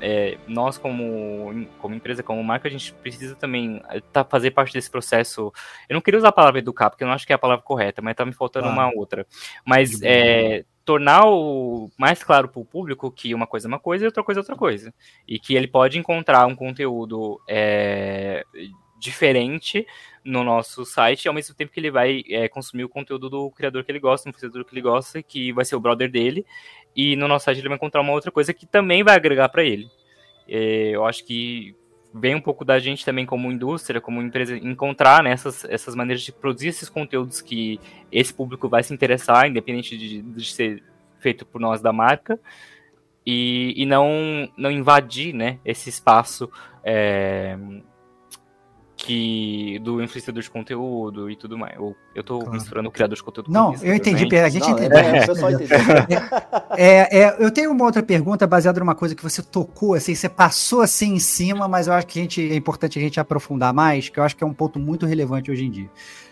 é, 0.00 0.38
nós 0.46 0.78
como, 0.78 1.66
como 1.80 1.94
empresa, 1.94 2.22
como 2.22 2.42
marca, 2.44 2.68
a 2.68 2.70
gente 2.70 2.92
precisa 2.92 3.34
também 3.34 3.82
é, 3.90 4.00
tá, 4.12 4.24
fazer 4.24 4.52
parte 4.52 4.72
desse 4.72 4.90
processo. 4.90 5.52
Eu 5.88 5.94
não 5.94 6.00
queria 6.00 6.18
usar 6.18 6.28
a 6.28 6.32
palavra 6.32 6.60
educar, 6.60 6.88
porque 6.88 7.02
eu 7.02 7.08
não 7.08 7.14
acho 7.14 7.26
que 7.26 7.32
é 7.32 7.36
a 7.36 7.38
palavra 7.38 7.64
correta, 7.64 8.00
mas 8.00 8.14
tá 8.14 8.24
me 8.24 8.32
faltando 8.32 8.66
Claro. 8.66 8.80
uma 8.80 8.96
outra. 8.96 9.26
Mas 9.64 10.00
é, 10.02 10.64
tornar 10.84 11.26
o 11.26 11.90
mais 11.98 12.22
claro 12.22 12.48
para 12.48 12.60
o 12.60 12.64
público 12.64 13.10
que 13.10 13.34
uma 13.34 13.46
coisa 13.46 13.66
é 13.66 13.68
uma 13.68 13.78
coisa 13.78 14.04
e 14.04 14.06
outra 14.06 14.22
coisa 14.22 14.40
é 14.40 14.42
outra 14.42 14.56
coisa. 14.56 14.94
E 15.26 15.38
que 15.38 15.54
ele 15.54 15.68
pode 15.68 15.98
encontrar 15.98 16.46
um 16.46 16.56
conteúdo 16.56 17.40
é, 17.48 18.44
diferente 18.98 19.86
no 20.24 20.44
nosso 20.44 20.84
site, 20.84 21.26
ao 21.26 21.34
mesmo 21.34 21.54
tempo 21.54 21.72
que 21.72 21.80
ele 21.80 21.90
vai 21.90 22.22
é, 22.28 22.48
consumir 22.48 22.84
o 22.84 22.88
conteúdo 22.88 23.30
do 23.30 23.50
criador 23.50 23.82
que 23.84 23.90
ele 23.90 23.98
gosta, 23.98 24.24
do 24.24 24.30
influenciador 24.30 24.64
que 24.64 24.74
ele 24.74 24.82
gosta, 24.82 25.22
que 25.22 25.52
vai 25.52 25.64
ser 25.64 25.76
o 25.76 25.80
brother 25.80 26.10
dele, 26.10 26.44
e 26.94 27.16
no 27.16 27.26
nosso 27.26 27.46
site 27.46 27.58
ele 27.58 27.68
vai 27.68 27.76
encontrar 27.76 28.02
uma 28.02 28.12
outra 28.12 28.30
coisa 28.30 28.52
que 28.52 28.66
também 28.66 29.02
vai 29.02 29.16
agregar 29.16 29.48
para 29.48 29.64
ele. 29.64 29.88
É, 30.46 30.90
eu 30.90 31.06
acho 31.06 31.24
que 31.24 31.74
vem 32.12 32.34
um 32.34 32.40
pouco 32.40 32.64
da 32.64 32.78
gente 32.78 33.04
também 33.04 33.24
como 33.24 33.50
indústria, 33.50 34.00
como 34.00 34.20
empresa, 34.20 34.56
encontrar 34.56 35.22
né, 35.22 35.30
essas, 35.30 35.64
essas 35.64 35.94
maneiras 35.94 36.22
de 36.22 36.32
produzir 36.32 36.68
esses 36.68 36.88
conteúdos 36.88 37.40
que 37.40 37.80
esse 38.10 38.34
público 38.34 38.68
vai 38.68 38.82
se 38.82 38.92
interessar, 38.92 39.46
independente 39.46 39.96
de, 39.96 40.20
de 40.22 40.52
ser 40.52 40.82
feito 41.18 41.46
por 41.46 41.60
nós 41.60 41.80
da 41.80 41.92
marca, 41.92 42.38
e, 43.24 43.74
e 43.76 43.86
não, 43.86 44.48
não 44.56 44.70
invadir 44.70 45.32
né, 45.34 45.58
esse 45.64 45.88
espaço 45.88 46.50
é, 46.82 47.56
que 49.04 49.78
do 49.80 50.02
influenciador 50.02 50.42
de 50.42 50.50
conteúdo 50.50 51.30
e 51.30 51.36
tudo 51.36 51.56
mais. 51.58 51.74
Eu, 51.76 51.96
eu 52.14 52.22
tô 52.22 52.38
Claro. 52.38 52.52
misturando 52.54 52.88
o 52.88 52.92
criador 52.92 53.16
de 53.16 53.22
conteúdo 53.22 53.46
com 53.46 53.52
Não, 53.52 53.72
isso 53.74 53.84
eu 53.84 53.94
entendi, 53.94 54.24
também. 54.24 54.40
a 54.40 54.48
gente 54.48 54.62
Não, 54.68 54.72
entendeu. 54.78 54.98
é, 54.98 55.22
o 55.22 55.26
pessoal 55.26 55.50
entendeu. 55.52 55.78
É, 56.76 57.18
é, 57.22 57.36
eu 57.38 57.50
tenho 57.50 57.70
uma 57.70 57.84
outra 57.84 58.02
pergunta 58.02 58.46
baseada 58.46 58.78
numa 58.80 58.94
coisa 58.94 59.14
que 59.14 59.22
você 59.22 59.42
tocou, 59.42 59.94
assim, 59.94 60.14
você 60.14 60.28
passou 60.28 60.80
assim 60.82 61.14
em 61.14 61.18
cima, 61.18 61.66
mas 61.68 61.86
eu 61.86 61.92
acho 61.92 62.06
que 62.06 62.18
a 62.18 62.22
gente, 62.22 62.50
é 62.52 62.54
importante 62.54 62.98
a 62.98 63.02
gente 63.02 63.18
aprofundar 63.18 63.72
mais, 63.72 64.08
que 64.08 64.18
eu 64.18 64.22
acho 64.24 64.36
que 64.36 64.44
é 64.44 64.46
um 64.46 64.54
ponto 64.54 64.78
muito 64.78 65.06
relevante 65.06 65.50
hoje 65.50 65.64
em 65.64 65.70
dia. 65.70 65.90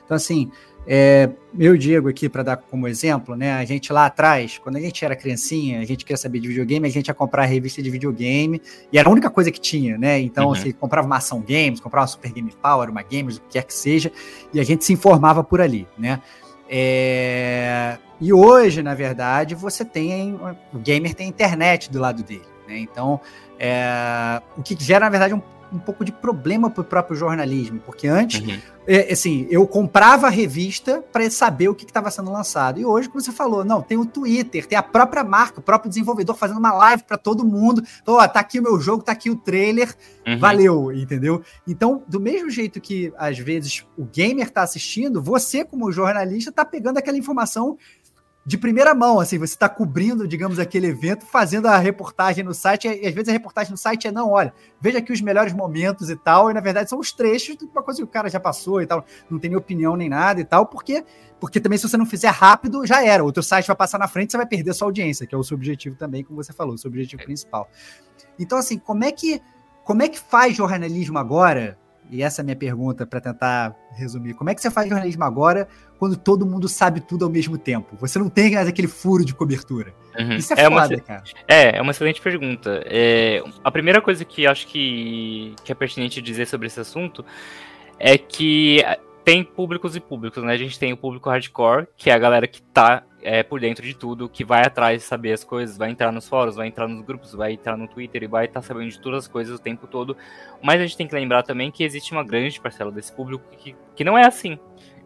Então, 0.09 0.17
assim, 0.17 0.51
é, 0.87 1.29
eu 1.59 1.77
Diego 1.77 2.09
aqui, 2.09 2.31
para 2.31 2.43
dar 2.43 2.57
como 2.57 2.89
exemplo, 2.89 3.37
né? 3.37 3.53
A 3.53 3.65
gente 3.67 3.93
lá 3.93 4.07
atrás, 4.07 4.57
quando 4.57 4.77
a 4.77 4.81
gente 4.81 5.05
era 5.05 5.15
criancinha, 5.15 5.81
a 5.81 5.85
gente 5.85 6.03
queria 6.03 6.17
saber 6.17 6.41
de 6.41 6.49
videogame, 6.49 6.89
a 6.89 6.91
gente 6.91 7.09
ia 7.09 7.15
comprar 7.15 7.43
a 7.43 7.47
revista 7.47 7.83
de 7.83 7.91
videogame, 7.91 8.63
e 8.91 8.99
era 8.99 9.07
a 9.07 9.13
única 9.13 9.29
coisa 9.29 9.51
que 9.51 9.61
tinha, 9.61 9.99
né? 9.99 10.19
Então, 10.19 10.49
Uhum. 10.49 10.55
você 10.55 10.73
comprava 10.73 11.07
uma 11.07 11.19
ação 11.19 11.45
games, 11.47 11.79
comprava 11.79 12.05
uma 12.05 12.09
Super 12.09 12.33
Game 12.33 12.51
Power, 12.63 12.89
uma 12.89 13.03
Games, 13.03 13.37
o 13.37 13.41
que 13.43 13.49
quer 13.51 13.65
que 13.65 13.75
seja, 13.75 14.11
e 14.51 14.59
a 14.59 14.65
gente 14.65 14.83
se 14.83 14.95
informava 14.95 15.45
por 15.45 15.61
ali, 15.61 15.87
né? 15.99 16.23
É, 16.71 17.99
E 18.21 18.33
hoje, 18.33 18.83
na 18.83 18.95
verdade, 18.95 19.55
você 19.55 19.85
tem. 19.85 20.35
O 20.75 20.79
gamer 20.79 21.15
tem 21.15 21.27
a 21.27 21.29
internet 21.29 21.89
do 21.91 22.01
lado 22.01 22.23
dele. 22.23 22.43
Né? 22.67 22.79
Então, 22.79 23.21
é, 23.59 24.43
o 24.57 24.63
que 24.63 24.77
gera, 24.79 25.05
na 25.05 25.11
verdade, 25.11 25.35
um, 25.35 25.43
um 25.73 25.79
pouco 25.79 26.05
de 26.05 26.12
problema 26.12 26.71
para 26.71 26.81
o 26.81 26.85
próprio 26.85 27.16
jornalismo. 27.16 27.81
Porque 27.85 28.07
antes, 28.09 28.41
Uhum. 28.41 28.59
é, 28.87 29.12
assim, 29.12 29.47
eu 29.51 29.66
comprava 29.66 30.27
a 30.27 30.31
revista 30.31 31.03
para 31.12 31.29
saber 31.31 31.69
o 31.69 31.75
que 31.75 31.85
estava 31.85 32.11
sendo 32.11 32.31
lançado. 32.33 32.81
E 32.81 32.85
hoje, 32.85 33.09
como 33.09 33.21
você 33.21 33.33
falou, 33.33 33.64
não, 33.64 33.83
tem 33.83 33.99
o 33.99 34.07
Twitter, 34.07 34.66
tem 34.66 34.79
a 34.79 34.83
própria 34.83 35.23
marca, 35.23 35.61
o 35.61 35.62
próprio 35.62 35.89
desenvolvedor 35.89 36.37
fazendo 36.37 36.59
uma 36.59 36.73
live 36.73 37.03
para 37.05 37.19
todo 37.19 37.45
mundo. 37.45 37.83
Então, 38.03 38.14
ó, 38.14 38.27
tá 38.29 38.41
aqui 38.41 38.59
o 38.59 38.62
meu 38.62 38.81
jogo, 38.81 39.03
tá 39.03 39.12
aqui 39.12 39.31
o 39.31 39.37
trailer, 39.37 39.95
Uhum. 40.27 40.39
valeu, 40.39 40.93
entendeu? 40.93 41.43
Então, 41.66 42.03
do 42.07 42.21
mesmo 42.21 42.51
jeito 42.51 42.81
que 42.81 43.12
às 43.16 43.39
vezes 43.39 43.87
o 43.97 44.05
gamer 44.05 44.51
tá 44.51 44.62
assistindo, 44.62 45.23
você 45.23 45.64
como 45.64 45.91
jornalista 45.93 46.53
tá 46.53 46.64
pegando 46.64 46.99
aquela 46.99 47.16
informação 47.16 47.77
de 48.49 48.57
primeira 48.57 48.95
mão, 48.95 49.21
assim, 49.21 49.37
você 49.37 49.55
tá 49.55 49.69
cobrindo, 49.69 50.27
digamos, 50.27 50.59
aquele 50.59 50.87
evento, 50.87 51.27
fazendo 51.27 51.67
a 51.67 51.77
reportagem 51.77 52.43
no 52.43 52.55
site, 52.55 52.89
e 52.89 53.07
às 53.07 53.13
vezes 53.13 53.29
a 53.29 53.33
reportagem 53.33 53.71
no 53.73 53.77
site 53.77 54.09
é 54.09 54.11
não, 54.11 54.31
olha, 54.31 54.55
veja 54.81 55.01
aqui 55.01 55.13
os 55.13 55.21
melhores 55.21 55.53
momentos 55.53 56.09
e 56.09 56.17
tal, 56.17 56.51
e 56.51 56.55
na 56.55 56.61
verdade 56.61 56.89
são 56.89 56.99
os 56.99 57.13
trechos 57.13 57.59
de 57.59 57.67
uma 57.67 57.83
coisa 57.83 57.99
que 57.99 58.05
o 58.05 58.07
cara 58.07 58.31
já 58.31 58.41
passou 58.41 58.81
e 58.81 58.87
tal, 58.87 59.05
não 59.29 59.39
tem 59.39 59.51
nem 59.51 59.59
opinião 59.59 59.97
nem 59.97 60.09
nada 60.09 60.41
e 60.41 60.47
tal, 60.47 60.65
porque 60.65 61.05
porque 61.39 61.61
também 61.61 61.79
se 61.79 61.87
você 61.87 61.99
não 61.99 62.07
fizer 62.07 62.31
rápido, 62.31 62.87
já 62.87 63.05
era, 63.05 63.23
o 63.23 63.31
teu 63.31 63.43
site 63.43 63.67
vai 63.67 63.77
passar 63.77 63.99
na 63.99 64.09
frente, 64.09 64.33
você 64.33 64.39
vai 64.39 64.47
perder 64.47 64.71
a 64.71 64.75
sua 64.75 64.89
audiência, 64.89 65.27
que 65.27 65.35
é 65.35 65.39
o 65.39 65.45
seu 65.45 65.55
objetivo 65.55 65.95
também, 65.95 66.25
como 66.25 66.43
você 66.43 66.55
falou, 66.55 66.75
o 66.75 66.79
seu 66.79 66.89
objetivo 66.89 67.23
principal. 67.23 67.69
Então, 68.39 68.57
assim, 68.57 68.79
como 68.79 69.05
é 69.05 69.13
que 69.13 69.43
como 69.85 70.03
é 70.03 70.09
que 70.09 70.19
faz 70.19 70.57
jornalismo 70.57 71.19
agora? 71.19 71.79
E 72.11 72.23
essa 72.23 72.41
é 72.41 72.43
a 72.43 72.45
minha 72.45 72.57
pergunta 72.57 73.07
para 73.07 73.21
tentar 73.21 73.77
resumir. 73.93 74.35
Como 74.35 74.49
é 74.49 74.55
que 74.55 74.61
você 74.61 74.71
faz 74.71 74.89
jornalismo 74.89 75.25
agora 75.25 75.69
quando 75.99 76.17
todo 76.17 76.47
mundo 76.47 76.69
sabe 76.69 77.01
tudo 77.01 77.25
ao 77.25 77.31
mesmo 77.31 77.59
tempo? 77.59 77.97
Você 77.97 78.19
não 78.19 78.29
tem 78.29 78.53
mais 78.55 78.69
aquele 78.69 78.89
furo 78.89 79.25
de 79.25 79.35
cobertura. 79.35 79.95
Uhum. 80.19 80.37
Isso 80.37 80.55
é, 80.55 80.69
uma, 80.69 80.83
foda, 80.83 81.01
cara. 81.01 81.23
É, 81.47 81.77
é 81.77 81.83
uma 81.83 81.91
excelente 81.91 82.21
pergunta. 82.21 82.83
É, 82.87 83.43
a 83.63 83.71
primeira 83.71 84.01
coisa 84.01 84.25
que 84.25 84.47
acho 84.47 84.67
que, 84.67 85.55
que 85.63 85.71
é 85.71 85.75
pertinente 85.75 86.23
dizer 86.23 86.47
sobre 86.47 86.67
esse 86.67 86.81
assunto 86.81 87.25
é 87.99 88.17
que 88.17 88.83
tem 89.25 89.45
públicos 89.45 89.95
e 89.95 90.01
públicos, 90.01 90.43
né? 90.43 90.53
A 90.53 90.57
gente 90.57 90.79
tem 90.79 90.93
o 90.93 90.97
público 90.97 91.29
hardcore, 91.29 91.87
que 91.97 92.09
é 92.09 92.15
a 92.15 92.19
galera 92.19 92.47
que 92.47 92.63
tá 92.63 93.03
é, 93.23 93.43
por 93.43 93.61
dentro 93.61 93.85
de 93.85 93.95
tudo, 93.95 94.29
que 94.29 94.45
vai 94.45 94.62
atrás 94.62 95.03
de 95.03 95.09
saber 95.09 95.33
as 95.33 95.43
coisas, 95.43 95.77
vai 95.77 95.91
entrar 95.91 96.12
nos 96.12 96.29
fóruns, 96.29 96.57
vai 96.57 96.69
entrar 96.69 96.87
nos 96.87 97.05
grupos, 97.05 97.35
vai 97.35 97.53
entrar 97.53 97.77
no 97.77 97.89
Twitter 97.89 98.23
e 98.23 98.27
vai 98.27 98.45
estar 98.47 98.62
sabendo 98.62 98.91
de 98.91 99.01
todas 99.01 99.25
as 99.25 99.29
coisas 99.29 99.59
o 99.59 99.62
tempo 99.62 99.87
todo. 99.87 100.16
Mas 100.62 100.81
a 100.81 100.85
gente 100.85 100.97
tem 100.97 101.07
que 101.07 101.14
lembrar 101.14 101.43
também 101.43 101.71
que 101.71 101.83
existe 101.85 102.12
uma 102.12 102.25
grande 102.25 102.61
parcela 102.61 102.93
desse 102.93 103.12
público 103.12 103.45
que, 103.57 103.75
que 103.95 104.05
não 104.05 104.16
é 104.16 104.27
assim. 104.27 104.59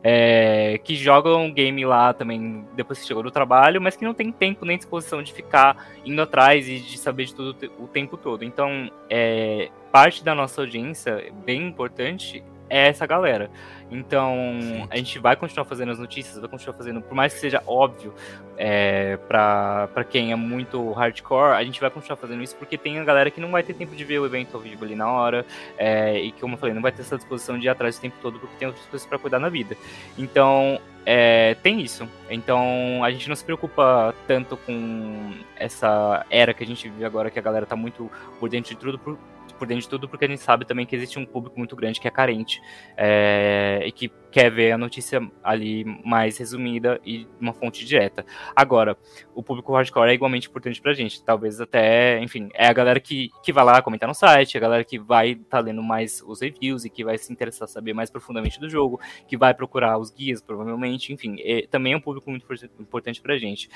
É, 0.05 0.81
que 0.83 0.97
jogam 0.97 1.45
um 1.45 1.55
game 1.55 1.85
lá 1.85 2.13
também 2.13 2.67
depois 2.75 2.99
que 2.99 3.07
chegou 3.07 3.23
do 3.23 3.31
trabalho, 3.31 3.81
mas 3.81 3.95
que 3.95 4.05
não 4.05 4.13
tem 4.13 4.33
tempo 4.33 4.65
nem 4.65 4.77
disposição 4.77 5.23
de 5.23 5.33
ficar 5.33 5.93
indo 6.05 6.21
atrás 6.21 6.69
e 6.69 6.81
de 6.81 6.99
saber 6.99 7.27
de 7.27 7.35
tudo 7.35 7.71
o 7.79 7.87
tempo 7.87 8.17
todo. 8.17 8.45
Então, 8.45 8.91
é, 9.09 9.71
parte 9.93 10.25
da 10.25 10.35
nossa 10.35 10.61
audiência, 10.61 11.33
bem 11.45 11.69
importante, 11.69 12.43
é 12.69 12.89
essa 12.89 13.07
galera. 13.07 13.49
Então, 13.95 14.89
a 14.91 14.97
gente 14.97 15.19
vai 15.19 15.37
continuar 15.37 15.65
fazendo 15.65 15.93
as 15.93 15.99
notícias, 15.99 16.39
vai 16.39 16.49
continuar 16.49 16.77
fazendo, 16.77 17.01
por 17.03 17.15
mais 17.15 17.35
que 17.35 17.41
seja 17.41 17.63
óbvio 17.67 18.15
é, 18.57 19.19
para 19.29 20.05
quem 20.09 20.33
é 20.33 20.37
muito 20.37 20.93
hardcore, 20.93 21.57
a 21.57 21.65
gente 21.65 21.81
vai 21.81 21.91
continuar 21.91 22.17
fazendo 22.17 22.43
isso 22.43 22.57
porque 22.57 22.79
tem 22.79 22.99
a 22.99 23.05
galera 23.05 23.31
que 23.31 23.41
não 23.41 23.51
vai 23.51 23.63
ter 23.63 23.75
tempo 23.75 23.95
de 23.95 24.05
ver 24.05 24.19
o 24.19 24.27
evento 24.27 24.57
ao 24.57 24.61
vivo 24.61 24.85
ali 24.85 24.95
na 24.95 25.11
hora, 25.11 25.45
é, 25.77 26.19
e 26.21 26.33
que, 26.33 26.41
como 26.41 26.55
eu 26.55 26.59
falei, 26.59 26.75
não 26.75 26.83
vai 26.83 26.93
ter 26.93 27.03
essa 27.03 27.17
disposição 27.17 27.59
de 27.59 27.67
ir 27.67 27.69
atrás 27.69 27.99
o 27.99 28.01
tempo 28.01 28.17
todo 28.23 28.39
porque 28.39 28.57
tem 28.59 28.69
outras 28.69 28.87
coisas 28.87 29.07
para 29.07 29.19
cuidar 29.19 29.39
na 29.39 29.49
vida. 29.49 29.77
Então, 30.17 30.81
é, 31.05 31.57
tem 31.63 31.81
isso. 31.81 32.09
Então, 32.31 33.03
a 33.03 33.11
gente 33.11 33.29
não 33.29 33.37
se 33.37 33.45
preocupa 33.45 34.15
tanto 34.27 34.57
com 34.57 35.33
essa 35.57 36.25
era 36.31 36.55
que 36.55 36.63
a 36.63 36.67
gente 36.67 36.89
vive 36.89 37.05
agora, 37.05 37.31
que 37.31 37.39
a 37.39 37.43
galera 37.43 37.67
tá 37.67 37.75
muito 37.75 38.11
por 38.39 38.49
dentro 38.49 38.75
de 38.75 38.81
tudo, 38.81 38.99
por, 38.99 39.19
por 39.63 39.69
dentro 39.69 39.83
de 39.83 39.89
tudo, 39.89 40.09
porque 40.09 40.25
a 40.25 40.29
gente 40.29 40.43
sabe 40.43 40.65
também 40.65 40.85
que 40.85 40.97
existe 40.97 41.21
um 41.21 41.25
público 41.25 41.57
muito 41.57 41.77
grande 41.77 42.01
que 42.01 42.09
é 42.09 42.11
carente 42.11 42.61
é, 42.97 43.81
e 43.87 43.93
que 43.93 44.11
quer 44.33 44.51
ver 44.51 44.73
a 44.73 44.79
notícia 44.79 45.21
ali 45.45 45.85
mais 46.05 46.39
resumida 46.39 46.99
e 47.05 47.29
uma 47.39 47.53
fonte 47.53 47.85
direta. 47.85 48.25
Agora, 48.57 48.97
o 49.35 49.43
público 49.43 49.73
hardcore 49.73 50.11
é 50.11 50.15
igualmente 50.15 50.49
importante 50.49 50.81
pra 50.81 50.95
gente. 50.95 51.23
Talvez 51.23 51.61
até, 51.61 52.19
enfim, 52.21 52.49
é 52.55 52.67
a 52.67 52.73
galera 52.73 52.99
que, 52.99 53.31
que 53.45 53.53
vai 53.53 53.65
lá 53.65 53.83
comentar 53.83 54.09
no 54.09 54.15
site, 54.15 54.57
a 54.57 54.61
galera 54.61 54.83
que 54.83 54.99
vai 54.99 55.33
estar 55.33 55.59
tá 55.59 55.61
lendo 55.61 55.83
mais 55.83 56.23
os 56.27 56.41
reviews 56.41 56.85
e 56.85 56.91
que 56.91 57.05
vai 57.05 57.19
se 57.19 57.31
interessar 57.31 57.69
saber 57.69 57.93
mais 57.93 58.11
profundamente 58.11 58.59
do 58.59 58.69
jogo, 58.69 58.99
que 59.29 59.37
vai 59.37 59.53
procurar 59.53 59.99
os 59.99 60.11
guias, 60.11 60.41
provavelmente, 60.41 61.13
enfim, 61.13 61.37
é, 61.41 61.67
também 61.71 61.93
é 61.93 61.97
um 61.97 62.01
público 62.01 62.31
muito 62.31 62.47
importante 62.81 63.21
pra 63.21 63.37
gente. 63.37 63.69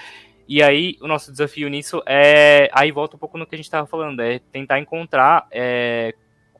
E 0.48 0.62
aí, 0.62 0.96
o 1.00 1.06
nosso 1.06 1.30
desafio 1.30 1.68
nisso 1.68 2.02
é. 2.06 2.70
Aí 2.72 2.92
volta 2.92 3.16
um 3.16 3.18
pouco 3.18 3.36
no 3.36 3.46
que 3.46 3.54
a 3.54 3.58
gente 3.58 3.66
estava 3.66 3.86
falando, 3.86 4.20
é 4.20 4.38
tentar 4.38 4.78
encontrar 4.78 5.46
é, 5.50 6.14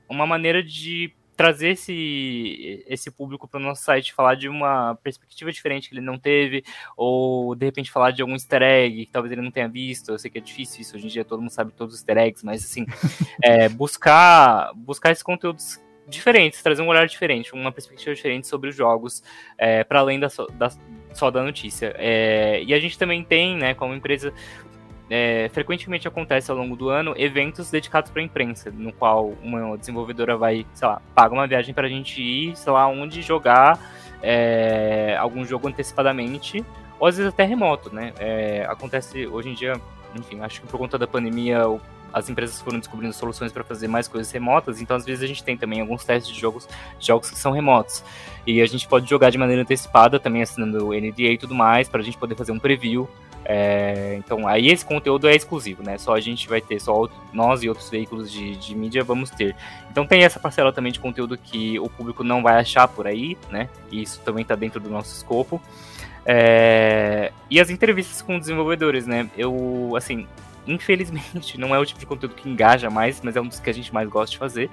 uma 0.08 0.26
maneira 0.26 0.62
de 0.62 1.14
trazer 1.36 1.70
esse, 1.70 2.82
esse 2.88 3.10
público 3.10 3.46
para 3.46 3.60
o 3.60 3.62
nosso 3.62 3.82
site, 3.84 4.14
falar 4.14 4.34
de 4.34 4.48
uma 4.48 4.94
perspectiva 5.02 5.52
diferente 5.52 5.88
que 5.88 5.94
ele 5.94 6.04
não 6.04 6.18
teve, 6.18 6.64
ou 6.96 7.54
de 7.54 7.66
repente 7.66 7.90
falar 7.90 8.10
de 8.10 8.22
algum 8.22 8.34
easter 8.34 8.62
egg 8.62 9.06
que 9.06 9.12
talvez 9.12 9.32
ele 9.32 9.42
não 9.42 9.50
tenha 9.50 9.68
visto. 9.68 10.10
Eu 10.10 10.18
sei 10.18 10.30
que 10.30 10.38
é 10.38 10.40
difícil 10.40 10.80
isso, 10.80 10.96
hoje 10.96 11.06
em 11.06 11.10
dia 11.10 11.24
todo 11.24 11.40
mundo 11.40 11.50
sabe 11.50 11.72
todos 11.72 11.94
os 11.94 12.00
easter 12.00 12.16
eggs, 12.16 12.44
mas 12.44 12.64
assim, 12.64 12.86
é, 13.44 13.68
buscar, 13.68 14.72
buscar 14.74 15.12
esses 15.12 15.22
conteúdos 15.22 15.78
diferentes, 16.08 16.62
trazer 16.62 16.82
um 16.82 16.88
olhar 16.88 17.06
diferente, 17.06 17.52
uma 17.52 17.72
perspectiva 17.72 18.14
diferente 18.14 18.46
sobre 18.46 18.70
os 18.70 18.76
jogos, 18.76 19.22
é, 19.58 19.84
para 19.84 20.00
além 20.00 20.20
da, 20.20 20.28
da, 20.54 20.70
só 21.12 21.30
da 21.30 21.42
notícia. 21.42 21.94
É, 21.98 22.62
e 22.62 22.72
a 22.72 22.78
gente 22.78 22.98
também 22.98 23.24
tem, 23.24 23.56
né, 23.56 23.74
como 23.74 23.94
empresa, 23.94 24.32
é, 25.08 25.48
frequentemente 25.52 26.08
acontece 26.08 26.50
ao 26.50 26.56
longo 26.56 26.74
do 26.74 26.88
ano 26.88 27.14
eventos 27.16 27.70
dedicados 27.70 28.10
para 28.10 28.20
a 28.20 28.24
imprensa, 28.24 28.70
no 28.70 28.92
qual 28.92 29.34
uma 29.42 29.76
desenvolvedora 29.78 30.36
vai, 30.36 30.66
sei 30.74 30.88
lá, 30.88 31.00
paga 31.14 31.32
uma 31.32 31.46
viagem 31.46 31.72
para 31.72 31.86
a 31.86 31.90
gente 31.90 32.20
ir, 32.20 32.56
sei 32.56 32.72
lá, 32.72 32.86
onde 32.88 33.22
jogar 33.22 33.78
é, 34.22 35.16
algum 35.18 35.44
jogo 35.44 35.68
antecipadamente, 35.68 36.64
ou 36.98 37.06
às 37.06 37.16
vezes 37.16 37.32
até 37.32 37.44
remoto, 37.44 37.94
né? 37.94 38.12
É, 38.18 38.66
acontece 38.68 39.26
hoje 39.26 39.50
em 39.50 39.54
dia, 39.54 39.80
enfim, 40.14 40.40
acho 40.40 40.60
que 40.60 40.66
por 40.66 40.78
conta 40.78 40.98
da 40.98 41.06
pandemia 41.06 41.62
as 42.12 42.30
empresas 42.30 42.60
foram 42.60 42.78
descobrindo 42.78 43.12
soluções 43.12 43.52
para 43.52 43.62
fazer 43.62 43.88
mais 43.88 44.08
coisas 44.08 44.32
remotas, 44.32 44.80
então 44.80 44.96
às 44.96 45.04
vezes 45.04 45.22
a 45.22 45.26
gente 45.26 45.44
tem 45.44 45.56
também 45.56 45.80
alguns 45.82 46.02
testes 46.02 46.34
de 46.34 46.40
jogos, 46.40 46.66
jogos 46.98 47.30
que 47.30 47.38
são 47.38 47.52
remotos. 47.52 48.02
E 48.46 48.62
a 48.62 48.66
gente 48.66 48.88
pode 48.88 49.08
jogar 49.08 49.30
de 49.30 49.36
maneira 49.36 49.62
antecipada, 49.62 50.18
também 50.18 50.42
assinando 50.42 50.88
o 50.88 50.94
NDA 50.94 51.32
e 51.32 51.38
tudo 51.38 51.54
mais, 51.54 51.88
para 51.88 52.00
a 52.00 52.04
gente 52.04 52.16
poder 52.16 52.34
fazer 52.34 52.52
um 52.52 52.58
preview. 52.58 53.08
É, 53.48 54.16
então 54.18 54.48
aí 54.48 54.66
esse 54.66 54.84
conteúdo 54.84 55.28
é 55.28 55.36
exclusivo, 55.36 55.80
né? 55.80 55.96
Só 55.98 56.14
a 56.16 56.20
gente 56.20 56.48
vai 56.48 56.60
ter, 56.60 56.80
só 56.80 57.08
nós 57.32 57.62
e 57.62 57.68
outros 57.68 57.88
veículos 57.88 58.30
de, 58.30 58.56
de 58.56 58.74
mídia 58.74 59.04
vamos 59.04 59.30
ter. 59.30 59.54
Então 59.88 60.04
tem 60.04 60.24
essa 60.24 60.40
parcela 60.40 60.72
também 60.72 60.90
de 60.90 60.98
conteúdo 60.98 61.38
que 61.38 61.78
o 61.78 61.88
público 61.88 62.24
não 62.24 62.42
vai 62.42 62.58
achar 62.58 62.88
por 62.88 63.06
aí, 63.06 63.38
né? 63.48 63.68
E 63.90 64.02
isso 64.02 64.20
também 64.24 64.42
está 64.42 64.56
dentro 64.56 64.80
do 64.80 64.90
nosso 64.90 65.14
escopo. 65.14 65.62
É, 66.24 67.30
e 67.48 67.60
as 67.60 67.70
entrevistas 67.70 68.20
com 68.20 68.36
desenvolvedores, 68.36 69.06
né? 69.06 69.30
Eu, 69.38 69.94
assim, 69.96 70.26
infelizmente, 70.66 71.56
não 71.60 71.72
é 71.72 71.78
o 71.78 71.86
tipo 71.86 72.00
de 72.00 72.06
conteúdo 72.06 72.34
que 72.34 72.48
engaja 72.48 72.90
mais, 72.90 73.20
mas 73.22 73.36
é 73.36 73.40
um 73.40 73.46
dos 73.46 73.60
que 73.60 73.70
a 73.70 73.72
gente 73.72 73.94
mais 73.94 74.08
gosta 74.08 74.32
de 74.32 74.38
fazer. 74.38 74.68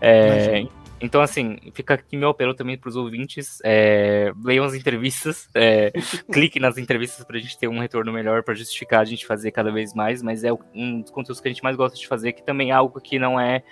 É, 0.00 0.66
então, 1.00 1.20
assim, 1.20 1.58
fica 1.74 1.94
aqui 1.94 2.16
meu 2.16 2.30
apelo 2.30 2.54
também 2.54 2.78
para 2.78 2.88
os 2.88 2.96
ouvintes. 2.96 3.58
É, 3.62 4.32
leiam 4.42 4.64
as 4.64 4.74
entrevistas, 4.74 5.48
é, 5.54 5.92
clique 6.32 6.58
nas 6.58 6.78
entrevistas 6.78 7.24
para 7.24 7.36
a 7.36 7.40
gente 7.40 7.58
ter 7.58 7.68
um 7.68 7.78
retorno 7.78 8.12
melhor, 8.12 8.42
para 8.42 8.54
justificar 8.54 9.00
a 9.00 9.04
gente 9.04 9.26
fazer 9.26 9.50
cada 9.50 9.70
vez 9.70 9.92
mais. 9.94 10.22
Mas 10.22 10.42
é 10.42 10.52
um 10.74 11.02
dos 11.02 11.10
conteúdos 11.10 11.40
que 11.40 11.48
a 11.48 11.50
gente 11.50 11.62
mais 11.62 11.76
gosta 11.76 11.98
de 11.98 12.06
fazer, 12.06 12.32
que 12.32 12.42
também 12.42 12.70
é 12.70 12.74
algo 12.74 13.00
que 13.00 13.18
não 13.18 13.38
é. 13.38 13.62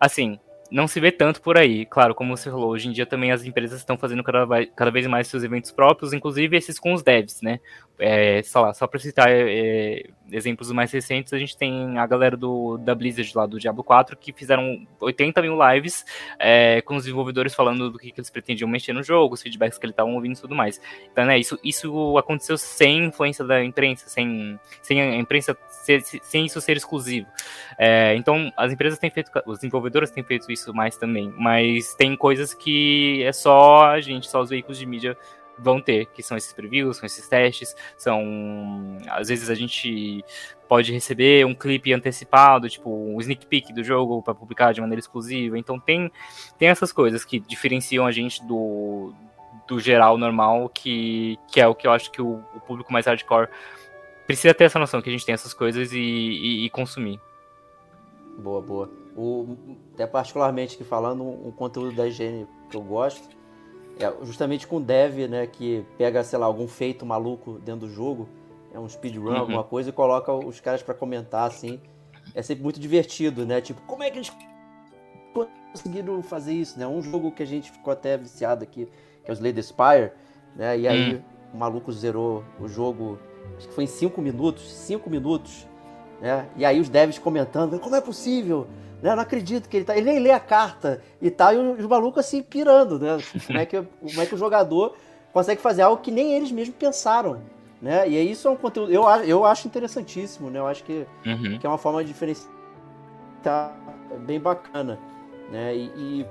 Assim, 0.00 0.38
não 0.70 0.88
se 0.88 0.98
vê 0.98 1.12
tanto 1.12 1.40
por 1.40 1.56
aí. 1.56 1.86
Claro, 1.86 2.14
como 2.14 2.36
você 2.36 2.50
falou, 2.50 2.70
hoje 2.70 2.88
em 2.88 2.92
dia 2.92 3.06
também 3.06 3.30
as 3.30 3.44
empresas 3.44 3.78
estão 3.78 3.96
fazendo 3.96 4.24
cada, 4.24 4.66
cada 4.74 4.90
vez 4.90 5.06
mais 5.06 5.28
seus 5.28 5.44
eventos 5.44 5.70
próprios, 5.70 6.12
inclusive 6.12 6.56
esses 6.56 6.78
com 6.78 6.92
os 6.92 7.02
devs, 7.02 7.40
né? 7.42 7.60
É, 7.98 8.42
só 8.42 8.72
só 8.74 8.86
para 8.86 9.00
citar 9.00 9.28
é, 9.30 10.04
exemplos 10.30 10.70
mais 10.70 10.92
recentes, 10.92 11.32
a 11.32 11.38
gente 11.38 11.56
tem 11.56 11.98
a 11.98 12.06
galera 12.06 12.36
do, 12.36 12.76
da 12.78 12.94
Blizzard 12.94 13.30
lá 13.34 13.46
do 13.46 13.58
Diablo 13.58 13.82
4 13.82 14.16
que 14.16 14.32
fizeram 14.32 14.86
80 15.00 15.40
mil 15.40 15.56
lives 15.70 16.04
é, 16.38 16.82
com 16.82 16.96
os 16.96 17.04
desenvolvedores 17.04 17.54
falando 17.54 17.90
do 17.90 17.98
que, 17.98 18.10
que, 18.10 18.20
eles 18.20 18.30
pretendiam 18.30 18.68
mexer 18.68 18.92
no 18.92 19.02
jogo, 19.02 19.34
os 19.34 19.42
feedbacks 19.42 19.78
que 19.78 19.86
eles 19.86 19.92
estavam 19.92 20.14
ouvindo 20.14 20.36
e 20.36 20.40
tudo 20.40 20.54
mais. 20.54 20.80
Então, 21.10 21.24
né, 21.24 21.38
isso, 21.38 21.58
isso 21.64 22.18
aconteceu 22.18 22.58
sem 22.58 23.06
influência 23.06 23.44
da 23.44 23.64
imprensa, 23.64 24.08
sem, 24.08 24.58
sem 24.82 25.00
a 25.00 25.16
imprensa, 25.16 25.56
ser, 25.68 26.02
sem 26.02 26.46
isso 26.46 26.60
ser 26.60 26.76
exclusivo. 26.76 27.26
É, 27.78 28.14
então, 28.16 28.52
as 28.56 28.72
empresas 28.72 28.98
têm 28.98 29.10
feito, 29.10 29.30
os 29.46 29.58
desenvolvedores 29.58 30.10
têm 30.10 30.22
feito 30.22 30.50
isso 30.52 30.74
mais 30.74 30.96
também, 30.96 31.32
mas 31.36 31.94
tem 31.94 32.16
coisas 32.16 32.52
que 32.52 33.22
é 33.22 33.32
só 33.32 33.86
a 33.86 34.00
gente, 34.00 34.28
só 34.28 34.42
os 34.42 34.50
veículos 34.50 34.78
de 34.78 34.86
mídia 34.86 35.16
vão 35.58 35.80
ter, 35.80 36.06
que 36.06 36.22
são 36.22 36.36
esses 36.36 36.52
previews, 36.52 36.96
são 36.98 37.06
esses 37.06 37.26
testes, 37.28 37.74
são 37.96 38.98
às 39.08 39.28
vezes 39.28 39.50
a 39.50 39.54
gente 39.54 40.24
pode 40.68 40.92
receber 40.92 41.46
um 41.46 41.54
clipe 41.54 41.92
antecipado, 41.92 42.68
tipo 42.68 42.90
um 42.90 43.20
sneak 43.20 43.46
peek 43.46 43.72
do 43.72 43.84
jogo 43.84 44.22
para 44.22 44.34
publicar 44.34 44.72
de 44.72 44.80
maneira 44.80 45.00
exclusiva. 45.00 45.58
Então 45.58 45.78
tem 45.78 46.10
tem 46.58 46.68
essas 46.68 46.92
coisas 46.92 47.24
que 47.24 47.38
diferenciam 47.38 48.06
a 48.06 48.12
gente 48.12 48.44
do 48.44 49.14
do 49.66 49.80
geral 49.80 50.16
normal, 50.16 50.68
que, 50.68 51.38
que 51.48 51.60
é 51.60 51.66
o 51.66 51.74
que 51.74 51.86
eu 51.86 51.92
acho 51.92 52.10
que 52.10 52.22
o, 52.22 52.40
o 52.54 52.60
público 52.60 52.92
mais 52.92 53.06
hardcore 53.06 53.48
precisa 54.26 54.54
ter 54.54 54.64
essa 54.64 54.78
noção 54.78 55.00
que 55.00 55.08
a 55.08 55.12
gente 55.12 55.24
tem 55.24 55.32
essas 55.32 55.54
coisas 55.54 55.92
e, 55.92 55.98
e, 55.98 56.66
e 56.66 56.70
consumir. 56.70 57.20
Boa, 58.38 58.60
boa. 58.60 58.90
O, 59.16 59.56
até 59.94 60.06
particularmente 60.06 60.76
que 60.76 60.84
falando 60.84 61.24
um, 61.24 61.50
conteúdo 61.50 61.92
da 61.92 62.06
higiene 62.06 62.46
que 62.70 62.76
eu 62.76 62.82
gosto 62.82 63.35
é 63.98 64.12
justamente 64.22 64.66
com 64.66 64.80
dev, 64.80 65.28
né, 65.28 65.46
que 65.46 65.84
pega, 65.96 66.22
sei 66.22 66.38
lá, 66.38 66.46
algum 66.46 66.68
feito 66.68 67.06
maluco 67.06 67.58
dentro 67.64 67.86
do 67.86 67.88
jogo, 67.88 68.28
é 68.72 68.78
um 68.78 68.88
speedrun, 68.88 69.30
uhum. 69.30 69.36
alguma 69.36 69.64
coisa, 69.64 69.88
e 69.90 69.92
coloca 69.92 70.32
os 70.32 70.60
caras 70.60 70.82
para 70.82 70.94
comentar, 70.94 71.46
assim. 71.46 71.80
É 72.34 72.42
sempre 72.42 72.62
muito 72.62 72.78
divertido, 72.78 73.46
né? 73.46 73.60
Tipo, 73.60 73.80
como 73.82 74.02
é 74.02 74.10
que 74.10 74.18
eles 74.18 74.32
conseguiram 75.72 76.22
fazer 76.22 76.52
isso, 76.52 76.78
né? 76.78 76.86
Um 76.86 77.00
jogo 77.02 77.30
que 77.30 77.42
a 77.42 77.46
gente 77.46 77.70
ficou 77.70 77.92
até 77.92 78.16
viciado 78.16 78.64
aqui, 78.64 78.86
que 79.24 79.30
é 79.30 79.32
o 79.32 79.34
Slay 79.34 79.54
Spire, 79.62 80.12
né? 80.54 80.78
E 80.78 80.88
aí 80.88 81.14
uhum. 81.14 81.22
o 81.54 81.56
maluco 81.56 81.92
zerou 81.92 82.44
o 82.60 82.68
jogo, 82.68 83.18
acho 83.56 83.68
que 83.68 83.74
foi 83.74 83.84
em 83.84 83.88
5 83.88 84.20
minutos, 84.20 84.70
5 84.70 85.08
minutos, 85.08 85.66
né? 86.20 86.46
E 86.56 86.64
aí 86.64 86.80
os 86.80 86.88
devs 86.88 87.18
comentando, 87.18 87.78
como 87.78 87.94
é 87.94 88.00
possível? 88.00 88.66
Né? 89.02 89.14
Não 89.14 89.22
acredito 89.22 89.68
que 89.68 89.76
ele 89.76 89.84
tá. 89.84 89.96
Ele 89.96 90.10
nem 90.10 90.18
lê 90.18 90.30
a 90.30 90.40
carta 90.40 91.02
e 91.20 91.30
tal, 91.30 91.52
e 91.52 91.58
os 91.58 91.86
malucos 91.86 92.24
assim 92.24 92.42
pirando, 92.42 92.98
né? 92.98 93.18
Como 93.46 93.58
é 93.58 93.66
que, 93.66 93.82
como 93.82 94.20
é 94.20 94.26
que 94.26 94.34
o 94.34 94.38
jogador 94.38 94.96
consegue 95.32 95.60
fazer 95.60 95.82
algo 95.82 96.00
que 96.00 96.10
nem 96.10 96.32
eles 96.34 96.50
mesmos 96.50 96.76
pensaram. 96.78 97.42
Né? 97.80 98.08
E 98.08 98.30
isso 98.30 98.48
é 98.48 98.50
um 98.50 98.56
conteúdo. 98.56 98.90
Eu, 98.90 99.04
eu 99.24 99.44
acho 99.44 99.68
interessantíssimo, 99.68 100.48
né? 100.48 100.58
Eu 100.58 100.66
acho 100.66 100.82
que, 100.82 101.06
uhum. 101.26 101.58
que 101.58 101.66
é 101.66 101.68
uma 101.68 101.76
forma 101.76 102.02
de 102.02 102.08
diferenciar 102.08 102.48
bem 104.26 104.40
bacana. 104.40 104.98
Né? 105.52 105.76
E, 105.76 105.92
e, 105.94 106.26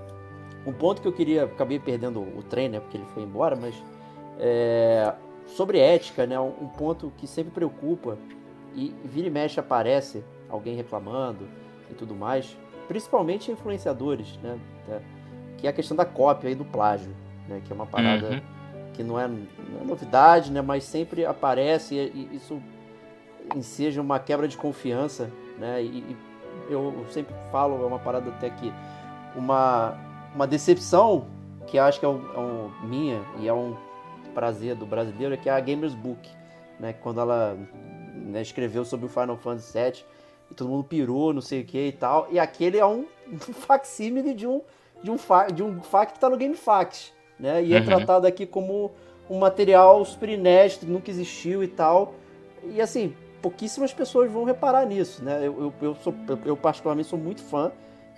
um 0.66 0.74
ponto 0.74 1.04
que 1.04 1.08
eu 1.08 1.14
queria. 1.14 1.44
Acabei 1.44 1.80
perdendo 1.80 2.20
o 2.20 2.42
trem, 2.42 2.68
né? 2.68 2.80
Porque 2.80 2.98
ele 2.98 3.06
foi 3.14 3.22
embora, 3.22 3.56
mas. 3.56 3.76
É, 4.40 5.14
sobre 5.46 5.80
ética, 5.80 6.26
né? 6.26 6.40
Um, 6.40 6.54
um 6.62 6.68
ponto 6.68 7.14
que 7.16 7.28
sempre 7.28 7.52
preocupa 7.52 8.18
e 8.74 8.94
vira 9.06 9.28
e 9.28 9.30
mexe 9.30 9.60
aparece 9.60 10.24
alguém 10.50 10.76
reclamando 10.76 11.48
e 11.90 11.94
tudo 11.94 12.16
mais, 12.16 12.58
principalmente 12.88 13.52
influenciadores, 13.52 14.38
né? 14.42 14.60
É, 14.90 15.00
que 15.58 15.68
é 15.68 15.70
a 15.70 15.74
questão 15.74 15.96
da 15.96 16.06
cópia 16.06 16.50
e 16.50 16.56
do 16.56 16.66
plágio, 16.66 17.12
né? 17.48 17.62
Que 17.66 17.72
é 17.72 17.76
uma 17.76 17.86
parada 17.86 18.30
uhum. 18.30 18.42
que 18.94 19.04
não 19.04 19.20
é, 19.20 19.28
não 19.28 19.82
é, 19.82 19.86
novidade, 19.86 20.52
né? 20.52 20.62
Mas 20.62 20.84
sempre 20.84 21.26
aparece 21.26 21.96
e, 21.96 22.30
e 22.32 22.36
isso 22.36 22.62
enseja 23.56 24.02
uma 24.02 24.20
quebra 24.20 24.48
de 24.48 24.58
confiança, 24.58 25.30
né? 25.58 25.82
E, 25.84 26.00
e 26.00 26.18
eu 26.70 27.06
sempre 27.12 27.36
falo, 27.52 27.84
é 27.84 27.86
uma 27.86 28.00
parada 28.00 28.30
até 28.30 28.50
que 28.50 28.72
uma, 29.36 29.98
uma 30.34 30.48
decepção 30.48 31.28
que 31.68 31.78
acho 31.78 32.00
que 32.00 32.06
é, 32.06 32.10
um, 32.10 32.34
é 32.34 32.40
um, 32.40 32.72
minha 32.84 33.22
e 33.40 33.48
é 33.48 33.54
um 33.54 33.76
prazer 34.34 34.76
do 34.76 34.86
brasileiro 34.86 35.34
é 35.34 35.38
que 35.38 35.50
é 35.50 35.52
a 35.52 35.60
Gamers 35.60 35.94
Book, 35.94 36.30
né? 36.80 36.94
Quando 36.94 37.20
ela 37.20 37.58
né, 38.14 38.42
escreveu 38.42 38.86
sobre 38.86 39.06
o 39.06 39.10
Final 39.10 39.38
Fantasy 39.38 39.74
VII 39.74 40.15
e 40.50 40.54
todo 40.54 40.70
mundo 40.70 40.84
pirou, 40.84 41.34
não 41.34 41.42
sei 41.42 41.62
o 41.62 41.66
que 41.66 41.88
e 41.88 41.92
tal. 41.92 42.28
E 42.32 42.40
aquele 42.40 42.78
é 42.78 42.86
um, 42.86 43.06
um 43.28 43.38
facsímile 43.54 44.34
de 44.34 44.48
um, 44.48 44.62
de 45.04 45.12
um, 45.12 45.18
fa, 45.18 45.48
de 45.48 45.64
um 45.64 45.82
fac 45.82 46.14
que 46.14 46.20
tá 46.20 46.30
no 46.30 46.38
GameFAQs, 46.38 47.14
né? 47.40 47.64
E 47.64 47.74
é 47.74 47.80
uhum. 47.80 47.86
tratado 47.86 48.28
aqui 48.28 48.46
como 48.46 48.92
um 49.30 49.40
material 49.40 50.04
super 50.06 50.30
inédito, 50.30 50.86
nunca 50.86 51.10
existiu 51.10 51.64
e 51.64 51.68
tal. 51.68 52.14
E 52.64 52.82
assim, 52.82 53.16
pouquíssimas 53.42 53.94
pessoas 53.94 54.32
vão 54.32 54.44
reparar 54.44 54.86
nisso, 54.86 55.24
né? 55.24 55.40
Eu, 55.40 55.60
eu, 55.60 55.74
eu, 55.82 55.96
sou, 55.96 56.14
eu 56.46 56.56
particularmente 56.56 57.10
sou 57.10 57.20
muito 57.20 57.42
fã 57.42 57.72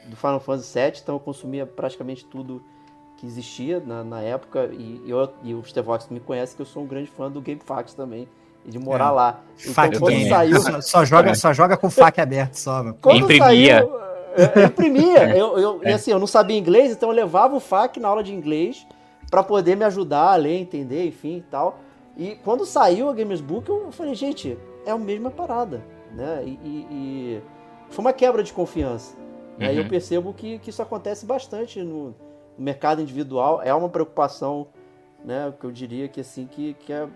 do 0.06 0.16
Final 0.16 0.40
Fantasy 0.40 0.80
VII, 0.80 1.00
então 1.02 1.16
eu 1.16 1.20
consumia 1.20 1.66
praticamente 1.66 2.26
tudo 2.26 2.64
que 3.18 3.26
existia 3.26 3.80
na, 3.80 4.04
na 4.04 4.22
época. 4.22 4.70
E, 4.72 5.02
eu, 5.06 5.30
e 5.44 5.54
o 5.54 5.64
Stevox 5.64 6.08
me 6.10 6.20
conhece 6.20 6.56
que 6.56 6.62
eu 6.62 6.66
sou 6.66 6.84
um 6.84 6.88
grande 6.88 7.10
fã 7.10 7.30
do 7.30 7.42
GameFAQs 7.42 7.94
também 7.94 8.28
e 8.68 8.72
de 8.72 8.78
morar 8.78 9.08
é. 9.08 9.12
lá. 9.12 9.40
Então, 9.66 10.00
quando 10.00 10.28
saiu... 10.28 10.60
Só, 10.60 10.82
só, 10.82 11.06
joga, 11.06 11.32
é. 11.32 11.34
só 11.34 11.54
joga 11.54 11.78
com 11.78 11.90
fac 11.90 12.20
aberto, 12.22 12.56
só. 12.56 12.84
Mano. 12.84 12.98
Quando 13.02 13.22
imprimia. 13.22 13.80
Saiu, 13.80 13.98
eu, 14.56 14.66
imprimia. 14.66 15.30
Eu, 15.36 15.58
eu, 15.58 15.80
é. 15.84 15.92
E 15.92 15.94
assim, 15.94 16.12
eu 16.12 16.20
não 16.20 16.28
sabia 16.28 16.58
inglês, 16.58 16.92
então 16.92 17.10
eu 17.10 17.16
levava 17.16 17.56
o 17.56 17.60
fac 17.60 17.98
na 18.00 18.08
aula 18.08 18.24
de 18.24 18.32
inglês 18.32 18.86
para 19.32 19.42
poder 19.42 19.76
me 19.76 19.84
ajudar 19.86 20.34
a 20.34 20.36
ler, 20.36 20.60
entender, 20.60 21.08
enfim 21.08 21.38
e 21.38 21.42
tal. 21.42 21.80
E 22.16 22.36
quando 22.44 22.66
saiu 22.66 23.10
a 23.10 23.14
Gamers 23.14 23.42
Book, 23.42 23.68
eu 23.70 23.92
falei, 23.92 24.14
gente, 24.14 24.58
é 24.86 24.92
a 24.92 24.98
mesma 24.98 25.32
parada, 25.32 25.84
né? 26.12 26.44
E, 26.46 26.60
e, 26.64 26.88
e 26.90 27.42
foi 27.90 28.06
uma 28.06 28.14
quebra 28.14 28.44
de 28.44 28.54
confiança. 28.54 29.16
Uhum. 29.60 29.68
Aí 29.68 29.78
eu 29.78 29.88
percebo 29.88 30.34
que, 30.34 30.60
que 30.60 30.70
isso 30.70 30.82
acontece 30.82 31.26
bastante 31.26 31.82
no, 31.82 32.08
no 32.08 32.16
mercado 32.58 33.02
individual. 33.02 33.62
É 33.64 33.74
uma 33.74 33.90
preocupação, 33.90 34.68
né? 35.24 35.54
Que 35.60 35.66
eu 35.66 35.72
diria 35.72 36.08
que 36.08 36.22
assim 36.22 36.46
que, 36.46 36.76
que 36.76 36.94
é 36.94 37.08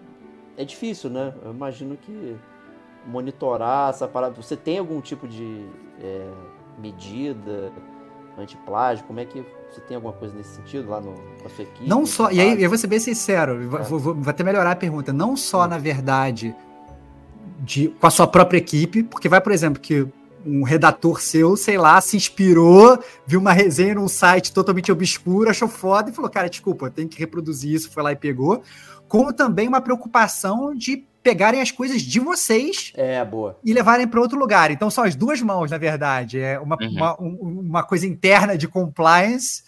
é 0.57 0.65
difícil, 0.65 1.09
né? 1.09 1.33
Eu 1.43 1.51
imagino 1.51 1.97
que 1.97 2.35
monitorar 3.05 3.89
essa 3.89 4.07
parada. 4.07 4.35
Você 4.35 4.55
tem 4.55 4.77
algum 4.77 5.01
tipo 5.01 5.27
de 5.27 5.65
é, 6.01 6.29
medida 6.79 7.71
antiplágio? 8.37 9.05
Como 9.05 9.19
é 9.19 9.25
que 9.25 9.43
Você 9.69 9.81
tem 9.81 9.95
alguma 9.95 10.13
coisa 10.13 10.35
nesse 10.35 10.55
sentido 10.55 10.89
lá 10.89 11.01
no, 11.01 11.13
com 11.13 11.47
a 11.47 11.49
sua 11.49 11.63
equipe? 11.63 11.87
Não 11.87 12.05
só, 12.05 12.31
e 12.31 12.39
aí 12.39 12.61
eu 12.61 12.69
vou 12.69 12.77
ser 12.77 12.87
bem 12.87 12.99
sincero, 12.99 13.69
vou, 13.69 13.83
vou, 13.99 14.15
vou 14.15 14.29
até 14.29 14.43
melhorar 14.43 14.71
a 14.71 14.75
pergunta. 14.75 15.11
Não 15.11 15.35
só, 15.35 15.67
na 15.67 15.77
verdade, 15.77 16.55
de, 17.59 17.89
com 17.89 18.07
a 18.07 18.11
sua 18.11 18.27
própria 18.27 18.57
equipe, 18.57 19.03
porque 19.03 19.29
vai, 19.29 19.41
por 19.41 19.51
exemplo, 19.51 19.81
que 19.81 20.07
um 20.45 20.63
redator 20.63 21.21
seu, 21.21 21.55
sei 21.55 21.77
lá, 21.77 22.01
se 22.01 22.17
inspirou, 22.17 22.99
viu 23.27 23.39
uma 23.39 23.53
resenha 23.53 23.95
num 23.95 24.07
site 24.07 24.51
totalmente 24.51 24.91
obscuro, 24.91 25.49
achou 25.49 25.67
foda 25.67 26.09
e 26.09 26.13
falou: 26.13 26.29
cara, 26.29 26.49
desculpa, 26.49 26.89
tenho 26.89 27.07
que 27.07 27.19
reproduzir 27.19 27.73
isso, 27.73 27.91
foi 27.91 28.03
lá 28.03 28.11
e 28.11 28.15
pegou. 28.15 28.63
Como 29.11 29.33
também 29.33 29.67
uma 29.67 29.81
preocupação 29.81 30.73
de 30.73 31.03
pegarem 31.21 31.59
as 31.59 31.69
coisas 31.69 32.01
de 32.01 32.17
vocês 32.17 32.93
é, 32.95 33.25
boa. 33.25 33.59
e 33.61 33.73
levarem 33.73 34.07
para 34.07 34.21
outro 34.21 34.39
lugar. 34.39 34.71
Então 34.71 34.89
são 34.89 35.03
as 35.03 35.15
duas 35.15 35.41
mãos, 35.41 35.69
na 35.69 35.77
verdade. 35.77 36.39
É 36.39 36.57
uma, 36.57 36.77
uhum. 36.79 36.91
uma, 36.91 37.17
uma 37.19 37.83
coisa 37.83 38.07
interna 38.07 38.57
de 38.57 38.69
compliance 38.69 39.63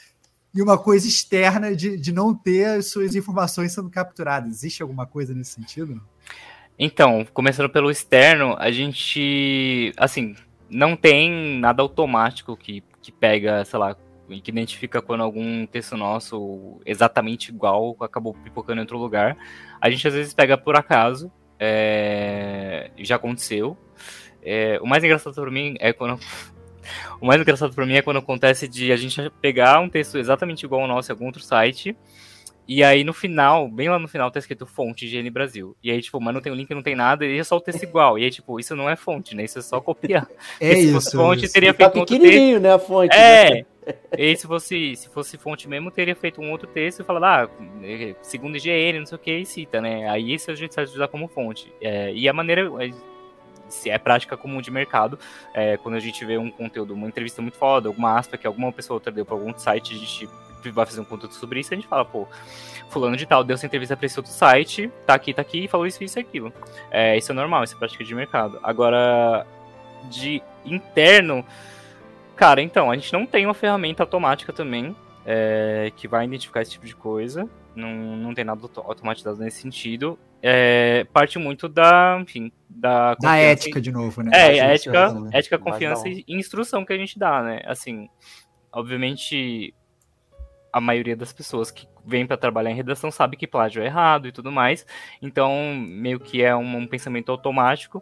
e 0.55 0.61
uma 0.61 0.77
coisa 0.77 1.05
externa 1.05 1.75
de, 1.75 1.97
de 1.97 2.13
não 2.13 2.33
ter 2.33 2.77
as 2.77 2.85
suas 2.85 3.15
informações 3.15 3.73
sendo 3.73 3.89
capturadas. 3.89 4.49
Existe 4.49 4.81
alguma 4.81 5.05
coisa 5.05 5.33
nesse 5.33 5.51
sentido? 5.51 6.01
Então, 6.79 7.27
começando 7.33 7.69
pelo 7.69 7.91
externo, 7.91 8.55
a 8.57 8.71
gente, 8.71 9.91
assim, 9.97 10.37
não 10.69 10.95
tem 10.95 11.59
nada 11.59 11.81
automático 11.81 12.55
que, 12.55 12.81
que 13.01 13.11
pega, 13.11 13.65
sei 13.65 13.77
lá, 13.77 13.93
que 14.27 14.51
identifica 14.51 15.01
quando 15.01 15.21
algum 15.21 15.65
texto 15.65 15.97
nosso 15.97 16.79
exatamente 16.85 17.49
igual 17.49 17.95
acabou 17.99 18.33
pipocando 18.33 18.79
em 18.79 18.81
outro 18.81 18.97
lugar. 18.97 19.37
A 19.79 19.89
gente 19.89 20.07
às 20.07 20.13
vezes 20.13 20.33
pega 20.33 20.57
por 20.57 20.75
acaso, 20.75 21.31
é, 21.59 22.91
já 22.97 23.15
aconteceu. 23.15 23.77
É, 24.41 24.79
o 24.81 24.87
mais 24.87 25.03
engraçado 25.03 25.33
para 25.33 25.51
mim 25.51 25.75
é 25.79 25.93
quando 25.93 26.19
o 27.21 27.25
mais 27.25 27.41
engraçado 27.41 27.73
para 27.73 27.85
mim 27.85 27.95
é 27.95 28.01
quando 28.01 28.17
acontece 28.17 28.67
de 28.67 28.91
a 28.91 28.95
gente 28.95 29.29
pegar 29.41 29.79
um 29.79 29.89
texto 29.89 30.17
exatamente 30.17 30.65
igual 30.65 30.81
ao 30.81 30.87
nosso 30.87 31.11
em 31.11 31.13
algum 31.13 31.25
outro 31.25 31.41
site 31.41 31.95
e 32.67 32.83
aí 32.83 33.03
no 33.03 33.13
final, 33.13 33.67
bem 33.67 33.89
lá 33.89 33.99
no 33.99 34.07
final, 34.07 34.31
tá 34.31 34.39
escrito 34.39 34.65
fonte 34.65 35.05
Higiene 35.05 35.29
Brasil. 35.29 35.75
E 35.83 35.91
aí, 35.91 36.01
tipo, 36.01 36.19
mas 36.19 36.33
não 36.33 36.41
tem 36.41 36.51
o 36.51 36.55
link, 36.55 36.73
não 36.73 36.83
tem 36.83 36.95
nada, 36.95 37.25
e 37.25 37.37
é 37.37 37.43
só 37.43 37.57
o 37.57 37.61
texto 37.61 37.83
igual. 37.83 38.17
E 38.17 38.23
aí, 38.23 38.31
tipo, 38.31 38.59
isso 38.59 38.75
não 38.75 38.89
é 38.89 38.95
fonte, 38.95 39.35
né? 39.35 39.43
Isso 39.43 39.59
é 39.59 39.61
só 39.61 39.79
copiar. 39.81 40.27
É 40.59 40.75
se 40.75 40.81
isso. 40.83 40.93
fosse 40.93 41.17
fonte, 41.17 41.45
isso. 41.45 41.53
teria 41.53 41.73
Tá 41.73 41.85
feito 41.85 41.97
um 41.97 41.99
outro 41.99 42.19
pequenininho, 42.19 42.59
né, 42.59 42.73
a 42.73 42.79
fonte. 42.79 43.09
texto. 43.09 43.21
né? 43.21 43.59
É. 43.59 43.65
E 44.17 44.35
se 44.35 44.47
fosse, 44.47 44.95
se 44.95 45.09
fosse 45.09 45.37
fonte 45.37 45.67
mesmo, 45.67 45.91
teria 45.91 46.15
feito 46.15 46.39
um 46.41 46.51
outro 46.51 46.67
texto 46.67 47.01
e 47.01 47.03
falado, 47.03 47.25
ah, 47.25 47.49
segundo 48.21 48.55
IGN, 48.55 48.99
não 48.99 49.05
sei 49.05 49.15
o 49.17 49.19
que, 49.19 49.37
e 49.37 49.45
cita, 49.45 49.81
né? 49.81 50.09
Aí 50.09 50.33
isso 50.33 50.49
a 50.49 50.55
gente 50.55 50.73
sabe 50.73 50.87
usar 50.87 51.09
como 51.09 51.27
fonte. 51.27 51.73
É, 51.81 52.13
e 52.13 52.29
a 52.29 52.33
maneira 52.33 52.71
se 53.73 53.89
é 53.89 53.97
prática 53.97 54.37
comum 54.37 54.61
de 54.61 54.71
mercado. 54.71 55.17
É, 55.53 55.77
quando 55.77 55.95
a 55.95 55.99
gente 55.99 56.23
vê 56.23 56.37
um 56.37 56.49
conteúdo, 56.49 56.93
uma 56.93 57.07
entrevista 57.07 57.41
muito 57.41 57.57
foda, 57.57 57.89
alguma 57.89 58.17
aspa 58.17 58.37
que 58.37 58.47
alguma 58.47 58.71
pessoa 58.71 58.95
outra 58.95 59.11
deu 59.11 59.25
para 59.25 59.35
algum 59.35 59.57
site, 59.57 59.93
a 59.93 59.97
gente 59.97 60.29
vai 60.71 60.85
fazer 60.85 61.01
um 61.01 61.05
conteúdo 61.05 61.33
sobre 61.33 61.59
isso, 61.59 61.73
a 61.73 61.75
gente 61.75 61.87
fala, 61.87 62.05
pô, 62.05 62.27
fulano 62.89 63.17
de 63.17 63.25
tal 63.25 63.43
deu 63.43 63.55
essa 63.55 63.65
entrevista 63.65 63.97
para 63.97 64.05
esse 64.05 64.19
outro 64.19 64.31
site, 64.31 64.91
tá 65.05 65.13
aqui, 65.13 65.33
tá 65.33 65.41
aqui, 65.41 65.65
e 65.65 65.67
falou 65.67 65.87
isso, 65.87 66.03
isso 66.03 66.19
e 66.19 66.21
aquilo. 66.21 66.53
É, 66.91 67.17
isso 67.17 67.31
é 67.31 67.35
normal, 67.35 67.63
isso 67.63 67.75
é 67.75 67.79
prática 67.79 68.03
de 68.03 68.15
mercado. 68.15 68.59
Agora, 68.61 69.45
de 70.09 70.41
interno, 70.65 71.45
cara, 72.35 72.61
então, 72.61 72.91
a 72.91 72.95
gente 72.95 73.11
não 73.11 73.25
tem 73.25 73.45
uma 73.45 73.53
ferramenta 73.53 74.03
automática 74.03 74.53
também 74.53 74.95
é, 75.25 75.91
que 75.95 76.07
vai 76.07 76.25
identificar 76.25 76.61
esse 76.61 76.71
tipo 76.71 76.85
de 76.85 76.95
coisa. 76.95 77.49
Não, 77.75 77.91
não 78.15 78.33
tem 78.33 78.45
nada 78.45 78.61
automatizado 78.77 79.37
nesse 79.39 79.61
sentido. 79.61 80.19
É, 80.41 81.05
parte 81.13 81.39
muito 81.39 81.69
da, 81.69 82.19
enfim, 82.21 82.51
da, 82.69 83.15
da 83.15 83.37
ética, 83.37 83.79
de 83.79 83.91
novo, 83.91 84.21
né? 84.21 84.31
É, 84.33 84.57
ética, 84.57 85.13
né? 85.13 85.29
ética, 85.33 85.57
confiança 85.57 86.07
e 86.07 86.23
instrução 86.27 86.85
que 86.85 86.91
a 86.91 86.97
gente 86.97 87.17
dá, 87.17 87.41
né? 87.41 87.61
Assim, 87.65 88.09
obviamente, 88.71 89.73
a 90.73 90.81
maioria 90.81 91.15
das 91.15 91.31
pessoas 91.31 91.69
que 91.69 91.87
vem 92.03 92.25
para 92.25 92.35
trabalhar 92.35 92.71
em 92.71 92.75
redação 92.75 93.11
sabe 93.11 93.37
que 93.37 93.45
plágio 93.45 93.83
é 93.83 93.85
errado 93.85 94.27
e 94.27 94.31
tudo 94.31 94.51
mais. 94.51 94.85
Então, 95.21 95.75
meio 95.75 96.19
que 96.19 96.41
é 96.41 96.55
um, 96.55 96.77
um 96.77 96.87
pensamento 96.87 97.31
automático 97.31 98.01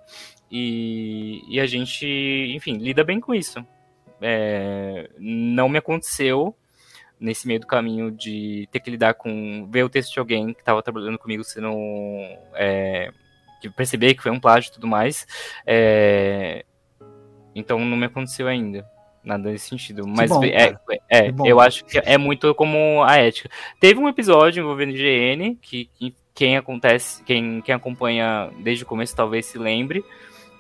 e, 0.50 1.42
e, 1.50 1.60
a 1.60 1.66
gente, 1.66 2.08
enfim, 2.56 2.78
lida 2.78 3.04
bem 3.04 3.20
com 3.20 3.36
isso. 3.36 3.66
É, 4.22 5.10
não 5.20 5.68
me 5.68 5.80
aconteceu 5.80 6.56
nesse 7.20 7.46
meio 7.46 7.60
do 7.60 7.68
caminho 7.68 8.10
de 8.10 8.68
ter 8.72 8.80
que 8.80 8.90
lidar 8.90 9.16
com 9.16 9.68
ver 9.70 9.84
o 9.84 9.90
texto 9.90 10.14
de 10.14 10.20
alguém 10.20 10.54
que 10.54 10.62
estava 10.62 10.82
trabalhando 10.82 11.20
comigo 11.20 11.44
sendo 11.44 11.72
é, 12.56 13.12
que 13.62 13.70
perceber 13.70 14.16
que 14.16 14.24
foi 14.24 14.32
um 14.32 14.40
plágio 14.40 14.70
e 14.70 14.74
tudo 14.74 14.88
mais. 14.88 15.28
É, 15.66 16.66
então 17.54 17.80
não 17.80 17.98
me 17.98 18.06
aconteceu 18.06 18.48
ainda. 18.48 18.90
Nada 19.24 19.52
nesse 19.52 19.70
sentido. 19.70 20.08
Mas 20.08 20.30
bom, 20.30 20.44
é, 20.44 20.76
é 21.10 21.32
eu 21.46 21.60
acho 21.60 21.86
que 21.86 22.00
é 22.00 22.18
muito 22.18 22.54
como 22.56 23.04
a 23.04 23.18
ética. 23.18 23.50
Teve 23.80 24.00
um 24.00 24.10
episódio 24.10 24.62
envolvendo 24.62 24.96
IGN, 24.96 25.56
que, 25.62 25.90
que 25.96 26.16
quem 26.34 26.58
acontece, 26.58 27.24
quem, 27.24 27.62
quem 27.62 27.76
acompanha 27.76 28.50
desde 28.60 28.84
o 28.84 28.88
começo 28.88 29.16
talvez 29.16 29.46
se 29.46 29.60
lembre, 29.60 30.04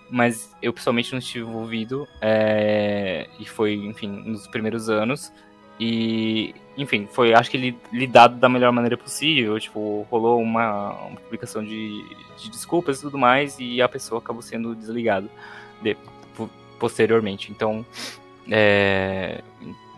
mas 0.09 0.55
eu 0.61 0.71
pessoalmente 0.71 1.11
não 1.11 1.19
estive 1.19 1.45
envolvido. 1.45 2.07
É, 2.21 3.27
e 3.39 3.45
foi, 3.45 3.73
enfim, 3.73 4.07
nos 4.07 4.45
primeiros 4.47 4.89
anos. 4.89 5.33
E, 5.79 6.53
enfim, 6.77 7.07
foi, 7.11 7.33
acho 7.33 7.49
que 7.49 7.75
lidado 7.91 8.35
da 8.35 8.47
melhor 8.47 8.71
maneira 8.71 8.95
possível. 8.95 9.59
Tipo, 9.59 10.05
rolou 10.11 10.39
uma, 10.39 10.91
uma 11.07 11.19
publicação 11.19 11.63
de, 11.63 12.05
de, 12.37 12.51
desculpas 12.51 12.99
e 12.99 13.01
tudo 13.01 13.17
mais, 13.17 13.57
e 13.59 13.81
a 13.81 13.89
pessoa 13.89 14.19
acabou 14.19 14.43
sendo 14.43 14.75
desligada 14.75 15.27
de, 15.81 15.97
posteriormente. 16.77 17.51
Então, 17.51 17.83
é, 18.49 19.41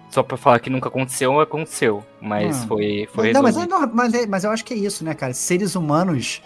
só 0.10 0.22
para 0.22 0.38
falar 0.38 0.60
que 0.60 0.70
nunca 0.70 0.90
aconteceu, 0.90 1.40
aconteceu. 1.40 2.03
Mas 2.22 2.64
foi, 2.65 3.10
foi 3.11 3.34
não, 3.34 3.41
mas, 3.41 3.57
é, 3.57 3.68
mas, 3.91 4.14
é, 4.14 4.28
mas 4.28 4.44
eu 4.44 4.52
acho 4.52 4.64
que 4.64 4.74
é 4.74 4.78
isso, 4.78 5.03
né, 5.03 5.14
cara? 5.14 5.34
Seres 5.34 5.76
humanos. 5.76 6.41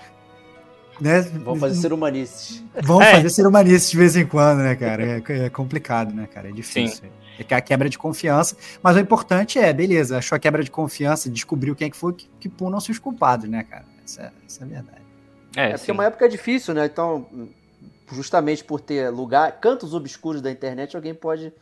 Né? 0.99 1.21
Vamos 1.21 1.59
fazer 1.59 1.75
ser 1.75 1.93
humanices. 1.93 2.63
Vamos 2.81 3.05
é. 3.05 3.11
fazer 3.11 3.29
ser 3.29 3.45
humanices 3.45 3.91
de 3.91 3.97
vez 3.97 4.15
em 4.15 4.25
quando, 4.25 4.59
né, 4.59 4.75
cara? 4.75 5.03
É, 5.03 5.45
é 5.45 5.49
complicado, 5.49 6.13
né, 6.13 6.27
cara? 6.33 6.49
É 6.49 6.51
difícil. 6.51 7.03
Sim. 7.03 7.45
É 7.49 7.55
a 7.55 7.61
quebra 7.61 7.87
de 7.87 7.97
confiança. 7.97 8.57
Mas 8.81 8.95
o 8.95 8.99
importante 8.99 9.59
é, 9.59 9.71
beleza, 9.71 10.17
achou 10.17 10.35
a 10.35 10.39
quebra 10.39 10.63
de 10.63 10.71
confiança, 10.71 11.29
descobriu 11.29 11.75
quem 11.75 11.87
é 11.87 11.89
que 11.89 11.97
foi 11.97 12.13
que, 12.13 12.27
que 12.39 12.49
punam-se 12.49 12.89
os 12.89 12.97
culpados, 12.97 13.47
né, 13.47 13.63
cara? 13.63 13.85
Essa, 14.03 14.21
é, 14.23 14.31
essa 14.47 14.61
é 14.61 14.63
a 14.63 14.67
verdade. 14.67 15.01
É, 15.55 15.69
é 15.71 15.77
porque 15.77 15.91
uma 15.91 16.05
época 16.05 16.25
é 16.25 16.27
difícil, 16.29 16.73
né? 16.73 16.85
Então, 16.85 17.27
justamente 18.11 18.63
por 18.63 18.79
ter 18.79 19.09
lugar, 19.09 19.59
cantos 19.59 19.93
obscuros 19.93 20.41
da 20.41 20.49
internet, 20.49 20.95
alguém 20.95 21.13
pode 21.13 21.53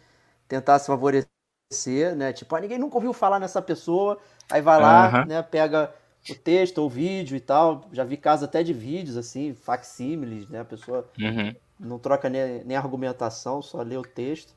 tentar 0.47 0.79
se 0.79 0.87
favorecer, 0.87 2.15
né? 2.15 2.33
Tipo, 2.33 2.55
ah, 2.55 2.61
ninguém 2.61 2.77
nunca 2.77 2.95
ouviu 2.95 3.13
falar 3.13 3.39
nessa 3.39 3.61
pessoa, 3.61 4.17
aí 4.49 4.61
vai 4.61 4.79
lá, 4.79 5.21
uhum. 5.21 5.25
né? 5.25 5.41
Pega 5.41 5.93
o 6.29 6.35
texto 6.35 6.79
ou 6.79 6.87
o 6.87 6.89
vídeo 6.89 7.35
e 7.35 7.39
tal. 7.39 7.87
Já 7.91 8.03
vi 8.03 8.17
casos 8.17 8.43
até 8.43 8.63
de 8.63 8.73
vídeos, 8.73 9.17
assim, 9.17 9.53
facsímiles, 9.53 10.47
né? 10.49 10.61
A 10.61 10.65
pessoa 10.65 11.09
uhum. 11.19 11.53
não 11.79 11.99
troca 11.99 12.29
nem, 12.29 12.63
nem 12.63 12.77
argumentação, 12.77 13.61
só 13.61 13.81
lê 13.81 13.97
o 13.97 14.03
texto. 14.03 14.53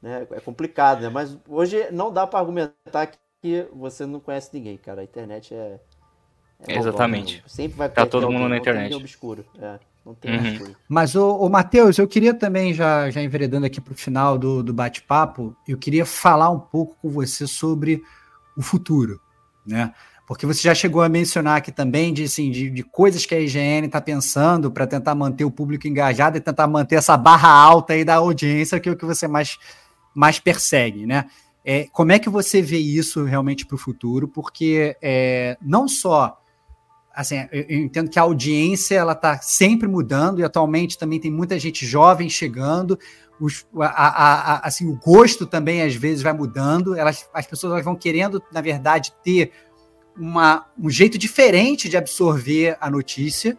Né? 0.00 0.26
É 0.32 0.40
complicado, 0.40 1.02
né? 1.02 1.08
Mas 1.08 1.38
hoje 1.48 1.88
não 1.92 2.12
dá 2.12 2.26
para 2.26 2.40
argumentar 2.40 3.12
que 3.40 3.66
você 3.72 4.04
não 4.04 4.18
conhece 4.18 4.50
ninguém, 4.52 4.76
cara. 4.76 5.00
A 5.00 5.04
internet 5.04 5.54
é. 5.54 5.78
é 6.66 6.76
Exatamente. 6.76 7.40
Bom, 7.42 7.48
Sempre 7.48 7.78
vai 7.78 7.88
tá 7.88 8.04
todo 8.04 8.30
mundo 8.30 8.48
na 8.48 8.56
internet. 8.56 8.94
obscuro. 8.94 9.44
É. 9.60 9.78
Não 10.04 10.14
tem 10.14 10.36
uhum. 10.36 10.74
Mas, 10.88 11.14
o, 11.14 11.36
o 11.36 11.48
Matheus, 11.48 11.96
eu 11.98 12.08
queria 12.08 12.34
também, 12.34 12.74
já, 12.74 13.10
já 13.10 13.22
enveredando 13.22 13.66
aqui 13.66 13.80
para 13.80 13.92
o 13.92 13.96
final 13.96 14.36
do, 14.36 14.62
do 14.62 14.74
bate-papo, 14.74 15.56
eu 15.66 15.78
queria 15.78 16.04
falar 16.04 16.50
um 16.50 16.58
pouco 16.58 16.96
com 17.00 17.08
você 17.08 17.46
sobre 17.46 18.02
o 18.56 18.62
futuro, 18.62 19.20
né? 19.64 19.92
Porque 20.26 20.46
você 20.46 20.62
já 20.62 20.74
chegou 20.74 21.02
a 21.02 21.08
mencionar 21.08 21.58
aqui 21.58 21.70
também 21.70 22.12
de, 22.12 22.24
assim, 22.24 22.50
de, 22.50 22.70
de 22.70 22.82
coisas 22.82 23.26
que 23.26 23.34
a 23.34 23.40
IGN 23.40 23.86
está 23.86 24.00
pensando 24.00 24.70
para 24.70 24.86
tentar 24.86 25.14
manter 25.14 25.44
o 25.44 25.50
público 25.50 25.86
engajado 25.86 26.36
e 26.36 26.40
tentar 26.40 26.66
manter 26.66 26.96
essa 26.96 27.16
barra 27.16 27.50
alta 27.50 27.92
aí 27.92 28.04
da 28.04 28.14
audiência, 28.16 28.80
que 28.80 28.88
é 28.88 28.92
o 28.92 28.96
que 28.96 29.04
você 29.04 29.28
mais, 29.28 29.58
mais 30.14 30.38
persegue, 30.38 31.06
né? 31.06 31.26
É, 31.64 31.86
como 31.92 32.12
é 32.12 32.18
que 32.18 32.28
você 32.28 32.60
vê 32.60 32.78
isso 32.78 33.24
realmente 33.24 33.64
para 33.66 33.74
o 33.74 33.78
futuro? 33.78 34.26
Porque 34.26 34.96
é, 35.00 35.56
não 35.60 35.86
só 35.86 36.41
assim, 37.14 37.36
eu, 37.52 37.78
entendo 37.78 38.10
que 38.10 38.18
a 38.18 38.22
audiência 38.22 38.96
ela 38.96 39.12
está 39.12 39.38
sempre 39.38 39.88
mudando 39.88 40.40
e 40.40 40.44
atualmente 40.44 40.98
também 40.98 41.20
tem 41.20 41.30
muita 41.30 41.58
gente 41.58 41.86
jovem 41.86 42.28
chegando. 42.28 42.98
Os, 43.40 43.66
a, 43.76 43.86
a, 43.86 44.54
a, 44.54 44.66
assim, 44.66 44.86
o 44.88 44.96
gosto 44.96 45.46
também 45.46 45.82
às 45.82 45.94
vezes 45.94 46.22
vai 46.22 46.32
mudando. 46.32 46.96
Elas, 46.96 47.28
as 47.32 47.46
pessoas 47.46 47.72
elas 47.72 47.84
vão 47.84 47.96
querendo, 47.96 48.42
na 48.52 48.60
verdade, 48.60 49.12
ter 49.22 49.52
uma, 50.16 50.66
um 50.78 50.90
jeito 50.90 51.18
diferente 51.18 51.88
de 51.88 51.96
absorver 51.96 52.76
a 52.80 52.90
notícia. 52.90 53.56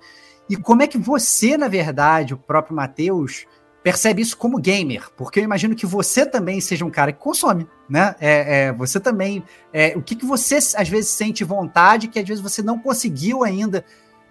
E 0.49 0.55
como 0.55 0.81
é 0.81 0.87
que 0.87 0.97
você, 0.97 1.57
na 1.57 1.67
verdade, 1.67 2.33
o 2.33 2.37
próprio 2.37 2.75
Matheus, 2.75 3.45
percebe 3.83 4.21
isso 4.21 4.37
como 4.37 4.57
gamer, 4.57 5.09
porque 5.17 5.39
eu 5.39 5.43
imagino 5.43 5.75
que 5.75 5.85
você 5.85 6.25
também 6.25 6.61
seja 6.61 6.85
um 6.85 6.89
cara 6.89 7.11
que 7.11 7.19
consome, 7.19 7.67
né? 7.89 8.15
É, 8.19 8.67
é 8.67 8.71
você 8.71 8.99
também. 8.99 9.43
É, 9.73 9.93
o 9.97 10.01
que, 10.01 10.15
que 10.15 10.25
você 10.25 10.55
às 10.55 10.87
vezes 10.87 11.09
sente 11.09 11.43
vontade 11.43 12.07
que 12.07 12.17
às 12.17 12.27
vezes 12.27 12.41
você 12.41 12.61
não 12.61 12.79
conseguiu 12.79 13.43
ainda 13.43 13.83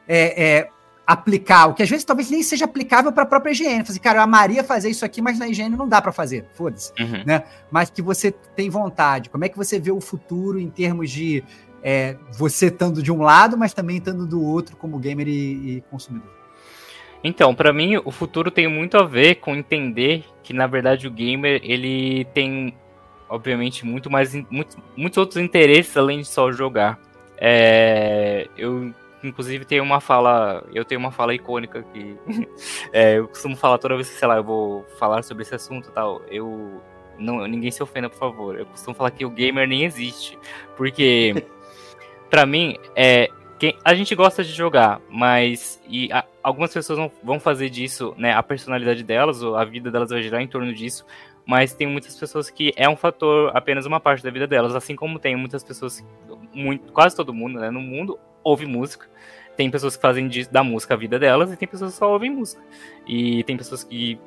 é, 0.08 0.44
é 0.44 0.68
aplicar, 1.06 1.66
o 1.66 1.74
que 1.74 1.82
às 1.82 1.90
vezes 1.90 2.04
talvez 2.04 2.30
nem 2.30 2.42
seja 2.42 2.64
aplicável 2.64 3.12
para 3.12 3.24
a 3.24 3.26
própria 3.26 3.50
higiene. 3.50 3.82
Assim, 3.82 3.98
cara, 4.00 4.18
eu 4.18 4.22
amaria 4.22 4.64
fazer 4.64 4.88
isso 4.88 5.04
aqui, 5.04 5.20
mas 5.20 5.38
na 5.38 5.46
higiene 5.46 5.76
não 5.76 5.88
dá 5.88 6.00
para 6.00 6.12
fazer, 6.12 6.46
foda-se. 6.54 6.92
Uhum. 6.98 7.22
Né? 7.26 7.42
Mas 7.70 7.90
que 7.90 8.00
você 8.00 8.30
tem 8.30 8.70
vontade. 8.70 9.28
Como 9.28 9.44
é 9.44 9.48
que 9.48 9.56
você 9.56 9.78
vê 9.78 9.90
o 9.90 10.00
futuro 10.00 10.58
em 10.58 10.70
termos 10.70 11.10
de 11.10 11.44
é, 11.82 12.16
você 12.32 12.66
estando 12.66 13.02
de 13.02 13.12
um 13.12 13.20
lado, 13.20 13.58
mas 13.58 13.74
também 13.74 13.98
estando 13.98 14.26
do 14.26 14.42
outro 14.42 14.76
como 14.76 14.98
gamer 14.98 15.28
e, 15.28 15.76
e 15.76 15.84
consumidor? 15.90 16.41
Então, 17.24 17.54
para 17.54 17.72
mim, 17.72 18.00
o 18.04 18.10
futuro 18.10 18.50
tem 18.50 18.66
muito 18.66 18.96
a 18.96 19.04
ver 19.04 19.36
com 19.36 19.54
entender 19.54 20.24
que, 20.42 20.52
na 20.52 20.66
verdade, 20.66 21.06
o 21.06 21.10
gamer 21.10 21.60
ele 21.62 22.24
tem, 22.34 22.74
obviamente, 23.28 23.86
muito 23.86 24.10
mais, 24.10 24.34
muito, 24.50 24.76
muitos 24.96 25.18
outros 25.18 25.36
interesses 25.36 25.96
além 25.96 26.20
de 26.20 26.26
só 26.26 26.50
jogar. 26.50 26.98
É, 27.38 28.48
eu 28.56 28.92
inclusive 29.24 29.64
tem 29.64 29.80
uma 29.80 30.00
fala, 30.00 30.64
eu 30.74 30.84
tenho 30.84 31.00
uma 31.00 31.12
fala 31.12 31.34
icônica 31.34 31.84
que 31.92 32.16
é, 32.92 33.18
eu 33.18 33.28
costumo 33.28 33.56
falar 33.56 33.78
toda 33.78 33.94
vez 33.94 34.08
que, 34.10 34.18
sei 34.18 34.28
lá, 34.28 34.36
eu 34.36 34.44
vou 34.44 34.84
falar 34.98 35.22
sobre 35.22 35.42
esse 35.42 35.54
assunto 35.54 35.88
e 35.88 35.92
tal, 35.92 36.22
eu 36.28 36.82
não, 37.18 37.46
ninguém 37.46 37.70
se 37.70 37.82
ofenda, 37.82 38.10
por 38.10 38.18
favor. 38.18 38.58
Eu 38.58 38.66
costumo 38.66 38.94
falar 38.96 39.10
que 39.10 39.24
o 39.24 39.30
gamer 39.30 39.68
nem 39.68 39.84
existe, 39.84 40.38
porque 40.76 41.46
para 42.28 42.44
mim 42.44 42.76
é 42.96 43.28
quem, 43.62 43.76
a 43.84 43.94
gente 43.94 44.12
gosta 44.16 44.42
de 44.42 44.50
jogar, 44.50 45.00
mas 45.08 45.80
e 45.88 46.12
a, 46.12 46.24
algumas 46.42 46.74
pessoas 46.74 46.98
vão, 46.98 47.12
vão 47.22 47.38
fazer 47.38 47.70
disso, 47.70 48.12
né, 48.18 48.32
a 48.32 48.42
personalidade 48.42 49.04
delas, 49.04 49.40
ou 49.40 49.54
a 49.54 49.64
vida 49.64 49.88
delas 49.88 50.10
vai 50.10 50.20
girar 50.20 50.42
em 50.42 50.48
torno 50.48 50.74
disso, 50.74 51.06
mas 51.46 51.72
tem 51.72 51.86
muitas 51.86 52.18
pessoas 52.18 52.50
que 52.50 52.72
é 52.74 52.88
um 52.88 52.96
fator 52.96 53.52
apenas 53.54 53.86
uma 53.86 54.00
parte 54.00 54.20
da 54.20 54.32
vida 54.32 54.48
delas, 54.48 54.74
assim 54.74 54.96
como 54.96 55.16
tem 55.16 55.36
muitas 55.36 55.62
pessoas, 55.62 56.04
muito, 56.52 56.92
quase 56.92 57.14
todo 57.14 57.32
mundo, 57.32 57.60
né, 57.60 57.70
no 57.70 57.80
mundo 57.80 58.18
ouve 58.42 58.66
música. 58.66 59.08
Tem 59.56 59.70
pessoas 59.70 59.94
que 59.94 60.02
fazem 60.02 60.28
da 60.50 60.64
música 60.64 60.94
a 60.94 60.96
vida 60.96 61.16
delas 61.16 61.52
e 61.52 61.56
tem 61.56 61.68
pessoas 61.68 61.92
que 61.92 61.98
só 61.98 62.10
ouvem 62.10 62.30
música. 62.30 62.60
E 63.06 63.44
tem 63.44 63.56
pessoas 63.56 63.84
que 63.84 64.18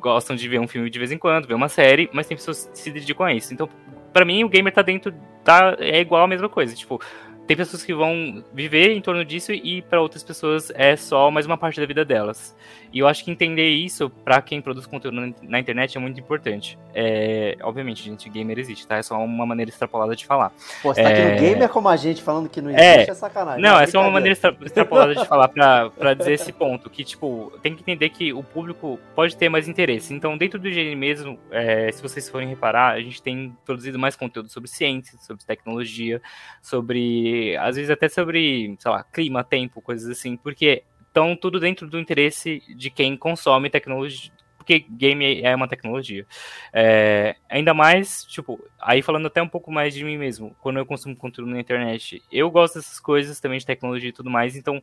gostam 0.00 0.34
de 0.34 0.48
ver 0.48 0.58
um 0.58 0.66
filme 0.66 0.90
de 0.90 0.98
vez 0.98 1.12
em 1.12 1.18
quando, 1.18 1.46
ver 1.46 1.54
uma 1.54 1.68
série, 1.68 2.10
mas 2.12 2.26
tem 2.26 2.36
pessoas 2.36 2.66
que 2.66 2.78
se 2.80 2.90
dedicam 2.90 3.26
a 3.26 3.32
isso. 3.32 3.54
Então, 3.54 3.68
para 4.12 4.24
mim, 4.24 4.42
o 4.42 4.48
gamer 4.48 4.72
tá 4.72 4.82
dentro, 4.82 5.14
tá, 5.44 5.76
é 5.78 6.00
igual 6.00 6.24
a 6.24 6.26
mesma 6.26 6.48
coisa. 6.48 6.74
Tipo, 6.74 7.00
tem 7.46 7.56
pessoas 7.56 7.84
que 7.84 7.94
vão 7.94 8.44
viver 8.52 8.92
em 8.92 9.00
torno 9.00 9.24
disso 9.24 9.52
e 9.52 9.82
para 9.82 10.00
outras 10.00 10.22
pessoas 10.22 10.72
é 10.74 10.96
só 10.96 11.30
mais 11.30 11.46
uma 11.46 11.56
parte 11.56 11.80
da 11.80 11.86
vida 11.86 12.04
delas. 12.04 12.56
E 12.92 12.98
eu 12.98 13.06
acho 13.06 13.24
que 13.24 13.30
entender 13.30 13.68
isso 13.68 14.08
para 14.08 14.40
quem 14.40 14.60
produz 14.60 14.86
conteúdo 14.86 15.34
na 15.42 15.58
internet 15.58 15.96
é 15.96 16.00
muito 16.00 16.18
importante. 16.18 16.78
É, 16.94 17.56
obviamente, 17.62 18.02
gente, 18.02 18.28
gamer 18.28 18.58
existe, 18.58 18.86
tá? 18.86 18.96
É 18.96 19.02
só 19.02 19.22
uma 19.22 19.44
maneira 19.44 19.68
extrapolada 19.70 20.16
de 20.16 20.24
falar. 20.24 20.50
Pô, 20.82 20.94
você 20.94 21.02
tá 21.02 21.10
é... 21.10 21.34
aqui 21.34 21.42
no 21.42 21.48
gamer 21.50 21.68
como 21.68 21.88
a 21.88 21.96
gente 21.96 22.22
falando 22.22 22.48
que 22.48 22.60
não 22.60 22.70
existe, 22.70 23.10
é, 23.10 23.10
é 23.10 23.14
sacanagem. 23.14 23.62
Não, 23.62 23.78
é 23.78 23.86
só 23.86 24.00
uma 24.00 24.10
maneira 24.10 24.38
extrapolada 24.62 25.14
de 25.14 25.24
falar 25.28 25.48
pra, 25.48 25.90
pra 25.90 26.14
dizer 26.14 26.32
esse 26.32 26.52
ponto, 26.52 26.88
que, 26.88 27.04
tipo, 27.04 27.52
tem 27.62 27.74
que 27.74 27.82
entender 27.82 28.08
que 28.08 28.32
o 28.32 28.42
público 28.42 28.98
pode 29.14 29.36
ter 29.36 29.48
mais 29.48 29.68
interesse. 29.68 30.14
Então, 30.14 30.36
dentro 30.38 30.58
do 30.58 30.66
IGN 30.66 30.96
mesmo, 30.96 31.38
é, 31.50 31.92
se 31.92 32.02
vocês 32.02 32.28
forem 32.28 32.48
reparar, 32.48 32.94
a 32.94 33.00
gente 33.00 33.22
tem 33.22 33.54
produzido 33.64 33.98
mais 33.98 34.16
conteúdo 34.16 34.48
sobre 34.48 34.70
ciência, 34.70 35.18
sobre 35.20 35.44
tecnologia, 35.44 36.22
sobre, 36.62 37.35
às 37.60 37.76
vezes 37.76 37.90
até 37.90 38.08
sobre, 38.08 38.76
sei 38.78 38.90
lá, 38.90 39.02
clima, 39.04 39.44
tempo, 39.44 39.80
coisas 39.80 40.08
assim, 40.08 40.36
porque 40.36 40.82
estão 41.06 41.34
tudo 41.34 41.58
dentro 41.58 41.88
do 41.88 41.98
interesse 41.98 42.62
de 42.76 42.90
quem 42.90 43.16
consome 43.16 43.70
tecnologia, 43.70 44.30
porque 44.56 44.80
game 44.80 45.42
é 45.42 45.54
uma 45.54 45.68
tecnologia. 45.68 46.26
É, 46.72 47.36
ainda 47.48 47.72
mais, 47.72 48.24
tipo, 48.24 48.62
aí 48.80 49.00
falando 49.00 49.26
até 49.26 49.40
um 49.40 49.48
pouco 49.48 49.70
mais 49.70 49.94
de 49.94 50.04
mim 50.04 50.18
mesmo, 50.18 50.54
quando 50.60 50.78
eu 50.78 50.84
consumo 50.84 51.16
conteúdo 51.16 51.50
na 51.50 51.60
internet, 51.60 52.22
eu 52.30 52.50
gosto 52.50 52.74
dessas 52.74 53.00
coisas 53.00 53.40
também 53.40 53.58
de 53.58 53.66
tecnologia 53.66 54.10
e 54.10 54.12
tudo 54.12 54.28
mais, 54.28 54.56
então 54.56 54.82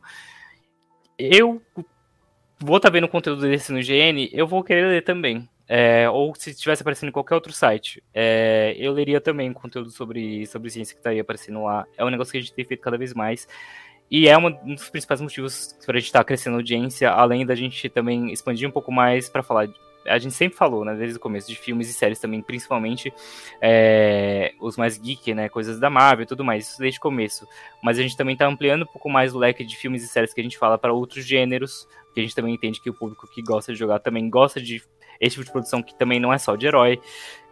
eu 1.18 1.62
vou 2.58 2.78
estar 2.78 2.88
tá 2.88 2.92
vendo 2.92 3.08
conteúdo 3.08 3.42
desse 3.42 3.72
no 3.72 3.80
GN, 3.80 4.28
eu 4.32 4.46
vou 4.46 4.64
querer 4.64 4.86
ler 4.86 5.02
também. 5.02 5.48
É, 5.66 6.08
ou 6.10 6.34
se 6.34 6.50
estivesse 6.50 6.82
aparecendo 6.82 7.08
em 7.08 7.12
qualquer 7.12 7.34
outro 7.34 7.52
site, 7.52 8.02
é, 8.12 8.74
eu 8.76 8.92
leria 8.92 9.20
também 9.20 9.52
conteúdo 9.52 9.90
sobre, 9.90 10.46
sobre 10.46 10.70
ciência 10.70 10.94
que 10.94 11.00
está 11.00 11.10
aí 11.10 11.20
aparecendo 11.20 11.62
lá. 11.64 11.86
É 11.96 12.04
um 12.04 12.10
negócio 12.10 12.32
que 12.32 12.38
a 12.38 12.40
gente 12.40 12.52
tem 12.52 12.64
feito 12.64 12.80
cada 12.80 12.98
vez 12.98 13.14
mais. 13.14 13.48
E 14.10 14.28
é 14.28 14.36
um 14.36 14.74
dos 14.74 14.90
principais 14.90 15.20
motivos 15.20 15.76
para 15.84 15.96
a 15.96 16.00
gente 16.00 16.08
estar 16.08 16.20
tá 16.20 16.24
crescendo 16.24 16.54
a 16.54 16.58
audiência, 16.58 17.10
além 17.10 17.44
da 17.46 17.54
gente 17.54 17.88
também 17.88 18.32
expandir 18.32 18.68
um 18.68 18.72
pouco 18.72 18.92
mais 18.92 19.28
para 19.28 19.42
falar. 19.42 19.68
A 20.06 20.18
gente 20.18 20.34
sempre 20.34 20.58
falou, 20.58 20.84
né, 20.84 20.94
desde 20.94 21.16
o 21.16 21.20
começo, 21.20 21.48
de 21.48 21.56
filmes 21.56 21.88
e 21.88 21.94
séries 21.94 22.20
também, 22.20 22.42
principalmente 22.42 23.10
é, 23.60 24.52
os 24.60 24.76
mais 24.76 24.98
geek, 24.98 25.32
né, 25.32 25.48
coisas 25.48 25.80
da 25.80 25.88
Marvel 25.88 26.24
e 26.24 26.26
tudo 26.26 26.44
mais, 26.44 26.68
isso 26.68 26.78
desde 26.78 26.98
o 26.98 27.02
começo. 27.02 27.48
Mas 27.82 27.98
a 27.98 28.02
gente 28.02 28.14
também 28.14 28.34
está 28.34 28.46
ampliando 28.46 28.82
um 28.82 28.86
pouco 28.86 29.08
mais 29.08 29.34
o 29.34 29.38
leque 29.38 29.64
de 29.64 29.74
filmes 29.74 30.04
e 30.04 30.06
séries 30.06 30.34
que 30.34 30.40
a 30.42 30.44
gente 30.44 30.58
fala 30.58 30.76
para 30.76 30.92
outros 30.92 31.24
gêneros, 31.24 31.88
que 32.12 32.20
a 32.20 32.22
gente 32.22 32.34
também 32.34 32.54
entende 32.54 32.82
que 32.82 32.90
o 32.90 32.94
público 32.94 33.26
que 33.26 33.42
gosta 33.42 33.72
de 33.72 33.78
jogar 33.78 33.98
também 33.98 34.28
gosta 34.28 34.60
de 34.60 34.82
esse 35.20 35.34
tipo 35.36 35.44
de 35.44 35.52
produção 35.52 35.82
que 35.82 35.94
também 35.94 36.18
não 36.20 36.32
é 36.32 36.38
só 36.38 36.56
de 36.56 36.66
herói. 36.66 37.00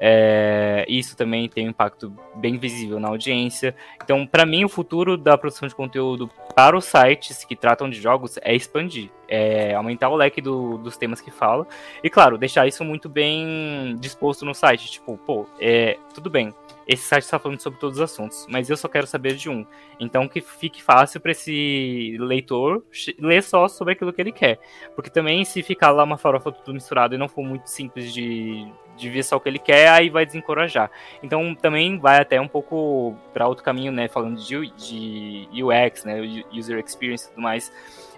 É, 0.05 0.85
isso 0.89 1.17
também 1.17 1.49
tem 1.49 1.69
um 1.69 1.71
impacto 1.71 2.13
bem 2.35 2.59
visível 2.59 2.99
na 2.99 3.07
audiência. 3.07 3.73
Então, 4.03 4.27
para 4.27 4.45
mim, 4.45 4.65
o 4.65 4.69
futuro 4.69 5.17
da 5.17 5.39
produção 5.39 5.69
de 5.69 5.77
conteúdo 5.77 6.29
para 6.57 6.77
os 6.77 6.87
sites 6.87 7.45
que 7.45 7.55
tratam 7.55 7.89
de 7.89 8.01
jogos 8.01 8.37
é 8.43 8.53
expandir, 8.53 9.11
é 9.29 9.77
aumentar 9.77 10.09
o 10.09 10.17
leque 10.17 10.41
do, 10.41 10.77
dos 10.79 10.97
temas 10.97 11.21
que 11.21 11.31
fala. 11.31 11.69
E, 12.03 12.11
claro, 12.11 12.37
deixar 12.37 12.67
isso 12.67 12.85
muito 12.85 13.09
bem 13.09 13.97
disposto 14.01 14.45
no 14.45 14.57
site. 14.57 14.91
Tipo, 14.91 15.17
pô, 15.19 15.47
é, 15.61 15.97
tudo 16.13 16.29
bem, 16.29 16.53
esse 16.87 17.05
site 17.05 17.23
está 17.23 17.39
falando 17.39 17.61
sobre 17.61 17.79
todos 17.79 17.99
os 17.99 18.03
assuntos, 18.03 18.47
mas 18.51 18.69
eu 18.69 18.77
só 18.77 18.89
quero 18.89 19.07
saber 19.07 19.35
de 19.35 19.49
um. 19.49 19.65
Então 20.01 20.27
que 20.27 20.41
fique 20.41 20.83
fácil 20.83 21.21
para 21.21 21.31
esse 21.31 22.17
leitor 22.19 22.83
ler 23.19 23.43
só 23.43 23.69
sobre 23.69 23.93
aquilo 23.93 24.13
que 24.13 24.21
ele 24.21 24.33
quer. 24.33 24.59
Porque 24.97 25.11
também 25.11 25.45
se 25.45 25.63
ficar 25.63 25.91
lá 25.91 26.03
uma 26.03 26.19
farofa 26.19 26.51
tudo 26.51 26.75
misturado 26.75 27.15
e 27.15 27.19
não 27.19 27.29
for 27.29 27.45
muito 27.45 27.69
simples 27.69 28.13
de, 28.13 28.67
de 29.03 29.11
ver 29.11 29.23
só 29.23 29.37
o 29.37 29.41
que 29.41 29.49
ele 29.49 29.59
quer, 29.59 29.89
aí 29.89 30.09
vai 30.09 30.25
desencorajar. 30.25 30.91
Então 31.23 31.55
também 31.55 31.99
vai 31.99 32.21
até 32.21 32.41
um 32.41 32.49
pouco 32.49 33.17
para 33.33 33.49
outro 33.49 33.65
caminho, 33.65 33.93
né, 33.93 34.09
falando 34.09 34.41
de, 34.41 34.71
de 34.71 35.63
UX, 35.63 36.05
né, 36.05 36.21
user 36.53 36.79
experience 36.79 37.27
e 37.27 37.29
tudo 37.31 37.43
mais. 37.43 37.73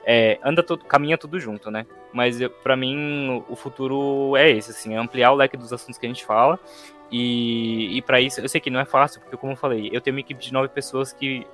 É, 0.06 0.38
anda 0.44 0.62
todo, 0.62 0.84
caminha 0.84 1.16
tudo 1.16 1.40
junto, 1.40 1.70
né? 1.70 1.86
Mas 2.12 2.38
para 2.62 2.76
mim 2.76 3.42
o 3.48 3.56
futuro 3.56 4.36
é 4.36 4.50
esse, 4.50 4.70
assim, 4.70 4.94
é 4.94 4.98
ampliar 4.98 5.32
o 5.32 5.34
leque 5.34 5.56
dos 5.56 5.72
assuntos 5.72 5.98
que 5.98 6.04
a 6.04 6.08
gente 6.08 6.24
fala 6.24 6.60
e, 7.10 7.96
e 7.96 8.02
para 8.02 8.20
isso, 8.20 8.40
eu 8.40 8.48
sei 8.48 8.60
que 8.60 8.70
não 8.70 8.80
é 8.80 8.84
fácil, 8.84 9.20
porque 9.20 9.36
como 9.36 9.52
eu 9.52 9.56
falei, 9.56 9.88
eu 9.92 10.00
tenho 10.00 10.16
uma 10.16 10.20
equipe 10.20 10.40
de 10.40 10.52
nove 10.52 10.68
pessoas 10.68 11.12
que, 11.12 11.46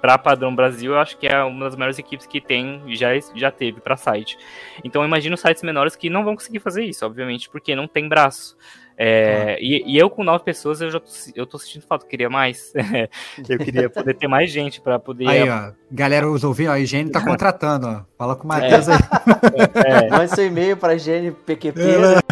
para 0.00 0.18
padrão 0.18 0.54
Brasil, 0.54 0.92
eu 0.92 0.98
acho 0.98 1.16
que 1.18 1.26
é 1.26 1.42
uma 1.42 1.64
das 1.64 1.76
maiores 1.76 1.98
equipes 1.98 2.26
que 2.26 2.40
tem, 2.40 2.82
já, 2.88 3.08
já 3.34 3.50
teve 3.50 3.80
para 3.80 3.96
site. 3.96 4.38
Então 4.84 5.02
eu 5.02 5.06
imagino 5.08 5.36
sites 5.36 5.62
menores 5.62 5.96
que 5.96 6.10
não 6.10 6.24
vão 6.24 6.34
conseguir 6.34 6.60
fazer 6.60 6.84
isso, 6.84 7.04
obviamente, 7.04 7.48
porque 7.48 7.74
não 7.74 7.88
tem 7.88 8.08
braço. 8.08 8.56
É, 8.98 9.56
ah. 9.56 9.60
e, 9.60 9.82
e, 9.94 9.98
eu 9.98 10.08
com 10.08 10.24
nove 10.24 10.42
pessoas 10.42 10.80
eu 10.80 10.90
já 10.90 10.98
tô, 10.98 11.10
eu 11.34 11.46
tô 11.46 11.58
sentindo 11.58 11.84
falta, 11.86 12.06
eu 12.06 12.08
queria 12.08 12.30
mais. 12.30 12.72
eu 13.46 13.58
queria 13.58 13.90
poder 13.90 14.14
ter 14.14 14.26
mais 14.26 14.50
gente 14.50 14.80
para 14.80 14.98
poder. 14.98 15.28
Aí, 15.28 15.48
ó, 15.48 15.72
galera, 15.90 16.26
os 16.28 16.42
ouvintes, 16.42 16.72
a 16.72 16.80
higiene 16.80 17.10
tá 17.10 17.22
contratando, 17.22 17.86
ó. 17.86 18.02
Fala 18.16 18.34
com 18.34 18.44
o 18.44 18.48
Matheus 18.48 18.88
é. 18.88 18.92
aí. 18.92 20.06
É. 20.06 20.08
Mande 20.08 20.34
seu 20.34 20.46
e-mail 20.46 20.78
para 20.78 20.94
higiene 20.94 21.30
PQP. 21.30 21.80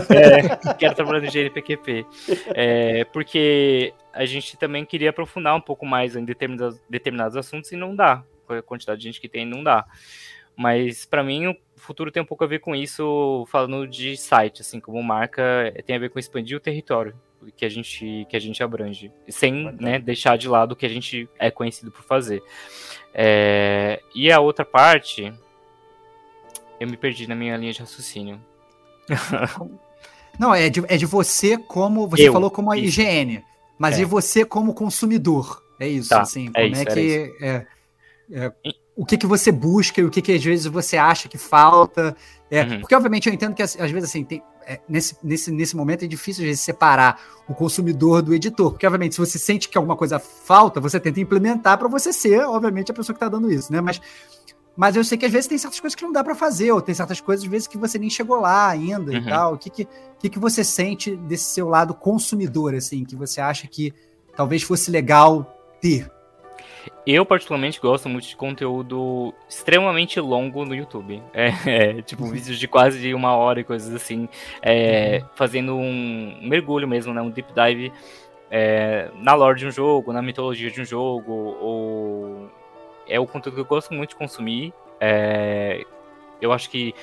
É, 0.09 0.75
quero 0.75 0.95
trabalhar 0.95 1.21
no 1.21 1.27
higiene 1.27 1.51
PQP. 1.51 2.07
É, 2.55 3.05
porque 3.13 3.93
a 4.15 4.25
gente 4.25 4.57
também 4.57 4.85
queria 4.85 5.11
aprofundar 5.11 5.55
um 5.57 5.61
pouco 5.61 5.85
mais 5.85 6.17
em 6.17 6.25
determinados, 6.25 6.81
determinados 6.89 7.37
assuntos 7.37 7.73
e 7.73 7.77
não 7.77 7.95
dá. 7.95 8.25
Com 8.47 8.55
a 8.55 8.63
quantidade 8.63 9.01
de 9.01 9.07
gente 9.07 9.21
que 9.21 9.29
tem, 9.29 9.45
não 9.45 9.63
dá. 9.63 9.85
Mas 10.57 11.05
para 11.05 11.23
mim 11.23 11.49
o 11.49 11.57
futuro 11.77 12.11
tem 12.11 12.23
um 12.23 12.27
pouco 12.27 12.45
a 12.45 12.47
ver 12.47 12.61
com 12.61 12.75
isso, 12.75 13.47
falando 13.51 13.87
de 13.87 14.17
site, 14.17 14.63
assim, 14.63 14.81
como 14.81 15.03
marca, 15.03 15.43
tem 15.85 15.97
a 15.97 15.99
ver 15.99 16.11
com 16.11 16.19
expandir 16.19 16.57
o 16.57 16.61
território 16.61 17.15
que 17.57 17.65
a 17.65 17.69
gente 17.69 18.27
que 18.29 18.37
a 18.37 18.41
gente 18.41 18.63
abrange, 18.63 19.11
sem 19.29 19.73
né, 19.73 19.99
deixar 19.99 20.39
de 20.39 20.49
lado 20.49 20.73
o 20.73 20.77
que 20.77 20.87
a 20.87 20.89
gente 20.89 21.29
é 21.39 21.51
conhecido 21.51 21.91
por 21.91 22.03
fazer. 22.03 22.43
É, 23.13 24.01
e 24.15 24.31
a 24.31 24.41
outra 24.41 24.65
parte, 24.65 25.33
eu 26.81 26.89
me 26.89 26.97
perdi 26.97 27.27
na 27.27 27.35
minha 27.35 27.57
linha 27.57 27.73
de 27.73 27.81
raciocínio. 27.81 28.41
Não, 30.39 30.53
é 30.53 30.69
de, 30.69 30.83
é 30.89 30.97
de 30.97 31.07
você 31.07 31.57
como. 31.57 32.09
Você 32.09 32.29
eu, 32.29 32.33
falou 32.33 32.51
como 32.51 32.73
a 32.73 32.77
isso. 32.77 33.01
IGN, 33.01 33.45
mas 33.79 33.95
é. 33.95 33.99
de 33.99 34.05
você 34.05 34.45
como 34.45 34.75
consumidor. 34.75 35.63
É 35.79 35.89
isso, 35.89 36.11
tá, 36.11 36.23
assim. 36.23 36.51
É 36.55 36.63
como 36.63 36.65
é, 36.65 36.69
isso, 36.69 36.83
é 36.83 36.85
que. 36.85 37.37
É, 37.41 37.67
é, 38.33 38.53
o 38.97 39.05
que, 39.05 39.19
que 39.19 39.27
você 39.27 39.51
busca 39.51 40.01
e 40.01 40.05
o 40.05 40.11
que, 40.11 40.23
que 40.23 40.33
às 40.33 40.45
vezes 40.45 40.67
você 40.67 40.97
acha 40.97 41.29
que 41.29 41.37
falta. 41.37 42.17
É, 42.51 42.63
uhum. 42.63 42.81
Porque, 42.81 42.95
obviamente, 42.95 43.29
eu 43.29 43.35
entendo 43.35 43.55
que 43.55 43.63
às 43.63 43.75
vezes 43.75 44.05
assim, 44.05 44.25
tem, 44.25 44.43
nesse, 44.89 45.17
nesse, 45.23 45.51
nesse 45.51 45.77
momento 45.77 46.05
é 46.05 46.09
difícil 46.09 46.43
às 46.43 46.49
vezes, 46.49 46.63
separar 46.63 47.21
o 47.49 47.55
consumidor 47.55 48.23
do 48.23 48.35
editor. 48.35 48.71
Porque, 48.71 48.87
obviamente, 48.87 49.15
se 49.15 49.21
você 49.21 49.39
sente 49.39 49.69
que 49.69 49.77
alguma 49.77 49.97
coisa 49.97 50.19
falta, 50.19 50.81
você 50.81 51.01
tenta 51.01 51.21
implementar 51.21 51.77
para 51.79 51.89
você 51.89 52.13
ser, 52.13 52.45
obviamente, 52.45 52.91
a 52.91 52.95
pessoa 52.95 53.15
que 53.15 53.19
está 53.19 53.29
dando 53.29 53.51
isso, 53.51 53.73
né? 53.73 53.81
Mas, 53.81 54.01
mas 54.77 54.97
eu 54.97 55.05
sei 55.05 55.17
que 55.17 55.25
às 55.25 55.33
vezes 55.33 55.47
tem 55.47 55.57
certas 55.57 55.79
coisas 55.79 55.95
que 55.95 56.03
não 56.03 56.13
dá 56.13 56.25
para 56.25 56.35
fazer, 56.35 56.73
ou 56.73 56.83
tem 56.83 56.95
certas 56.95 57.21
coisas, 57.21 57.45
às 57.45 57.51
vezes, 57.51 57.67
que 57.67 57.79
você 57.79 57.99
nem 57.99 58.11
chegou 58.11 58.41
lá 58.41 58.69
ainda 58.69 59.13
uhum. 59.13 59.19
e 59.19 59.25
tal. 59.25 59.55
O 59.55 59.59
que, 59.59 59.71
que, 59.71 59.89
que, 60.19 60.31
que 60.31 60.39
você 60.39 60.65
sente 60.65 61.15
desse 61.15 61.55
seu 61.55 61.69
lado 61.69 61.95
consumidor, 61.95 62.75
assim, 62.75 63.05
que 63.05 63.15
você 63.15 63.41
acha 63.41 63.69
que 63.69 63.93
talvez 64.37 64.63
fosse 64.63 64.91
legal 64.91 65.57
ter? 65.81 66.11
Eu, 67.07 67.25
particularmente, 67.25 67.81
gosto 67.81 68.09
muito 68.09 68.27
de 68.27 68.37
conteúdo 68.37 69.33
extremamente 69.49 70.19
longo 70.19 70.65
no 70.65 70.75
YouTube. 70.75 71.23
É, 71.33 71.99
é 71.99 72.03
tipo, 72.03 72.25
vídeos 72.27 72.59
de 72.59 72.67
quase 72.67 73.15
uma 73.15 73.37
hora 73.37 73.61
e 73.61 73.65
coisas 73.65 73.95
assim. 73.95 74.29
É, 74.61 75.21
uhum. 75.23 75.29
Fazendo 75.35 75.77
um 75.77 76.39
mergulho 76.43 76.89
mesmo, 76.89 77.13
né? 77.15 77.21
Um 77.21 77.31
deep 77.31 77.53
dive 77.53 77.93
é, 78.51 79.11
na 79.21 79.35
lore 79.35 79.59
de 79.59 79.67
um 79.67 79.71
jogo, 79.71 80.13
na 80.13 80.23
mitologia 80.23 80.71
de 80.71 80.81
um 80.81 80.85
jogo. 80.85 81.33
Ou... 81.33 82.51
É 83.09 83.19
o 83.21 83.27
conteúdo 83.27 83.55
que 83.55 83.61
eu 83.61 83.67
gosto 83.67 83.93
muito 83.93 84.11
de 84.11 84.17
consumir. 84.17 84.73
É, 85.01 85.85
eu 86.41 86.53
acho 86.53 86.71
que 86.71 86.95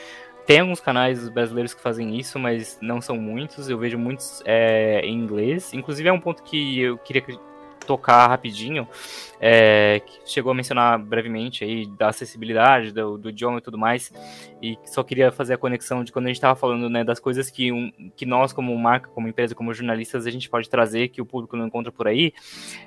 tem 0.45 0.59
alguns 0.59 0.79
canais 0.79 1.29
brasileiros 1.29 1.73
que 1.73 1.81
fazem 1.81 2.17
isso, 2.17 2.39
mas 2.39 2.77
não 2.81 2.99
são 3.01 3.17
muitos. 3.17 3.69
Eu 3.69 3.77
vejo 3.77 3.97
muitos 3.97 4.41
é, 4.45 5.01
em 5.01 5.13
inglês. 5.13 5.73
Inclusive, 5.73 6.09
é 6.09 6.13
um 6.13 6.19
ponto 6.19 6.43
que 6.43 6.79
eu 6.79 6.97
queria 6.97 7.23
tocar 7.85 8.27
rapidinho, 8.27 8.87
é, 9.39 10.01
que 10.05 10.19
chegou 10.25 10.51
a 10.51 10.55
mencionar 10.55 10.99
brevemente 10.99 11.63
aí 11.63 11.85
da 11.85 12.09
acessibilidade, 12.09 12.91
do, 12.91 13.17
do, 13.17 13.29
idioma 13.29 13.57
e 13.57 13.61
tudo 13.61 13.77
mais, 13.77 14.11
e 14.61 14.77
só 14.85 15.03
queria 15.03 15.31
fazer 15.31 15.55
a 15.55 15.57
conexão 15.57 16.03
de 16.03 16.11
quando 16.11 16.25
a 16.25 16.27
gente 16.29 16.37
estava 16.37 16.55
falando 16.55 16.89
né, 16.89 17.03
das 17.03 17.19
coisas 17.19 17.49
que, 17.49 17.71
um, 17.71 17.91
que 18.15 18.25
nós, 18.25 18.53
como 18.53 18.77
marca, 18.77 19.09
como 19.09 19.27
empresa, 19.27 19.55
como 19.55 19.73
jornalistas, 19.73 20.25
a 20.25 20.31
gente 20.31 20.49
pode 20.49 20.69
trazer 20.69 21.09
que 21.09 21.21
o 21.21 21.25
público 21.25 21.57
não 21.57 21.67
encontra 21.67 21.91
por 21.91 22.07
aí. 22.07 22.33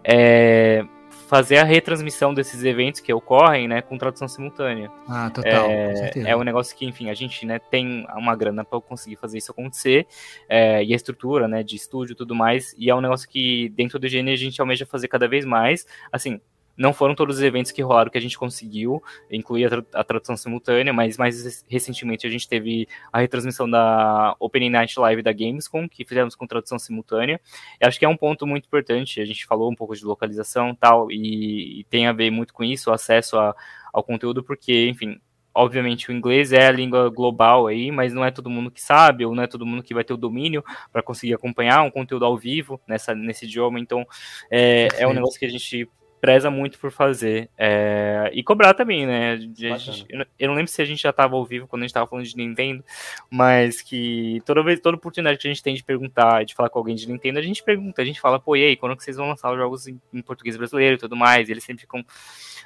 É, 0.03 0.85
fazer 1.27 1.59
a 1.59 1.65
retransmissão 1.65 2.35
desses 2.35 2.65
eventos 2.65 3.01
que 3.01 3.13
ocorrem, 3.13 3.67
né, 3.67 3.83
com 3.83 3.99
tradução 3.99 4.29
simultânea. 4.29 4.91
Ah, 5.09 5.31
total. 5.31 5.71
É, 5.71 6.13
é 6.27 6.37
um 6.37 6.43
negócio 6.43 6.77
que, 6.77 6.87
enfim, 6.87 7.11
a 7.11 7.15
gente, 7.15 7.45
né, 7.47 7.59
tem 7.59 8.07
uma 8.17 8.37
grana 8.37 8.65
para 8.65 8.81
conseguir 8.81 9.17
fazer 9.17 9.39
isso 9.39 9.51
acontecer, 9.51 10.07
é, 10.49 10.85
e 10.85 10.93
a 10.93 10.97
estrutura, 10.97 11.49
né, 11.49 11.63
de 11.63 11.77
estúdio 11.77 12.13
e 12.13 12.17
tudo 12.17 12.35
mais, 12.35 12.75
e 12.79 12.91
é 12.91 12.95
um 12.95 13.01
negócio 13.01 13.29
que 13.29 13.69
dentro 13.71 13.99
do 13.99 14.09
GN 14.09 14.31
a 14.33 14.37
gente 14.37 14.61
almeja 14.61 14.87
fazer 14.87 15.09
cada 15.09 15.27
vez 15.27 15.45
mais, 15.45 15.87
assim, 16.13 16.41
não 16.77 16.93
foram 16.93 17.15
todos 17.15 17.37
os 17.37 17.43
eventos 17.43 17.73
que 17.73 17.83
rolaram 17.83 18.11
que 18.11 18.19
a 18.19 18.21
gente 18.21 18.39
conseguiu 18.39 19.03
incluir 19.31 19.67
a, 19.67 19.71
tra 19.71 19.85
a, 19.95 20.05
tradução 20.05 20.37
simultânea, 20.37 20.93
mas 20.93 21.17
mais 21.17 21.65
recentemente 21.69 22.27
a 22.27 22.31
gente 22.31 22.49
teve 22.49 22.89
a 23.13 23.21
retransmissão 23.21 23.69
da 23.69 24.35
Opening 24.39 24.71
Night 24.71 24.99
Live 24.99 25.23
da 25.23 25.33
Gamescom, 25.33 25.89
que 25.89 26.05
fizemos 26.05 26.35
com 26.35 26.47
tradução 26.47 26.79
simultânea. 26.79 27.41
Eu 27.81 27.89
acho 27.89 27.99
que 27.99 28.05
é 28.05 28.09
um 28.09 28.17
ponto 28.17 28.47
muito 28.47 28.67
importante, 28.67 29.21
a 29.21 29.25
gente 29.25 29.47
falou 29.47 29.71
um 29.71 29.75
pouco 29.75 29.95
de 29.95 30.05
localização 30.05 30.75
tal, 30.75 31.11
e, 31.11 31.81
e 31.81 31.85
tem 31.85 32.07
a 32.07 32.13
ver 32.13 32.31
muito 32.31 32.53
com 32.53 32.65
isso, 32.65 32.91
o 32.91 32.93
acesso 32.93 33.39
a, 33.39 33.55
ao 33.93 34.03
conteúdo, 34.03 34.43
porque, 34.43 34.89
enfim, 34.89 35.21
obviamente 35.55 36.11
o 36.11 36.13
inglês 36.13 36.53
é 36.53 36.67
a 36.67 36.73
língua 36.73 37.09
global 37.09 37.69
aí, 37.69 37.93
mas 37.93 38.13
não 38.13 38.25
é 38.25 38.31
todo 38.31 38.51
mundo 38.51 38.71
que 38.71 38.83
sabe, 38.83 39.25
ou 39.25 39.35
não 39.35 39.45
é 39.45 39.47
todo 39.47 39.65
mundo 39.65 39.83
que 39.83 39.95
vai 39.95 40.03
ter 40.03 40.13
o 40.13 40.17
domínio 40.17 40.65
para 40.93 41.03
conseguir 41.03 41.35
acompanhar 41.35 41.83
um 41.83 41.91
conteúdo 41.91 42.25
ao 42.25 42.37
vivo 42.37 42.81
nessa, 42.89 43.15
nesse 43.15 43.45
idioma, 43.45 43.79
então 43.79 44.05
é, 44.51 44.89
é 44.99 45.07
um 45.07 45.13
negócio 45.13 45.39
que 45.39 45.47
a 45.47 45.51
gente 45.51 45.89
preza 46.25 46.51
muito 46.51 46.79
por 46.79 46.91
fazer. 46.91 47.51
É, 47.59 48.31
e 48.33 48.43
cobrar 48.43 48.73
também, 48.73 49.07
né? 49.07 49.37
Gente, 49.55 50.07
eu 50.39 50.49
não 50.49 50.55
lembro 50.55 50.73
se 50.73 50.81
a 50.81 50.85
gente 50.87 51.03
já 51.03 51.11
estava 51.11 51.37
ao 51.37 51.45
vivo 51.45 51.67
quando 51.67 51.83
a 51.83 51.85
gente 51.85 51.91
estava 51.91 52.07
falando 52.07 52.25
de 52.25 52.35
Nintendo, 52.35 52.83
mas 53.31 53.83
que 53.83 54.41
toda 54.47 54.63
vez, 54.63 54.81
toda 54.81 54.97
oportunidade 54.97 55.37
que 55.39 55.47
a 55.47 55.51
gente 55.51 55.63
tem 55.63 55.75
de 55.75 55.85
perguntar, 55.85 56.43
de 56.47 56.55
falar 56.55 56.71
com 56.71 56.79
alguém 56.79 56.95
de 56.95 57.07
Nintendo, 57.07 57.39
a 57.39 57.43
gente 57.43 57.63
pergunta, 57.63 58.01
a 58.01 58.05
gente 58.07 58.23
fala, 58.23 58.41
pô, 58.41 58.57
e 58.57 58.65
aí, 58.65 58.75
quando 58.75 58.97
que 58.97 59.05
vocês 59.05 59.19
vão 59.19 59.29
lançar 59.29 59.53
os 59.53 59.59
jogos 59.59 59.87
em, 59.87 60.01
em 60.15 60.23
português 60.23 60.57
brasileiro 60.57 60.95
e 60.95 60.99
tudo 60.99 61.15
mais? 61.15 61.47
E 61.47 61.53
eles 61.53 61.63
sempre 61.63 61.83
ficam 61.83 62.03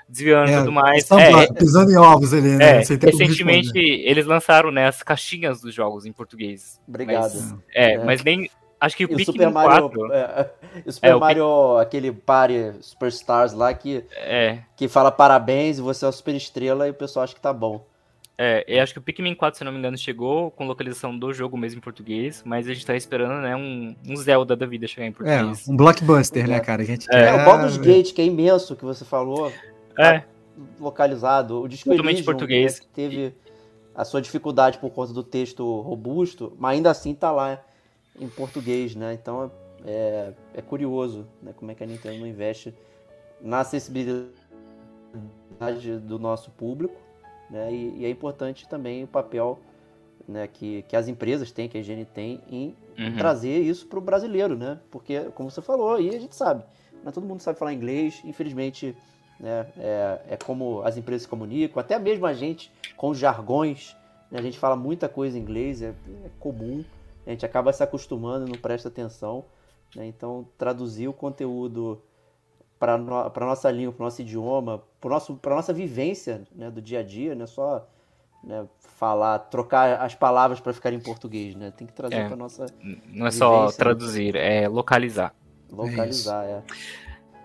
desviando 0.08 0.52
e 0.52 0.54
é, 0.54 0.58
tudo 0.58 0.70
mais. 0.70 1.10
É, 1.10 1.52
pisando 1.52 1.90
em 1.90 1.96
ovos 1.96 2.32
ali, 2.32 2.50
né? 2.50 2.64
É, 2.64 2.78
recentemente 2.78 3.76
eles 3.76 4.24
lançaram 4.24 4.70
né, 4.70 4.86
as 4.86 5.02
caixinhas 5.02 5.60
dos 5.60 5.74
jogos 5.74 6.06
em 6.06 6.12
português. 6.12 6.80
Obrigado. 6.86 7.22
Mas, 7.22 7.54
é, 7.74 7.94
é, 7.94 8.04
mas 8.04 8.22
nem 8.22 8.48
Acho 8.80 8.96
que 8.96 9.04
o, 9.04 9.14
o 9.14 9.24
Super 9.24 9.50
Mario, 9.50 9.90
4... 9.90 10.12
é, 10.12 10.50
o 10.86 10.92
Super 10.92 11.10
é, 11.10 11.14
Mario, 11.14 11.44
o 11.44 11.78
aquele 11.78 12.12
Party 12.12 12.74
Superstars 12.80 13.52
lá 13.52 13.74
que, 13.74 14.04
é. 14.12 14.60
que 14.76 14.86
fala 14.86 15.10
parabéns 15.10 15.78
e 15.78 15.82
você 15.82 16.04
é 16.04 16.06
uma 16.06 16.12
super 16.12 16.34
estrela 16.34 16.86
e 16.86 16.90
o 16.90 16.94
pessoal 16.94 17.24
acha 17.24 17.34
que 17.34 17.40
tá 17.40 17.52
bom. 17.52 17.84
É, 18.40 18.64
eu 18.68 18.80
acho 18.80 18.92
que 18.92 19.00
o 19.00 19.02
Pikmin 19.02 19.34
4, 19.34 19.58
se 19.58 19.64
não 19.64 19.72
me 19.72 19.78
engano, 19.78 19.98
chegou 19.98 20.52
com 20.52 20.64
localização 20.64 21.18
do 21.18 21.32
jogo 21.32 21.56
mesmo 21.58 21.78
em 21.78 21.80
português, 21.80 22.40
mas 22.46 22.68
a 22.68 22.72
gente 22.72 22.86
tá 22.86 22.94
esperando, 22.94 23.42
né, 23.42 23.56
um, 23.56 23.96
um 24.06 24.16
Zelda 24.16 24.54
da 24.54 24.64
vida 24.64 24.86
chegar 24.86 25.08
em 25.08 25.12
português. 25.12 25.66
É, 25.66 25.72
um 25.72 25.76
blockbuster, 25.76 26.48
né, 26.48 26.60
cara? 26.60 26.82
A 26.82 26.84
gente 26.84 27.08
é, 27.10 27.32
quer... 27.32 27.34
o 27.34 27.44
Baldur's 27.44 27.76
Gate, 27.76 28.12
que 28.12 28.22
é 28.22 28.24
imenso, 28.24 28.76
que 28.76 28.84
você 28.84 29.04
falou, 29.04 29.52
é. 29.98 30.20
Tá 30.20 30.24
localizado. 30.78 31.60
O 31.60 31.68
Disco 31.68 31.90
Totalmente 31.90 32.22
português. 32.22 32.80
Né, 32.80 32.86
teve 32.94 33.34
a 33.94 34.04
sua 34.04 34.22
dificuldade 34.22 34.78
por 34.78 34.90
conta 34.90 35.12
do 35.12 35.24
texto 35.24 35.80
robusto, 35.80 36.52
mas 36.58 36.76
ainda 36.76 36.90
assim 36.90 37.14
tá 37.14 37.32
lá 37.32 37.60
em 38.20 38.28
português, 38.28 38.94
né? 38.94 39.14
Então 39.14 39.50
é, 39.84 40.32
é 40.54 40.62
curioso 40.62 41.26
né? 41.42 41.52
como 41.56 41.70
é 41.70 41.74
que 41.74 41.82
a 41.82 41.86
Nintendo 41.86 42.26
investe 42.26 42.74
na 43.40 43.60
acessibilidade 43.60 44.32
do 46.02 46.18
nosso 46.18 46.50
público, 46.50 46.96
né? 47.50 47.72
E, 47.72 47.98
e 47.98 48.04
é 48.04 48.10
importante 48.10 48.68
também 48.68 49.04
o 49.04 49.06
papel 49.06 49.58
né, 50.26 50.46
que, 50.46 50.82
que 50.82 50.94
as 50.94 51.08
empresas 51.08 51.50
têm, 51.50 51.68
que 51.68 51.78
a 51.78 51.80
higiene 51.80 52.04
tem, 52.04 52.40
em 52.50 52.76
uhum. 52.98 53.16
trazer 53.16 53.58
isso 53.60 53.86
para 53.86 53.98
o 53.98 54.02
brasileiro, 54.02 54.56
né? 54.56 54.78
Porque, 54.90 55.20
como 55.34 55.50
você 55.50 55.62
falou, 55.62 55.94
aí 55.94 56.14
a 56.14 56.20
gente 56.20 56.36
sabe, 56.36 56.62
não 57.02 57.08
é 57.08 57.12
todo 57.12 57.26
mundo 57.26 57.40
sabe 57.40 57.58
falar 57.58 57.72
inglês, 57.72 58.20
infelizmente, 58.24 58.94
né, 59.40 59.66
é, 59.78 60.20
é 60.30 60.36
como 60.36 60.82
as 60.82 60.98
empresas 60.98 61.22
se 61.22 61.28
comunicam, 61.28 61.80
até 61.80 61.98
mesmo 61.98 62.26
a 62.26 62.34
gente 62.34 62.70
com 62.96 63.08
os 63.08 63.18
jargões, 63.18 63.96
né, 64.30 64.38
a 64.38 64.42
gente 64.42 64.58
fala 64.58 64.76
muita 64.76 65.08
coisa 65.08 65.38
em 65.38 65.40
inglês, 65.40 65.80
é, 65.80 65.88
é 65.88 66.30
comum, 66.38 66.84
a 67.28 67.32
gente 67.32 67.44
acaba 67.44 67.72
se 67.72 67.82
acostumando, 67.82 68.46
não 68.46 68.58
presta 68.58 68.88
atenção. 68.88 69.44
Né? 69.94 70.06
Então, 70.06 70.48
traduzir 70.56 71.08
o 71.08 71.12
conteúdo 71.12 72.00
para 72.78 72.96
no, 72.96 73.14
a 73.14 73.32
nossa 73.40 73.70
língua, 73.70 73.92
para 73.92 74.02
o 74.02 74.04
nosso 74.06 74.22
idioma, 74.22 74.82
para 74.98 75.52
a 75.52 75.56
nossa 75.56 75.72
vivência 75.72 76.42
né, 76.54 76.70
do 76.70 76.80
dia 76.80 77.00
a 77.00 77.02
dia, 77.02 77.34
não 77.34 77.44
é 77.44 77.46
só 77.46 77.86
né, 78.42 78.66
falar, 78.78 79.38
trocar 79.40 80.00
as 80.00 80.14
palavras 80.14 80.58
para 80.58 80.72
ficar 80.72 80.92
em 80.92 81.00
português, 81.00 81.54
né? 81.54 81.70
Tem 81.70 81.86
que 81.86 81.92
trazer 81.92 82.14
é, 82.14 82.28
para 82.28 82.36
nossa. 82.36 82.66
Não 83.08 83.26
é 83.26 83.30
só 83.30 83.66
né? 83.66 83.72
traduzir, 83.72 84.34
é 84.36 84.66
localizar. 84.68 85.34
Localizar, 85.70 86.46
é. 86.46 86.50
é. 86.50 86.62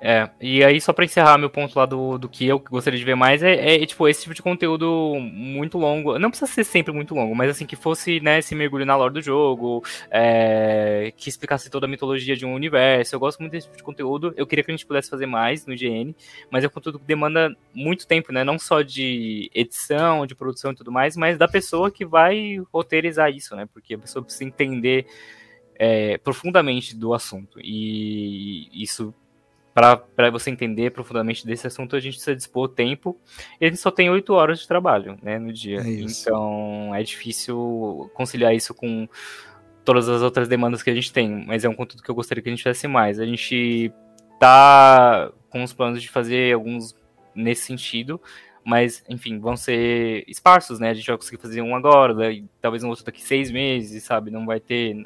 É, 0.06 0.30
e 0.42 0.62
aí 0.62 0.82
só 0.82 0.92
para 0.92 1.06
encerrar 1.06 1.38
meu 1.38 1.50
ponto 1.50 1.80
lá 1.80 1.86
do, 1.86 2.18
do 2.18 2.28
que 2.28 2.46
eu 2.46 2.60
gostaria 2.60 3.00
de 3.00 3.06
ver 3.06 3.16
mais 3.16 3.42
é, 3.42 3.76
é, 3.76 3.86
tipo 3.86 4.06
esse 4.06 4.24
tipo 4.24 4.34
de 4.34 4.42
conteúdo 4.42 5.16
muito 5.18 5.78
longo, 5.78 6.20
não 6.20 6.30
precisa 6.30 6.52
ser 6.52 6.66
sempre 6.66 6.92
muito 6.92 7.16
longo, 7.16 7.34
mas 7.34 7.50
assim 7.50 7.66
que 7.66 7.78
fosse 7.78 8.20
né, 8.20 8.40
esse 8.40 8.54
mergulho 8.54 8.86
na 8.86 8.98
lore 8.98 9.14
do 9.14 9.22
jogo, 9.22 9.82
é, 10.12 11.14
que 11.16 11.30
explicasse 11.30 11.70
toda 11.70 11.86
a 11.86 11.90
mitologia 11.90 12.36
de 12.36 12.46
um 12.46 12.54
universo. 12.54 13.16
Eu 13.16 13.20
gosto 13.22 13.40
muito 13.40 13.54
desse 13.54 13.68
tipo 13.68 13.78
de 13.78 13.84
conteúdo. 13.84 14.34
Eu 14.36 14.46
queria 14.46 14.62
que 14.62 14.72
a 14.72 14.76
gente 14.76 14.86
pudesse 14.86 15.10
fazer 15.10 15.26
mais 15.26 15.66
no 15.66 15.74
IGN, 15.74 16.14
mas 16.52 16.66
é 16.66 16.68
um 16.68 16.72
conteúdo 16.72 17.00
que 17.00 17.06
demanda 17.06 17.56
muito 17.74 18.06
tempo, 18.06 18.34
né? 18.34 18.44
Não 18.44 18.60
só 18.60 18.82
de 18.82 19.50
edição, 19.56 20.26
de 20.26 20.36
produção 20.36 20.74
e 20.74 20.76
tudo 20.76 20.92
mais, 20.92 21.16
mas 21.16 21.38
da 21.38 21.48
pessoa 21.48 21.90
que 21.90 22.04
vai 22.04 22.62
roteirizar 22.74 23.32
isso, 23.32 23.56
né? 23.56 23.70
Porque 23.72 23.94
a 23.94 24.00
pessoa 24.00 24.22
precisa 24.22 24.44
entender 24.44 25.06
é, 25.76 26.18
profundamente 26.18 26.94
do 26.94 27.14
assunto 27.14 27.58
e 27.62 28.70
isso 28.74 29.14
para 29.74 30.30
você 30.32 30.52
entender 30.52 30.92
profundamente 30.92 31.46
desse 31.46 31.66
assunto, 31.66 31.96
a 31.96 32.00
gente 32.00 32.14
precisa 32.14 32.36
dispor 32.36 32.70
tempo. 32.70 33.20
E 33.60 33.66
a 33.66 33.70
gente 33.70 33.80
só 33.80 33.90
tem 33.90 34.10
oito 34.10 34.34
horas 34.34 34.60
de 34.60 34.68
trabalho 34.68 35.18
né, 35.22 35.40
no 35.40 35.52
dia. 35.52 35.80
É 35.80 35.90
então 35.90 36.94
é 36.94 37.02
difícil 37.02 38.12
conciliar 38.14 38.54
isso 38.54 38.74
com 38.74 39.08
todas 39.84 40.08
as 40.08 40.22
outras 40.22 40.48
demandas 40.48 40.84
que 40.84 40.90
a 40.92 40.96
gente 40.96 41.12
tem. 41.12 41.44
Mas 41.48 41.64
é 41.66 41.70
um 41.70 41.74
conteúdo 41.74 42.04
que 42.04 42.10
eu 42.10 42.16
gostaria 42.16 42.44
que 42.44 42.50
a 42.50 42.52
gente 42.52 42.62
fizesse 42.62 42.88
mais. 42.88 43.20
A 43.20 43.26
gente 43.26 43.92
tá 44.40 45.32
com 45.50 45.64
os 45.64 45.74
planos 45.74 46.02
de 46.02 46.10
fazer 46.10 46.54
alguns 46.54 46.96
nesse 47.34 47.64
sentido. 47.64 48.22
Mas, 48.66 49.04
enfim, 49.10 49.40
vão 49.40 49.58
ser 49.58 50.24
esparsos, 50.28 50.80
né? 50.80 50.92
A 50.92 50.94
gente 50.94 51.08
vai 51.08 51.18
conseguir 51.18 51.42
fazer 51.42 51.62
um 51.62 51.76
agora, 51.76 52.14
daí, 52.14 52.46
talvez 52.62 52.82
um 52.84 52.90
outro 52.90 53.04
daqui 53.04 53.22
seis 53.22 53.52
meses, 53.52 54.04
sabe? 54.04 54.32
Não 54.32 54.46
vai 54.46 54.60
ter 54.60 55.06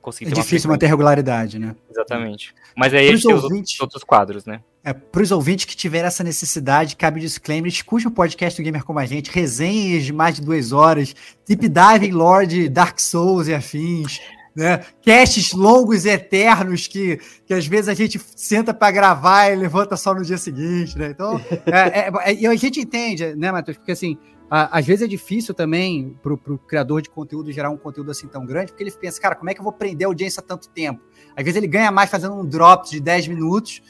conseguir 0.00 0.32
É 0.32 0.34
difícil 0.34 0.70
manter 0.70 0.86
regularidade, 0.86 1.58
né? 1.58 1.74
Exatamente. 1.90 2.54
Mas 2.76 2.94
aí 2.94 3.08
a 3.08 3.12
gente 3.12 3.26
tem 3.26 3.34
os 3.34 3.80
outros 3.80 4.04
quadros, 4.04 4.44
né? 4.44 4.60
É, 4.82 4.94
para 4.94 5.22
os 5.22 5.30
ouvintes 5.30 5.66
que 5.66 5.76
tiverem 5.76 6.06
essa 6.06 6.24
necessidade, 6.24 6.96
cabe 6.96 7.18
o 7.18 7.20
disclaimer, 7.20 7.70
escute 7.70 8.08
o 8.08 8.10
podcast 8.10 8.60
do 8.60 8.64
Gamer 8.64 8.82
Como 8.82 8.98
a 8.98 9.04
Gente, 9.04 9.30
resenhas 9.30 10.04
de 10.04 10.12
mais 10.12 10.36
de 10.36 10.42
duas 10.42 10.72
horas, 10.72 11.14
deep 11.46 11.68
dive 11.68 12.10
Lord, 12.10 12.68
Dark 12.70 12.98
Souls 12.98 13.46
e 13.46 13.54
afins, 13.54 14.20
né? 14.56 14.82
Casts 15.04 15.52
longos 15.52 16.06
e 16.06 16.08
eternos 16.08 16.86
que, 16.86 17.20
que 17.46 17.52
às 17.52 17.66
vezes 17.66 17.88
a 17.88 17.94
gente 17.94 18.18
senta 18.34 18.72
para 18.72 18.90
gravar 18.90 19.50
e 19.50 19.56
levanta 19.56 19.96
só 19.96 20.14
no 20.14 20.24
dia 20.24 20.38
seguinte, 20.38 20.98
né? 20.98 21.10
Então, 21.10 21.38
é, 21.66 22.00
é, 22.00 22.44
é, 22.44 22.46
a 22.46 22.56
gente 22.56 22.80
entende, 22.80 23.34
né, 23.36 23.52
Matheus? 23.52 23.76
Porque 23.76 23.92
assim, 23.92 24.16
às 24.50 24.84
vezes 24.84 25.02
é 25.02 25.06
difícil 25.06 25.54
também 25.54 26.18
para 26.20 26.32
o 26.34 26.58
criador 26.58 27.00
de 27.00 27.08
conteúdo 27.08 27.52
gerar 27.52 27.70
um 27.70 27.76
conteúdo 27.76 28.10
assim 28.10 28.26
tão 28.26 28.44
grande, 28.44 28.72
porque 28.72 28.82
ele 28.82 28.90
pensa, 28.90 29.20
cara, 29.20 29.36
como 29.36 29.48
é 29.48 29.54
que 29.54 29.60
eu 29.60 29.64
vou 29.64 29.72
prender 29.72 30.04
a 30.06 30.08
audiência 30.08 30.42
tanto 30.42 30.68
tempo? 30.68 31.00
Às 31.36 31.44
vezes 31.44 31.56
ele 31.56 31.68
ganha 31.68 31.92
mais 31.92 32.10
fazendo 32.10 32.34
um 32.34 32.44
drop 32.44 32.90
de 32.90 32.98
10 32.98 33.28
minutos 33.28 33.80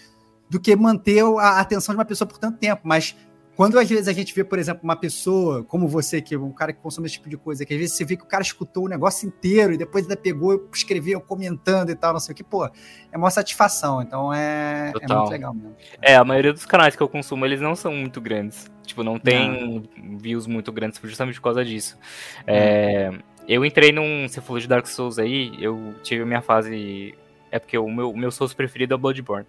do 0.50 0.60
que 0.60 0.76
manter 0.76 1.24
a 1.38 1.60
atenção 1.60 1.94
de 1.94 1.98
uma 1.98 2.04
pessoa 2.04 2.28
por 2.28 2.36
tanto 2.36 2.58
tempo, 2.58 2.82
mas 2.84 3.16
quando 3.60 3.78
às 3.78 3.86
vezes 3.86 4.08
a 4.08 4.14
gente 4.14 4.34
vê, 4.34 4.42
por 4.42 4.58
exemplo, 4.58 4.80
uma 4.82 4.96
pessoa 4.96 5.62
como 5.62 5.86
você, 5.86 6.22
que 6.22 6.34
é 6.34 6.38
um 6.38 6.50
cara 6.50 6.72
que 6.72 6.80
consome 6.80 7.06
esse 7.06 7.16
tipo 7.16 7.28
de 7.28 7.36
coisa, 7.36 7.62
que 7.66 7.74
às 7.74 7.78
vezes 7.78 7.94
você 7.94 8.06
vê 8.06 8.16
que 8.16 8.22
o 8.22 8.26
cara 8.26 8.42
escutou 8.42 8.86
o 8.86 8.88
negócio 8.88 9.28
inteiro 9.28 9.74
e 9.74 9.76
depois 9.76 10.04
ainda 10.04 10.16
pegou, 10.16 10.66
escreveu, 10.72 11.20
comentando 11.20 11.90
e 11.90 11.94
tal, 11.94 12.14
não 12.14 12.20
sei 12.20 12.32
o 12.32 12.36
que, 12.36 12.42
pô, 12.42 12.64
é 12.64 13.18
uma 13.18 13.30
satisfação. 13.30 14.00
Então 14.00 14.32
é, 14.32 14.94
é 14.98 15.14
muito 15.14 15.30
legal 15.30 15.52
mesmo. 15.52 15.76
É, 16.00 16.16
a 16.16 16.24
maioria 16.24 16.54
dos 16.54 16.64
canais 16.64 16.96
que 16.96 17.02
eu 17.02 17.06
consumo, 17.06 17.44
eles 17.44 17.60
não 17.60 17.76
são 17.76 17.92
muito 17.92 18.18
grandes. 18.18 18.66
Tipo, 18.82 19.04
não 19.04 19.18
tem 19.18 19.84
não. 19.98 20.16
views 20.16 20.46
muito 20.46 20.72
grandes 20.72 20.98
justamente 20.98 21.34
por 21.34 21.42
causa 21.42 21.62
disso. 21.62 21.98
É, 22.46 23.12
eu 23.46 23.62
entrei 23.62 23.92
num. 23.92 24.26
Você 24.26 24.40
falou 24.40 24.58
de 24.58 24.66
Dark 24.66 24.86
Souls 24.86 25.18
aí, 25.18 25.52
eu 25.62 25.94
tive 26.02 26.22
a 26.22 26.26
minha 26.26 26.40
fase. 26.40 27.14
É 27.50 27.58
porque 27.58 27.76
o 27.76 27.90
meu, 27.90 28.10
meu 28.14 28.30
Souls 28.30 28.54
preferido 28.54 28.94
é 28.94 28.96
Bloodborne. 28.96 29.46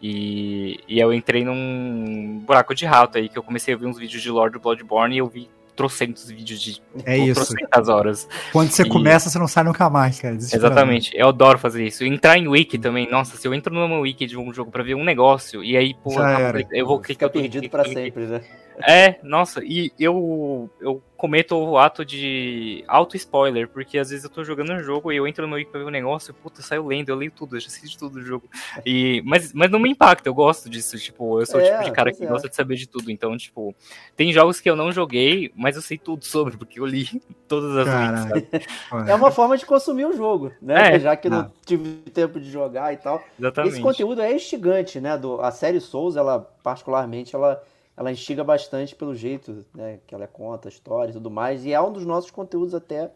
E, 0.00 0.78
e 0.86 1.00
eu 1.00 1.12
entrei 1.12 1.44
num 1.44 2.42
buraco 2.44 2.74
de 2.74 2.84
rato 2.84 3.18
aí, 3.18 3.28
que 3.28 3.38
eu 3.38 3.42
comecei 3.42 3.74
a 3.74 3.76
ver 3.76 3.86
uns 3.86 3.98
vídeos 3.98 4.22
de 4.22 4.30
Lord 4.30 4.58
Bloodborne 4.58 5.14
e 5.14 5.18
eu 5.18 5.26
vi 5.26 5.48
trocentos 5.74 6.30
vídeos 6.30 6.60
de 6.60 6.82
é 7.04 7.18
isso. 7.18 7.34
trocentas 7.34 7.88
horas. 7.88 8.28
Quando 8.50 8.70
você 8.70 8.82
e... 8.82 8.88
começa, 8.88 9.28
você 9.28 9.38
não 9.38 9.46
sai 9.46 9.62
nunca 9.64 9.88
mais, 9.90 10.20
cara. 10.20 10.34
Exatamente. 10.34 11.12
Eu 11.14 11.28
adoro 11.28 11.58
fazer 11.58 11.84
isso. 11.84 12.04
Entrar 12.04 12.38
em 12.38 12.48
wiki 12.48 12.78
também, 12.78 13.08
nossa, 13.10 13.36
se 13.36 13.46
eu 13.46 13.52
entro 13.54 13.72
numa 13.72 13.98
wiki 13.98 14.26
de 14.26 14.38
um 14.38 14.52
jogo 14.52 14.70
pra 14.70 14.82
ver 14.82 14.94
um 14.94 15.04
negócio, 15.04 15.62
e 15.62 15.76
aí, 15.76 15.94
pô, 15.94 16.12
eu, 16.12 16.66
eu 16.72 16.86
vou 16.86 16.98
clicar... 16.98 17.28
Fica 17.28 17.40
perdido 17.40 17.68
pra 17.68 17.84
sempre, 17.84 18.24
né? 18.24 18.40
É, 18.78 19.18
nossa, 19.22 19.62
e 19.64 19.92
eu, 19.98 20.68
eu 20.80 21.02
cometo 21.16 21.56
o 21.56 21.78
ato 21.78 22.04
de 22.04 22.84
auto-spoiler, 22.86 23.68
porque 23.68 23.98
às 23.98 24.10
vezes 24.10 24.24
eu 24.24 24.30
tô 24.30 24.44
jogando 24.44 24.72
um 24.72 24.80
jogo 24.80 25.10
e 25.10 25.16
eu 25.16 25.26
entro 25.26 25.42
no 25.42 25.48
meu 25.48 25.56
wiki 25.58 25.70
pra 25.70 25.80
ver 25.80 25.86
um 25.86 25.90
negócio 25.90 26.30
e, 26.30 26.34
puta, 26.34 26.62
saio 26.62 26.86
lendo, 26.86 27.08
eu 27.08 27.16
leio 27.16 27.30
tudo, 27.30 27.56
eu 27.56 27.60
já 27.60 27.68
sei 27.68 27.88
de 27.88 27.96
tudo 27.96 28.14
do 28.14 28.22
jogo. 28.22 28.48
E, 28.84 29.22
mas, 29.24 29.52
mas 29.52 29.70
não 29.70 29.78
me 29.78 29.90
impacta, 29.90 30.28
eu 30.28 30.34
gosto 30.34 30.68
disso, 30.68 30.98
tipo, 30.98 31.40
eu 31.40 31.46
sou 31.46 31.60
é, 31.60 31.64
o 31.64 31.72
tipo 31.72 31.84
de 31.84 31.92
cara 31.92 32.12
que 32.12 32.22
é. 32.22 32.26
gosta 32.26 32.48
de 32.48 32.54
saber 32.54 32.76
de 32.76 32.86
tudo, 32.86 33.10
então, 33.10 33.36
tipo, 33.36 33.74
tem 34.14 34.32
jogos 34.32 34.60
que 34.60 34.68
eu 34.68 34.76
não 34.76 34.92
joguei, 34.92 35.50
mas 35.56 35.76
eu 35.76 35.82
sei 35.82 35.96
tudo 35.96 36.24
sobre, 36.24 36.56
porque 36.56 36.78
eu 36.78 36.86
li 36.86 37.22
todas 37.48 37.86
as 37.86 38.30
wikis, 38.32 38.66
É 39.08 39.14
uma 39.14 39.30
forma 39.30 39.56
de 39.56 39.64
consumir 39.64 40.04
o 40.04 40.12
jogo, 40.12 40.52
né? 40.60 40.96
É, 40.96 40.98
Já 40.98 41.16
que 41.16 41.30
não 41.30 41.40
ah. 41.40 41.50
tive 41.64 41.96
tempo 42.10 42.38
de 42.38 42.50
jogar 42.50 42.92
e 42.92 42.96
tal. 42.96 43.22
Exatamente. 43.38 43.74
Esse 43.74 43.82
conteúdo 43.82 44.20
é 44.20 44.34
instigante, 44.34 45.00
né? 45.00 45.16
Do, 45.16 45.40
a 45.40 45.50
série 45.50 45.80
Souls, 45.80 46.16
ela, 46.16 46.40
particularmente, 46.62 47.34
ela 47.34 47.62
ela 47.96 48.12
instiga 48.12 48.44
bastante 48.44 48.94
pelo 48.94 49.14
jeito 49.14 49.64
né, 49.74 49.98
que 50.06 50.14
ela 50.14 50.26
conta, 50.26 50.68
a 50.68 50.70
história 50.70 51.10
e 51.10 51.14
tudo 51.14 51.30
mais. 51.30 51.64
E 51.64 51.72
é 51.72 51.80
um 51.80 51.92
dos 51.92 52.04
nossos 52.04 52.30
conteúdos 52.30 52.74
até 52.74 53.10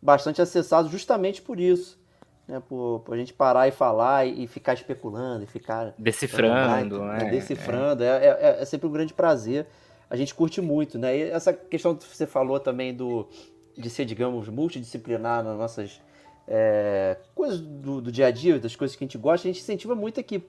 bastante 0.00 0.40
acessados 0.40 0.90
justamente 0.90 1.42
por 1.42 1.58
isso. 1.58 1.98
Né, 2.46 2.60
por, 2.68 3.00
por 3.00 3.14
a 3.14 3.16
gente 3.16 3.32
parar 3.32 3.68
e 3.68 3.70
falar 3.70 4.26
e, 4.26 4.44
e 4.44 4.46
ficar 4.46 4.74
especulando 4.74 5.44
e 5.44 5.46
ficar... 5.46 5.94
Decifrando, 5.98 7.04
né, 7.04 7.26
é, 7.26 7.30
Decifrando, 7.30 8.02
é. 8.02 8.06
É, 8.06 8.26
é, 8.26 8.62
é, 8.62 8.64
sempre 8.64 8.86
um 8.88 8.92
grande 8.92 9.14
prazer. 9.14 9.66
A 10.08 10.16
gente 10.16 10.34
curte 10.34 10.60
muito, 10.60 10.98
né? 10.98 11.16
E 11.16 11.22
essa 11.30 11.52
questão 11.52 11.94
que 11.94 12.04
você 12.04 12.26
falou 12.26 12.58
também 12.58 12.92
do, 12.92 13.28
de 13.78 13.88
ser, 13.88 14.04
digamos, 14.04 14.48
multidisciplinar 14.48 15.44
nas 15.44 15.56
nossas 15.56 16.00
é, 16.48 17.16
coisas 17.32 17.60
do, 17.60 18.00
do 18.00 18.10
dia 18.10 18.26
a 18.26 18.30
dia, 18.32 18.58
das 18.58 18.74
coisas 18.74 18.96
que 18.96 19.04
a 19.04 19.06
gente 19.06 19.16
gosta, 19.16 19.46
a 19.46 19.52
gente 19.52 19.62
incentiva 19.62 19.94
muito 19.94 20.18
aqui 20.18 20.44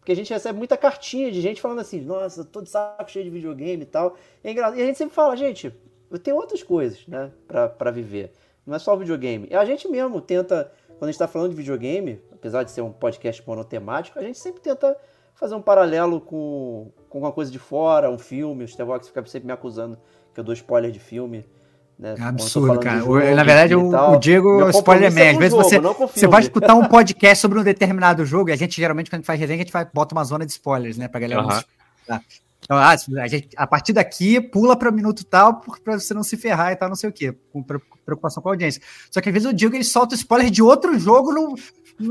porque 0.00 0.12
a 0.12 0.16
gente 0.16 0.32
recebe 0.32 0.58
muita 0.58 0.76
cartinha 0.78 1.30
de 1.30 1.40
gente 1.40 1.60
falando 1.60 1.80
assim, 1.80 2.00
nossa, 2.00 2.42
tô 2.42 2.62
de 2.62 2.70
saco 2.70 3.10
cheio 3.10 3.24
de 3.24 3.30
videogame 3.30 3.82
e 3.82 3.86
tal. 3.86 4.16
E, 4.42 4.48
é 4.48 4.50
engraçado. 4.50 4.78
e 4.78 4.82
a 4.82 4.86
gente 4.86 4.96
sempre 4.96 5.14
fala, 5.14 5.36
gente, 5.36 5.72
eu 6.10 6.18
tenho 6.18 6.36
outras 6.36 6.62
coisas, 6.62 7.06
né, 7.06 7.30
pra, 7.46 7.68
pra 7.68 7.90
viver. 7.90 8.32
Não 8.66 8.74
é 8.74 8.78
só 8.78 8.94
o 8.94 8.96
videogame. 8.96 9.46
E 9.50 9.54
a 9.54 9.64
gente 9.64 9.86
mesmo 9.88 10.20
tenta, 10.20 10.72
quando 10.98 11.04
a 11.04 11.12
gente 11.12 11.18
tá 11.18 11.28
falando 11.28 11.50
de 11.50 11.56
videogame, 11.56 12.20
apesar 12.32 12.62
de 12.62 12.70
ser 12.70 12.80
um 12.80 12.90
podcast 12.90 13.46
monotemático, 13.46 14.18
a 14.18 14.22
gente 14.22 14.38
sempre 14.38 14.62
tenta 14.62 14.96
fazer 15.34 15.54
um 15.54 15.62
paralelo 15.62 16.20
com, 16.20 16.90
com 17.08 17.18
alguma 17.18 17.32
coisa 17.32 17.50
de 17.50 17.58
fora, 17.58 18.10
um 18.10 18.18
filme. 18.18 18.64
O 18.64 18.68
Stevox 18.68 19.06
fica 19.06 19.24
sempre 19.26 19.46
me 19.46 19.52
acusando 19.52 19.98
que 20.32 20.40
eu 20.40 20.44
dou 20.44 20.54
spoiler 20.54 20.90
de 20.90 20.98
filme. 20.98 21.44
Né? 22.00 22.14
É 22.18 22.22
absurdo, 22.22 22.80
cara. 22.80 23.00
Jogo, 23.00 23.20
na 23.20 23.44
verdade, 23.44 23.74
o, 23.74 23.90
o, 23.90 24.16
Diego 24.16 24.70
spoiler 24.70 25.12
man. 25.12 25.32
Às 25.32 25.36
vezes 25.36 25.52
você, 25.52 25.78
você 25.78 26.26
vai 26.26 26.40
escutar 26.40 26.74
um 26.74 26.86
podcast 26.86 27.42
sobre 27.42 27.58
um 27.58 27.62
determinado 27.62 28.24
jogo, 28.24 28.48
e 28.48 28.52
a 28.52 28.56
gente 28.56 28.74
geralmente, 28.74 29.10
quando 29.10 29.18
a 29.18 29.18
gente 29.18 29.26
faz 29.26 29.38
resenha, 29.38 29.56
a 29.58 29.62
gente 29.64 29.72
vai, 29.72 29.86
bota 29.92 30.14
uma 30.14 30.24
zona 30.24 30.46
de 30.46 30.52
spoilers, 30.52 30.96
né? 30.96 31.08
Pra 31.08 31.20
galera 31.20 31.42
uhum. 31.42 31.48
não 32.08 32.20
então, 32.70 32.78
ah, 32.78 32.94
a, 33.24 33.26
gente, 33.26 33.48
a 33.56 33.66
partir 33.66 33.92
daqui, 33.92 34.40
pula 34.40 34.76
para 34.76 34.88
o 34.88 34.94
minuto 34.94 35.24
tal, 35.24 35.60
para 35.82 35.98
você 35.98 36.14
não 36.14 36.22
se 36.22 36.36
ferrar 36.36 36.70
e 36.70 36.76
tal, 36.76 36.88
não 36.88 36.94
sei 36.94 37.10
o 37.10 37.12
quê, 37.12 37.36
com 37.52 37.64
preocupação 37.64 38.40
com 38.40 38.48
a 38.48 38.52
audiência. 38.52 38.80
Só 39.10 39.20
que 39.20 39.28
às 39.28 39.32
vezes 39.32 39.48
o 39.48 39.52
Diego 39.52 39.74
ele 39.74 39.82
solta 39.82 40.14
spoiler 40.14 40.48
de 40.52 40.62
outro 40.62 40.96
jogo 40.96 41.32
no, 41.32 41.56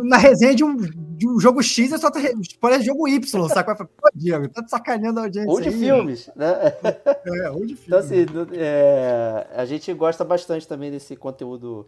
na 0.04 0.18
resenha 0.18 0.54
de 0.54 0.66
um, 0.66 0.76
de 0.76 1.30
um 1.30 1.40
jogo 1.40 1.64
X, 1.64 1.94
ele 1.94 2.02
solta 2.02 2.20
spoiler 2.42 2.82
de 2.82 2.88
jogo 2.88 3.08
Y, 3.08 3.48
sabe? 3.48 3.74
Pô, 3.74 4.10
Diego, 4.14 4.50
tá 4.50 4.68
sacaneando 4.68 5.22
a 5.22 5.24
audiência. 5.24 5.50
Ou 5.50 5.62
de 5.62 5.70
aí, 5.70 5.80
filmes, 5.80 6.30
né? 6.36 6.54
É, 7.26 7.50
ou 7.52 7.66
de 7.66 7.72
então, 7.72 8.04
filmes. 8.04 8.28
Então, 8.28 8.42
assim, 8.42 8.52
é, 8.58 9.48
a 9.56 9.64
gente 9.64 9.94
gosta 9.94 10.26
bastante 10.26 10.68
também 10.68 10.92
desse 10.92 11.16
conteúdo 11.16 11.88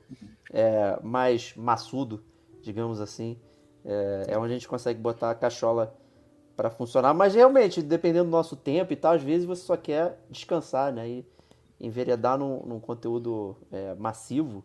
é, 0.50 0.98
mais 1.04 1.54
maçudo, 1.58 2.24
digamos 2.62 3.02
assim. 3.02 3.38
É, 3.84 4.28
é 4.30 4.38
onde 4.38 4.52
a 4.52 4.54
gente 4.54 4.68
consegue 4.70 5.02
botar 5.02 5.32
a 5.32 5.36
cachola 5.36 5.94
para 6.62 6.70
funcionar, 6.70 7.12
mas 7.12 7.34
realmente, 7.34 7.82
dependendo 7.82 8.26
do 8.26 8.30
nosso 8.30 8.56
tempo 8.56 8.94
e 8.94 8.96
tal, 8.96 9.16
às 9.16 9.24
vezes 9.24 9.48
você 9.48 9.64
só 9.64 9.76
quer 9.76 10.20
descansar, 10.30 10.94
né? 10.94 11.10
E 11.10 11.26
enveredar 11.80 12.38
num, 12.38 12.62
num 12.64 12.80
conteúdo 12.80 13.58
é, 13.72 13.96
massivo 13.96 14.64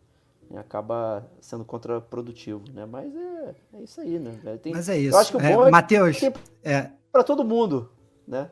né? 0.50 0.60
acaba 0.60 1.26
sendo 1.40 1.64
contraprodutivo, 1.64 2.62
né? 2.74 2.84
Mas 2.84 3.16
é, 3.16 3.54
é 3.78 3.82
isso 3.82 3.98
aí, 4.02 4.18
né? 4.18 4.30
Tem, 4.62 4.74
mas 4.74 4.90
é 4.90 4.98
isso. 4.98 5.16
Eu 5.16 5.20
acho 5.20 5.30
que 5.30 5.36
o 5.38 5.40
é, 5.40 5.56
bom 5.56 5.68
é, 5.68 5.70
Mateus, 5.70 6.22
é 6.62 6.90
para 7.10 7.24
todo 7.24 7.42
mundo, 7.42 7.90
né? 8.28 8.50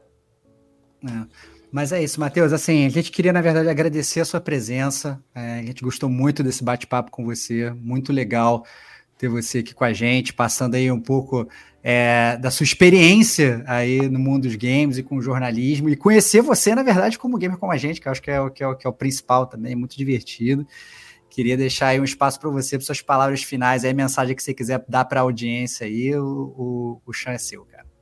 É. 1.07 1.27
Mas 1.71 1.93
é 1.93 2.03
isso, 2.03 2.19
Matheus. 2.19 2.51
Assim, 2.51 2.87
a 2.87 2.89
gente 2.89 3.12
queria, 3.12 3.33
na 3.33 3.43
verdade, 3.43 3.69
agradecer 3.69 4.21
a 4.21 4.25
sua 4.25 4.41
presença. 4.41 5.23
É, 5.35 5.59
a 5.59 5.62
gente 5.62 5.83
gostou 5.83 6.09
muito 6.09 6.43
desse 6.43 6.65
bate-papo 6.65 7.11
com 7.11 7.27
você, 7.27 7.71
muito 7.73 8.11
legal 8.11 8.65
ter 9.16 9.28
você 9.28 9.59
aqui 9.59 9.74
com 9.74 9.85
a 9.85 9.93
gente, 9.93 10.32
passando 10.32 10.74
aí 10.74 10.91
um 10.91 11.01
pouco 11.01 11.49
é, 11.82 12.36
da 12.39 12.51
sua 12.51 12.65
experiência 12.65 13.62
aí 13.66 14.09
no 14.09 14.19
mundo 14.19 14.45
dos 14.45 14.57
games 14.57 14.97
e 14.97 15.03
com 15.03 15.16
o 15.16 15.23
jornalismo 15.23 15.89
e 15.89 15.97
conhecer 15.97 16.41
você, 16.41 16.74
na 16.74 16.82
verdade, 16.82 17.19
como 17.19 17.39
gamer 17.39 17.59
como 17.59 17.73
a 17.73 17.77
gente, 17.77 18.01
que 18.01 18.09
eu 18.09 18.12
acho 18.12 18.23
que 18.23 18.31
é, 18.31 18.41
o, 18.41 18.51
que 18.51 18.62
é, 18.62 18.66
o, 18.66 18.74
que 18.74 18.86
é 18.86 18.91
o 18.91 18.93
principal 18.93 19.47
também, 19.47 19.74
muito 19.74 19.97
divertido. 19.97 20.66
Queria 21.28 21.57
deixar 21.57 21.89
aí 21.89 22.01
um 22.01 22.05
espaço 22.05 22.39
para 22.41 22.49
você, 22.49 22.78
para 22.78 22.86
suas 22.86 23.03
palavras 23.03 23.43
finais, 23.43 23.85
aí, 23.85 23.93
mensagem 23.93 24.35
que 24.35 24.43
você 24.43 24.55
quiser 24.55 24.85
dar 24.89 25.05
para 25.05 25.20
a 25.20 25.23
audiência 25.23 25.86
aí, 25.86 26.15
o, 26.16 26.23
o, 26.24 27.03
o 27.05 27.12
chão 27.12 27.32
é 27.32 27.39
seu, 27.39 27.65
cara. 27.65 27.94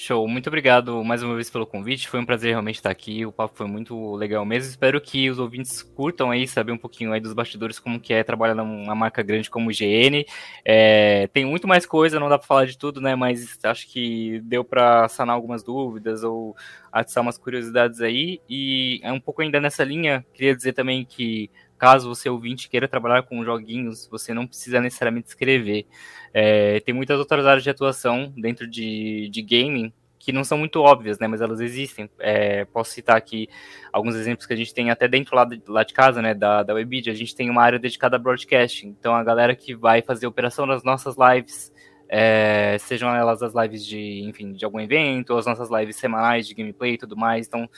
Show, 0.00 0.28
muito 0.28 0.46
obrigado 0.46 1.02
mais 1.02 1.24
uma 1.24 1.34
vez 1.34 1.50
pelo 1.50 1.66
convite. 1.66 2.08
Foi 2.08 2.20
um 2.20 2.24
prazer 2.24 2.50
realmente 2.50 2.76
estar 2.76 2.88
aqui. 2.88 3.26
O 3.26 3.32
papo 3.32 3.56
foi 3.56 3.66
muito 3.66 4.14
legal 4.14 4.44
mesmo. 4.44 4.70
Espero 4.70 5.00
que 5.00 5.28
os 5.28 5.40
ouvintes 5.40 5.82
curtam 5.82 6.30
aí, 6.30 6.46
saber 6.46 6.70
um 6.70 6.78
pouquinho 6.78 7.12
aí 7.12 7.18
dos 7.18 7.32
bastidores, 7.32 7.80
como 7.80 7.98
que 7.98 8.14
é 8.14 8.22
trabalhar 8.22 8.54
numa 8.54 8.94
marca 8.94 9.24
grande 9.24 9.50
como 9.50 9.68
o 9.68 9.72
GN. 9.72 10.24
É, 10.64 11.26
tem 11.32 11.44
muito 11.44 11.66
mais 11.66 11.84
coisa, 11.84 12.20
não 12.20 12.28
dá 12.28 12.38
para 12.38 12.46
falar 12.46 12.66
de 12.66 12.78
tudo, 12.78 13.00
né? 13.00 13.16
Mas 13.16 13.58
acho 13.64 13.88
que 13.88 14.40
deu 14.44 14.62
para 14.62 15.08
sanar 15.08 15.34
algumas 15.34 15.64
dúvidas 15.64 16.22
ou 16.22 16.56
atiçar 16.92 17.20
umas 17.20 17.36
curiosidades 17.36 18.00
aí. 18.00 18.40
E 18.48 19.00
é 19.02 19.12
um 19.12 19.18
pouco 19.18 19.42
ainda 19.42 19.60
nessa 19.60 19.82
linha, 19.82 20.24
queria 20.32 20.54
dizer 20.54 20.74
também 20.74 21.04
que 21.04 21.50
caso 21.78 22.08
você 22.08 22.28
ouvinte 22.28 22.68
queira 22.68 22.88
trabalhar 22.88 23.22
com 23.22 23.44
joguinhos, 23.44 24.08
você 24.10 24.34
não 24.34 24.46
precisa 24.46 24.80
necessariamente 24.80 25.28
escrever. 25.28 25.86
É, 26.34 26.80
tem 26.80 26.94
muitas 26.94 27.18
outras 27.18 27.46
áreas 27.46 27.62
de 27.62 27.70
atuação 27.70 28.32
dentro 28.36 28.66
de, 28.66 29.28
de 29.30 29.42
gaming 29.42 29.92
que 30.18 30.32
não 30.32 30.44
são 30.44 30.58
muito 30.58 30.80
óbvias, 30.80 31.18
né, 31.18 31.26
mas 31.26 31.40
elas 31.40 31.60
existem. 31.60 32.10
É, 32.18 32.64
posso 32.66 32.90
citar 32.90 33.16
aqui 33.16 33.48
alguns 33.92 34.14
exemplos 34.14 34.46
que 34.46 34.52
a 34.52 34.56
gente 34.56 34.74
tem 34.74 34.90
até 34.90 35.06
dentro 35.06 35.34
lá 35.34 35.44
de, 35.44 35.62
lá 35.66 35.82
de 35.84 35.94
casa, 35.94 36.20
né, 36.20 36.34
da, 36.34 36.62
da 36.62 36.74
Webidia. 36.74 37.12
A 37.12 37.16
gente 37.16 37.34
tem 37.34 37.48
uma 37.48 37.62
área 37.62 37.78
dedicada 37.78 38.16
a 38.16 38.18
broadcasting. 38.18 38.88
Então, 38.88 39.14
a 39.14 39.22
galera 39.22 39.54
que 39.54 39.74
vai 39.74 40.02
fazer 40.02 40.26
operação 40.26 40.66
das 40.66 40.82
nossas 40.82 41.14
lives, 41.16 41.72
é, 42.08 42.76
sejam 42.80 43.14
elas 43.14 43.42
as 43.42 43.54
lives 43.54 43.86
de, 43.86 44.22
enfim, 44.24 44.52
de 44.52 44.64
algum 44.64 44.80
evento, 44.80 45.36
as 45.36 45.46
nossas 45.46 45.70
lives 45.70 45.96
semanais 45.96 46.46
de 46.46 46.54
gameplay 46.54 46.94
e 46.94 46.98
tudo 46.98 47.16
mais. 47.16 47.46
Então, 47.46 47.68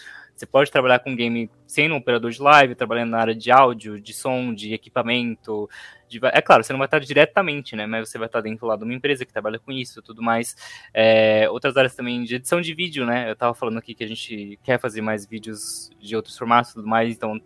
você 0.41 0.47
pode 0.47 0.71
trabalhar 0.71 1.01
com 1.01 1.15
game 1.15 1.51
sendo 1.67 1.95
um 1.95 1.99
operador 1.99 2.31
de 2.31 2.41
live, 2.41 2.75
trabalhando 2.75 3.11
na 3.11 3.19
área 3.19 3.35
de 3.35 3.51
áudio, 3.51 4.01
de 4.01 4.15
som, 4.15 4.55
de 4.55 4.73
equipamento. 4.73 5.69
De... 6.09 6.19
É 6.33 6.41
claro, 6.41 6.65
você 6.65 6.73
não 6.73 6.79
vai 6.79 6.87
estar 6.87 6.99
diretamente, 6.99 7.77
né? 7.77 7.87
Mas 7.87 8.09
você 8.09 8.17
vai 8.17 8.27
estar 8.27 8.41
dentro 8.41 8.67
lá 8.67 8.75
de 8.75 8.85
uma 8.85 8.95
empresa 8.95 9.27
que 9.27 9.33
trabalha 9.33 9.59
com 9.59 9.71
isso 9.71 10.01
tudo 10.01 10.23
mais. 10.23 10.57
É... 10.95 11.49
outras 11.51 11.77
áreas 11.77 11.95
também 11.95 12.25
de 12.25 12.37
edição 12.37 12.63
de 12.63 12.73
vídeo, 12.73 13.05
né? 13.05 13.29
Eu 13.29 13.35
estava 13.35 13.53
falando 13.53 13.77
aqui 13.77 13.95
que 13.95 14.03
a 14.03 14.09
gente 14.09 14.59
quer 14.65 14.81
fazer 14.81 15.03
mais 15.03 15.27
vídeos 15.27 15.91
de 16.01 16.17
outros 16.17 16.39
formatos 16.39 16.73
tudo 16.73 16.89
mais, 16.89 17.15
então 17.15 17.39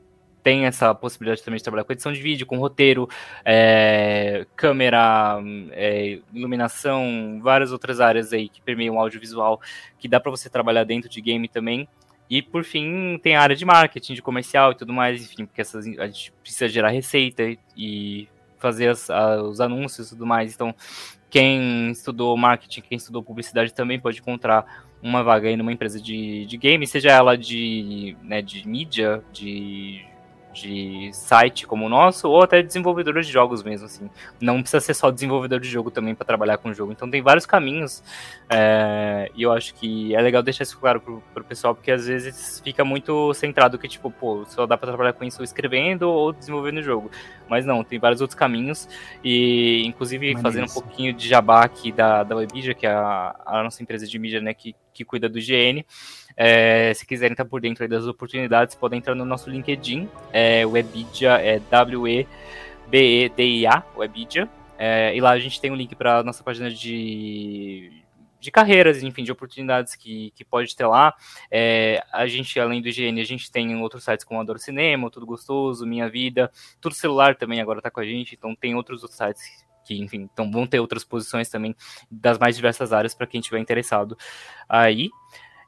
tem 0.45 0.67
essa 0.67 0.95
possibilidade 0.95 1.43
também 1.43 1.57
de 1.57 1.65
trabalhar 1.65 1.85
com 1.85 1.93
edição 1.93 2.13
de 2.13 2.21
vídeo, 2.21 2.47
com 2.47 2.59
roteiro, 2.59 3.09
é, 3.45 4.47
câmera, 4.55 5.41
é, 5.73 6.21
iluminação, 6.33 7.41
várias 7.43 7.73
outras 7.73 7.99
áreas 7.99 8.33
aí 8.33 8.49
que 8.49 8.61
permeiam 8.61 8.97
o 8.97 9.01
audiovisual, 9.01 9.61
que 9.99 10.07
dá 10.07 10.21
para 10.21 10.31
você 10.31 10.51
trabalhar 10.51 10.85
dentro 10.85 11.09
de 11.09 11.21
game 11.21 11.49
também. 11.49 11.89
E 12.29 12.41
por 12.41 12.65
fim, 12.65 13.19
tem 13.23 13.37
a 13.37 13.43
área 13.43 13.55
de 13.55 13.65
marketing, 13.65 14.15
de 14.15 14.23
comercial 14.23 14.73
e 14.73 14.75
tudo 14.75 14.93
mais, 14.93 15.23
enfim, 15.23 15.45
porque 15.45 15.61
essas, 15.61 15.87
a 15.99 16.07
gente 16.07 16.33
precisa 16.43 16.69
gerar 16.69 16.89
receita 16.89 17.43
e 17.77 18.29
fazer 18.59 18.89
as, 18.89 19.11
a, 19.11 19.43
os 19.43 19.61
anúncios 19.61 20.07
e 20.07 20.11
tudo 20.11 20.27
mais. 20.27 20.55
Então, 20.55 20.75
quem 21.29 21.91
estudou 21.91 22.37
marketing, 22.37 22.81
quem 22.81 22.97
estudou 22.97 23.23
publicidade 23.23 23.75
também 23.75 24.01
pode 24.01 24.21
encontrar 24.21 24.87
uma 25.03 25.23
vaga 25.23 25.49
aí 25.49 25.57
numa 25.57 25.73
empresa 25.73 26.01
de, 26.01 26.47
de 26.47 26.57
game, 26.57 26.87
seja 26.87 27.11
ela 27.11 27.37
de, 27.37 28.17
né, 28.23 28.41
de 28.41 28.67
mídia, 28.67 29.23
de 29.33 30.03
de 30.55 31.11
site 31.13 31.67
como 31.67 31.87
o 31.87 31.89
nosso, 31.89 32.29
ou 32.31 32.43
até 32.43 32.63
desenvolvedor 32.63 33.21
de 33.21 33.31
jogos 33.31 33.63
mesmo, 33.63 33.87
assim. 33.87 34.09
Não 34.41 34.63
precisa 34.63 34.81
ser 34.81 34.95
só 34.95 35.11
desenvolvedor 35.11 35.61
de 35.61 35.69
jogo 35.69 35.91
também 35.91 36.15
para 36.15 36.25
trabalhar 36.25 36.59
com 36.59 36.71
o 36.71 36.75
jogo. 36.75 36.93
Então 36.93 37.11
tem 37.11 37.21
vários 37.21 37.45
caminhos, 37.45 38.03
é, 38.49 39.31
e 39.35 39.43
eu 39.43 39.53
acho 39.53 39.75
que 39.75 40.15
é 40.15 40.21
legal 40.23 40.43
deixar 40.43 40.63
isso 40.63 40.79
claro 40.79 41.01
pro, 41.01 41.23
pro 41.35 41.45
pessoal, 41.45 41.75
porque 41.75 41.91
às 41.91 42.07
vezes 42.07 42.61
fica 42.65 42.85
muito 42.85 43.35
centrado 43.35 43.79
que, 43.79 43.89
tipo, 43.89 44.11
pô, 44.11 44.45
só 44.47 44.65
dá 44.67 44.79
para 44.79 44.89
trabalhar 44.89 45.13
com 45.13 45.25
isso 45.25 45.43
escrevendo 45.43 46.09
ou 46.09 46.33
desenvolvendo 46.33 46.79
o 46.79 46.83
jogo. 46.83 47.11
Mas 47.49 47.67
não, 47.67 47.83
tem 47.83 47.99
vários 47.99 48.21
outros 48.21 48.39
caminhos, 48.39 48.89
e 49.23 49.83
inclusive 49.85 50.37
fazendo 50.41 50.71
um 50.71 50.73
pouquinho 50.73 51.13
de 51.13 51.29
jabá 51.29 51.65
aqui 51.65 51.91
da, 51.91 52.23
da 52.23 52.37
Webidia, 52.37 52.75
que 52.75 52.87
é 52.87 52.93
a, 52.93 53.35
a 53.45 53.63
nossa 53.63 53.83
empresa 53.83 54.07
de 54.07 54.19
mídia, 54.19 54.41
né, 54.41 54.55
que, 54.55 54.75
que 54.93 55.05
cuida 55.05 55.29
do 55.29 55.41
GN, 55.41 55.85
é, 56.37 56.93
se 56.95 57.07
quiserem 57.07 57.33
estar 57.33 57.45
por 57.45 57.61
dentro 57.61 57.89
das 57.89 58.07
oportunidades, 58.07 58.75
podem 58.75 58.99
entrar 58.99 59.15
no 59.15 59.25
nosso 59.25 59.49
LinkedIn, 59.49 60.09
é, 60.33 60.67
Webidia, 60.67 61.33
é 61.41 61.61
W-E-B-E-D-I-A, 61.71 62.25
Webidia, 63.97 64.49
é, 64.77 65.17
e 65.17 65.21
lá 65.21 65.31
a 65.31 65.39
gente 65.39 65.61
tem 65.61 65.71
um 65.71 65.77
link 65.77 65.95
para 65.95 66.25
nossa 66.25 66.43
página 66.43 66.71
de, 66.71 68.03
de 68.41 68.51
carreiras, 68.51 69.03
enfim, 69.03 69.23
de 69.23 69.31
oportunidades 69.31 69.95
que, 69.95 70.33
que 70.33 70.45
pode 70.45 70.75
ter 70.75 70.87
lá. 70.87 71.15
É, 71.51 72.05
a 72.13 72.27
gente, 72.27 72.59
além 72.59 72.83
do 72.83 72.89
IGN, 72.89 73.21
a 73.21 73.25
gente 73.25 73.51
tem 73.51 73.75
outros 73.81 74.03
sites 74.05 74.25
como 74.25 74.41
Adoro 74.41 74.59
Cinema, 74.59 75.11
Tudo 75.11 75.27
Gostoso, 75.27 75.87
Minha 75.87 76.09
Vida, 76.09 76.51
Tudo 76.81 76.95
Celular 76.95 77.37
também 77.37 77.61
agora 77.61 77.79
está 77.79 77.91
com 77.91 78.01
a 78.01 78.05
gente, 78.05 78.35
então 78.35 78.55
tem 78.55 78.75
outros, 78.75 79.03
outros 79.03 79.17
sites 79.17 79.65
que, 79.85 80.01
enfim, 80.01 80.29
então 80.33 80.51
vão 80.51 80.67
ter 80.67 80.81
outras 80.81 81.05
posições 81.05 81.49
também 81.49 81.77
das 82.11 82.39
mais 82.39 82.57
diversas 82.57 82.93
áreas 82.93 83.15
para 83.15 83.27
quem 83.27 83.41
estiver 83.41 83.61
interessado 83.61 84.17
aí. 84.69 85.11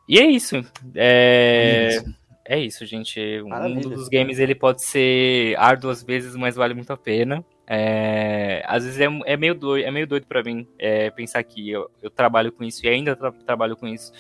E 0.09 0.19
é 0.19 0.27
isso. 0.27 0.57
É, 0.95 1.89
é 1.89 1.91
isso, 1.99 2.15
é 2.45 2.61
isso 2.61 2.87
gente. 2.87 3.43
Maravilha. 3.43 3.73
O 3.73 3.75
mundo 3.75 3.91
dos 3.91 4.09
games 4.09 4.39
ele 4.39 4.55
pode 4.55 4.83
ser 4.83 5.57
árduo 5.59 5.91
às 5.91 6.03
vezes, 6.03 6.37
mas 6.37 6.57
vale 6.57 6.75
muito 6.75 6.93
a 6.93 6.97
pena. 6.97 7.45
É, 7.67 8.63
às 8.67 8.85
vezes 8.85 9.01
é, 9.01 9.07
é, 9.25 9.37
meio 9.37 9.55
doido, 9.55 9.85
é 9.85 9.91
meio 9.91 10.07
doido 10.07 10.27
para 10.27 10.43
mim 10.43 10.69
é, 10.79 11.11
pensar 11.11 11.43
que 11.43 11.69
eu, 11.69 11.91
eu, 12.01 12.09
trabalho 12.09 12.53
com 12.53 12.63
isso 12.63 12.87
e 12.87 12.89
ainda 12.89 13.17
tra 13.17 13.33
trabalho 13.33 13.77
com 13.77 13.89
isso, 13.89 14.13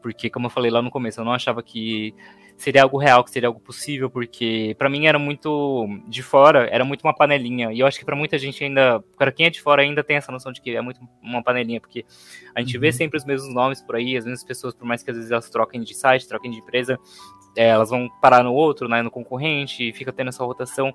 porque 0.00 0.30
como 0.30 0.46
eu 0.46 0.50
falei 0.50 0.70
lá 0.70 0.80
no 0.80 0.90
começo, 0.90 1.20
eu 1.20 1.24
não 1.24 1.34
achava 1.34 1.62
que 1.62 2.14
seria 2.56 2.82
algo 2.82 2.98
real, 2.98 3.24
que 3.24 3.30
seria 3.30 3.48
algo 3.48 3.60
possível, 3.60 4.08
porque 4.08 4.74
para 4.78 4.88
mim 4.88 5.06
era 5.06 5.18
muito 5.18 5.86
de 6.06 6.22
fora, 6.22 6.68
era 6.70 6.84
muito 6.84 7.02
uma 7.02 7.14
panelinha. 7.14 7.72
E 7.72 7.80
eu 7.80 7.86
acho 7.86 7.98
que 7.98 8.04
para 8.04 8.16
muita 8.16 8.38
gente 8.38 8.62
ainda, 8.64 9.02
para 9.18 9.32
quem 9.32 9.46
é 9.46 9.50
de 9.50 9.60
fora 9.60 9.82
ainda 9.82 10.02
tem 10.02 10.16
essa 10.16 10.32
noção 10.32 10.52
de 10.52 10.60
que 10.60 10.74
é 10.74 10.80
muito 10.80 11.00
uma 11.22 11.42
panelinha, 11.42 11.80
porque 11.80 12.04
a 12.54 12.60
gente 12.60 12.76
uhum. 12.76 12.80
vê 12.80 12.92
sempre 12.92 13.18
os 13.18 13.24
mesmos 13.24 13.52
nomes 13.52 13.82
por 13.82 13.96
aí, 13.96 14.16
as 14.16 14.24
mesmas 14.24 14.44
pessoas, 14.44 14.74
por 14.74 14.86
mais 14.86 15.02
que 15.02 15.10
às 15.10 15.16
vezes 15.16 15.30
elas 15.30 15.50
troquem 15.50 15.82
de 15.82 15.94
site, 15.94 16.28
troquem 16.28 16.50
de 16.50 16.58
empresa, 16.58 16.98
é, 17.56 17.68
elas 17.68 17.90
vão 17.90 18.08
parar 18.20 18.42
no 18.42 18.52
outro, 18.52 18.88
né, 18.88 19.02
no 19.02 19.10
concorrente, 19.10 19.92
fica 19.92 20.12
tendo 20.12 20.28
essa 20.28 20.44
rotação. 20.44 20.94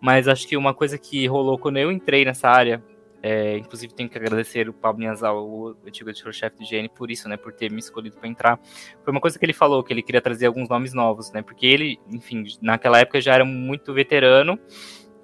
Mas 0.00 0.28
acho 0.28 0.46
que 0.46 0.56
uma 0.56 0.74
coisa 0.74 0.98
que 0.98 1.26
rolou 1.26 1.58
quando 1.58 1.78
eu 1.78 1.92
entrei 1.92 2.24
nessa 2.24 2.48
área, 2.48 2.82
é, 3.22 3.58
inclusive 3.58 3.92
tenho 3.94 4.08
que 4.08 4.16
agradecer 4.16 4.68
o 4.68 4.72
Pablo 4.72 5.00
Niazal, 5.00 5.46
o 5.46 5.76
antigo 5.86 6.08
editor-chefe 6.08 6.56
do 6.56 6.64
GN, 6.64 6.88
por 6.88 7.10
isso, 7.10 7.28
né, 7.28 7.36
por 7.36 7.52
ter 7.52 7.70
me 7.70 7.78
escolhido 7.78 8.16
para 8.16 8.28
entrar. 8.28 8.58
Foi 9.04 9.10
uma 9.10 9.20
coisa 9.20 9.38
que 9.38 9.44
ele 9.44 9.52
falou, 9.52 9.82
que 9.84 9.92
ele 9.92 10.02
queria 10.02 10.20
trazer 10.20 10.46
alguns 10.46 10.68
nomes 10.68 10.94
novos, 10.94 11.30
né, 11.32 11.42
porque 11.42 11.66
ele, 11.66 12.00
enfim, 12.08 12.44
naquela 12.62 12.98
época 12.98 13.20
já 13.20 13.34
era 13.34 13.44
muito 13.44 13.92
veterano 13.92 14.58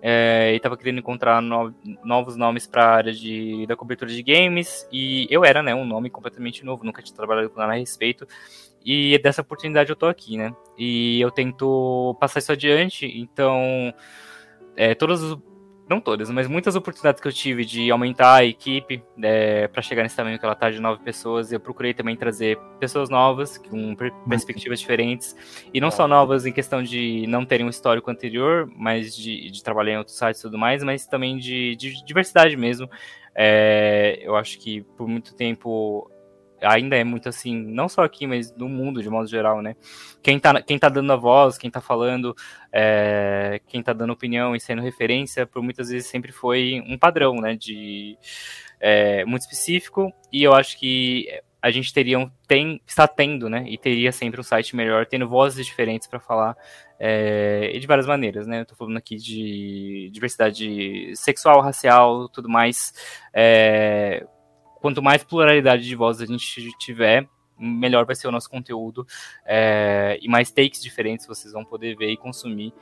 é, 0.02 0.52
e 0.52 0.56
estava 0.56 0.76
querendo 0.76 0.98
encontrar 0.98 1.40
no, 1.40 1.74
novos 2.04 2.36
nomes 2.36 2.66
para 2.66 2.84
a 2.84 2.94
área 2.94 3.12
de, 3.12 3.66
da 3.66 3.74
cobertura 3.74 4.10
de 4.10 4.22
games, 4.22 4.86
e 4.92 5.26
eu 5.30 5.44
era, 5.44 5.62
né, 5.62 5.74
um 5.74 5.86
nome 5.86 6.10
completamente 6.10 6.64
novo, 6.64 6.84
nunca 6.84 7.02
tinha 7.02 7.16
trabalhado 7.16 7.48
com 7.48 7.58
nada 7.58 7.72
a 7.72 7.76
respeito, 7.76 8.26
e 8.84 9.18
dessa 9.18 9.40
oportunidade 9.40 9.88
eu 9.88 9.96
tô 9.96 10.06
aqui, 10.06 10.36
né, 10.36 10.54
e 10.76 11.18
eu 11.20 11.30
tento 11.30 12.14
passar 12.20 12.40
isso 12.40 12.52
adiante, 12.52 13.06
então... 13.06 13.94
É, 14.78 14.94
todas 14.94 15.22
as 15.22 15.34
não 15.88 16.00
todas, 16.00 16.30
mas 16.30 16.48
muitas 16.48 16.74
oportunidades 16.74 17.20
que 17.20 17.28
eu 17.28 17.32
tive 17.32 17.64
de 17.64 17.90
aumentar 17.90 18.36
a 18.36 18.44
equipe 18.44 19.02
é, 19.22 19.68
para 19.68 19.80
chegar 19.80 20.02
nesse 20.02 20.16
tamanho 20.16 20.38
que 20.38 20.44
ela 20.44 20.54
está 20.54 20.70
de 20.70 20.80
nove 20.80 21.02
pessoas. 21.02 21.52
Eu 21.52 21.60
procurei 21.60 21.94
também 21.94 22.16
trazer 22.16 22.58
pessoas 22.80 23.08
novas, 23.08 23.56
com 23.56 23.94
perspectivas 24.28 24.80
diferentes, 24.80 25.36
e 25.72 25.80
não 25.80 25.90
só 25.90 26.08
novas 26.08 26.44
em 26.44 26.52
questão 26.52 26.82
de 26.82 27.26
não 27.28 27.44
terem 27.44 27.64
um 27.64 27.70
histórico 27.70 28.10
anterior, 28.10 28.68
mas 28.76 29.14
de, 29.14 29.50
de 29.50 29.62
trabalhar 29.62 29.94
em 29.94 29.98
outros 29.98 30.18
sites 30.18 30.40
e 30.40 30.42
tudo 30.42 30.58
mais, 30.58 30.82
mas 30.82 31.06
também 31.06 31.38
de, 31.38 31.76
de 31.76 32.04
diversidade 32.04 32.56
mesmo. 32.56 32.90
É, 33.34 34.18
eu 34.22 34.34
acho 34.34 34.58
que 34.58 34.80
por 34.96 35.06
muito 35.06 35.34
tempo 35.34 36.10
ainda 36.66 36.96
é 36.96 37.04
muito 37.04 37.28
assim, 37.28 37.56
não 37.56 37.88
só 37.88 38.02
aqui, 38.02 38.26
mas 38.26 38.54
no 38.56 38.68
mundo 38.68 39.02
de 39.02 39.08
modo 39.08 39.28
geral, 39.28 39.62
né? 39.62 39.76
Quem 40.22 40.38
tá, 40.38 40.60
quem 40.62 40.78
tá 40.78 40.88
dando 40.88 41.12
a 41.12 41.16
voz, 41.16 41.56
quem 41.56 41.70
tá 41.70 41.80
falando, 41.80 42.34
é, 42.72 43.60
quem 43.68 43.82
tá 43.82 43.92
dando 43.92 44.12
opinião 44.12 44.54
e 44.54 44.60
sendo 44.60 44.82
referência, 44.82 45.46
por 45.46 45.62
muitas 45.62 45.88
vezes 45.88 46.08
sempre 46.08 46.32
foi 46.32 46.82
um 46.86 46.98
padrão, 46.98 47.36
né? 47.36 47.56
De 47.56 48.18
é, 48.80 49.24
muito 49.24 49.42
específico, 49.42 50.12
e 50.32 50.42
eu 50.42 50.54
acho 50.54 50.78
que 50.78 51.28
a 51.62 51.70
gente 51.70 51.92
teria, 51.92 52.30
tem, 52.46 52.80
está 52.86 53.08
tendo, 53.08 53.48
né? 53.48 53.64
E 53.66 53.76
teria 53.76 54.12
sempre 54.12 54.40
um 54.40 54.44
site 54.44 54.76
melhor, 54.76 55.04
tendo 55.06 55.28
vozes 55.28 55.66
diferentes 55.66 56.06
para 56.06 56.20
falar 56.20 56.56
é, 56.98 57.72
e 57.74 57.80
de 57.80 57.86
várias 57.86 58.06
maneiras, 58.06 58.46
né? 58.46 58.60
Eu 58.60 58.66
tô 58.66 58.76
falando 58.76 58.96
aqui 58.96 59.16
de 59.16 60.08
diversidade 60.12 61.12
sexual, 61.16 61.60
racial, 61.60 62.28
tudo 62.28 62.48
mais. 62.48 62.92
É, 63.34 64.24
quanto 64.80 65.02
mais 65.02 65.24
pluralidade 65.24 65.82
de 65.82 65.94
vozes 65.94 66.22
a 66.22 66.26
gente 66.26 66.70
tiver, 66.78 67.28
melhor 67.58 68.04
vai 68.04 68.14
ser 68.14 68.28
o 68.28 68.30
nosso 68.30 68.50
conteúdo 68.50 69.06
é, 69.44 70.18
e 70.20 70.28
mais 70.28 70.50
takes 70.50 70.82
diferentes 70.82 71.26
vocês 71.26 71.52
vão 71.52 71.64
poder 71.64 71.96
ver 71.96 72.10
e 72.10 72.16
consumir 72.16 72.72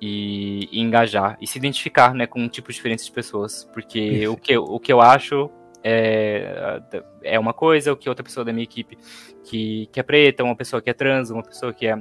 e, 0.00 0.68
e 0.72 0.80
engajar 0.80 1.36
e 1.40 1.46
se 1.46 1.58
identificar 1.58 2.14
né, 2.14 2.26
com 2.26 2.48
tipos 2.48 2.74
diferentes 2.74 3.04
de 3.04 3.12
pessoas, 3.12 3.68
porque 3.72 4.26
o 4.28 4.36
que, 4.36 4.56
o 4.56 4.80
que 4.80 4.92
eu 4.92 5.00
acho 5.00 5.50
é, 5.82 6.80
é 7.22 7.38
uma 7.38 7.52
coisa, 7.52 7.92
o 7.92 7.96
que 7.96 8.08
outra 8.08 8.24
pessoa 8.24 8.44
da 8.44 8.52
minha 8.52 8.64
equipe 8.64 8.98
que, 9.44 9.88
que 9.92 10.00
é 10.00 10.02
preta, 10.02 10.44
uma 10.44 10.56
pessoa 10.56 10.80
que 10.80 10.90
é 10.90 10.94
trans, 10.94 11.30
uma 11.30 11.42
pessoa 11.42 11.72
que 11.72 11.86
é 11.86 11.96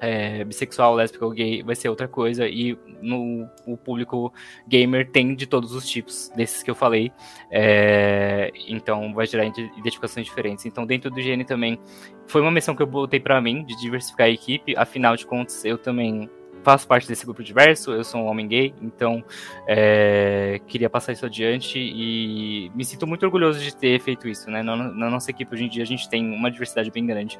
é, 0.00 0.44
bissexual, 0.44 0.94
lésbica 0.94 1.24
ou 1.24 1.30
gay 1.30 1.62
vai 1.62 1.74
ser 1.74 1.88
outra 1.88 2.08
coisa. 2.08 2.46
E 2.48 2.78
no 3.00 3.48
o 3.66 3.76
público 3.76 4.32
gamer 4.66 5.10
tem 5.10 5.34
de 5.34 5.46
todos 5.46 5.72
os 5.72 5.88
tipos 5.88 6.30
desses 6.36 6.62
que 6.62 6.70
eu 6.70 6.74
falei. 6.74 7.12
É, 7.50 8.50
então 8.68 9.12
vai 9.14 9.26
gerar 9.26 9.46
identificações 9.46 10.26
diferentes. 10.26 10.66
Então 10.66 10.86
dentro 10.86 11.10
do 11.10 11.16
GN 11.16 11.44
também 11.44 11.78
foi 12.26 12.40
uma 12.40 12.50
missão 12.50 12.74
que 12.74 12.82
eu 12.82 12.86
botei 12.86 13.20
para 13.20 13.40
mim 13.40 13.64
de 13.64 13.76
diversificar 13.80 14.26
a 14.26 14.30
equipe. 14.30 14.74
Afinal 14.76 15.16
de 15.16 15.26
contas 15.26 15.64
eu 15.64 15.78
também 15.78 16.28
faço 16.66 16.88
parte 16.88 17.06
desse 17.06 17.24
grupo 17.24 17.44
diverso, 17.44 17.92
eu 17.92 18.02
sou 18.02 18.22
um 18.22 18.26
homem 18.26 18.48
gay, 18.48 18.74
então 18.82 19.22
é, 19.68 20.60
queria 20.66 20.90
passar 20.90 21.12
isso 21.12 21.24
adiante 21.24 21.78
e 21.78 22.72
me 22.74 22.84
sinto 22.84 23.06
muito 23.06 23.24
orgulhoso 23.24 23.60
de 23.60 23.72
ter 23.72 24.00
feito 24.00 24.26
isso, 24.26 24.50
né? 24.50 24.64
Na, 24.64 24.74
na, 24.74 25.08
nossa 25.08 25.30
equipe 25.30 25.54
hoje 25.54 25.66
em 25.66 25.68
dia 25.68 25.84
a 25.84 25.86
gente 25.86 26.08
tem 26.08 26.28
uma 26.28 26.50
diversidade 26.50 26.90
bem 26.90 27.06
grande. 27.06 27.38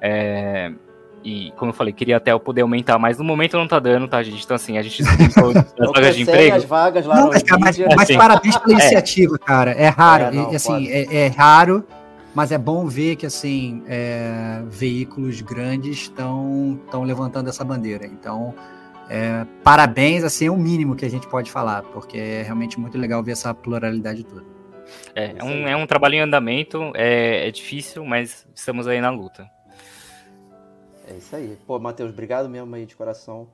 É, 0.00 0.72
e, 1.24 1.52
como 1.56 1.70
eu 1.70 1.74
falei, 1.74 1.92
queria 1.92 2.16
até 2.16 2.32
eu 2.32 2.40
poder 2.40 2.62
aumentar, 2.62 2.98
mas 2.98 3.18
no 3.18 3.24
momento 3.24 3.56
não 3.56 3.66
tá 3.66 3.78
dando, 3.78 4.06
tá, 4.06 4.22
gente? 4.22 4.44
Então, 4.44 4.54
assim, 4.54 4.78
a 4.78 4.82
gente 4.82 5.02
as 5.04 5.34
vagas 5.92 6.16
de 6.16 6.22
emprego. 6.22 6.56
As 6.56 6.64
vagas 6.64 7.06
lá 7.06 7.20
não, 7.20 7.28
mas, 7.28 7.42
mas, 7.58 7.78
mas 7.96 8.16
parabéns 8.16 8.56
pela 8.56 8.74
é. 8.74 8.80
iniciativa, 8.80 9.38
cara. 9.38 9.72
É 9.72 9.88
raro, 9.88 10.24
é, 10.24 10.30
não, 10.30 10.50
assim, 10.50 10.88
é, 10.88 11.26
é, 11.26 11.26
raro, 11.28 11.84
mas 12.34 12.52
é 12.52 12.58
bom 12.58 12.86
ver 12.86 13.16
que, 13.16 13.26
assim, 13.26 13.82
é, 13.88 14.62
veículos 14.68 15.40
grandes 15.40 16.02
estão 16.02 16.80
levantando 17.04 17.48
essa 17.48 17.64
bandeira. 17.64 18.06
Então, 18.06 18.54
é, 19.10 19.44
parabéns, 19.64 20.22
assim, 20.22 20.46
é 20.46 20.50
o 20.50 20.56
mínimo 20.56 20.94
que 20.94 21.04
a 21.04 21.10
gente 21.10 21.26
pode 21.26 21.50
falar, 21.50 21.82
porque 21.82 22.18
é 22.18 22.42
realmente 22.42 22.78
muito 22.78 22.96
legal 22.96 23.22
ver 23.22 23.32
essa 23.32 23.52
pluralidade 23.52 24.24
toda. 24.24 24.44
É, 25.14 25.34
é 25.36 25.44
um, 25.44 25.68
é 25.68 25.76
um 25.76 25.86
trabalho 25.86 26.14
em 26.14 26.20
andamento, 26.20 26.92
é, 26.94 27.48
é 27.48 27.50
difícil, 27.50 28.04
mas 28.04 28.46
estamos 28.54 28.86
aí 28.86 29.00
na 29.00 29.10
luta. 29.10 29.50
É 31.08 31.16
isso 31.16 31.34
aí. 31.34 31.58
Pô, 31.66 31.78
Matheus, 31.78 32.10
obrigado 32.10 32.48
mesmo 32.48 32.74
aí 32.74 32.84
de 32.84 32.94
coração 32.94 33.48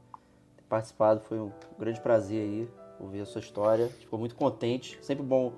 ter 0.57 0.65
participado. 0.69 1.21
Foi 1.21 1.39
um 1.39 1.53
grande 1.79 2.01
prazer 2.01 2.43
aí 2.43 2.69
ouvir 2.99 3.21
a 3.21 3.27
sua 3.27 3.41
história. 3.41 3.89
Ficou 4.01 4.19
muito 4.19 4.35
contente. 4.35 4.99
Sempre 5.01 5.25
bom 5.25 5.53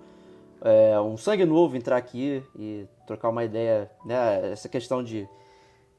é, 0.62 0.98
um 1.00 1.16
sangue 1.16 1.44
novo 1.44 1.76
entrar 1.76 1.96
aqui 1.96 2.42
e 2.58 2.86
trocar 3.06 3.28
uma 3.28 3.44
ideia, 3.44 3.90
né? 4.04 4.52
Essa 4.52 4.68
questão 4.68 5.02
de 5.02 5.28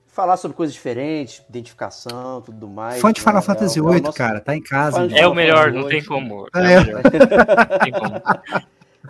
falar 0.07 0.38
sobre 0.38 0.57
coisas 0.57 0.74
diferentes, 0.74 1.44
identificação, 1.49 2.41
tudo 2.41 2.68
mais. 2.68 2.99
Fã 2.99 3.11
de 3.11 3.22
Final 3.22 3.36
né? 3.36 3.41
Fantasy 3.41 3.80
VIII, 3.80 3.94
é, 3.94 3.98
é 3.98 4.02
nosso... 4.02 4.18
cara, 4.18 4.40
tá 4.40 4.56
em 4.56 4.61
casa. 4.61 5.06
É 5.15 5.28
o 5.28 5.34
melhor, 5.34 5.72
não 5.72 5.88
tem 5.88 6.03
como. 6.03 6.48
É, 6.56 6.74
é. 6.74 6.84
não 6.86 7.02
tem 7.82 7.91
como. 7.91 8.22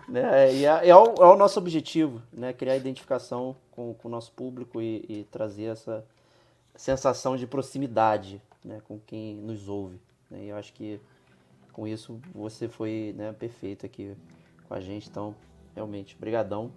Né? 0.07 0.53
E 0.53 0.65
é, 0.65 0.89
é, 0.89 0.95
o, 0.95 1.15
é, 1.18 1.26
o, 1.26 1.35
nosso 1.35 1.59
objetivo, 1.59 2.22
né? 2.31 2.53
Criar 2.53 2.76
identificação 2.76 3.55
com, 3.72 3.93
com 3.93 4.07
o 4.07 4.11
nosso 4.11 4.31
público 4.31 4.81
e, 4.81 5.05
e 5.07 5.27
trazer 5.31 5.65
essa, 5.65 6.03
sensação 6.77 7.35
de 7.35 7.45
proximidade 7.45 8.41
né, 8.63 8.81
com 8.87 8.99
quem 8.99 9.35
nos 9.35 9.67
ouve. 9.67 9.99
Né? 10.29 10.45
E 10.45 10.49
eu 10.49 10.55
acho 10.55 10.71
que 10.73 10.99
com 11.73 11.87
isso 11.87 12.19
você 12.33 12.69
foi 12.69 13.13
né, 13.17 13.33
perfeito 13.33 13.85
aqui 13.85 14.15
com 14.67 14.73
a 14.73 14.79
gente. 14.79 15.09
Então, 15.09 15.35
realmente, 15.75 16.15
brigadão. 16.17 16.71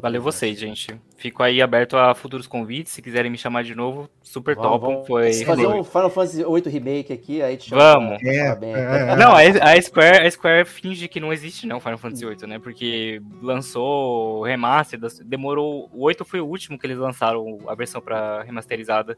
Valeu 0.00 0.20
vocês, 0.22 0.58
gente. 0.58 0.94
Fico 1.16 1.42
aí 1.42 1.60
aberto 1.62 1.96
a 1.96 2.14
futuros 2.14 2.46
convites. 2.46 2.92
Se 2.92 3.00
quiserem 3.02 3.30
me 3.30 3.38
chamar 3.38 3.64
de 3.64 3.74
novo, 3.74 4.08
super 4.22 4.54
Vamos, 4.54 4.70
top. 4.70 4.86
vamos 4.86 5.06
Foi. 5.06 5.32
fazer 5.44 5.66
um 5.66 5.82
Final 5.84 6.10
Fantasy 6.10 6.44
VIII 6.44 6.62
Remake 6.68 7.12
aqui, 7.12 7.42
aí 7.42 7.56
te 7.56 7.70
chama 7.70 7.82
Vamos. 7.82 8.20
falar 8.22 8.56
bem. 8.56 8.72
É, 8.74 9.16
Não, 9.16 9.32
a 9.32 9.40
a 9.72 9.80
Square, 9.82 10.26
a 10.26 10.30
Square 10.30 10.64
finge 10.66 11.08
que 11.08 11.20
não 11.20 11.32
existe, 11.32 11.66
não, 11.66 11.80
Final 11.80 11.98
Fantasy 11.98 12.24
VIII, 12.26 12.46
né? 12.46 12.58
Porque 12.58 13.20
lançou 13.42 14.40
o 14.40 14.44
remaster, 14.44 14.98
demorou. 15.24 15.88
O 15.92 16.04
8 16.04 16.24
foi 16.24 16.40
o 16.40 16.46
último 16.46 16.78
que 16.78 16.86
eles 16.86 16.98
lançaram 16.98 17.58
a 17.66 17.74
versão 17.74 18.00
pra 18.00 18.42
remasterizada. 18.42 19.16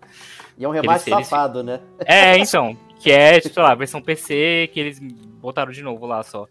E 0.59 0.65
é 0.65 0.69
um 0.69 0.73
remaster 0.73 1.13
Eles- 1.13 1.19
eles- 1.19 1.29
safado, 1.29 1.63
né? 1.63 1.81
É, 2.05 2.37
então. 2.39 2.77
Que 2.99 3.11
é, 3.11 3.41
tipo, 3.41 3.55
sei 3.55 3.63
lá, 3.63 3.73
a 3.73 3.75
versão 3.75 4.03
PC 4.03 4.69
que 4.75 4.79
eles 4.79 4.99
botaram 5.41 5.73
de 5.73 5.83
novo 5.83 6.05
lá 6.07 6.23
só. 6.23 6.47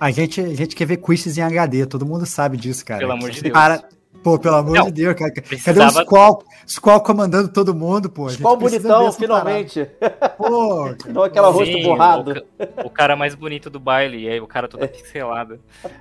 A 0.00 0.10
gente, 0.10 0.40
a 0.40 0.54
gente 0.54 0.76
quer 0.76 0.84
ver 0.86 0.98
quizzes 0.98 1.36
em 1.38 1.42
HD, 1.42 1.86
todo 1.86 2.06
mundo 2.06 2.24
sabe 2.26 2.56
disso, 2.56 2.84
cara. 2.84 3.00
Pelo 3.00 3.12
amor 3.12 3.30
de 3.30 3.42
Deus. 3.42 3.52
Cara, 3.52 3.82
pô, 4.22 4.38
pelo 4.38 4.56
amor 4.56 4.76
Não, 4.76 4.84
de 4.86 4.92
Deus, 4.92 5.14
cara. 5.14 5.30
Cadê 5.32 5.40
o 5.40 5.48
precisava- 5.48 6.02
Squall, 6.04 6.44
Squall 6.68 7.00
comandando 7.00 7.48
todo 7.48 7.74
mundo, 7.74 8.08
pô? 8.08 8.26
Ver 8.26 8.42
bonitão, 8.42 9.12
finalmente. 9.12 9.88
Pô, 10.38 10.94
Não 11.12 11.22
aquela 11.24 11.48
rosto 11.50 11.72
Sim, 11.76 11.82
borrado. 11.82 12.44
O, 12.82 12.86
o 12.86 12.90
cara 12.90 13.16
mais 13.16 13.34
bonito 13.34 13.68
do 13.68 13.80
baile, 13.80 14.18
e 14.24 14.28
aí 14.28 14.40
o 14.40 14.46
cara 14.46 14.68
todo 14.68 14.86
pixelado. 14.88 15.58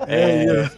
é, 0.07 0.45
é. 0.45 0.69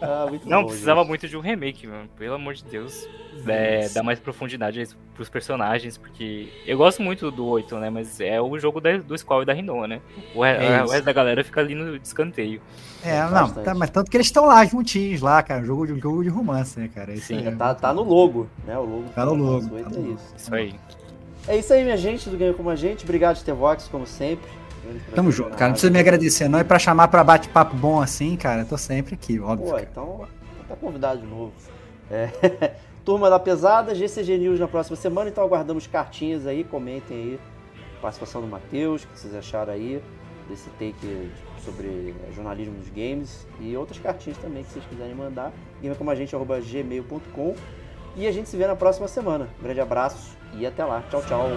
Ah, 0.00 0.26
muito 0.28 0.48
Não, 0.48 0.60
bom, 0.62 0.68
precisava 0.68 1.00
gente. 1.00 1.08
muito 1.08 1.26
de 1.28 1.36
um 1.36 1.40
remake, 1.40 1.86
mano. 1.86 2.08
Pelo 2.18 2.34
amor 2.34 2.54
de 2.54 2.62
Deus. 2.64 3.08
É, 3.48 3.88
dar 3.90 4.02
mais 4.02 4.18
profundidade 4.18 4.88
pros 5.14 5.28
personagens, 5.28 5.96
porque 5.96 6.48
eu 6.66 6.76
gosto 6.76 7.02
muito 7.02 7.30
do 7.30 7.46
8, 7.46 7.76
né? 7.78 7.90
Mas 7.90 8.18
é 8.20 8.40
o 8.40 8.58
jogo 8.58 8.80
da- 8.80 8.96
do 8.96 9.16
Squall 9.16 9.42
e 9.42 9.44
da 9.46 9.52
Rinoa, 9.52 9.86
né? 9.86 10.00
O, 10.34 10.44
É 10.44 10.82
o 10.82 10.88
resto 10.88 11.04
da 11.04 11.12
galera 11.12 11.44
fica 11.44 11.60
ali 11.60 11.74
no 11.74 11.98
descanteio. 11.98 12.60
É, 13.04 13.20
não, 13.30 13.48
tá, 13.50 13.74
mas 13.74 13.90
tanto 13.90 14.10
que 14.10 14.16
eles 14.16 14.26
estão 14.26 14.46
lá 14.46 14.64
juntinhos 14.64 15.20
lá, 15.20 15.42
cara. 15.42 15.62
Jogo 15.64 15.86
de, 15.86 15.98
jogo 16.00 16.22
de 16.22 16.28
romance, 16.28 16.78
né, 16.80 16.90
cara? 16.92 17.12
Isso 17.12 17.26
Sim, 17.26 17.46
é- 17.46 17.50
Tá, 17.52 17.74
tá 17.74 17.92
no 17.92 18.02
logo, 18.02 18.48
né? 18.66 18.76
O 18.78 18.84
logo. 18.84 19.04
Tá 19.14 19.24
no 19.24 19.34
logo, 19.34 19.68
tá 19.68 19.88
no 19.90 19.96
é 19.96 19.98
logo. 20.00 20.12
isso. 20.14 20.34
Isso 20.36 20.54
aí. 20.54 20.74
É 21.48 21.56
isso 21.56 21.72
aí, 21.72 21.84
minha 21.84 21.96
gente, 21.96 22.28
do 22.28 22.36
Ganho 22.36 22.54
Como 22.54 22.70
a 22.70 22.76
Gente. 22.76 23.04
Obrigado, 23.04 23.42
Tevox, 23.42 23.88
como 23.88 24.06
sempre. 24.06 24.48
Tamo 25.14 25.30
junto, 25.30 25.50
cara. 25.50 25.66
Não 25.66 25.72
precisa 25.72 25.92
me 25.92 25.98
agradecer, 25.98 26.48
não. 26.48 26.60
E 26.60 26.64
pra 26.64 26.78
chamar 26.78 27.08
pra 27.08 27.22
bate-papo 27.24 27.76
bom 27.76 28.00
assim, 28.00 28.36
cara, 28.36 28.62
eu 28.62 28.66
tô 28.66 28.78
sempre 28.78 29.14
aqui, 29.14 29.38
óbvio. 29.38 29.66
Pô, 29.66 29.72
cara. 29.72 29.88
então 29.90 30.28
tá 30.68 30.76
convidado 30.76 31.20
de 31.20 31.26
novo. 31.26 31.52
É. 32.10 32.30
Turma 33.04 33.30
da 33.30 33.38
Pesada, 33.38 33.94
GCG 33.94 34.38
News 34.38 34.58
na 34.58 34.66
próxima 34.66 34.96
semana, 34.96 35.30
então 35.30 35.44
aguardamos 35.44 35.86
cartinhas 35.86 36.46
aí, 36.46 36.64
comentem 36.64 37.16
aí 37.16 37.40
a 37.98 38.00
participação 38.00 38.40
do 38.40 38.48
Matheus, 38.48 39.04
o 39.04 39.06
que 39.06 39.18
vocês 39.18 39.34
acharam 39.34 39.72
aí 39.72 40.02
desse 40.48 40.68
take 40.70 41.30
sobre 41.64 42.14
jornalismo 42.34 42.74
dos 42.74 42.88
games 42.88 43.46
e 43.60 43.76
outras 43.76 43.98
cartinhas 43.98 44.38
também 44.38 44.64
que 44.64 44.72
vocês 44.72 44.84
quiserem 44.86 45.14
mandar. 45.14 45.52
gamercomagente.gmail.com 45.80 47.54
e 48.16 48.26
a 48.26 48.32
gente 48.32 48.48
se 48.48 48.56
vê 48.56 48.66
na 48.66 48.74
próxima 48.74 49.06
semana. 49.06 49.48
Um 49.60 49.62
grande 49.62 49.80
abraço 49.80 50.36
e 50.54 50.66
até 50.66 50.84
lá. 50.84 51.02
Tchau, 51.10 51.22
tchau. 51.22 51.48